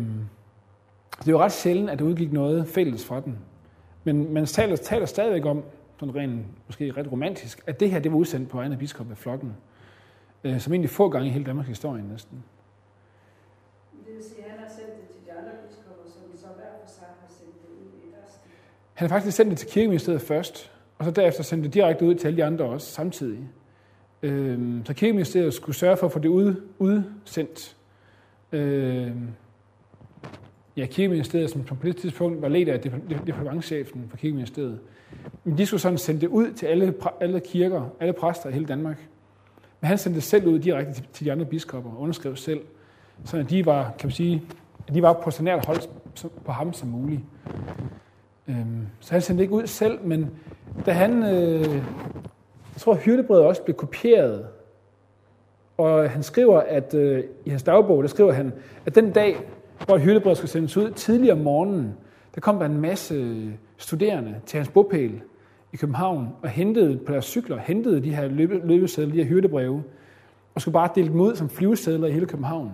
det 1.24 1.34
var 1.34 1.40
ret 1.40 1.52
sjældent, 1.52 1.90
at 1.90 1.98
der 1.98 2.04
udgik 2.04 2.32
noget 2.32 2.68
fælles 2.68 3.04
fra 3.04 3.20
den. 3.20 3.38
Men 4.04 4.32
man 4.32 4.46
taler, 4.46 4.76
taler 4.76 5.06
stadigvæk 5.06 5.44
om, 5.46 5.64
sådan 6.00 6.14
rent, 6.14 6.46
måske 6.66 6.92
ret 6.92 7.12
romantisk, 7.12 7.62
at 7.66 7.80
det 7.80 7.90
her 7.90 7.98
det 7.98 8.12
var 8.12 8.18
udsendt 8.18 8.48
på 8.48 8.60
af 8.60 8.78
biskop 8.78 9.10
af 9.10 9.16
flokken, 9.16 9.56
øh, 10.44 10.60
som 10.60 10.72
egentlig 10.72 10.90
få 10.90 11.08
gange 11.08 11.28
i 11.28 11.30
hele 11.30 11.44
Danmarks 11.44 11.68
historie 11.68 12.02
næsten. 12.02 12.44
Det 14.06 14.14
vil 14.14 14.24
sige, 14.24 14.44
at 14.44 14.50
han 14.50 14.60
har 14.60 14.68
sendt 14.68 14.96
det 15.00 15.08
til 15.08 15.26
de 15.26 15.32
andre 15.32 15.50
biskopper, 15.66 16.04
som 16.04 16.38
så 16.38 16.46
hver 16.56 16.64
for 16.84 16.88
sig 16.92 17.06
har 17.20 17.28
sendt 17.28 17.62
det 17.62 17.68
ud 17.68 18.08
i 18.08 18.10
deres 18.14 18.40
Han 18.94 19.08
har 19.08 19.16
faktisk 19.16 19.36
sendt 19.36 19.50
det 19.50 19.58
til 19.58 19.68
kirkeministeriet 19.68 20.22
først, 20.22 20.72
og 20.98 21.04
så 21.04 21.10
derefter 21.10 21.42
sendt 21.42 21.64
det 21.64 21.74
direkte 21.74 22.04
ud 22.04 22.14
til 22.14 22.26
alle 22.26 22.36
de 22.36 22.44
andre 22.44 22.64
også 22.64 22.86
samtidig. 22.86 23.48
Øh, 24.22 24.84
så 24.84 24.94
kirkeministeriet 24.94 25.54
skulle 25.54 25.76
sørge 25.76 25.96
for 25.96 26.06
at 26.06 26.12
få 26.12 26.18
det 26.18 26.28
ud, 26.28 26.62
udsendt. 26.78 27.76
Øh, 28.52 29.12
ja, 30.78 30.86
kirkeministeriet, 30.86 31.50
som 31.50 31.64
på 31.64 31.76
det 31.82 31.96
tidspunkt 31.96 32.42
var 32.42 32.48
ledt 32.48 32.68
af 32.68 32.80
departementchefen 33.26 34.06
for 34.10 34.16
kirkeministeriet, 34.16 34.78
men 35.44 35.58
de 35.58 35.66
skulle 35.66 35.80
sådan 35.80 35.98
sende 35.98 36.20
det 36.20 36.26
ud 36.26 36.52
til 36.52 36.66
alle, 36.66 36.94
alle 37.20 37.40
kirker, 37.40 37.90
alle 38.00 38.12
præster 38.12 38.48
i 38.48 38.52
hele 38.52 38.66
Danmark. 38.66 39.08
Men 39.80 39.88
han 39.88 39.98
sendte 39.98 40.16
det 40.16 40.24
selv 40.24 40.46
ud 40.46 40.58
direkte 40.58 40.92
til, 40.92 41.04
til 41.12 41.26
de 41.26 41.32
andre 41.32 41.44
biskopper 41.44 41.90
og 41.90 42.00
underskrev 42.00 42.36
selv, 42.36 42.60
så 43.24 43.36
at 43.36 43.50
de 43.50 43.66
var, 43.66 43.94
kan 43.98 44.06
man 44.06 44.12
sige, 44.12 44.42
at 44.88 44.94
de 44.94 45.02
var 45.02 45.12
på 45.12 45.30
så 45.30 45.42
nært 45.42 45.66
hold 45.66 45.78
på 46.44 46.52
ham 46.52 46.72
som 46.72 46.88
muligt. 46.88 47.20
Øhm, 48.48 48.86
så 49.00 49.12
han 49.12 49.22
sendte 49.22 49.38
det 49.38 49.44
ikke 49.44 49.54
ud 49.54 49.66
selv, 49.66 49.98
men 50.04 50.30
da 50.86 50.92
han, 50.92 51.22
øh, 51.22 51.74
jeg 52.74 52.80
tror, 52.80 52.94
hyrdebrevet 52.94 53.44
også 53.44 53.62
blev 53.62 53.76
kopieret 53.76 54.46
Og 55.76 56.10
han 56.10 56.22
skriver, 56.22 56.60
at 56.60 56.94
øh, 56.94 57.24
i 57.44 57.50
hans 57.50 57.62
dagbog, 57.62 58.02
der 58.02 58.08
skriver 58.08 58.32
han, 58.32 58.52
at 58.86 58.94
den 58.94 59.12
dag, 59.12 59.36
hvor 59.86 59.98
hyrdebrevet 59.98 60.38
skulle 60.38 60.50
sendes 60.50 60.76
ud, 60.76 60.90
tidligere 60.90 61.36
om 61.36 61.42
morgenen, 61.44 61.94
der 62.34 62.40
kom 62.40 62.58
der 62.58 62.66
en 62.66 62.80
masse 62.80 63.36
studerende 63.76 64.34
til 64.46 64.56
hans 64.56 64.68
bopæl 64.68 65.20
i 65.72 65.76
København 65.76 66.28
og 66.42 66.48
hentede 66.48 66.96
på 67.06 67.12
deres 67.12 67.24
cykler, 67.24 67.58
hentede 67.58 68.02
de 68.02 68.14
her 68.14 68.28
løbe, 68.28 68.60
løbesedler, 68.64 69.12
de 69.12 69.18
her 69.18 69.28
hyrdebreve, 69.28 69.82
og 70.54 70.60
skulle 70.60 70.72
bare 70.72 70.88
dele 70.94 71.08
dem 71.08 71.20
ud 71.20 71.36
som 71.36 71.48
flyvesedler 71.48 72.06
i 72.06 72.12
hele 72.12 72.26
København. 72.26 72.72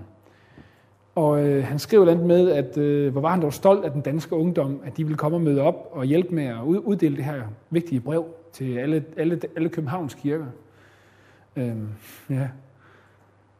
Og 1.14 1.46
øh, 1.46 1.64
han 1.64 1.78
skrev 1.78 2.08
andet 2.08 2.26
med, 2.26 2.50
at 2.50 2.78
øh, 2.78 3.12
hvor 3.12 3.20
var 3.20 3.30
han 3.30 3.42
dog 3.42 3.52
stolt 3.52 3.84
af 3.84 3.90
den 3.90 4.00
danske 4.00 4.36
ungdom, 4.36 4.80
at 4.84 4.96
de 4.96 5.04
ville 5.04 5.16
komme 5.16 5.36
og 5.36 5.40
møde 5.40 5.60
op 5.60 5.88
og 5.92 6.04
hjælpe 6.04 6.34
med 6.34 6.44
at 6.44 6.62
uddele 6.62 7.16
det 7.16 7.24
her 7.24 7.42
vigtige 7.70 8.00
brev 8.00 8.26
til 8.52 8.78
alle, 8.78 9.04
alle, 9.16 9.40
alle 9.56 9.68
Københavns 9.68 10.14
kirker. 10.14 10.46
Øhm, 11.56 11.88
ja. 12.30 12.48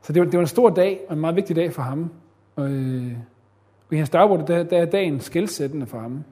Så 0.03 0.13
det 0.13 0.21
var, 0.21 0.27
det 0.27 0.35
var 0.35 0.41
en 0.41 0.47
stor 0.47 0.71
dag, 0.71 1.01
og 1.09 1.15
en 1.15 1.21
meget 1.21 1.37
vigtig 1.37 1.57
dag 1.57 1.73
for 1.73 1.83
ham. 1.83 2.11
Og, 2.57 2.71
øh, 2.71 3.13
og 3.89 3.95
i 3.95 3.97
hans 3.97 4.11
dagbog, 4.11 4.49
der, 4.49 4.63
der 4.63 4.79
er 4.79 4.85
dagen 4.85 5.21
skældsættende 5.21 5.87
for 5.87 5.99
ham. 5.99 6.25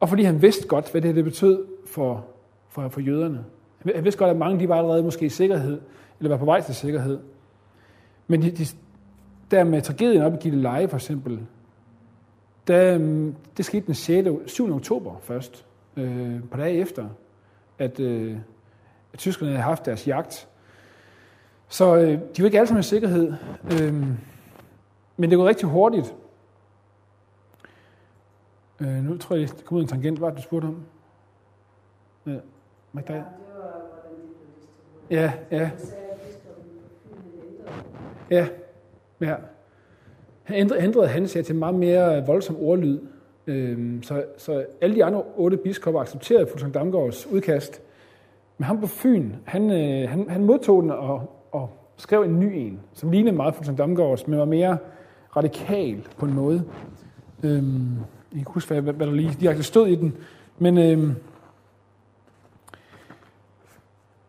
Og 0.00 0.08
fordi 0.08 0.22
han 0.22 0.42
vidste 0.42 0.68
godt, 0.68 0.90
hvad 0.90 1.02
det, 1.02 1.14
det 1.14 1.24
betød 1.24 1.66
for, 1.86 2.26
for, 2.68 2.88
for 2.88 3.00
jøderne. 3.00 3.44
Han 3.94 4.04
vidste 4.04 4.18
godt, 4.18 4.30
at 4.30 4.36
mange 4.36 4.60
de 4.60 4.68
var 4.68 4.76
allerede 4.76 5.02
måske 5.02 5.26
i 5.26 5.28
sikkerhed, 5.28 5.80
eller 6.18 6.30
var 6.30 6.36
på 6.36 6.44
vej 6.44 6.60
til 6.60 6.74
sikkerhed. 6.74 7.18
Men 8.26 8.42
de, 8.42 8.50
de, 8.50 8.66
der 9.50 9.64
med 9.64 9.82
tragedien 9.82 10.22
op 10.22 10.34
i 10.34 10.36
Gilleleje 10.36 10.88
for 10.88 10.96
eksempel, 10.96 11.40
der, 12.66 12.98
mm, 12.98 13.34
det 13.56 13.64
skete 13.64 13.86
den 13.86 13.94
6. 13.94 14.28
7. 14.46 14.74
oktober 14.74 15.20
først, 15.22 15.66
øh, 15.96 16.40
på 16.50 16.56
dage 16.56 16.78
efter, 16.78 17.08
at, 17.78 18.00
øh, 18.00 18.36
at 19.12 19.18
tyskerne 19.18 19.50
havde 19.50 19.62
haft 19.62 19.86
deres 19.86 20.08
jagt. 20.08 20.48
Så 21.68 21.96
øh, 21.96 22.08
de 22.08 22.42
var 22.42 22.44
ikke 22.44 22.58
alle 22.58 22.68
sammen 22.68 22.80
i 22.80 22.82
sikkerhed, 22.82 23.32
øh, 23.72 23.94
men 25.16 25.30
det 25.30 25.38
går 25.38 25.48
rigtig 25.48 25.68
hurtigt. 25.68 26.14
Øh, 28.80 29.04
nu 29.04 29.16
tror 29.16 29.36
jeg, 29.36 29.48
det 29.48 29.64
kom 29.64 29.76
ud 29.76 29.82
en 29.82 29.88
tangent. 29.88 30.18
Hvad 30.18 30.32
du 30.32 30.42
spurgte 30.42 30.66
om? 30.66 30.84
Magda? 32.92 33.12
Ja, 33.12 33.18
det 33.18 33.24
var, 33.56 33.62
hvordan 33.92 34.10
de 34.10 34.28
blev 34.38 34.56
distribueret. 34.58 35.00
Ja, 35.10 35.32
ja, 35.50 35.70
ja. 38.30 38.48
ja. 39.20 39.36
Han 40.42 40.56
ændrede, 40.56 40.82
ændrede 40.82 41.08
han 41.08 41.28
sig 41.28 41.46
til 41.46 41.54
meget 41.54 41.74
mere 41.74 42.26
voldsom 42.26 42.56
ordlyd. 42.60 43.00
Øhm, 43.46 44.02
så, 44.02 44.24
så 44.36 44.66
alle 44.80 44.96
de 44.96 45.04
andre 45.04 45.22
otte 45.36 45.56
biskopper 45.56 46.00
accepterede 46.00 46.46
Fuglsang 46.46 46.74
Damgaards 46.74 47.26
udkast. 47.26 47.82
Men 48.58 48.64
ham 48.64 48.80
på 48.80 48.86
Fyn, 48.86 49.32
han, 49.44 49.70
øh, 49.70 50.08
han, 50.10 50.30
han 50.30 50.44
modtog 50.44 50.82
den 50.82 50.90
og, 50.90 51.30
og 51.52 51.70
skrev 51.96 52.22
en 52.22 52.40
ny 52.40 52.52
en, 52.54 52.80
som 52.92 53.10
lignede 53.10 53.36
meget 53.36 53.54
Fuglsang 53.54 53.78
Damgaards, 53.78 54.26
men 54.26 54.38
var 54.38 54.44
mere 54.44 54.78
radikal 55.36 56.08
på 56.18 56.26
en 56.26 56.34
måde. 56.34 56.64
Øhm, 57.42 57.96
jeg 58.30 58.36
kan 58.36 58.38
ikke 58.38 58.50
huske, 58.50 58.74
hvad, 58.74 58.92
hvad 58.92 59.06
der 59.06 59.12
lige 59.12 59.36
direkte 59.40 59.62
stod 59.62 59.88
i 59.88 59.94
den. 59.94 60.16
Men, 60.58 60.78
øh, 60.78 60.98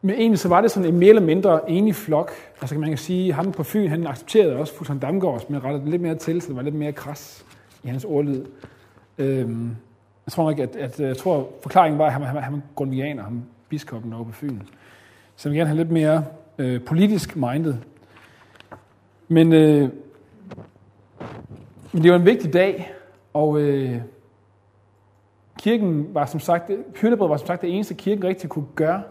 men 0.02 0.16
egentlig 0.16 0.40
så 0.40 0.50
var 0.50 0.62
det 0.62 0.72
sådan 0.72 0.90
en 0.90 1.00
mere 1.00 1.10
eller 1.10 1.22
mindre 1.22 1.72
enig 1.72 1.96
flok. 1.96 2.32
Altså 2.62 2.76
man 2.76 2.90
kan 2.90 2.98
sige, 2.98 3.30
at 3.30 3.36
ham 3.36 3.52
på 3.52 3.64
Fyn, 3.64 3.90
han 3.90 4.08
accepterede 4.08 4.56
også 4.56 4.74
Fuglsang 4.74 5.02
Damgaards, 5.02 5.50
men 5.50 5.64
rettede 5.64 5.90
lidt 5.90 6.02
mere 6.02 6.16
til, 6.16 6.42
så 6.42 6.48
det 6.48 6.56
var 6.56 6.62
lidt 6.62 6.76
mere 6.76 6.92
kras 6.92 7.46
i 7.84 7.88
hans 7.88 8.06
ordlyd. 8.06 8.46
Øhm, 9.18 9.76
jeg 10.26 10.32
tror 10.32 10.50
ikke, 10.50 10.64
at, 10.64 10.76
at, 10.76 11.00
jeg 11.00 11.18
tror, 11.18 11.50
forklaringen 11.62 12.00
var, 12.00 12.06
at 12.06 12.14
han, 12.14 12.22
han, 12.22 12.44
han 12.44 12.54
var 12.54 12.62
grundvianer, 12.76 13.24
ham 13.24 13.44
biskoppen 13.70 14.14
over 14.14 14.24
på 14.24 14.32
Fyn. 14.32 14.60
Så 15.36 15.50
han 15.50 15.58
gerne 15.58 15.68
have 15.68 15.78
lidt 15.78 15.92
mere 15.92 16.26
øh, 16.58 16.82
politisk 16.82 17.36
minded. 17.36 17.76
Men, 19.28 19.54
øh, 19.54 19.90
men 21.92 22.04
det 22.04 22.12
var 22.12 22.18
en 22.18 22.26
vigtig 22.26 22.54
dag, 22.54 22.94
og 23.34 23.60
øh, 23.60 24.02
kirken 25.60 26.14
var 26.14 26.26
som 26.26 26.40
sagt, 26.40 26.72
hyrdebrevet 27.02 27.30
var 27.30 27.38
som 27.38 27.48
sagt 27.48 27.62
det 27.62 27.76
eneste, 27.76 27.94
kirken 27.94 28.24
rigtig 28.24 28.50
kunne 28.50 28.68
gøre, 28.76 29.04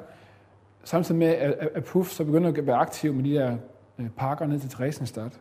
samtidig 0.85 1.19
med, 1.19 1.29
at, 1.29 1.69
at, 1.75 1.85
Puff 1.85 2.11
så 2.11 2.25
begyndte 2.25 2.49
at 2.49 2.67
være 2.67 2.77
aktiv 2.77 3.15
med 3.15 3.25
de 3.25 3.35
der 3.35 3.57
øh, 3.99 4.09
pakker 4.09 4.47
ned 4.47 4.61
til 4.61 4.71
Theresienstadt. 4.71 5.41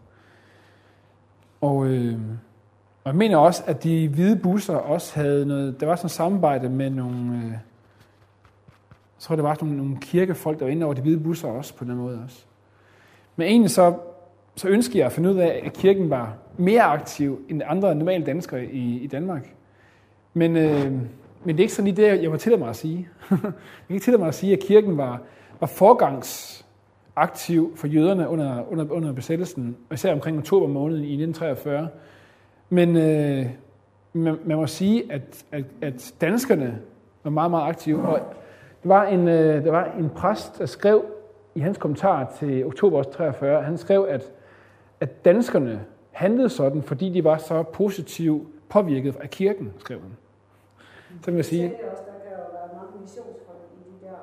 Og, 1.62 1.86
øh, 1.88 2.20
og 3.04 3.12
jeg 3.12 3.16
mener 3.16 3.38
også, 3.38 3.64
at 3.66 3.84
de 3.84 4.08
hvide 4.08 4.36
busser 4.36 4.76
også 4.76 5.16
havde 5.16 5.46
noget, 5.46 5.80
der 5.80 5.86
var 5.86 5.96
sådan 5.96 6.06
et 6.06 6.12
samarbejde 6.12 6.70
med 6.70 6.90
nogle, 6.90 7.38
øh, 7.38 7.52
jeg 7.52 7.60
tror, 9.20 9.36
der 9.36 9.44
var 9.44 9.58
nogle, 9.62 9.78
nogle 9.78 9.98
kirkefolk, 10.02 10.60
der 10.60 10.66
var 10.66 10.72
inde 10.72 10.86
over 10.86 10.94
de 10.94 11.02
hvide 11.02 11.24
busser 11.24 11.48
også, 11.48 11.76
på 11.76 11.84
den 11.84 11.96
måde 11.96 12.22
også. 12.24 12.46
Men 13.36 13.48
egentlig 13.48 13.72
så, 13.72 13.98
så 14.56 14.68
ønskede 14.68 14.98
jeg 14.98 15.06
at 15.06 15.12
finde 15.12 15.30
ud 15.30 15.38
af, 15.38 15.62
at 15.66 15.74
kirken 15.74 16.10
var 16.10 16.34
mere 16.58 16.82
aktiv 16.82 17.42
end 17.50 17.62
andre 17.66 17.96
normale 17.96 18.26
danskere 18.26 18.66
i, 18.66 19.00
i 19.00 19.08
Danmark. 19.08 19.54
Men, 20.34 20.58
øh, 20.58 20.92
men 21.44 21.48
det 21.48 21.56
er 21.56 21.60
ikke 21.60 21.74
sådan 21.74 21.94
lige 21.94 22.08
det, 22.08 22.22
jeg 22.22 22.30
må 22.30 22.38
tillade 22.38 22.60
mig 22.60 22.70
at 22.70 22.76
sige. 22.76 23.10
jeg 23.32 23.40
kan 23.88 23.90
ikke 23.90 24.04
tillade 24.04 24.22
mig 24.22 24.28
at 24.28 24.36
sige, 24.36 24.54
at 24.54 24.60
kirken 24.60 24.98
var, 24.98 25.22
var 25.60 25.68
forgangsaktiv 25.68 27.74
for 27.76 27.88
jøderne 27.88 28.30
under, 28.30 28.72
under, 28.72 28.92
under 28.92 29.14
besættelsen, 29.14 29.78
og 29.90 29.94
især 29.94 30.14
omkring 30.14 30.38
oktober 30.38 30.68
måned 30.68 30.98
i 30.98 31.24
1943. 31.24 31.88
Men 32.70 32.98
øh, 32.98 33.46
man, 34.14 34.38
man 34.46 34.58
må 34.58 34.68
sige, 34.68 35.12
at, 35.12 35.46
at, 35.52 35.66
at 35.82 36.14
danskerne 36.22 36.80
var 37.24 37.32
meget, 37.32 37.52
meget 37.52 37.70
aktive. 37.70 38.08
Og 38.08 38.20
der 38.84 38.90
var 38.90 39.06
en, 39.06 39.28
øh, 39.28 39.66
der 39.66 39.72
var 39.72 39.92
en 40.00 40.10
præst, 40.10 40.60
der 40.60 40.66
skrev 40.66 41.06
i 41.56 41.60
hans 41.60 41.78
kommentar 41.78 42.34
til 42.40 42.66
oktober 42.66 43.04
43, 43.04 43.64
han 43.64 43.78
skrev, 43.78 44.06
at, 44.10 44.32
at 45.00 45.26
danskerne 45.26 45.86
handlede 46.12 46.50
sådan, 46.50 46.84
fordi 46.84 47.10
de 47.10 47.24
var 47.24 47.38
så 47.38 47.64
positivt 47.64 48.48
påvirket 48.70 49.16
af 49.16 49.30
kirken, 49.30 49.74
skrev 49.78 50.02
han. 50.02 50.12
Så 51.22 51.32
vil 51.32 51.36
jeg 51.36 51.46
sige, 51.46 51.74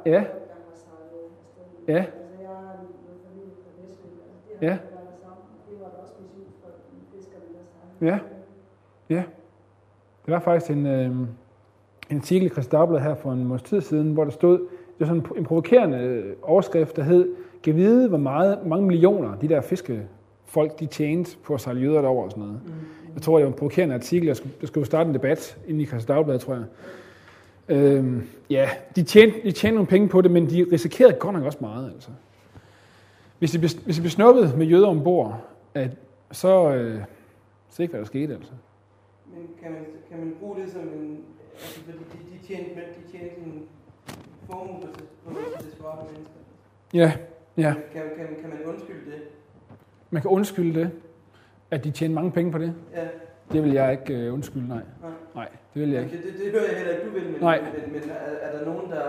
Ja. 0.07 0.25
Ja. 1.89 1.95
Ja. 1.95 2.05
ja. 4.63 4.79
Ja. 8.01 8.19
Ja. 9.11 9.23
Det 10.27 10.35
var 10.35 10.41
faktisk 10.41 10.71
en, 10.71 10.87
øh, 10.87 11.11
en 12.11 12.17
artikel 12.17 12.47
i 12.47 12.49
Christi 12.49 12.71
Dagblad 12.71 13.01
her 13.01 13.15
for 13.15 13.33
en 13.33 13.45
måneds 13.45 13.63
tid 13.63 13.81
siden, 13.81 14.13
hvor 14.13 14.25
der 14.25 14.31
stod, 14.31 14.59
det 14.59 14.69
var 15.01 15.07
sådan 15.07 15.23
en, 15.23 15.39
en 15.39 15.45
provokerende 15.45 15.99
øh, 15.99 16.37
overskrift, 16.43 16.97
der 16.97 17.03
hed, 17.03 17.35
kan 17.63 17.77
vide, 17.77 18.09
hvor 18.09 18.19
meget, 18.19 18.67
mange 18.67 18.87
millioner 18.87 19.39
de 19.39 19.49
der 19.49 19.61
fiskefolk, 20.47 20.81
de 20.81 20.87
tjente 20.87 21.37
på 21.43 21.55
at 21.55 21.61
sejle 21.61 21.81
jøder 21.81 22.01
derover 22.01 22.25
og 22.25 22.31
sådan 22.31 22.45
noget. 22.45 22.61
Mm. 22.67 22.73
Jeg 23.15 23.23
tror, 23.23 23.37
det 23.37 23.45
var 23.45 23.53
en 23.53 23.59
provokerende 23.59 23.95
artikel. 23.95 24.27
Jeg 24.27 24.37
skulle, 24.37 24.55
der 24.61 24.67
skulle 24.67 24.87
starte 24.87 25.09
en 25.09 25.15
debat 25.15 25.59
inde 25.69 25.83
i 25.83 25.87
Christi 25.87 26.07
Dagblad, 26.07 26.39
tror 26.39 26.55
jeg. 26.55 26.65
Øhm, 27.69 28.29
ja, 28.51 28.71
de 28.97 29.03
tjente, 29.03 29.43
de 29.43 29.53
tjente 29.53 29.75
nogle 29.75 29.87
penge 29.87 30.09
på 30.09 30.21
det, 30.21 30.31
men 30.31 30.51
de 30.51 30.67
risikerede 30.73 31.13
godt 31.13 31.35
nok 31.35 31.45
også 31.45 31.59
meget. 31.61 31.93
Altså. 31.95 32.11
Hvis 33.39 33.51
de, 33.51 33.59
hvis 33.59 33.97
de 33.97 34.01
blev 34.01 34.11
snuppet 34.11 34.59
med 34.59 34.67
jøder 34.67 34.89
ombord, 34.89 35.41
at, 35.75 35.91
så 36.33 36.75
øh, 36.75 37.01
så 37.71 37.83
ikke, 37.83 37.93
hvad 37.93 38.01
der 38.01 38.07
skete. 38.07 38.35
Altså. 38.35 38.53
Men 39.27 39.49
kan 39.63 39.73
man, 39.73 39.85
kan 40.11 40.19
man 40.19 40.35
bruge 40.41 40.57
det 40.61 40.73
som 40.73 40.81
en... 40.81 41.19
Altså, 41.55 41.81
de, 41.87 41.93
de 42.33 42.47
tjente, 42.47 42.75
de 42.75 43.19
tjente 43.19 43.37
en 43.37 43.63
formue 44.51 44.81
på, 44.81 44.87
på, 45.25 45.31
på 45.31 45.63
desperate 45.65 46.05
mennesker. 46.13 46.41
Ja, 46.95 47.13
ja, 47.57 47.75
Kan, 47.93 48.03
kan, 48.17 48.27
kan 48.41 48.51
man 48.51 48.65
undskylde 48.65 49.11
det? 49.11 49.23
Man 50.11 50.23
kan 50.23 50.31
undskylde 50.31 50.81
det, 50.81 50.91
at 51.71 51.85
de 51.85 51.91
tjener 51.91 52.15
mange 52.15 52.31
penge 52.31 52.53
på 52.53 52.59
det. 52.59 52.75
Ja, 52.97 53.01
Det 53.53 53.63
vil 53.65 53.73
jeg 53.73 53.93
ikke 53.93 54.15
øh, 54.27 54.35
undskylde, 54.35 54.69
nej. 54.69 54.77
nej. 55.03 55.11
Nej, 55.35 55.49
det 55.75 55.83
vil 55.83 55.91
jeg 55.91 56.03
ikke. 56.03 56.17
det, 56.17 56.23
det 56.25 56.53
hører 56.53 56.65
jeg 56.69 56.77
heller 56.77 56.93
ikke, 56.93 57.07
du 57.07 57.11
vil, 57.13 57.23
men, 57.33 57.41
Nej. 57.41 57.61
men, 57.61 57.93
men 57.93 58.03
er, 58.11 58.49
er 58.49 58.59
der 58.59 58.65
nogen, 58.73 58.91
der, 58.91 59.03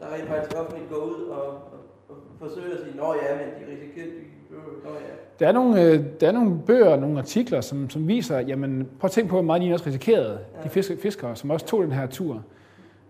der 0.00 0.06
rent 0.14 0.28
faktisk 0.28 0.56
offentligt 0.60 0.90
går 0.90 0.96
ud 0.96 1.24
og, 1.30 1.46
og, 1.46 1.78
og 2.08 2.16
forsøger 2.38 2.72
at 2.76 2.80
sige, 2.84 2.96
nå 2.96 3.14
ja, 3.14 3.36
men 3.36 3.46
de 3.66 3.72
risikerer, 3.72 4.06
de, 4.06 4.20
øh, 4.50 4.84
nå 4.84 4.90
ja. 4.90 5.14
Der 5.40 5.48
er 5.48 5.52
nogle, 5.52 5.82
øh, 5.82 6.04
der 6.20 6.28
er 6.28 6.32
nogle 6.32 6.58
bøger, 6.66 6.96
nogle 6.96 7.18
artikler, 7.18 7.60
som, 7.60 7.90
som 7.90 8.08
viser, 8.08 8.38
jamen 8.38 8.88
prøv 9.00 9.06
at 9.08 9.12
tænke 9.12 9.28
på, 9.30 9.34
hvor 9.36 9.42
meget 9.42 9.62
de 9.62 9.72
også 9.72 9.86
risikerede, 9.86 10.38
de 10.64 10.68
fisk, 10.68 10.90
fiskere, 11.02 11.36
som 11.36 11.50
også 11.50 11.66
tog 11.66 11.82
den 11.82 11.92
her 11.92 12.06
tur. 12.06 12.42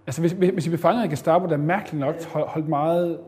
Altså 0.07 0.21
hvis, 0.21 0.33
hvis 0.33 0.51
hvis 0.51 0.65
de 0.65 0.71
blev 0.71 0.79
fanget 0.79 1.03
af 1.03 1.09
Gestapo, 1.09 1.47
der 1.47 1.57
mærkeligt 1.57 2.01
nok 2.01 2.23
hold- 2.25 2.49
holdt 2.49 2.69
meget 2.69 3.19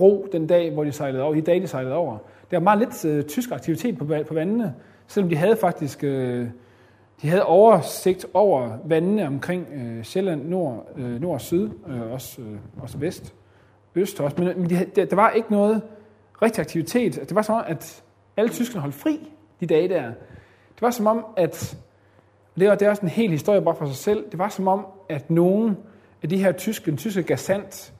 ro 0.00 0.26
den 0.32 0.46
dag, 0.46 0.70
hvor 0.70 0.84
de 0.84 0.92
sejlede 0.92 1.22
over, 1.22 1.34
de 1.34 1.40
dage, 1.40 1.60
de 1.60 1.66
sejlede 1.66 1.94
over. 1.94 2.18
Der 2.52 2.58
var 2.58 2.64
meget 2.64 2.78
lidt 2.78 3.04
øh, 3.04 3.24
tysk 3.24 3.50
aktivitet 3.50 3.98
på, 3.98 4.04
på 4.04 4.34
vandene, 4.34 4.74
selvom 5.06 5.30
de 5.30 5.36
havde 5.36 5.56
faktisk 5.56 6.04
øh, 6.04 6.48
de 7.22 7.28
havde 7.28 7.44
oversigt 7.44 8.26
over 8.34 8.78
vandene 8.84 9.26
omkring 9.26 9.66
øh, 9.74 10.04
Sjælland, 10.04 10.48
nord, 10.48 10.86
øh, 10.96 11.20
nord 11.20 11.34
og 11.34 11.40
syd, 11.40 11.70
øh, 11.88 12.12
også, 12.12 12.42
øh, 12.42 12.58
også 12.82 12.98
vest, 12.98 13.34
øst 13.94 14.20
også. 14.20 14.36
Men, 14.38 14.60
men 14.60 14.70
de, 14.70 14.86
der, 14.96 15.04
der 15.04 15.16
var 15.16 15.30
ikke 15.30 15.52
noget 15.52 15.82
rigtig 16.42 16.60
aktivitet. 16.60 17.14
Det 17.14 17.34
var 17.34 17.42
som 17.42 17.54
om, 17.54 17.64
at 17.66 18.02
alle 18.36 18.50
tyskerne 18.50 18.80
holdt 18.80 18.94
fri 18.94 19.30
de 19.60 19.66
dage 19.66 19.88
der. 19.88 20.06
Det 20.74 20.82
var 20.82 20.90
som 20.90 21.06
om, 21.06 21.24
at 21.36 21.78
det 22.58 22.66
er, 22.66 22.74
det 22.74 22.86
er 22.86 22.90
også 22.90 23.02
en 23.02 23.08
hel 23.08 23.30
historie 23.30 23.62
bare 23.62 23.76
for 23.76 23.86
sig 23.86 23.96
selv. 23.96 24.24
Det 24.30 24.38
var 24.38 24.48
som 24.48 24.68
om, 24.68 24.86
at 25.08 25.30
nogen 25.30 25.76
af 26.22 26.28
de 26.28 26.38
her 26.38 26.52
tyske, 26.52 26.90
den 26.90 26.98
tyske 26.98 27.22
gasant, 27.22 27.92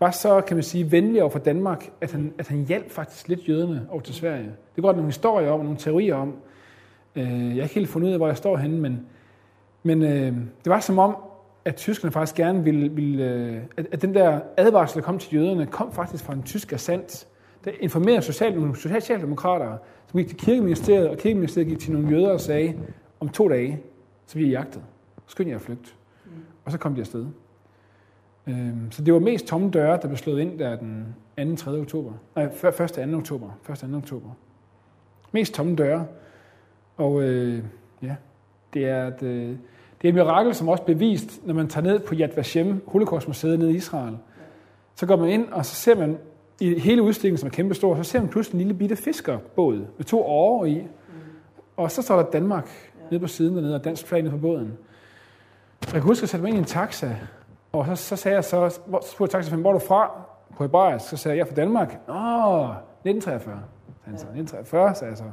var 0.00 0.10
så, 0.10 0.40
kan 0.40 0.56
man 0.56 0.64
sige, 0.64 0.92
venlig 0.92 1.22
over 1.22 1.30
for 1.30 1.38
Danmark, 1.38 1.90
at 2.00 2.12
han, 2.12 2.34
at 2.38 2.48
han 2.48 2.64
hjalp 2.64 2.90
faktisk 2.90 3.28
lidt 3.28 3.48
jøderne 3.48 3.86
over 3.90 4.00
til 4.00 4.14
Sverige. 4.14 4.50
Det 4.76 4.82
går 4.82 4.88
der 4.88 4.96
nogle 4.96 5.08
historier 5.08 5.50
om, 5.50 5.58
og 5.58 5.64
nogle 5.64 5.78
teorier 5.78 6.14
om. 6.14 6.34
Øh, 7.16 7.24
jeg 7.24 7.54
har 7.54 7.62
ikke 7.62 7.74
helt 7.74 7.88
fundet 7.88 8.08
ud 8.08 8.12
af, 8.12 8.18
hvor 8.18 8.26
jeg 8.26 8.36
står 8.36 8.56
henne, 8.56 8.78
men, 8.78 9.06
men 9.82 10.02
øh, 10.02 10.32
det 10.64 10.70
var 10.70 10.80
som 10.80 10.98
om, 10.98 11.16
at 11.64 11.76
tyskerne 11.76 12.12
faktisk 12.12 12.36
gerne 12.36 12.64
ville, 12.64 12.88
ville 12.88 13.24
øh, 13.24 13.60
at, 13.76 13.86
at 13.92 14.02
den 14.02 14.14
der 14.14 14.40
advarsel, 14.56 15.00
der 15.00 15.06
kom 15.06 15.18
til 15.18 15.34
jøderne, 15.34 15.66
kom 15.66 15.92
faktisk 15.92 16.24
fra 16.24 16.32
en 16.32 16.42
tysk 16.42 16.72
assant, 16.72 17.26
der 17.64 17.70
informerede 17.80 18.22
social, 18.22 18.74
socialdemokrater, 18.74 19.76
som 20.06 20.18
gik 20.18 20.28
til 20.28 20.36
kirkeministeriet, 20.36 21.08
og 21.08 21.16
kirkeministeriet 21.16 21.68
gik 21.68 21.78
til 21.78 21.92
nogle 21.92 22.08
jøder 22.08 22.30
og 22.30 22.40
sagde, 22.40 22.74
om 23.20 23.28
to 23.28 23.48
dage, 23.48 23.80
så 24.26 24.34
bliver 24.34 24.48
I 24.48 24.52
jagtet. 24.52 24.82
Skynd 25.26 25.48
jer 25.48 25.56
at 25.56 25.62
flygte. 25.62 25.90
Mm. 26.24 26.30
Og 26.64 26.72
så 26.72 26.78
kom 26.78 26.94
de 26.94 27.00
afsted. 27.00 27.26
Øhm, 28.48 28.90
så 28.92 29.04
det 29.04 29.14
var 29.14 29.20
mest 29.20 29.46
tomme 29.46 29.70
døre, 29.70 29.98
der 30.02 30.08
blev 30.08 30.16
slået 30.16 30.40
ind 30.40 30.58
der 30.58 30.76
den 30.76 31.56
2. 31.56 31.56
3. 31.56 31.78
oktober. 31.78 32.12
Nej, 32.36 32.44
1. 32.44 32.52
2. 32.52 33.16
oktober. 33.16 33.50
1. 33.70 33.78
2. 33.78 33.96
oktober. 33.96 34.30
Mest 35.32 35.54
tomme 35.54 35.76
døre. 35.76 36.06
Og 36.96 37.22
øh, 37.22 37.64
ja, 38.02 38.16
det 38.74 38.84
er, 38.84 39.06
et, 39.06 39.22
øh, 39.22 39.48
det 39.48 40.04
er 40.04 40.08
et 40.08 40.14
mirakel, 40.14 40.54
som 40.54 40.68
også 40.68 40.84
bevist, 40.84 41.46
når 41.46 41.54
man 41.54 41.68
tager 41.68 41.84
ned 41.84 41.98
på 41.98 42.14
Yad 42.14 42.28
Vashem, 42.36 42.82
Holocaustmuseet 42.86 43.58
nede 43.58 43.72
i 43.72 43.76
Israel. 43.76 44.16
Så 44.94 45.06
går 45.06 45.16
man 45.16 45.28
ind, 45.28 45.48
og 45.48 45.66
så 45.66 45.74
ser 45.74 45.94
man 45.96 46.18
i 46.60 46.78
hele 46.78 47.02
udstillingen, 47.02 47.38
som 47.38 47.46
er 47.46 47.50
kæmpe 47.50 47.74
stor, 47.74 47.96
så 47.96 48.02
ser 48.02 48.20
man 48.20 48.28
pludselig 48.28 48.54
en 48.54 48.66
lille 48.66 48.78
bitte 48.78 48.96
fiskerbåd 48.96 49.86
med 49.96 50.04
to 50.04 50.22
årer 50.22 50.66
i. 50.66 50.86
Og 51.76 51.90
så 51.90 52.02
står 52.02 52.16
der 52.16 52.30
Danmark 52.30 52.92
nede 53.10 53.20
på 53.20 53.26
siden 53.26 53.54
dernede, 53.54 53.74
og 53.74 53.84
dansk 53.84 54.06
flag 54.06 54.22
nede 54.22 54.32
på 54.32 54.38
båden. 54.38 54.72
Jeg 55.82 55.92
kan 55.92 56.02
huske, 56.02 56.18
at 56.18 56.22
jeg 56.22 56.28
satte 56.28 56.42
mig 56.42 56.48
ind 56.48 56.56
i 56.56 56.58
en 56.58 56.64
taxa, 56.64 57.16
og 57.72 57.86
så, 57.86 57.96
så 57.96 58.16
sagde 58.16 58.34
jeg 58.34 58.44
så, 58.44 58.68
så 58.68 58.80
spurgte 59.12 59.32
taxachaufføren, 59.32 59.60
hvor 59.60 59.70
er 59.70 59.78
du 59.78 59.86
fra? 59.86 60.10
På 60.56 60.64
hebraisk, 60.64 61.08
så 61.08 61.16
sagde 61.16 61.36
jeg, 61.36 61.38
jeg 61.38 61.50
er 61.50 61.54
fra 61.54 61.60
Danmark. 61.60 61.88
Åh, 62.08 62.70
1943. 63.04 63.60
Så 64.04 64.10
1943, 64.10 64.94
sagde 64.94 65.10
jeg 65.10 65.18
så. 65.18 65.24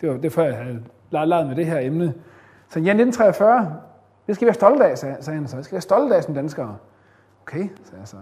Det 0.00 0.08
var, 0.08 0.16
det 0.16 0.32
før, 0.32 0.44
jeg 0.44 0.56
havde 0.56 0.82
leget 1.10 1.46
med 1.46 1.56
det 1.56 1.66
her 1.66 1.78
emne. 1.78 2.14
Så 2.68 2.80
ja, 2.80 2.90
1943, 2.90 3.76
det 4.26 4.34
skal 4.34 4.44
vi 4.44 4.46
være 4.46 4.54
stolte 4.54 4.84
af, 4.84 4.98
sagde, 4.98 5.16
sagde 5.20 5.38
han 5.38 5.48
så. 5.48 5.56
Det 5.56 5.64
skal 5.64 5.72
vi 5.72 5.76
være 5.76 5.82
stolte 5.82 6.16
af 6.16 6.24
som 6.24 6.34
danskere. 6.34 6.76
Okay, 7.42 7.68
sagde 7.84 8.00
jeg 8.00 8.08
så. 8.08 8.16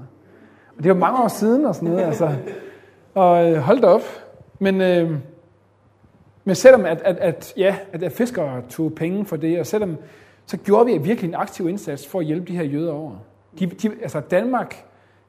Og 0.76 0.82
det 0.82 0.88
var 0.88 0.98
mange 0.98 1.22
år 1.22 1.28
siden 1.28 1.66
og 1.66 1.74
sådan 1.74 1.88
noget, 1.88 2.04
altså. 2.04 2.36
Og 3.14 3.50
øh, 3.50 3.56
hold 3.56 3.80
da 3.80 3.86
op. 3.86 4.02
Men, 4.58 4.80
øh, 4.80 5.18
men 6.44 6.54
selvom 6.54 6.84
at, 6.84 7.02
at, 7.02 7.16
at, 7.16 7.54
ja, 7.56 7.76
at, 7.92 8.02
at 8.02 8.12
fiskere 8.12 8.62
tog 8.68 8.92
penge 8.94 9.24
for 9.24 9.36
det, 9.36 9.60
og 9.60 9.66
selvom, 9.66 9.96
så 10.46 10.56
gjorde 10.56 10.86
vi 10.86 10.98
virkelig 10.98 11.28
en 11.28 11.34
aktiv 11.34 11.68
indsats 11.68 12.08
for 12.08 12.18
at 12.18 12.24
hjælpe 12.24 12.46
de 12.46 12.56
her 12.56 12.64
jøder 12.64 12.92
over. 12.92 13.16
De, 13.58 13.66
de, 13.66 13.90
altså 14.02 14.20
Danmark 14.20 14.86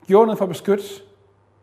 gjorde 0.08 0.26
noget 0.26 0.38
for 0.38 0.46
at 0.46 0.50
beskytte 0.50 0.84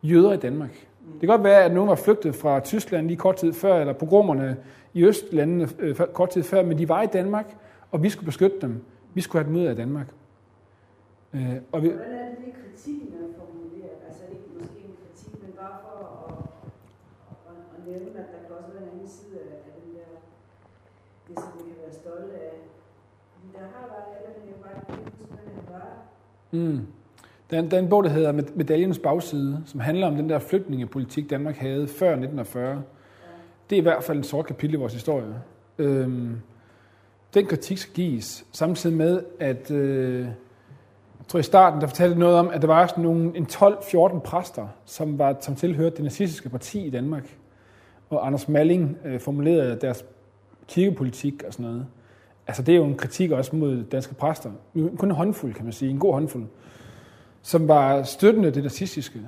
jøder 0.02 0.32
i 0.32 0.36
Danmark. 0.36 0.86
Det 1.12 1.20
kan 1.20 1.28
godt 1.28 1.44
være, 1.44 1.64
at 1.64 1.72
nogen 1.72 1.88
var 1.88 1.94
flygtet 1.94 2.34
fra 2.34 2.60
Tyskland 2.60 3.06
lige 3.06 3.16
kort 3.16 3.36
tid 3.36 3.52
før, 3.52 3.80
eller 3.80 3.92
pogromerne 3.92 4.56
i 4.94 5.04
Østlandene 5.04 5.68
øh, 5.78 5.96
kort 5.96 6.30
tid 6.30 6.42
før, 6.42 6.62
men 6.62 6.78
de 6.78 6.88
var 6.88 7.02
i 7.02 7.06
Danmark, 7.06 7.56
og 7.90 8.02
vi 8.02 8.08
skulle 8.10 8.26
beskytte 8.26 8.60
dem. 8.60 8.84
Vi 9.14 9.20
skulle 9.20 9.44
have 9.44 9.52
dem 9.52 9.60
ud 9.62 9.66
af 9.66 9.76
Danmark. 9.76 10.08
Øh, 11.34 11.56
og 11.72 11.82
vi, 11.82 11.88
Hvordan 11.88 12.12
er 12.12 12.28
det, 12.28 12.38
det 12.44 12.52
kritikken 12.60 13.08
er 13.22 13.26
formuleret? 13.38 13.96
Altså 14.08 14.22
ikke 14.34 14.46
måske 14.58 14.78
en 14.90 14.96
kritik, 15.02 15.32
men 15.42 15.52
bare 15.62 15.76
for 15.84 15.96
at, 16.28 16.34
at, 17.50 17.58
at 17.74 17.80
nævne, 17.88 18.18
at 18.22 18.28
der 18.34 18.40
kan 18.46 18.52
også 18.58 18.70
være 18.74 18.82
en 18.86 18.90
anden 18.94 19.10
side 19.18 19.34
af, 19.46 19.52
af 19.66 19.72
den 19.78 19.88
der, 19.96 20.10
det 21.26 21.34
som 21.42 21.50
vi 21.56 21.62
kan 21.68 21.76
være 21.84 21.94
stolte 22.02 22.34
af. 22.50 22.56
Der 23.56 23.64
har 23.74 23.84
været, 23.92 24.08
alle 24.16 24.30
det 24.44 24.50
er 24.54 24.60
bare 24.64 24.74
ikke 24.78 24.92
huske, 25.18 25.34
hvad 25.34 25.44
det 25.50 25.64
var, 25.74 25.90
Mm. 26.52 26.80
Der, 27.50 27.58
er, 27.58 27.62
der 27.62 27.76
er 27.76 27.82
en 27.82 27.88
bog, 27.88 28.04
der 28.04 28.10
hedder 28.10 28.32
Medaljens 28.32 28.98
bagside, 28.98 29.62
som 29.66 29.80
handler 29.80 30.06
om 30.06 30.16
den 30.16 30.28
der 30.28 30.38
flygtningepolitik, 30.38 31.30
Danmark 31.30 31.56
havde 31.56 31.88
før 31.88 32.10
1940. 32.10 32.82
Det 33.70 33.76
er 33.76 33.80
i 33.80 33.82
hvert 33.82 34.04
fald 34.04 34.18
en 34.18 34.24
sort 34.24 34.46
kapitel 34.46 34.74
i 34.74 34.78
vores 34.78 34.92
historie. 34.92 35.34
Øhm, 35.78 36.40
den 37.34 37.46
kritik 37.46 37.78
skal 37.78 37.94
gives, 37.94 38.44
samtidig 38.52 38.96
med, 38.96 39.22
at 39.40 39.70
øh, 39.70 40.20
jeg 41.18 41.28
tror 41.28 41.38
i 41.38 41.42
starten, 41.42 41.80
der 41.80 41.86
fortalte 41.86 42.18
noget 42.18 42.36
om, 42.36 42.48
at 42.48 42.62
der 42.62 42.68
var 42.68 42.86
sådan 42.86 43.04
nogle, 43.04 43.36
en 43.36 43.46
12-14 43.52 44.18
præster, 44.18 44.68
som, 44.84 45.18
var, 45.18 45.36
som 45.40 45.54
tilhørte 45.54 45.96
det 45.96 46.04
nazistiske 46.04 46.48
parti 46.48 46.86
i 46.86 46.90
Danmark. 46.90 47.36
Og 48.10 48.26
Anders 48.26 48.48
Malling 48.48 48.98
øh, 49.04 49.20
formulerede 49.20 49.78
deres 49.80 50.04
kirkepolitik 50.68 51.42
og 51.46 51.52
sådan 51.52 51.66
noget. 51.66 51.86
Altså 52.46 52.62
det 52.62 52.72
er 52.72 52.76
jo 52.76 52.84
en 52.84 52.96
kritik 52.96 53.30
også 53.30 53.56
mod 53.56 53.82
danske 53.82 54.14
præster. 54.14 54.50
Kun 54.74 55.08
en 55.08 55.14
håndfuld, 55.14 55.54
kan 55.54 55.64
man 55.64 55.72
sige. 55.72 55.90
En 55.90 55.98
god 55.98 56.12
håndfuld. 56.12 56.46
Som 57.42 57.68
var 57.68 58.02
støttende 58.02 58.50
det 58.50 58.62
nazistiske. 58.62 59.20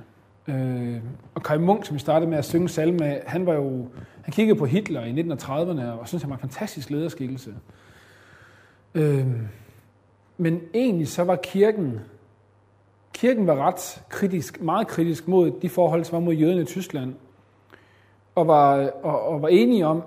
Øh, 0.47 0.97
og 1.35 1.43
Kai 1.43 1.57
Munk, 1.57 1.85
som 1.85 1.93
vi 1.93 1.99
startede 1.99 2.29
med 2.29 2.37
at 2.37 2.45
synge 2.45 2.69
salme 2.69 3.19
han 3.25 3.45
var 3.45 3.53
jo, 3.53 3.87
han 4.21 4.31
kiggede 4.31 4.59
på 4.59 4.65
Hitler 4.65 5.03
i 5.03 5.11
1930'erne, 5.11 5.81
og 5.81 6.07
syntes, 6.07 6.21
han 6.21 6.29
var 6.29 6.35
en 6.35 6.41
fantastisk 6.41 6.89
lederskikkelse. 6.89 7.53
Øh, 8.95 9.27
men 10.37 10.61
egentlig 10.73 11.07
så 11.07 11.23
var 11.23 11.35
kirken, 11.35 11.99
kirken 13.13 13.47
var 13.47 13.55
ret 13.55 14.03
kritisk, 14.09 14.61
meget 14.61 14.87
kritisk 14.87 15.27
mod 15.27 15.51
de 15.61 15.69
forhold, 15.69 16.03
som 16.03 16.15
var 16.15 16.19
mod 16.19 16.33
jøderne 16.33 16.61
i 16.61 16.65
Tyskland, 16.65 17.13
og 18.35 18.47
var, 18.47 18.89
og, 19.03 19.21
og 19.21 19.41
var 19.41 19.47
enige 19.47 19.85
om, 19.85 20.03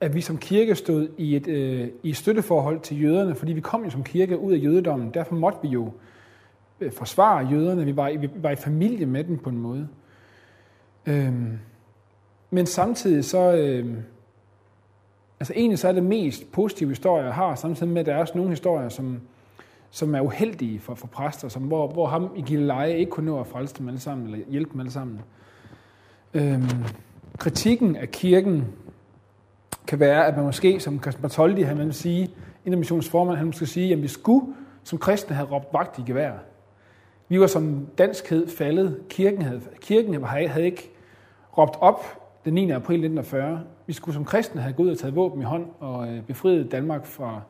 at 0.00 0.14
vi 0.14 0.20
som 0.20 0.38
kirke 0.38 0.74
stod 0.74 1.08
i 1.16 1.36
et, 1.36 1.48
øh, 1.48 1.88
i 2.02 2.10
et 2.10 2.16
støtteforhold 2.16 2.80
til 2.80 3.02
jøderne, 3.02 3.34
fordi 3.34 3.52
vi 3.52 3.60
kom 3.60 3.84
jo 3.84 3.90
som 3.90 4.04
kirke 4.04 4.38
ud 4.38 4.52
af 4.52 4.62
jødedommen. 4.62 5.10
Derfor 5.14 5.34
måtte 5.34 5.58
vi 5.62 5.68
jo 5.68 5.92
øh, 6.80 6.92
forsvare 6.92 7.46
jøderne. 7.46 7.84
Vi 7.84 7.96
var, 7.96 8.18
vi 8.18 8.30
var 8.36 8.50
i 8.50 8.56
familie 8.56 9.06
med 9.06 9.24
dem 9.24 9.38
på 9.38 9.50
en 9.50 9.58
måde. 9.58 9.88
Øhm, 11.06 11.58
men 12.50 12.66
samtidig 12.66 13.24
så... 13.24 13.56
Øh, 13.56 13.94
altså 15.40 15.52
egentlig 15.56 15.78
så 15.78 15.88
er 15.88 15.92
det 15.92 16.02
mest 16.02 16.52
positive 16.52 16.88
historier, 16.88 17.24
jeg 17.24 17.34
har, 17.34 17.54
samtidig 17.54 17.92
med, 17.92 18.00
at 18.00 18.06
der 18.06 18.14
er 18.14 18.18
også 18.18 18.32
nogle 18.36 18.50
historier, 18.50 18.88
som, 18.88 19.20
som 19.90 20.14
er 20.14 20.20
uheldige 20.20 20.80
for, 20.80 20.94
for 20.94 21.06
præster, 21.06 21.48
som, 21.48 21.62
hvor, 21.62 21.88
hvor 21.88 22.06
ham 22.06 22.30
i 22.36 22.42
Gilleleje 22.42 22.96
ikke 22.96 23.10
kunne 23.10 23.26
nå 23.26 23.40
at 23.40 23.46
frelse 23.46 23.74
dem 23.78 23.88
alle 23.88 24.00
sammen, 24.00 24.26
eller 24.26 24.46
hjælpe 24.48 24.72
dem 24.72 24.80
alle 24.80 24.92
sammen. 24.92 25.20
Øhm, 26.34 26.84
kritikken 27.38 27.96
af 27.96 28.10
kirken 28.10 28.64
kan 29.88 30.00
være, 30.00 30.26
at 30.26 30.36
man 30.36 30.44
måske, 30.44 30.80
som 30.80 31.00
Christian 31.00 31.22
Bartoldi, 31.22 31.62
han 31.62 31.78
vil 31.78 31.94
sige, 31.94 32.30
formand, 33.10 33.36
han 33.36 33.46
måske 33.46 33.66
sige, 33.66 33.92
at 33.92 34.02
vi 34.02 34.08
skulle 34.08 34.46
som 34.84 34.98
kristne 34.98 35.36
have 35.36 35.48
råbt 35.48 35.68
vagt 35.72 35.98
i 35.98 36.02
gevær. 36.06 36.32
Vi 37.28 37.40
var 37.40 37.46
som 37.46 37.86
danskhed 37.98 38.48
faldet. 38.48 39.00
Kirken 39.08 39.42
havde, 39.42 39.60
kirken 39.80 40.24
havde 40.24 40.64
ikke 40.64 40.90
råbt 41.58 41.76
op 41.80 42.04
den 42.44 42.54
9. 42.54 42.70
april 42.70 42.94
1940. 42.94 43.64
Vi 43.86 43.92
skulle 43.92 44.14
som 44.14 44.24
kristne 44.24 44.60
have 44.60 44.72
gået 44.72 44.86
ud 44.86 44.90
og 44.90 44.98
taget 44.98 45.16
våben 45.16 45.40
i 45.40 45.44
hånd 45.44 45.66
og 45.80 46.08
øh, 46.08 46.22
befriet 46.22 46.72
Danmark 46.72 47.06
fra, 47.06 47.40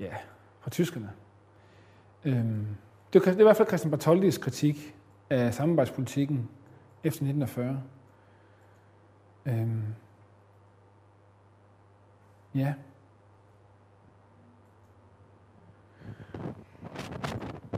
ja, 0.00 0.10
fra 0.60 0.70
tyskerne. 0.70 1.10
Øhm, 2.24 2.66
det, 3.12 3.20
er, 3.20 3.24
det 3.24 3.36
er 3.36 3.40
i 3.40 3.42
hvert 3.42 3.56
fald 3.56 3.68
Christian 3.68 3.90
Bartoldis 3.90 4.38
kritik 4.38 4.94
af 5.30 5.54
samarbejdspolitikken 5.54 6.48
efter 7.04 7.22
1940. 7.22 7.82
Øhm, 9.46 9.82
Ja. 12.54 12.74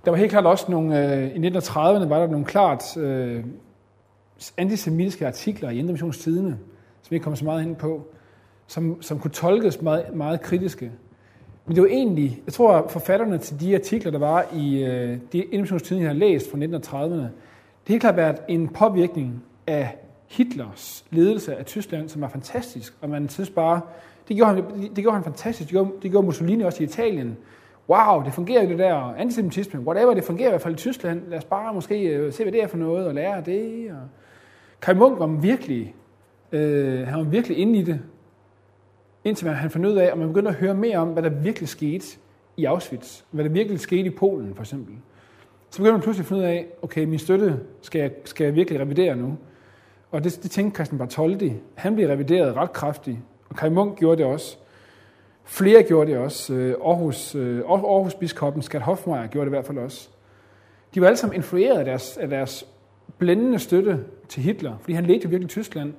Der 0.05 0.11
var 0.11 0.19
helt 0.19 0.31
klart 0.31 0.47
også 0.47 0.71
nogle, 0.71 1.17
øh, 1.17 1.37
i 1.37 1.49
1930'erne 1.49 2.09
var 2.09 2.19
der 2.19 2.27
nogle 2.27 2.45
klart 2.45 2.97
øh, 2.97 3.45
antisemitiske 4.57 5.27
artikler 5.27 5.71
i 5.71 5.79
Indre 5.79 6.13
som 6.13 7.11
vi 7.11 7.17
ikke 7.17 7.25
kommer 7.25 7.37
så 7.37 7.45
meget 7.45 7.63
ind 7.63 7.77
på, 7.77 8.07
som, 8.67 9.03
som 9.03 9.19
kunne 9.19 9.31
tolkes 9.31 9.83
meget, 9.83 10.15
meget 10.15 10.41
kritiske. 10.41 10.93
Men 11.67 11.75
det 11.75 11.83
var 11.83 11.89
egentlig, 11.89 12.43
jeg 12.45 12.53
tror, 12.53 12.73
at 12.73 12.91
forfatterne 12.91 13.39
til 13.39 13.61
de 13.61 13.75
artikler, 13.75 14.11
der 14.11 14.19
var 14.19 14.47
i 14.55 14.85
øh, 14.85 15.19
de 15.33 15.39
Indre 15.39 15.81
jeg 15.91 16.07
har 16.07 16.15
læst 16.15 16.51
fra 16.51 16.59
1930'erne, 16.59 17.15
det 17.15 17.31
har 17.87 17.93
helt 17.93 18.01
klart 18.01 18.17
været 18.17 18.37
en 18.49 18.69
påvirkning 18.69 19.45
af 19.67 19.97
Hitlers 20.27 21.05
ledelse 21.11 21.57
af 21.57 21.67
Tyskland, 21.67 22.09
som 22.09 22.21
var 22.23 22.29
fantastisk, 22.29 22.95
og 23.01 23.11
man 23.11 23.29
synes 23.29 23.51
bare, 23.51 23.81
det 24.29 24.37
gjorde 24.37 24.55
han, 24.55 24.65
det 24.97 25.05
gjorde 25.05 25.15
han 25.15 25.25
fantastisk. 25.25 25.69
Det 25.69 25.73
gjorde, 25.73 25.91
det 26.03 26.11
gjorde 26.11 26.27
Mussolini 26.27 26.63
også 26.63 26.83
i 26.83 26.87
Italien. 26.87 27.37
Wow, 27.89 28.23
det 28.25 28.35
fungerer 28.35 28.63
jo 28.63 28.69
det 28.69 28.79
der. 28.79 28.95
Antisemitisme, 28.95 29.81
whatever, 29.81 30.15
det 30.15 30.25
fungerer 30.25 30.49
i 30.49 30.51
hvert 30.51 30.63
fald 30.63 30.75
i 30.75 30.77
Tyskland. 30.77 31.23
Lad 31.29 31.39
os 31.39 31.45
bare 31.45 31.75
måske 31.75 32.09
øh, 32.09 32.33
se, 32.33 32.45
hvad 32.45 32.53
det 32.53 32.63
er 32.63 32.67
for 32.67 32.77
noget, 32.77 33.07
og 33.07 33.15
lære 33.15 33.43
det. 33.47 33.91
Og... 33.91 34.09
Kai 34.83 34.95
Munk 34.95 35.19
var 35.19 35.27
virkelig, 35.27 35.95
øh, 36.53 37.07
han 37.07 37.19
var 37.19 37.25
virkelig 37.25 37.59
inde 37.59 37.79
i 37.79 37.83
det, 37.83 38.01
indtil 39.25 39.49
han 39.49 39.71
fandt 39.71 39.87
ud 39.87 39.97
af, 39.97 40.13
og 40.13 40.19
man 40.19 40.29
begyndte 40.29 40.51
at 40.51 40.57
høre 40.57 40.75
mere 40.75 40.99
om, 40.99 41.09
hvad 41.09 41.23
der 41.23 41.29
virkelig 41.29 41.69
skete 41.69 42.07
i 42.57 42.65
Auschwitz. 42.65 43.23
Hvad 43.31 43.45
der 43.45 43.51
virkelig 43.51 43.81
skete 43.81 44.07
i 44.07 44.11
Polen, 44.11 44.55
for 44.55 44.63
eksempel. 44.63 44.95
Så 45.71 45.79
begyndte 45.79 45.93
man 45.93 46.03
pludselig 46.03 46.25
at 46.25 46.29
finde 46.29 46.43
ud 46.43 46.47
af, 46.47 46.67
okay, 46.83 47.05
min 47.05 47.19
støtte 47.19 47.61
skal 47.83 48.01
jeg, 48.01 48.11
skal 48.25 48.45
jeg 48.45 48.55
virkelig 48.55 48.81
revidere 48.81 49.17
nu. 49.17 49.37
Og 50.11 50.25
det, 50.25 50.43
det 50.43 50.51
tænkte 50.51 50.75
Christian 50.75 50.99
Bartoldi. 50.99 51.53
Han 51.75 51.95
blev 51.95 52.09
revideret 52.09 52.57
ret 52.57 52.73
kraftigt 52.73 53.19
og 53.49 53.57
Kai 53.57 53.71
Munk 53.71 53.99
gjorde 53.99 54.23
det 54.23 54.27
også. 54.27 54.57
Flere 55.45 55.83
gjorde 55.83 56.11
det 56.11 56.19
også. 56.19 56.55
Øh, 56.55 56.75
Aarhus, 56.85 57.35
øh, 57.35 57.59
Aarhus 57.69 58.15
biskoppen 58.15 58.63
Skat 58.63 58.83
Hofmeier 58.83 59.27
gjorde 59.27 59.45
det 59.45 59.51
i 59.51 59.57
hvert 59.57 59.65
fald 59.65 59.79
også. 59.79 60.09
De 60.95 61.01
var 61.01 61.07
alle 61.07 61.17
sammen 61.17 61.37
influeret 61.37 61.79
af 61.79 61.85
deres, 61.85 62.17
af 62.17 62.29
deres 62.29 62.67
blændende 63.19 63.59
støtte 63.59 64.05
til 64.29 64.43
Hitler, 64.43 64.79
fordi 64.81 64.93
han 64.93 65.07
ledte 65.07 65.25
jo 65.25 65.29
virkelig 65.29 65.51
Tyskland 65.51 65.95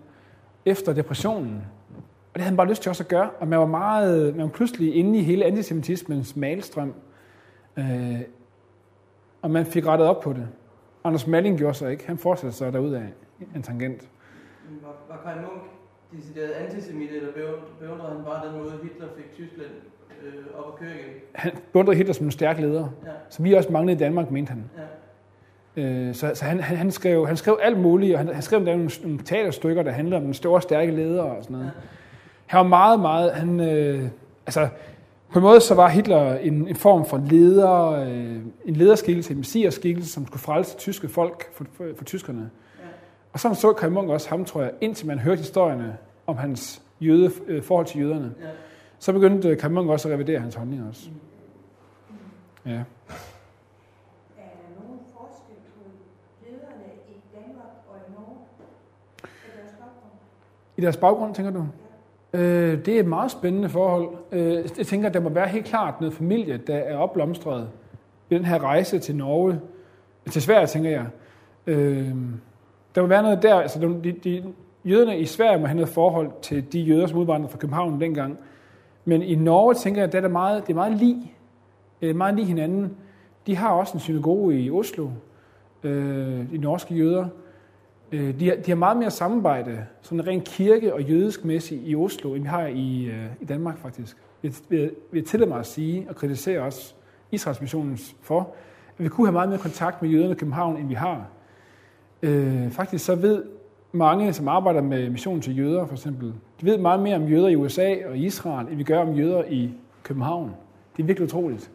efter 0.65 0.94
depressionen. 0.94 1.64
Og 1.98 2.34
det 2.34 2.41
havde 2.41 2.49
han 2.49 2.57
bare 2.57 2.69
lyst 2.69 2.82
til 2.82 2.90
også 2.90 3.03
at 3.03 3.07
gøre, 3.07 3.30
og 3.40 3.48
man 3.48 3.60
var, 3.60 3.65
meget, 3.65 4.36
man 4.36 4.44
var 4.44 4.52
pludselig 4.52 4.95
inde 4.95 5.19
i 5.19 5.24
hele 5.24 5.45
antisemitismens 5.45 6.36
malstrøm. 6.36 6.94
Øh, 7.78 8.22
og 9.41 9.52
man 9.52 9.65
fik 9.65 9.86
rettet 9.86 10.07
op 10.07 10.22
på 10.22 10.34
det. 10.34 10.48
Anders 11.03 11.28
Malling 11.28 11.57
gjorde 11.57 11.74
så 11.74 11.88
ikke. 11.88 12.07
Han 12.07 12.18
fortsatte 12.18 12.57
så 12.57 12.72
derudad 12.72 13.02
en 13.56 13.64
tangent. 13.64 14.10
Var, 14.84 14.95
var 15.10 15.22
Kai 15.24 15.41
Munk 15.41 15.76
decideret 16.15 16.49
antisemit, 16.51 17.09
eller 17.11 17.29
beund- 17.29 17.79
beundrede 17.85 18.11
han 18.15 18.23
bare 18.25 18.47
den 18.47 18.57
måde, 18.61 18.71
Hitler 18.84 19.07
fik 19.17 19.34
Tyskland 19.34 19.69
øh, 20.25 20.59
op 20.59 20.73
at 20.73 20.79
køre 20.79 20.89
igen? 20.89 21.13
Han 21.35 21.51
beundrede 21.73 21.97
Hitler 21.97 22.13
som 22.13 22.25
en 22.25 22.31
stærk 22.31 22.59
leder, 22.59 22.88
Ja, 23.05 23.09
som 23.29 23.45
vi 23.45 23.53
også 23.53 23.71
manglede 23.71 23.95
i 23.95 23.99
Danmark, 23.99 24.31
mente 24.31 24.49
han. 24.49 24.63
ja. 24.77 24.84
Øh, 25.81 26.15
så 26.15 26.31
så 26.34 26.45
han, 26.45 26.59
han, 26.59 26.77
han, 26.77 26.91
skrev, 26.91 27.27
han 27.27 27.38
skrev 27.38 27.59
alt 27.61 27.79
muligt, 27.79 28.13
og 28.13 28.19
han, 28.19 28.27
han 28.34 28.41
skrev 28.41 28.59
nogle, 28.59 28.89
nogle 29.03 29.19
teaterstykker, 29.25 29.84
der 29.84 29.91
handlede 29.91 30.17
om 30.17 30.23
den 30.23 30.34
store, 30.34 30.61
stærke 30.61 30.91
leder 30.91 31.21
og 31.23 31.43
sådan 31.43 31.57
noget. 31.57 31.71
Han 32.45 32.57
var 32.57 32.63
meget, 32.67 32.99
meget... 32.99 33.31
Han, 33.31 33.59
øh, 33.59 34.07
altså, 34.45 34.67
på 35.34 35.39
en 35.39 35.43
måde 35.43 35.61
så 35.61 35.75
var 35.75 35.88
Hitler 35.89 36.34
en, 36.35 36.67
en 36.67 36.75
form 36.75 37.05
for 37.05 37.17
leder, 37.29 37.91
øh, 37.91 38.35
en 38.65 38.75
lederskikkelse, 38.75 39.31
en 39.31 39.38
messiaskikkelse, 39.38 40.11
som 40.11 40.27
skulle 40.27 40.41
frelse 40.41 40.77
tyske 40.77 41.09
folk 41.09 41.53
for, 41.53 41.65
for, 41.73 41.85
for 41.95 42.03
tyskerne. 42.03 42.39
Ja. 42.41 42.47
Og 43.33 43.39
sådan 43.39 43.55
så 43.55 43.73
Kai 43.73 43.89
Munk 43.89 44.09
også 44.09 44.29
ham, 44.29 44.45
tror 44.45 44.61
jeg, 44.61 44.71
indtil 44.81 45.07
man 45.07 45.19
hørte 45.19 45.37
historierne 45.37 45.97
om 46.27 46.37
hans 46.37 46.81
jøde, 47.01 47.31
øh, 47.47 47.63
forhold 47.63 47.85
til 47.85 48.01
jøderne. 48.01 48.33
ja. 48.41 48.47
Så 48.99 49.13
begyndte 49.13 49.55
Kai 49.55 49.69
Munk 49.69 49.89
også 49.89 50.07
at 50.07 50.13
revidere 50.13 50.39
hans 50.39 50.55
holdninger 50.55 50.87
også. 50.87 51.09
Ja. 52.65 52.71
Er 52.71 52.75
der 52.77 52.83
nogen 54.83 54.99
forskel 55.13 55.55
på 55.75 55.89
lederne 56.45 56.85
i 57.09 57.13
Danmark 57.35 57.71
og 57.89 57.95
i 57.97 58.11
Norge? 58.13 58.37
Er 59.23 59.61
deres 59.61 59.71
baggrund? 59.71 60.11
I 60.77 60.81
deres 60.81 60.97
baggrund, 60.97 61.35
tænker 61.35 61.51
du? 61.51 61.67
Øh, 62.33 62.85
det 62.85 62.95
er 62.95 62.99
et 62.99 63.07
meget 63.07 63.31
spændende 63.31 63.69
forhold. 63.69 64.09
Øh, 64.31 64.65
jeg 64.77 64.87
tænker, 64.87 65.07
at 65.07 65.13
der 65.13 65.19
må 65.19 65.29
være 65.29 65.47
helt 65.47 65.65
klart 65.65 66.01
noget 66.01 66.13
familie, 66.15 66.57
der 66.57 66.75
er 66.75 66.97
opblomstret 66.97 67.69
i 68.29 68.35
den 68.35 68.45
her 68.45 68.63
rejse 68.63 68.99
til 68.99 69.15
Norge. 69.15 69.59
Til 70.31 70.41
Sverige, 70.41 70.67
tænker 70.67 70.89
jeg. 70.89 71.05
Øh, 71.67 72.15
der 72.98 73.03
må 73.03 73.07
være 73.07 73.24
noget 73.24 73.44
der. 73.44 73.56
Altså, 73.56 73.80
de, 73.80 74.02
de, 74.03 74.11
de, 74.11 74.44
jøderne 74.86 75.19
i 75.19 75.26
Sverige 75.26 75.60
må 75.60 75.65
have 75.65 75.76
noget 75.76 75.90
forhold 75.90 76.32
til 76.41 76.74
de 76.74 76.80
jøder, 76.80 77.07
som 77.07 77.19
udvandrede 77.19 77.52
fra 77.52 77.57
København 77.57 78.02
dengang. 78.02 78.38
Men 79.06 79.22
i 79.22 79.36
Norge, 79.36 79.74
tænker 79.74 80.02
jeg, 80.02 80.07
at 80.07 80.14
det 80.14 80.24
er 80.24 80.28
meget, 80.28 80.68
det 80.68 80.74
er 80.74 80.76
meget 80.76 80.98
lige. 80.98 81.32
Øh, 82.02 82.15
meget 82.15 82.36
lige 82.36 82.45
hinanden. 82.45 82.98
De 83.48 83.56
har 83.56 83.69
også 83.69 83.94
en 83.94 83.99
synagoge 83.99 84.60
i 84.60 84.72
Oslo, 84.72 85.10
øh, 85.84 86.52
de 86.52 86.57
norske 86.57 86.95
jøder. 86.95 87.28
Øh, 88.11 88.40
de, 88.40 88.49
har, 88.49 88.56
de 88.56 88.72
har 88.72 88.76
meget 88.76 88.98
mere 88.98 89.11
samarbejde, 89.11 89.86
sådan 90.02 90.28
rent 90.28 90.44
kirke- 90.44 90.94
og 90.94 91.02
jødiskmæssigt 91.02 91.82
i 91.86 91.95
Oslo, 91.95 92.34
end 92.34 92.44
vi 92.44 92.49
har 92.49 92.68
i, 92.68 93.06
øh, 93.06 93.26
i 93.41 93.45
Danmark 93.45 93.78
faktisk. 93.78 94.18
Vi, 94.41 94.53
vi, 94.69 94.90
vi 95.11 95.22
tillader 95.22 95.49
mig 95.49 95.60
at 95.60 95.65
sige 95.65 96.06
og 96.10 96.15
kritisere 96.15 96.60
os 96.60 96.95
Israels 97.32 97.61
missionens 97.61 98.15
for, 98.22 98.40
at 98.98 99.03
vi 99.03 99.10
kunne 99.10 99.28
have 99.28 99.34
meget 99.34 99.49
mere 99.49 99.60
kontakt 99.60 100.02
med 100.02 100.10
jøderne 100.10 100.32
i 100.32 100.38
København, 100.38 100.78
end 100.78 100.88
vi 100.88 100.94
har. 100.94 101.36
Øh, 102.22 102.72
faktisk 102.72 103.06
så 103.06 103.15
ved 103.15 103.44
mange, 103.91 104.34
som 104.34 104.48
arbejder 104.48 104.81
med 104.81 105.10
mission 105.10 105.41
til 105.41 105.57
jøder 105.57 105.85
for 105.85 105.94
eksempel, 105.94 106.34
de 106.61 106.65
ved 106.65 106.77
meget 106.77 106.99
mere 106.99 107.15
om 107.15 107.27
jøder 107.27 107.48
i 107.48 107.56
USA 107.56 107.95
og 108.10 108.18
Israel, 108.18 108.68
end 108.68 108.76
vi 108.77 108.84
gør 108.84 108.99
om 108.99 109.14
jøder 109.14 109.44
i 109.49 109.69
København. 110.03 110.52
Det 110.98 111.03
er 111.03 111.07
virkelig 111.07 111.27
utroligt. 111.27 111.72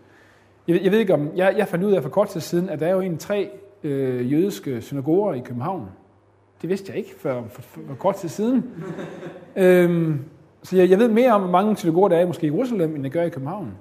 Jeg, 0.68 0.80
jeg 0.84 0.92
ved 0.92 0.98
ikke 0.98 1.14
om, 1.14 1.30
jeg, 1.36 1.54
jeg 1.56 1.68
fandt 1.68 1.84
ud 1.84 1.92
af 1.92 2.02
for 2.02 2.10
kort 2.10 2.28
tid 2.28 2.40
siden, 2.40 2.68
at 2.68 2.80
der 2.80 2.86
er 2.86 2.90
jo 2.90 3.00
egentlig 3.00 3.20
tre 3.20 3.50
øh, 3.84 4.32
jødiske 4.32 4.80
synagoger 4.80 5.34
i 5.34 5.40
København. 5.40 5.88
Det 6.62 6.70
vidste 6.70 6.90
jeg 6.90 6.98
ikke 6.98 7.14
for, 7.18 7.44
for, 7.50 7.62
for, 7.62 7.80
for 7.88 7.94
kort 7.94 8.14
tid 8.14 8.28
siden. 8.28 8.64
øhm, 9.56 10.20
så 10.62 10.76
jeg, 10.76 10.90
jeg 10.90 10.98
ved 10.98 11.08
mere 11.08 11.32
om, 11.32 11.40
hvor 11.40 11.50
mange 11.50 11.76
synagoger 11.76 12.08
der 12.08 12.16
er 12.16 12.26
måske 12.26 12.46
i 12.46 12.50
Jerusalem, 12.50 12.94
end 12.94 13.04
der 13.04 13.10
gør 13.10 13.22
i 13.22 13.28
København. 13.28 13.72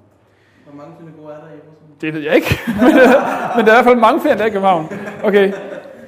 Hvor 0.66 0.76
mange 0.76 0.92
synagoger 0.98 1.30
er 1.30 1.40
der 1.40 1.46
i 1.46 1.50
Jerusalem? 1.50 1.96
Det 2.00 2.14
ved 2.14 2.20
jeg 2.20 2.34
ikke. 2.34 2.58
men, 2.82 2.88
øh, 2.88 3.08
men 3.56 3.66
der 3.66 3.72
er 3.72 3.80
i 3.80 3.82
hvert 3.82 3.84
fald 3.84 3.96
mange 3.96 4.20
flere, 4.20 4.32
end 4.32 4.38
der 4.38 4.44
er 4.44 4.48
i 4.48 4.52
København. 4.52 4.86
Okay. 5.24 5.52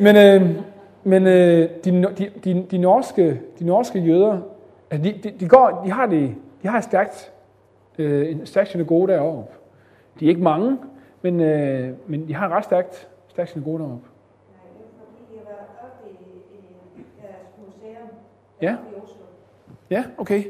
Men, 0.00 0.16
øh, 0.16 0.62
men 1.04 1.26
øh, 1.26 1.68
de, 1.84 2.02
de, 2.18 2.30
de, 2.44 2.66
de, 2.70 2.78
norske, 2.78 3.40
de 3.58 3.64
norske 3.64 3.98
jøder, 3.98 4.40
altså 4.90 5.10
de, 5.10 5.18
de, 5.22 5.30
de, 5.40 5.48
går, 5.48 5.82
de 5.84 5.90
har, 5.90 6.06
det, 6.06 6.34
de 6.62 6.68
har 6.68 6.80
stærkt, 6.80 7.32
øh, 7.98 8.30
en 8.30 8.46
stærk 8.46 8.66
synagoge 8.66 9.08
deroppe. 9.08 9.52
De 10.20 10.24
er 10.24 10.28
ikke 10.28 10.42
mange, 10.42 10.78
men, 11.22 11.40
øh, 11.40 11.92
men 12.06 12.28
de 12.28 12.34
har 12.34 12.46
et 12.46 12.52
ret 12.52 12.64
stærkt, 12.64 13.08
stærkt 13.28 13.50
synagoge 13.50 13.78
deroppe. 13.78 14.08
Er 18.60 18.66
Ja. 18.70 18.76
oppe 18.76 18.90
i 18.96 19.00
Oslo. 19.02 19.24
Ja, 19.90 20.04
okay. 20.18 20.44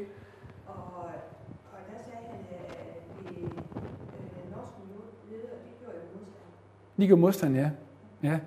Og, 0.67 0.75
og 0.75 1.79
der 1.89 2.03
sagde 2.05 2.19
han, 2.31 2.39
at 2.51 3.37
de 3.37 4.51
norske 4.57 4.81
ledere, 5.31 5.57
de 5.65 5.71
gjorde 5.81 5.97
jo 5.99 6.19
modstand. 6.19 7.03
De 7.03 7.09
gør 7.09 7.17
modstand, 7.17 7.55
ja. 7.57 7.71
Ja, 8.23 8.39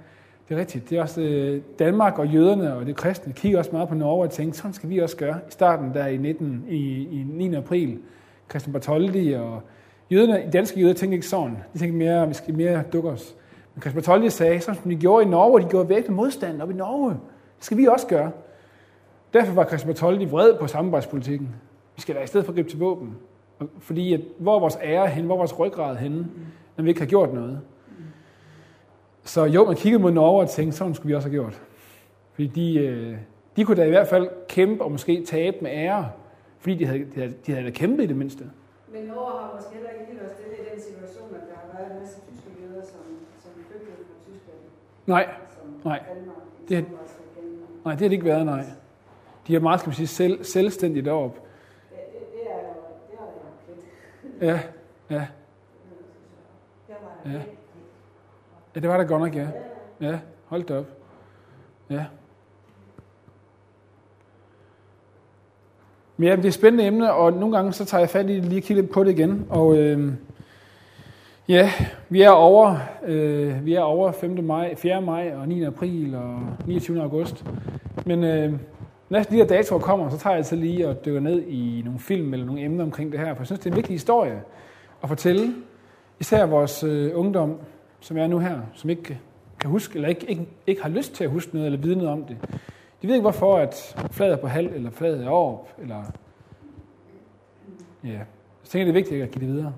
det 0.50 0.56
er 0.56 0.60
rigtigt. 0.60 0.90
Det 0.90 0.98
er 0.98 1.02
også 1.02 1.22
øh, 1.22 1.62
Danmark 1.80 2.20
og 2.20 2.28
jøderne 2.28 2.76
og 2.76 2.86
det 2.86 2.96
kristne 2.96 3.34
kigger 3.34 3.60
også 3.60 3.72
meget 3.72 3.90
på 3.90 3.96
Norge 3.96 4.24
og 4.24 4.32
tænker, 4.32 4.54
sådan 4.54 4.74
skal 4.74 4.90
vi 4.90 5.00
også 5.00 5.18
gøre. 5.18 5.40
I 5.48 5.52
starten 5.52 5.94
der 5.94 6.08
i, 6.08 6.18
19, 6.18 6.66
i, 6.70 7.08
i 7.20 7.26
9. 7.30 7.56
april, 7.56 8.00
Christian 8.50 8.74
Bartholdi 8.74 9.34
og 9.34 9.62
jøderne, 10.12 10.50
danske 10.54 10.80
jøder 10.80 10.94
tænkte 10.94 11.16
ikke 11.16 11.28
sådan. 11.28 11.58
De 11.74 11.80
tænkte 11.80 11.98
mere, 11.98 12.28
vi 12.28 12.34
skal 12.34 12.54
mere 12.54 12.84
dukke 12.94 13.10
os. 13.10 13.36
Men 13.76 13.82
Christian 13.82 14.04
Bartholdi 14.04 14.30
sagde, 14.30 14.60
sådan 14.60 14.82
som 14.82 14.92
de 14.92 14.98
gjorde 14.98 15.26
i 15.26 15.30
Norge, 15.30 15.62
de 15.62 15.68
gjorde 15.70 15.90
med 15.90 16.10
modstand 16.10 16.62
op 16.62 16.72
i 16.72 16.74
Norge. 16.74 17.10
Det 17.58 17.66
skal 17.66 17.78
vi 17.78 17.86
også 17.86 18.08
gøre. 18.08 18.32
Derfor 19.34 19.54
var 19.54 19.66
Christian 19.66 19.94
Bartholdi 19.94 20.26
vred 20.26 20.58
på 20.60 20.68
samarbejdspolitikken. 20.68 21.56
Vi 21.96 22.02
skal 22.02 22.16
da 22.16 22.22
i 22.22 22.28
stedet 22.28 22.46
for 22.46 22.54
gribe 22.54 22.70
til 22.70 22.80
våben. 22.80 23.16
Fordi 23.80 24.14
at, 24.14 24.22
hvor 24.40 24.56
er 24.56 24.60
vores 24.60 24.78
ære 24.84 25.08
hen, 25.08 25.26
hvor 25.26 25.36
er 25.36 25.38
vores 25.38 25.60
ryggrad 25.60 25.96
henne, 25.96 26.28
når 26.78 26.84
vi 26.84 26.90
ikke 26.90 27.02
har 27.02 27.08
gjort 27.08 27.34
noget. 27.34 27.62
Så 29.28 29.46
jo, 29.46 29.66
man 29.66 29.76
kiggede 29.76 30.02
mod 30.04 30.12
Norge 30.12 30.42
og 30.42 30.50
tænkte, 30.50 30.78
sådan 30.78 30.94
skulle 30.96 31.08
vi 31.08 31.16
også 31.16 31.28
have 31.30 31.34
gjort. 31.36 31.62
Fordi 32.34 32.48
de, 32.48 32.80
øh, 32.80 33.18
de 33.56 33.64
kunne 33.66 33.78
da 33.78 33.86
i 33.86 33.90
hvert 33.90 34.08
fald 34.08 34.30
kæmpe 34.50 34.84
og 34.84 34.92
måske 34.92 35.26
tabe 35.26 35.58
med 35.62 35.72
ære, 35.74 36.12
fordi 36.60 36.76
de 36.76 36.86
havde, 36.86 37.00
de 37.06 37.20
havde, 37.20 37.34
de 37.46 37.52
havde 37.52 37.66
da 37.66 37.72
kæmpet 37.72 38.04
i 38.04 38.08
det 38.08 38.16
mindste. 38.16 38.44
Men 38.94 39.04
Norge 39.04 39.32
har 39.42 39.52
måske 39.56 39.74
heller 39.74 39.90
ikke 39.90 40.06
helt 40.06 40.20
været 40.22 40.32
stille 40.38 40.54
i 40.56 40.74
den 40.74 40.82
situation, 40.82 41.36
at 41.36 41.42
der 41.42 41.56
har 41.72 41.78
været 41.80 41.92
en 41.94 42.00
masse 42.00 42.16
tyske 42.28 42.50
jøder, 42.64 42.82
som, 42.86 43.00
som 43.44 43.52
flygtede 43.68 43.92
fra 43.98 44.32
Tyskland, 44.32 44.58
Nej, 45.06 45.30
som 45.60 45.68
Nej. 45.92 46.00
Danmark 46.10 46.38
Det 46.70 46.78
er- 46.78 46.82
nej, 47.86 47.94
det 47.94 48.02
har 48.02 48.08
det 48.10 48.12
ikke 48.12 48.26
været, 48.26 48.46
nej. 48.46 48.64
De 49.48 49.56
er 49.56 49.60
meget, 49.60 49.80
skal 49.80 49.90
man 49.90 49.96
sige, 49.96 50.08
selv, 50.08 50.44
selvstændigt 50.44 51.06
deroppe. 51.06 51.40
Det, 51.90 51.98
det, 51.98 52.28
det 52.34 52.42
er 52.52 52.58
jo, 52.58 53.28
det. 54.42 54.48
Ja, 54.48 54.60
ja, 55.16 55.26
Ja 57.26 57.42
ja. 58.78 58.82
det 58.82 58.90
var 58.90 58.98
der 58.98 59.04
godt 59.04 59.22
nok, 59.22 59.36
ja. 59.36 59.48
Ja, 60.02 60.20
hold 60.46 60.64
da 60.64 60.78
op. 60.78 60.86
Ja. 61.90 62.06
Men 66.18 66.28
ja, 66.30 66.36
det 66.36 66.44
er 66.44 66.48
et 66.48 66.54
spændende 66.54 66.86
emne, 66.86 67.14
og 67.14 67.34
nogle 67.34 67.56
gange 67.56 67.74
så 67.74 67.86
tager 67.86 68.02
jeg 68.02 68.10
fat 68.10 68.30
i 68.30 68.36
det 68.36 68.46
lige 68.46 68.62
kigge 68.62 68.82
lidt 68.82 68.92
på 68.92 69.04
det 69.04 69.12
igen. 69.12 69.46
Og 69.50 69.78
øh, 69.78 70.14
ja, 71.48 71.72
vi 72.10 72.22
er 72.22 72.30
over, 72.30 72.76
øh, 73.06 73.66
vi 73.66 73.74
er 73.74 73.82
over 73.82 74.12
5. 74.12 74.44
maj, 74.44 74.76
4. 74.76 75.02
maj 75.02 75.34
og 75.36 75.48
9. 75.48 75.64
april 75.64 76.16
og 76.16 76.40
29. 76.66 77.02
august. 77.02 77.46
Men 78.06 78.24
øh, 78.24 78.54
næsten 79.10 79.36
de 79.36 79.40
her 79.42 79.48
datoer 79.48 79.80
kommer, 79.80 80.10
så 80.10 80.18
tager 80.18 80.34
jeg 80.34 80.38
altid 80.38 80.58
lige 80.58 80.90
og 80.90 81.06
dykker 81.06 81.20
ned 81.20 81.44
i 81.48 81.82
nogle 81.86 82.00
film 82.00 82.34
eller 82.34 82.46
nogle 82.46 82.62
emner 82.62 82.84
omkring 82.84 83.12
det 83.12 83.20
her, 83.20 83.34
for 83.34 83.42
jeg 83.42 83.46
synes, 83.46 83.60
det 83.60 83.66
er 83.66 83.72
en 83.72 83.76
vigtig 83.76 83.94
historie 83.94 84.42
at 85.04 85.10
fortælle. 85.10 85.54
Især 86.20 86.46
vores 86.46 86.84
øh, 86.84 87.12
ungdom, 87.16 87.60
som 88.00 88.18
er 88.18 88.28
nu 88.28 88.40
her, 88.40 88.62
som 88.74 88.90
ikke 88.90 89.20
kan 89.60 89.70
huske, 89.70 89.96
eller 89.96 90.10
ikke, 90.10 90.30
ikke, 90.30 90.48
ikke 90.68 90.82
har 90.82 90.90
lyst 90.90 91.14
til 91.14 91.24
at 91.24 91.30
huske 91.30 91.54
noget 91.54 91.66
eller 91.66 91.80
vide 91.80 91.96
noget 91.96 92.12
om 92.12 92.24
det. 92.24 92.38
De 93.02 93.08
ved 93.08 93.16
ikke, 93.16 93.22
hvorfor 93.22 93.58
at 93.58 93.96
flaget 94.12 94.34
er 94.34 94.38
på 94.38 94.48
halv, 94.48 94.74
eller 94.74 94.90
flaget 94.90 95.24
er 95.24 95.30
op, 95.30 95.74
eller... 95.82 96.04
Ja, 98.04 98.20
så 98.64 98.72
tænker 98.72 98.86
jeg, 98.86 98.94
det 98.94 99.00
er 99.00 99.04
vigtigt 99.04 99.24
at 99.24 99.32
give 99.32 99.48
det 99.48 99.54
videre. 99.54 99.74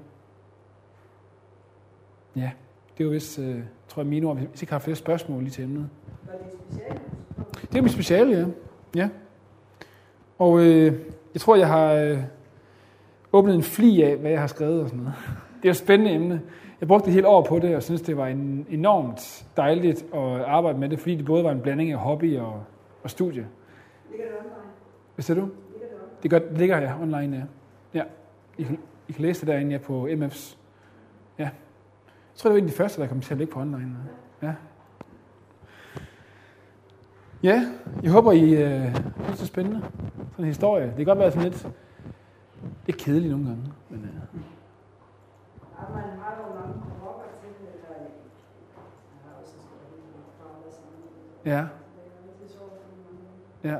Ja, 2.35 2.51
det 2.97 3.03
er 3.03 3.05
jo 3.05 3.09
vist, 3.09 3.39
øh, 3.39 3.59
tror 3.87 4.01
jeg, 4.01 4.07
mine 4.07 4.27
ord, 4.27 4.37
hvis 4.37 4.61
ikke 4.61 4.73
har 4.73 4.79
flere 4.79 4.95
spørgsmål 4.95 5.41
lige 5.41 5.51
til 5.51 5.63
emnet. 5.63 5.89
Var 6.25 6.33
det 6.33 6.51
specielt? 6.61 7.01
Det 7.71 7.77
er 7.77 7.81
mit 7.81 7.91
speciale, 7.91 8.37
ja. 8.37 8.45
ja. 8.95 9.09
Og 10.37 10.59
øh, 10.59 10.93
jeg 11.33 11.41
tror, 11.41 11.55
jeg 11.55 11.67
har 11.67 11.93
øh, 11.93 12.19
åbnet 13.33 13.55
en 13.55 13.63
fli 13.63 14.01
af, 14.01 14.17
hvad 14.17 14.31
jeg 14.31 14.39
har 14.39 14.47
skrevet 14.47 14.81
og 14.81 14.89
sådan 14.89 15.03
noget. 15.03 15.15
Det 15.27 15.65
er 15.65 15.69
jo 15.69 15.71
et 15.71 15.77
spændende 15.77 16.13
emne. 16.13 16.41
Jeg 16.79 16.87
brugte 16.87 17.07
et 17.07 17.13
helt 17.13 17.25
år 17.25 17.43
på 17.43 17.59
det, 17.59 17.75
og 17.75 17.83
synes, 17.83 18.01
det 18.01 18.17
var 18.17 18.27
en, 18.27 18.65
enormt 18.69 19.45
dejligt 19.57 20.05
at 20.13 20.41
arbejde 20.41 20.79
med 20.79 20.89
det, 20.89 20.99
fordi 20.99 21.15
det 21.15 21.25
både 21.25 21.43
var 21.43 21.51
en 21.51 21.61
blanding 21.61 21.91
af 21.91 21.97
hobby 21.97 22.37
og, 22.37 22.63
og 23.03 23.09
studie. 23.09 23.47
Ligger 24.09 24.25
det 24.25 24.35
online? 24.39 24.71
Hvad 25.15 25.23
siger 25.23 25.39
du? 25.39 25.49
Ligger 25.71 25.87
det 25.87 25.95
online? 25.95 26.17
Det, 26.23 26.31
gør, 26.31 26.39
det 26.39 26.57
ligger 26.57 26.79
her 26.79 27.01
online, 27.01 27.47
ja. 27.93 27.99
ja. 27.99 28.03
I, 28.57 28.63
kan, 28.63 28.79
I 29.07 29.11
kan 29.11 29.21
læse 29.21 29.39
det 29.39 29.47
derinde 29.47 29.71
ja, 29.71 29.77
på 29.77 30.07
MF's. 30.07 30.57
Ja. 31.37 31.43
Jeg 31.43 31.51
tror, 32.35 32.49
det 32.49 32.53
var 32.53 32.57
en 32.57 32.65
af 32.65 32.71
de 32.71 32.77
første, 32.77 33.01
der 33.01 33.07
kom 33.07 33.21
til 33.21 33.33
at 33.33 33.37
ligge 33.37 33.53
på 33.53 33.59
online. 33.59 33.97
Ja. 34.41 34.53
Ja, 37.43 37.67
jeg 38.03 38.11
håber, 38.11 38.31
I 38.31 38.53
øh, 38.53 38.95
synes, 39.23 39.37
det 39.37 39.41
er 39.41 39.45
spændende. 39.45 39.81
Sådan 40.31 40.45
en 40.45 40.45
historie. 40.45 40.85
Det 40.85 40.95
kan 40.95 41.05
godt 41.05 41.19
være 41.19 41.31
sådan 41.31 41.49
lidt... 41.49 41.67
Det 42.85 42.93
er 42.93 42.97
kedeligt 42.97 43.31
nogle 43.31 43.45
gange. 43.45 43.63
Men, 43.89 43.99
øh, 43.99 44.41
Har 45.79 46.37
jo 46.37 46.53
mange 46.59 46.75
rocker 47.05 47.25
til 47.41 47.49
det, 47.59 47.81
der 47.81 47.93
jeg 47.95 48.09
har 49.25 49.31
også 49.43 50.79
ja, 51.45 51.67
ja. 53.63 53.77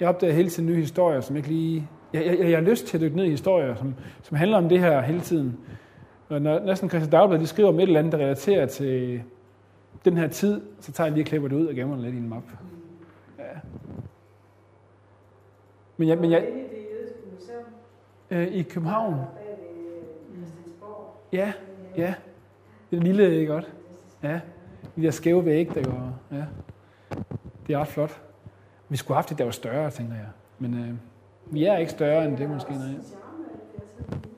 Jeg 0.00 0.08
opdager 0.08 0.32
hele 0.32 0.50
tiden 0.50 0.68
nye 0.68 0.80
historier, 0.80 1.20
som 1.20 1.36
jeg 1.36 1.38
ikke 1.38 1.48
lige... 1.48 1.88
Jeg, 2.12 2.26
jeg, 2.26 2.38
jeg 2.38 2.58
har 2.58 2.64
lyst 2.64 2.86
til 2.86 2.96
at 2.96 3.00
dykke 3.00 3.16
ned 3.16 3.24
i 3.24 3.30
historier, 3.30 3.74
som, 3.74 3.94
som 4.22 4.36
handler 4.36 4.58
om 4.58 4.68
det 4.68 4.80
her 4.80 5.00
hele 5.00 5.20
tiden. 5.20 5.60
Og 6.28 6.42
når 6.42 6.58
næsten 6.58 6.88
Christian 6.88 7.10
Dagblad, 7.10 7.38
de 7.38 7.46
skriver 7.46 7.68
om 7.68 7.78
et 7.80 7.82
eller 7.82 7.98
andet, 7.98 8.12
der 8.12 8.18
relaterer 8.18 8.66
til 8.66 9.22
den 10.04 10.16
her 10.16 10.28
tid, 10.28 10.60
så 10.80 10.92
tager 10.92 11.06
jeg 11.06 11.12
lige 11.12 11.22
og 11.22 11.26
klipper 11.26 11.48
det 11.48 11.56
ud 11.56 11.66
og 11.66 11.74
gemmer 11.74 11.94
det 11.94 12.04
lidt 12.04 12.14
i 12.14 12.18
en 12.18 12.28
map. 12.28 12.42
Ja. 13.38 13.44
Men, 15.96 16.08
jeg, 16.08 16.18
men 16.18 16.30
jeg, 16.30 16.48
øh, 18.30 18.46
i 18.46 18.62
København, 18.62 19.12
der 19.12 19.18
bag 19.18 19.58
ved 20.30 20.36
Christiansborg 20.36 21.14
ja, 21.32 21.52
ja, 21.96 22.14
det 22.90 22.96
er 22.96 23.02
lille, 23.02 23.34
ikke 23.34 23.52
godt? 23.52 23.72
Ja, 24.22 24.40
de 24.96 25.02
der 25.02 25.10
skæve 25.10 25.44
vægge, 25.44 25.74
der 25.74 25.82
går, 25.82 26.18
ja. 26.32 26.44
Det 27.66 27.74
er 27.74 27.78
ret 27.78 27.88
flot. 27.88 28.22
Vi 28.88 28.96
skulle 28.96 29.14
have 29.14 29.18
haft 29.18 29.28
det, 29.28 29.38
der 29.38 29.44
var 29.44 29.50
større, 29.50 29.90
tænker 29.90 30.14
jeg. 30.14 30.26
Men 30.58 30.74
øh, 30.74 30.94
vi 31.52 31.64
er 31.64 31.76
ikke 31.76 31.90
større 31.90 32.24
end 32.24 32.36
det, 32.36 32.50
måske. 32.50 32.72
Nej. 32.72 32.94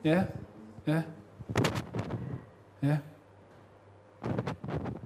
Ja, 0.03 0.23
ja, 0.87 1.01
ja. 2.83 2.97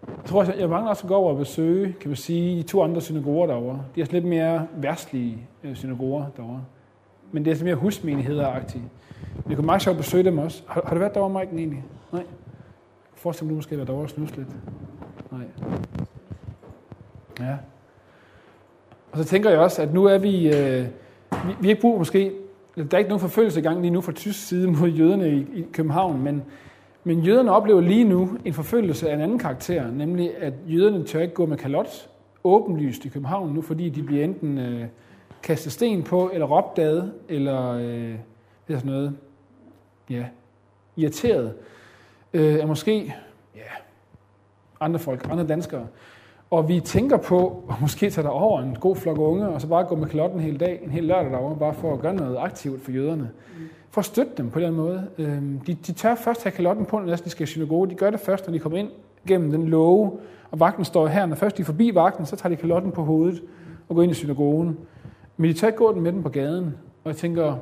Jeg 0.07 0.25
tror, 0.25 0.43
jeg 0.43 0.69
mangler 0.69 0.89
også 0.89 1.03
at 1.03 1.07
gå 1.07 1.15
over 1.15 1.31
og 1.31 1.37
besøge, 1.37 1.93
kan 1.93 2.09
man 2.09 2.15
sige, 2.15 2.57
de 2.57 2.63
to 2.63 2.83
andre 2.83 3.01
synagoger 3.01 3.47
derovre. 3.47 3.85
De 3.95 4.01
er 4.01 4.05
lidt 4.11 4.25
mere 4.25 4.67
værstlige 4.75 5.47
øh, 5.63 5.75
synagoger 5.75 6.25
derovre. 6.37 6.63
Men 7.31 7.45
det 7.45 7.51
er 7.51 7.55
sådan 7.55 7.65
mere 7.65 7.75
husmenigheder-agtigt. 7.75 8.83
Men 9.45 9.49
det 9.49 9.57
kunne 9.57 9.65
meget 9.65 9.81
sjovt 9.81 9.97
at 9.97 10.03
besøge 10.03 10.23
dem 10.23 10.37
også. 10.37 10.63
Har, 10.67 10.81
har 10.85 10.93
du 10.93 10.99
været 10.99 11.13
derovre, 11.13 11.39
Mike, 11.39 11.57
egentlig? 11.57 11.83
Nej. 12.13 12.23
Forestil 13.13 13.45
mig, 13.45 13.51
du 13.51 13.55
måske 13.55 13.75
været 13.75 13.87
derovre 13.87 14.03
og 14.03 14.21
lidt. 14.37 14.47
Nej. 15.31 15.41
Ja. 17.39 17.57
Og 19.11 19.17
så 19.17 19.23
tænker 19.23 19.49
jeg 19.49 19.59
også, 19.59 19.81
at 19.81 19.93
nu 19.93 20.05
er 20.05 20.17
vi... 20.17 20.55
Øh, 20.55 20.85
vi, 21.31 21.55
vi 21.61 21.69
ikke 21.69 21.81
brug 21.81 21.97
måske... 21.97 22.31
Der 22.75 22.83
er 22.91 22.97
ikke 22.97 23.09
nogen 23.09 23.19
forfølgelse 23.19 23.59
i 23.59 23.63
gang 23.63 23.81
lige 23.81 23.91
nu 23.91 24.01
fra 24.01 24.11
tysk 24.11 24.47
side 24.47 24.67
mod 24.67 24.89
jøderne 24.89 25.29
i, 25.29 25.47
i 25.53 25.65
København, 25.73 26.23
men, 26.23 26.43
men 27.03 27.19
jøderne 27.19 27.51
oplever 27.51 27.81
lige 27.81 28.03
nu 28.03 28.29
en 28.45 28.53
forfølgelse 28.53 29.09
af 29.09 29.15
en 29.15 29.21
anden 29.21 29.39
karakter, 29.39 29.91
nemlig 29.91 30.37
at 30.37 30.53
jøderne 30.67 31.03
tør 31.03 31.19
ikke 31.19 31.33
gå 31.33 31.45
med 31.45 31.57
kalot 31.57 32.09
åbenlyst 32.43 33.05
i 33.05 33.09
København 33.09 33.53
nu, 33.53 33.61
fordi 33.61 33.89
de 33.89 34.03
bliver 34.03 34.23
enten 34.23 34.57
øh, 34.57 34.85
kastet 35.43 35.71
sten 35.71 36.03
på, 36.03 36.29
eller 36.33 36.45
råbt 36.45 36.79
eller 37.29 37.71
øh, 37.71 38.15
det 38.67 38.73
er 38.73 38.77
sådan 38.77 38.91
noget, 38.91 39.15
ja, 40.09 40.25
irriteret 40.95 41.53
øh, 42.33 42.55
af 42.55 42.67
måske 42.67 43.15
ja, 43.55 43.61
andre 44.79 44.99
folk, 44.99 45.27
andre 45.31 45.47
danskere. 45.47 45.87
Og 46.51 46.67
vi 46.69 46.79
tænker 46.79 47.17
på 47.17 47.63
at 47.69 47.75
måske 47.81 48.09
tage 48.09 48.29
over 48.29 48.61
en 48.61 48.75
god 48.75 48.95
flok 48.95 49.17
unge, 49.17 49.47
og 49.47 49.61
så 49.61 49.67
bare 49.67 49.83
gå 49.83 49.95
med 49.95 50.07
kalotten 50.07 50.39
hele 50.39 50.57
dag, 50.57 50.79
en 50.83 50.89
hel 50.91 51.03
lørdag 51.03 51.31
derovre, 51.31 51.55
bare 51.59 51.73
for 51.73 51.93
at 51.93 51.99
gøre 51.99 52.15
noget 52.15 52.37
aktivt 52.37 52.81
for 52.81 52.91
jøderne. 52.91 53.31
For 53.89 53.99
at 53.99 54.05
støtte 54.05 54.31
dem 54.37 54.49
på 54.49 54.59
den 54.59 54.73
måde. 54.73 55.07
Øhm, 55.17 55.59
De, 55.59 55.73
de 55.73 55.91
tør 55.91 56.15
først 56.15 56.43
have 56.43 56.51
kalotten 56.51 56.85
på, 56.85 56.99
når 56.99 57.15
de 57.15 57.29
skal 57.29 57.43
i 57.43 57.45
synagoge. 57.45 57.89
De 57.89 57.95
gør 57.95 58.09
det 58.09 58.19
først, 58.19 58.47
når 58.47 58.51
de 58.53 58.59
kommer 58.59 58.79
ind 58.79 58.89
gennem 59.27 59.51
den 59.51 59.67
låge, 59.67 60.11
og 60.51 60.59
vagten 60.59 60.85
står 60.85 61.07
her. 61.07 61.25
Når 61.25 61.35
først 61.35 61.57
de 61.57 61.61
er 61.61 61.65
forbi 61.65 61.91
vagten, 61.93 62.25
så 62.25 62.35
tager 62.35 62.55
de 62.55 62.61
kalotten 62.61 62.91
på 62.91 63.03
hovedet 63.03 63.43
og 63.89 63.95
går 63.95 64.03
ind 64.03 64.11
i 64.11 64.15
synagogen. 64.15 64.77
Men 65.37 65.49
de 65.49 65.53
tør 65.53 65.67
ikke 65.67 65.77
gå 65.77 65.93
den 65.93 66.01
med 66.01 66.11
den 66.11 66.23
på 66.23 66.29
gaden. 66.29 66.65
Og 67.03 67.09
jeg 67.09 67.15
tænker, 67.15 67.55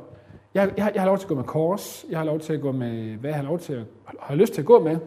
jeg, 0.54 0.74
jeg, 0.78 0.92
jeg 0.94 1.02
har 1.02 1.08
lov 1.08 1.18
til 1.18 1.26
at 1.26 1.30
gå 1.30 1.36
med 1.36 1.44
kors, 1.44 2.06
jeg 2.10 2.18
har 2.18 2.26
lov 2.26 2.40
til 2.40 2.54
at 2.54 2.62
gå 2.62 2.72
med, 2.72 3.16
hvad 3.16 3.30
jeg 3.30 3.38
har 3.38 3.44
lov 3.44 3.60
til 3.60 3.74
at, 3.74 3.86
har 4.20 4.36
lyst 4.36 4.54
til 4.54 4.62
at 4.62 4.66
gå 4.66 4.84
med. 4.84 4.98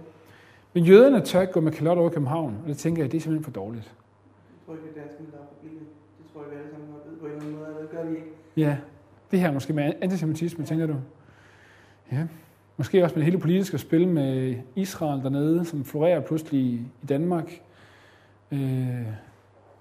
Men 0.72 0.84
jøderne 0.84 1.20
tør 1.20 1.40
ikke 1.40 1.52
gå 1.52 1.60
med 1.60 1.72
kalot 1.72 1.98
over 1.98 2.08
København, 2.08 2.56
og 2.62 2.68
det 2.68 2.78
tænker 2.78 3.02
jeg, 3.02 3.12
det 3.12 3.18
er 3.18 3.22
simpelthen 3.22 3.44
for 3.44 3.60
dårligt. 3.60 3.84
Jeg 3.84 4.66
tror 4.66 4.74
ikke, 4.74 4.88
at 4.88 4.96
danskerne 5.02 5.30
der 5.32 5.38
er 5.38 5.42
billige. 5.62 5.80
Det 6.18 6.32
tror 6.32 6.42
jeg, 6.42 6.50
vi 6.50 6.56
alle 6.56 6.70
sammen 6.70 6.88
har 6.90 7.10
ved 7.10 7.18
på 7.18 7.26
en 7.26 7.32
eller 7.32 7.44
anden 7.44 7.58
måde, 7.58 7.68
og 7.76 7.82
det 7.82 7.90
gør 7.90 8.04
vi 8.04 8.16
ikke. 8.16 8.28
Ja, 8.56 8.76
det 9.30 9.40
her 9.40 9.52
måske 9.52 9.72
med 9.72 9.92
antisemitisme, 10.00 10.64
tænker 10.64 10.86
du? 10.86 10.96
Ja. 12.12 12.26
Måske 12.76 13.04
også 13.04 13.14
med 13.14 13.20
det 13.20 13.32
hele 13.32 13.40
politiske 13.40 13.78
spil 13.78 14.08
med 14.08 14.56
Israel 14.74 15.22
dernede, 15.22 15.64
som 15.64 15.84
florerer 15.84 16.20
pludselig 16.20 16.60
i 16.60 17.06
Danmark. 17.08 17.60
Øh, 18.52 18.58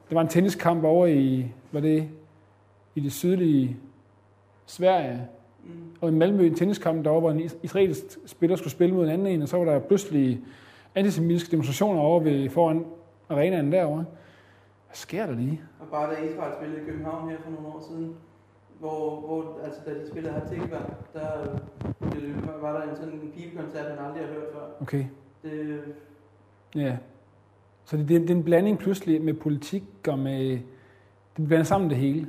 der 0.09 0.13
var 0.13 0.21
en 0.21 0.27
tenniskamp 0.27 0.83
over 0.83 1.07
i, 1.07 1.51
var 1.71 1.79
det 1.79 2.09
i 2.95 2.99
det 2.99 3.11
sydlige 3.11 3.77
Sverige, 4.65 5.27
Mm. 5.65 5.71
og 6.01 6.09
i 6.09 6.11
Malmø 6.11 6.47
en 6.47 6.55
tenniskamp 6.55 7.03
derovre, 7.03 7.19
hvor 7.19 7.31
en 7.31 7.39
is- 7.39 7.57
israelsk 7.63 8.03
spiller 8.25 8.55
skulle 8.55 8.71
spille 8.71 8.95
mod 8.95 9.03
en 9.05 9.11
anden 9.11 9.27
en, 9.27 9.41
og 9.41 9.47
så 9.47 9.57
var 9.57 9.65
der 9.65 9.79
pludselig 9.79 10.41
antisemitiske 10.95 11.51
demonstrationer 11.51 12.01
over 12.01 12.19
ved 12.19 12.49
foran 12.49 12.85
arenaen 13.29 13.71
derovre. 13.71 14.05
Hvad 14.87 14.95
sker 14.95 15.25
der 15.25 15.33
lige? 15.35 15.61
Og 15.79 15.87
bare 15.91 16.09
da 16.15 16.21
Israel 16.21 16.53
spillede 16.59 16.81
i 16.81 16.85
København 16.85 17.29
her 17.29 17.37
for 17.43 17.51
nogle 17.51 17.67
år 17.67 17.85
siden, 17.89 18.13
hvor, 18.79 19.19
hvor 19.19 19.59
altså 19.65 19.79
da 19.85 19.91
de 19.91 20.07
spillede 20.11 20.33
her 20.33 20.47
Tikva, 20.47 20.77
der 21.13 21.59
øh, 22.01 22.61
var 22.61 22.73
der 22.79 22.89
en 22.89 22.95
sådan 22.95 23.13
en 23.13 23.31
pibekoncert, 23.35 23.85
han 23.85 24.05
aldrig 24.05 24.21
har 24.25 24.33
hørt 24.33 24.43
før. 24.53 24.61
Okay. 24.81 25.05
Det, 25.43 25.79
Ja. 26.75 26.97
Så 27.85 27.97
det, 27.97 28.07
det, 28.09 28.15
er- 28.15 28.19
det 28.19 28.29
er 28.29 28.35
en 28.35 28.43
blanding 28.43 28.77
pludselig 28.77 29.21
med 29.21 29.33
politik 29.33 29.83
og 30.07 30.19
med... 30.19 30.59
Det 31.37 31.47
blander 31.47 31.63
sammen 31.63 31.89
det 31.89 31.97
hele. 31.97 32.27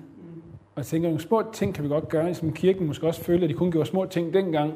Og 0.77 0.81
jeg 0.81 0.87
tænker, 0.87 1.09
nogle 1.09 1.23
små 1.23 1.43
ting 1.53 1.75
kan 1.75 1.85
vi 1.85 1.89
godt 1.89 2.09
gøre, 2.09 2.35
som 2.35 2.53
kirken 2.53 2.87
måske 2.87 3.07
også 3.07 3.21
føler, 3.21 3.45
at 3.45 3.51
de 3.51 3.55
kun 3.55 3.71
gjorde 3.71 3.89
små 3.89 4.07
ting 4.07 4.35
dengang. 4.35 4.73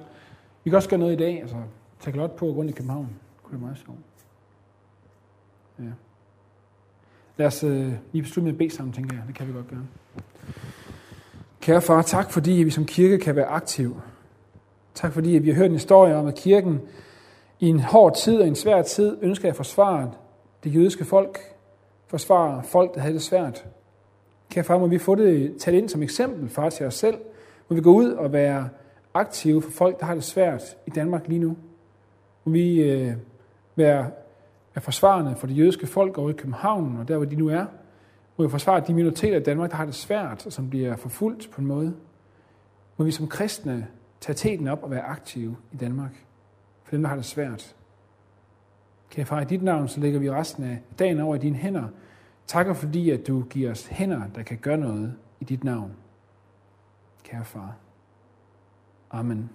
Vi 0.65 0.71
kan 0.71 0.77
også 0.77 0.89
gøre 0.89 1.01
noget 1.01 1.13
i 1.13 1.17
dag, 1.17 1.41
altså 1.41 1.57
tage 2.01 2.17
lot 2.17 2.31
på 2.37 2.47
rundt 2.47 2.71
i 2.71 2.75
København. 2.75 3.05
Det 3.05 3.43
kunne 3.43 3.53
være 3.53 3.61
meget 3.61 3.79
sjovt. 3.79 3.99
Ja. 5.79 5.85
Lad 7.37 7.47
os 7.47 7.65
øh, 7.65 7.93
lige 8.13 8.23
beslutte 8.23 8.45
med 8.45 8.53
at 8.53 8.59
bede 8.59 8.71
sammen, 8.71 8.93
tænker 8.93 9.17
jeg. 9.17 9.25
Det 9.27 9.35
kan 9.35 9.49
vi 9.49 9.53
godt 9.53 9.69
gøre. 9.69 9.87
Kære 11.61 11.83
far, 11.83 12.03
tak 12.03 12.31
fordi 12.31 12.51
vi 12.51 12.71
som 12.71 12.85
kirke 12.85 13.19
kan 13.19 13.37
være 13.37 13.47
aktiv. 13.47 14.01
Tak 14.95 15.13
fordi 15.13 15.31
vi 15.31 15.49
har 15.49 15.57
hørt 15.57 15.67
en 15.71 15.73
historie 15.73 16.17
om, 16.17 16.27
at 16.27 16.35
kirken 16.35 16.81
i 17.61 17.69
en 17.69 17.81
hård 17.81 18.17
tid 18.17 18.41
og 18.41 18.49
en 18.49 18.55
svær 18.55 18.83
tid 18.83 19.19
ønsker 19.23 19.49
at 19.49 19.57
forsvare 19.57 20.13
det 20.65 20.75
jødiske 20.75 21.05
folk. 21.05 21.39
Forsvare 22.07 22.63
folk, 22.63 22.95
der 22.95 23.01
havde 23.01 23.15
det 23.15 23.23
svært. 23.23 23.67
Kære 24.51 24.65
far, 24.65 24.79
må 24.79 24.87
vi 24.87 24.99
få 24.99 25.15
det 25.15 25.57
talt 25.57 25.77
ind 25.77 25.89
som 25.89 26.03
eksempel, 26.03 26.49
far, 26.49 26.71
til 26.71 26.87
os 26.87 26.95
selv. 26.95 27.19
Må 27.69 27.77
vi 27.77 27.83
gå 27.83 27.93
ud 27.93 28.11
og 28.11 28.33
være 28.33 28.69
aktive 29.15 29.63
for 29.63 29.71
folk, 29.71 30.01
der 30.01 30.07
har 30.07 30.15
det 30.15 30.25
svært 30.25 30.63
i 30.87 30.91
Danmark 30.91 31.29
lige 31.29 31.39
nu. 31.39 31.57
Må 32.45 32.53
vi 32.53 32.83
øh, 32.83 33.13
være, 33.77 34.11
være 34.75 34.83
forsvarende 34.83 35.37
for 35.37 35.47
det 35.47 35.59
jødiske 35.59 35.87
folk 35.87 36.19
over 36.19 36.31
i 36.31 36.33
København, 36.33 36.97
og 36.97 37.09
der, 37.09 37.17
hvor 37.17 37.27
de 37.27 37.37
nu 37.37 37.49
er. 37.49 37.67
Må 38.37 38.45
vi 38.45 38.51
forsvare 38.51 38.83
de 38.87 38.95
minoriteter 38.95 39.41
i 39.41 39.43
Danmark, 39.43 39.71
der 39.71 39.77
har 39.77 39.85
det 39.85 39.95
svært, 39.95 40.47
og 40.47 40.53
som 40.53 40.71
bliver 40.71 40.97
forfulgt 40.97 41.51
på 41.53 41.61
en 41.61 41.67
måde. 41.67 41.95
Må 42.97 43.05
vi 43.05 43.11
som 43.11 43.29
kristne 43.29 43.87
tage 44.21 44.37
teten 44.37 44.69
op 44.69 44.83
og 44.83 44.91
være 44.91 45.03
aktive 45.03 45.57
i 45.73 45.77
Danmark, 45.77 46.25
for 46.85 46.91
dem, 46.91 47.03
der 47.03 47.09
har 47.09 47.17
det 47.17 47.25
svært. 47.25 47.75
Kære 49.11 49.27
far, 49.27 49.41
i 49.41 49.45
dit 49.45 49.63
navn, 49.63 49.89
så 49.89 50.01
lægger 50.01 50.21
vi 50.21 50.31
resten 50.31 50.65
af 50.65 50.79
dagen 50.99 51.21
over 51.21 51.35
i 51.35 51.39
dine 51.39 51.57
hænder. 51.57 51.85
Takker 52.51 52.75
fordi, 52.75 53.11
at 53.11 53.27
du 53.27 53.43
giver 53.43 53.71
os 53.71 53.87
hænder, 53.87 54.27
der 54.35 54.43
kan 54.43 54.59
gøre 54.59 54.79
noget 54.79 55.17
i 55.41 55.45
dit 55.45 55.65
navn. 55.65 55.93
Kære 57.23 57.45
far. 57.45 57.77
Amen. 59.11 59.51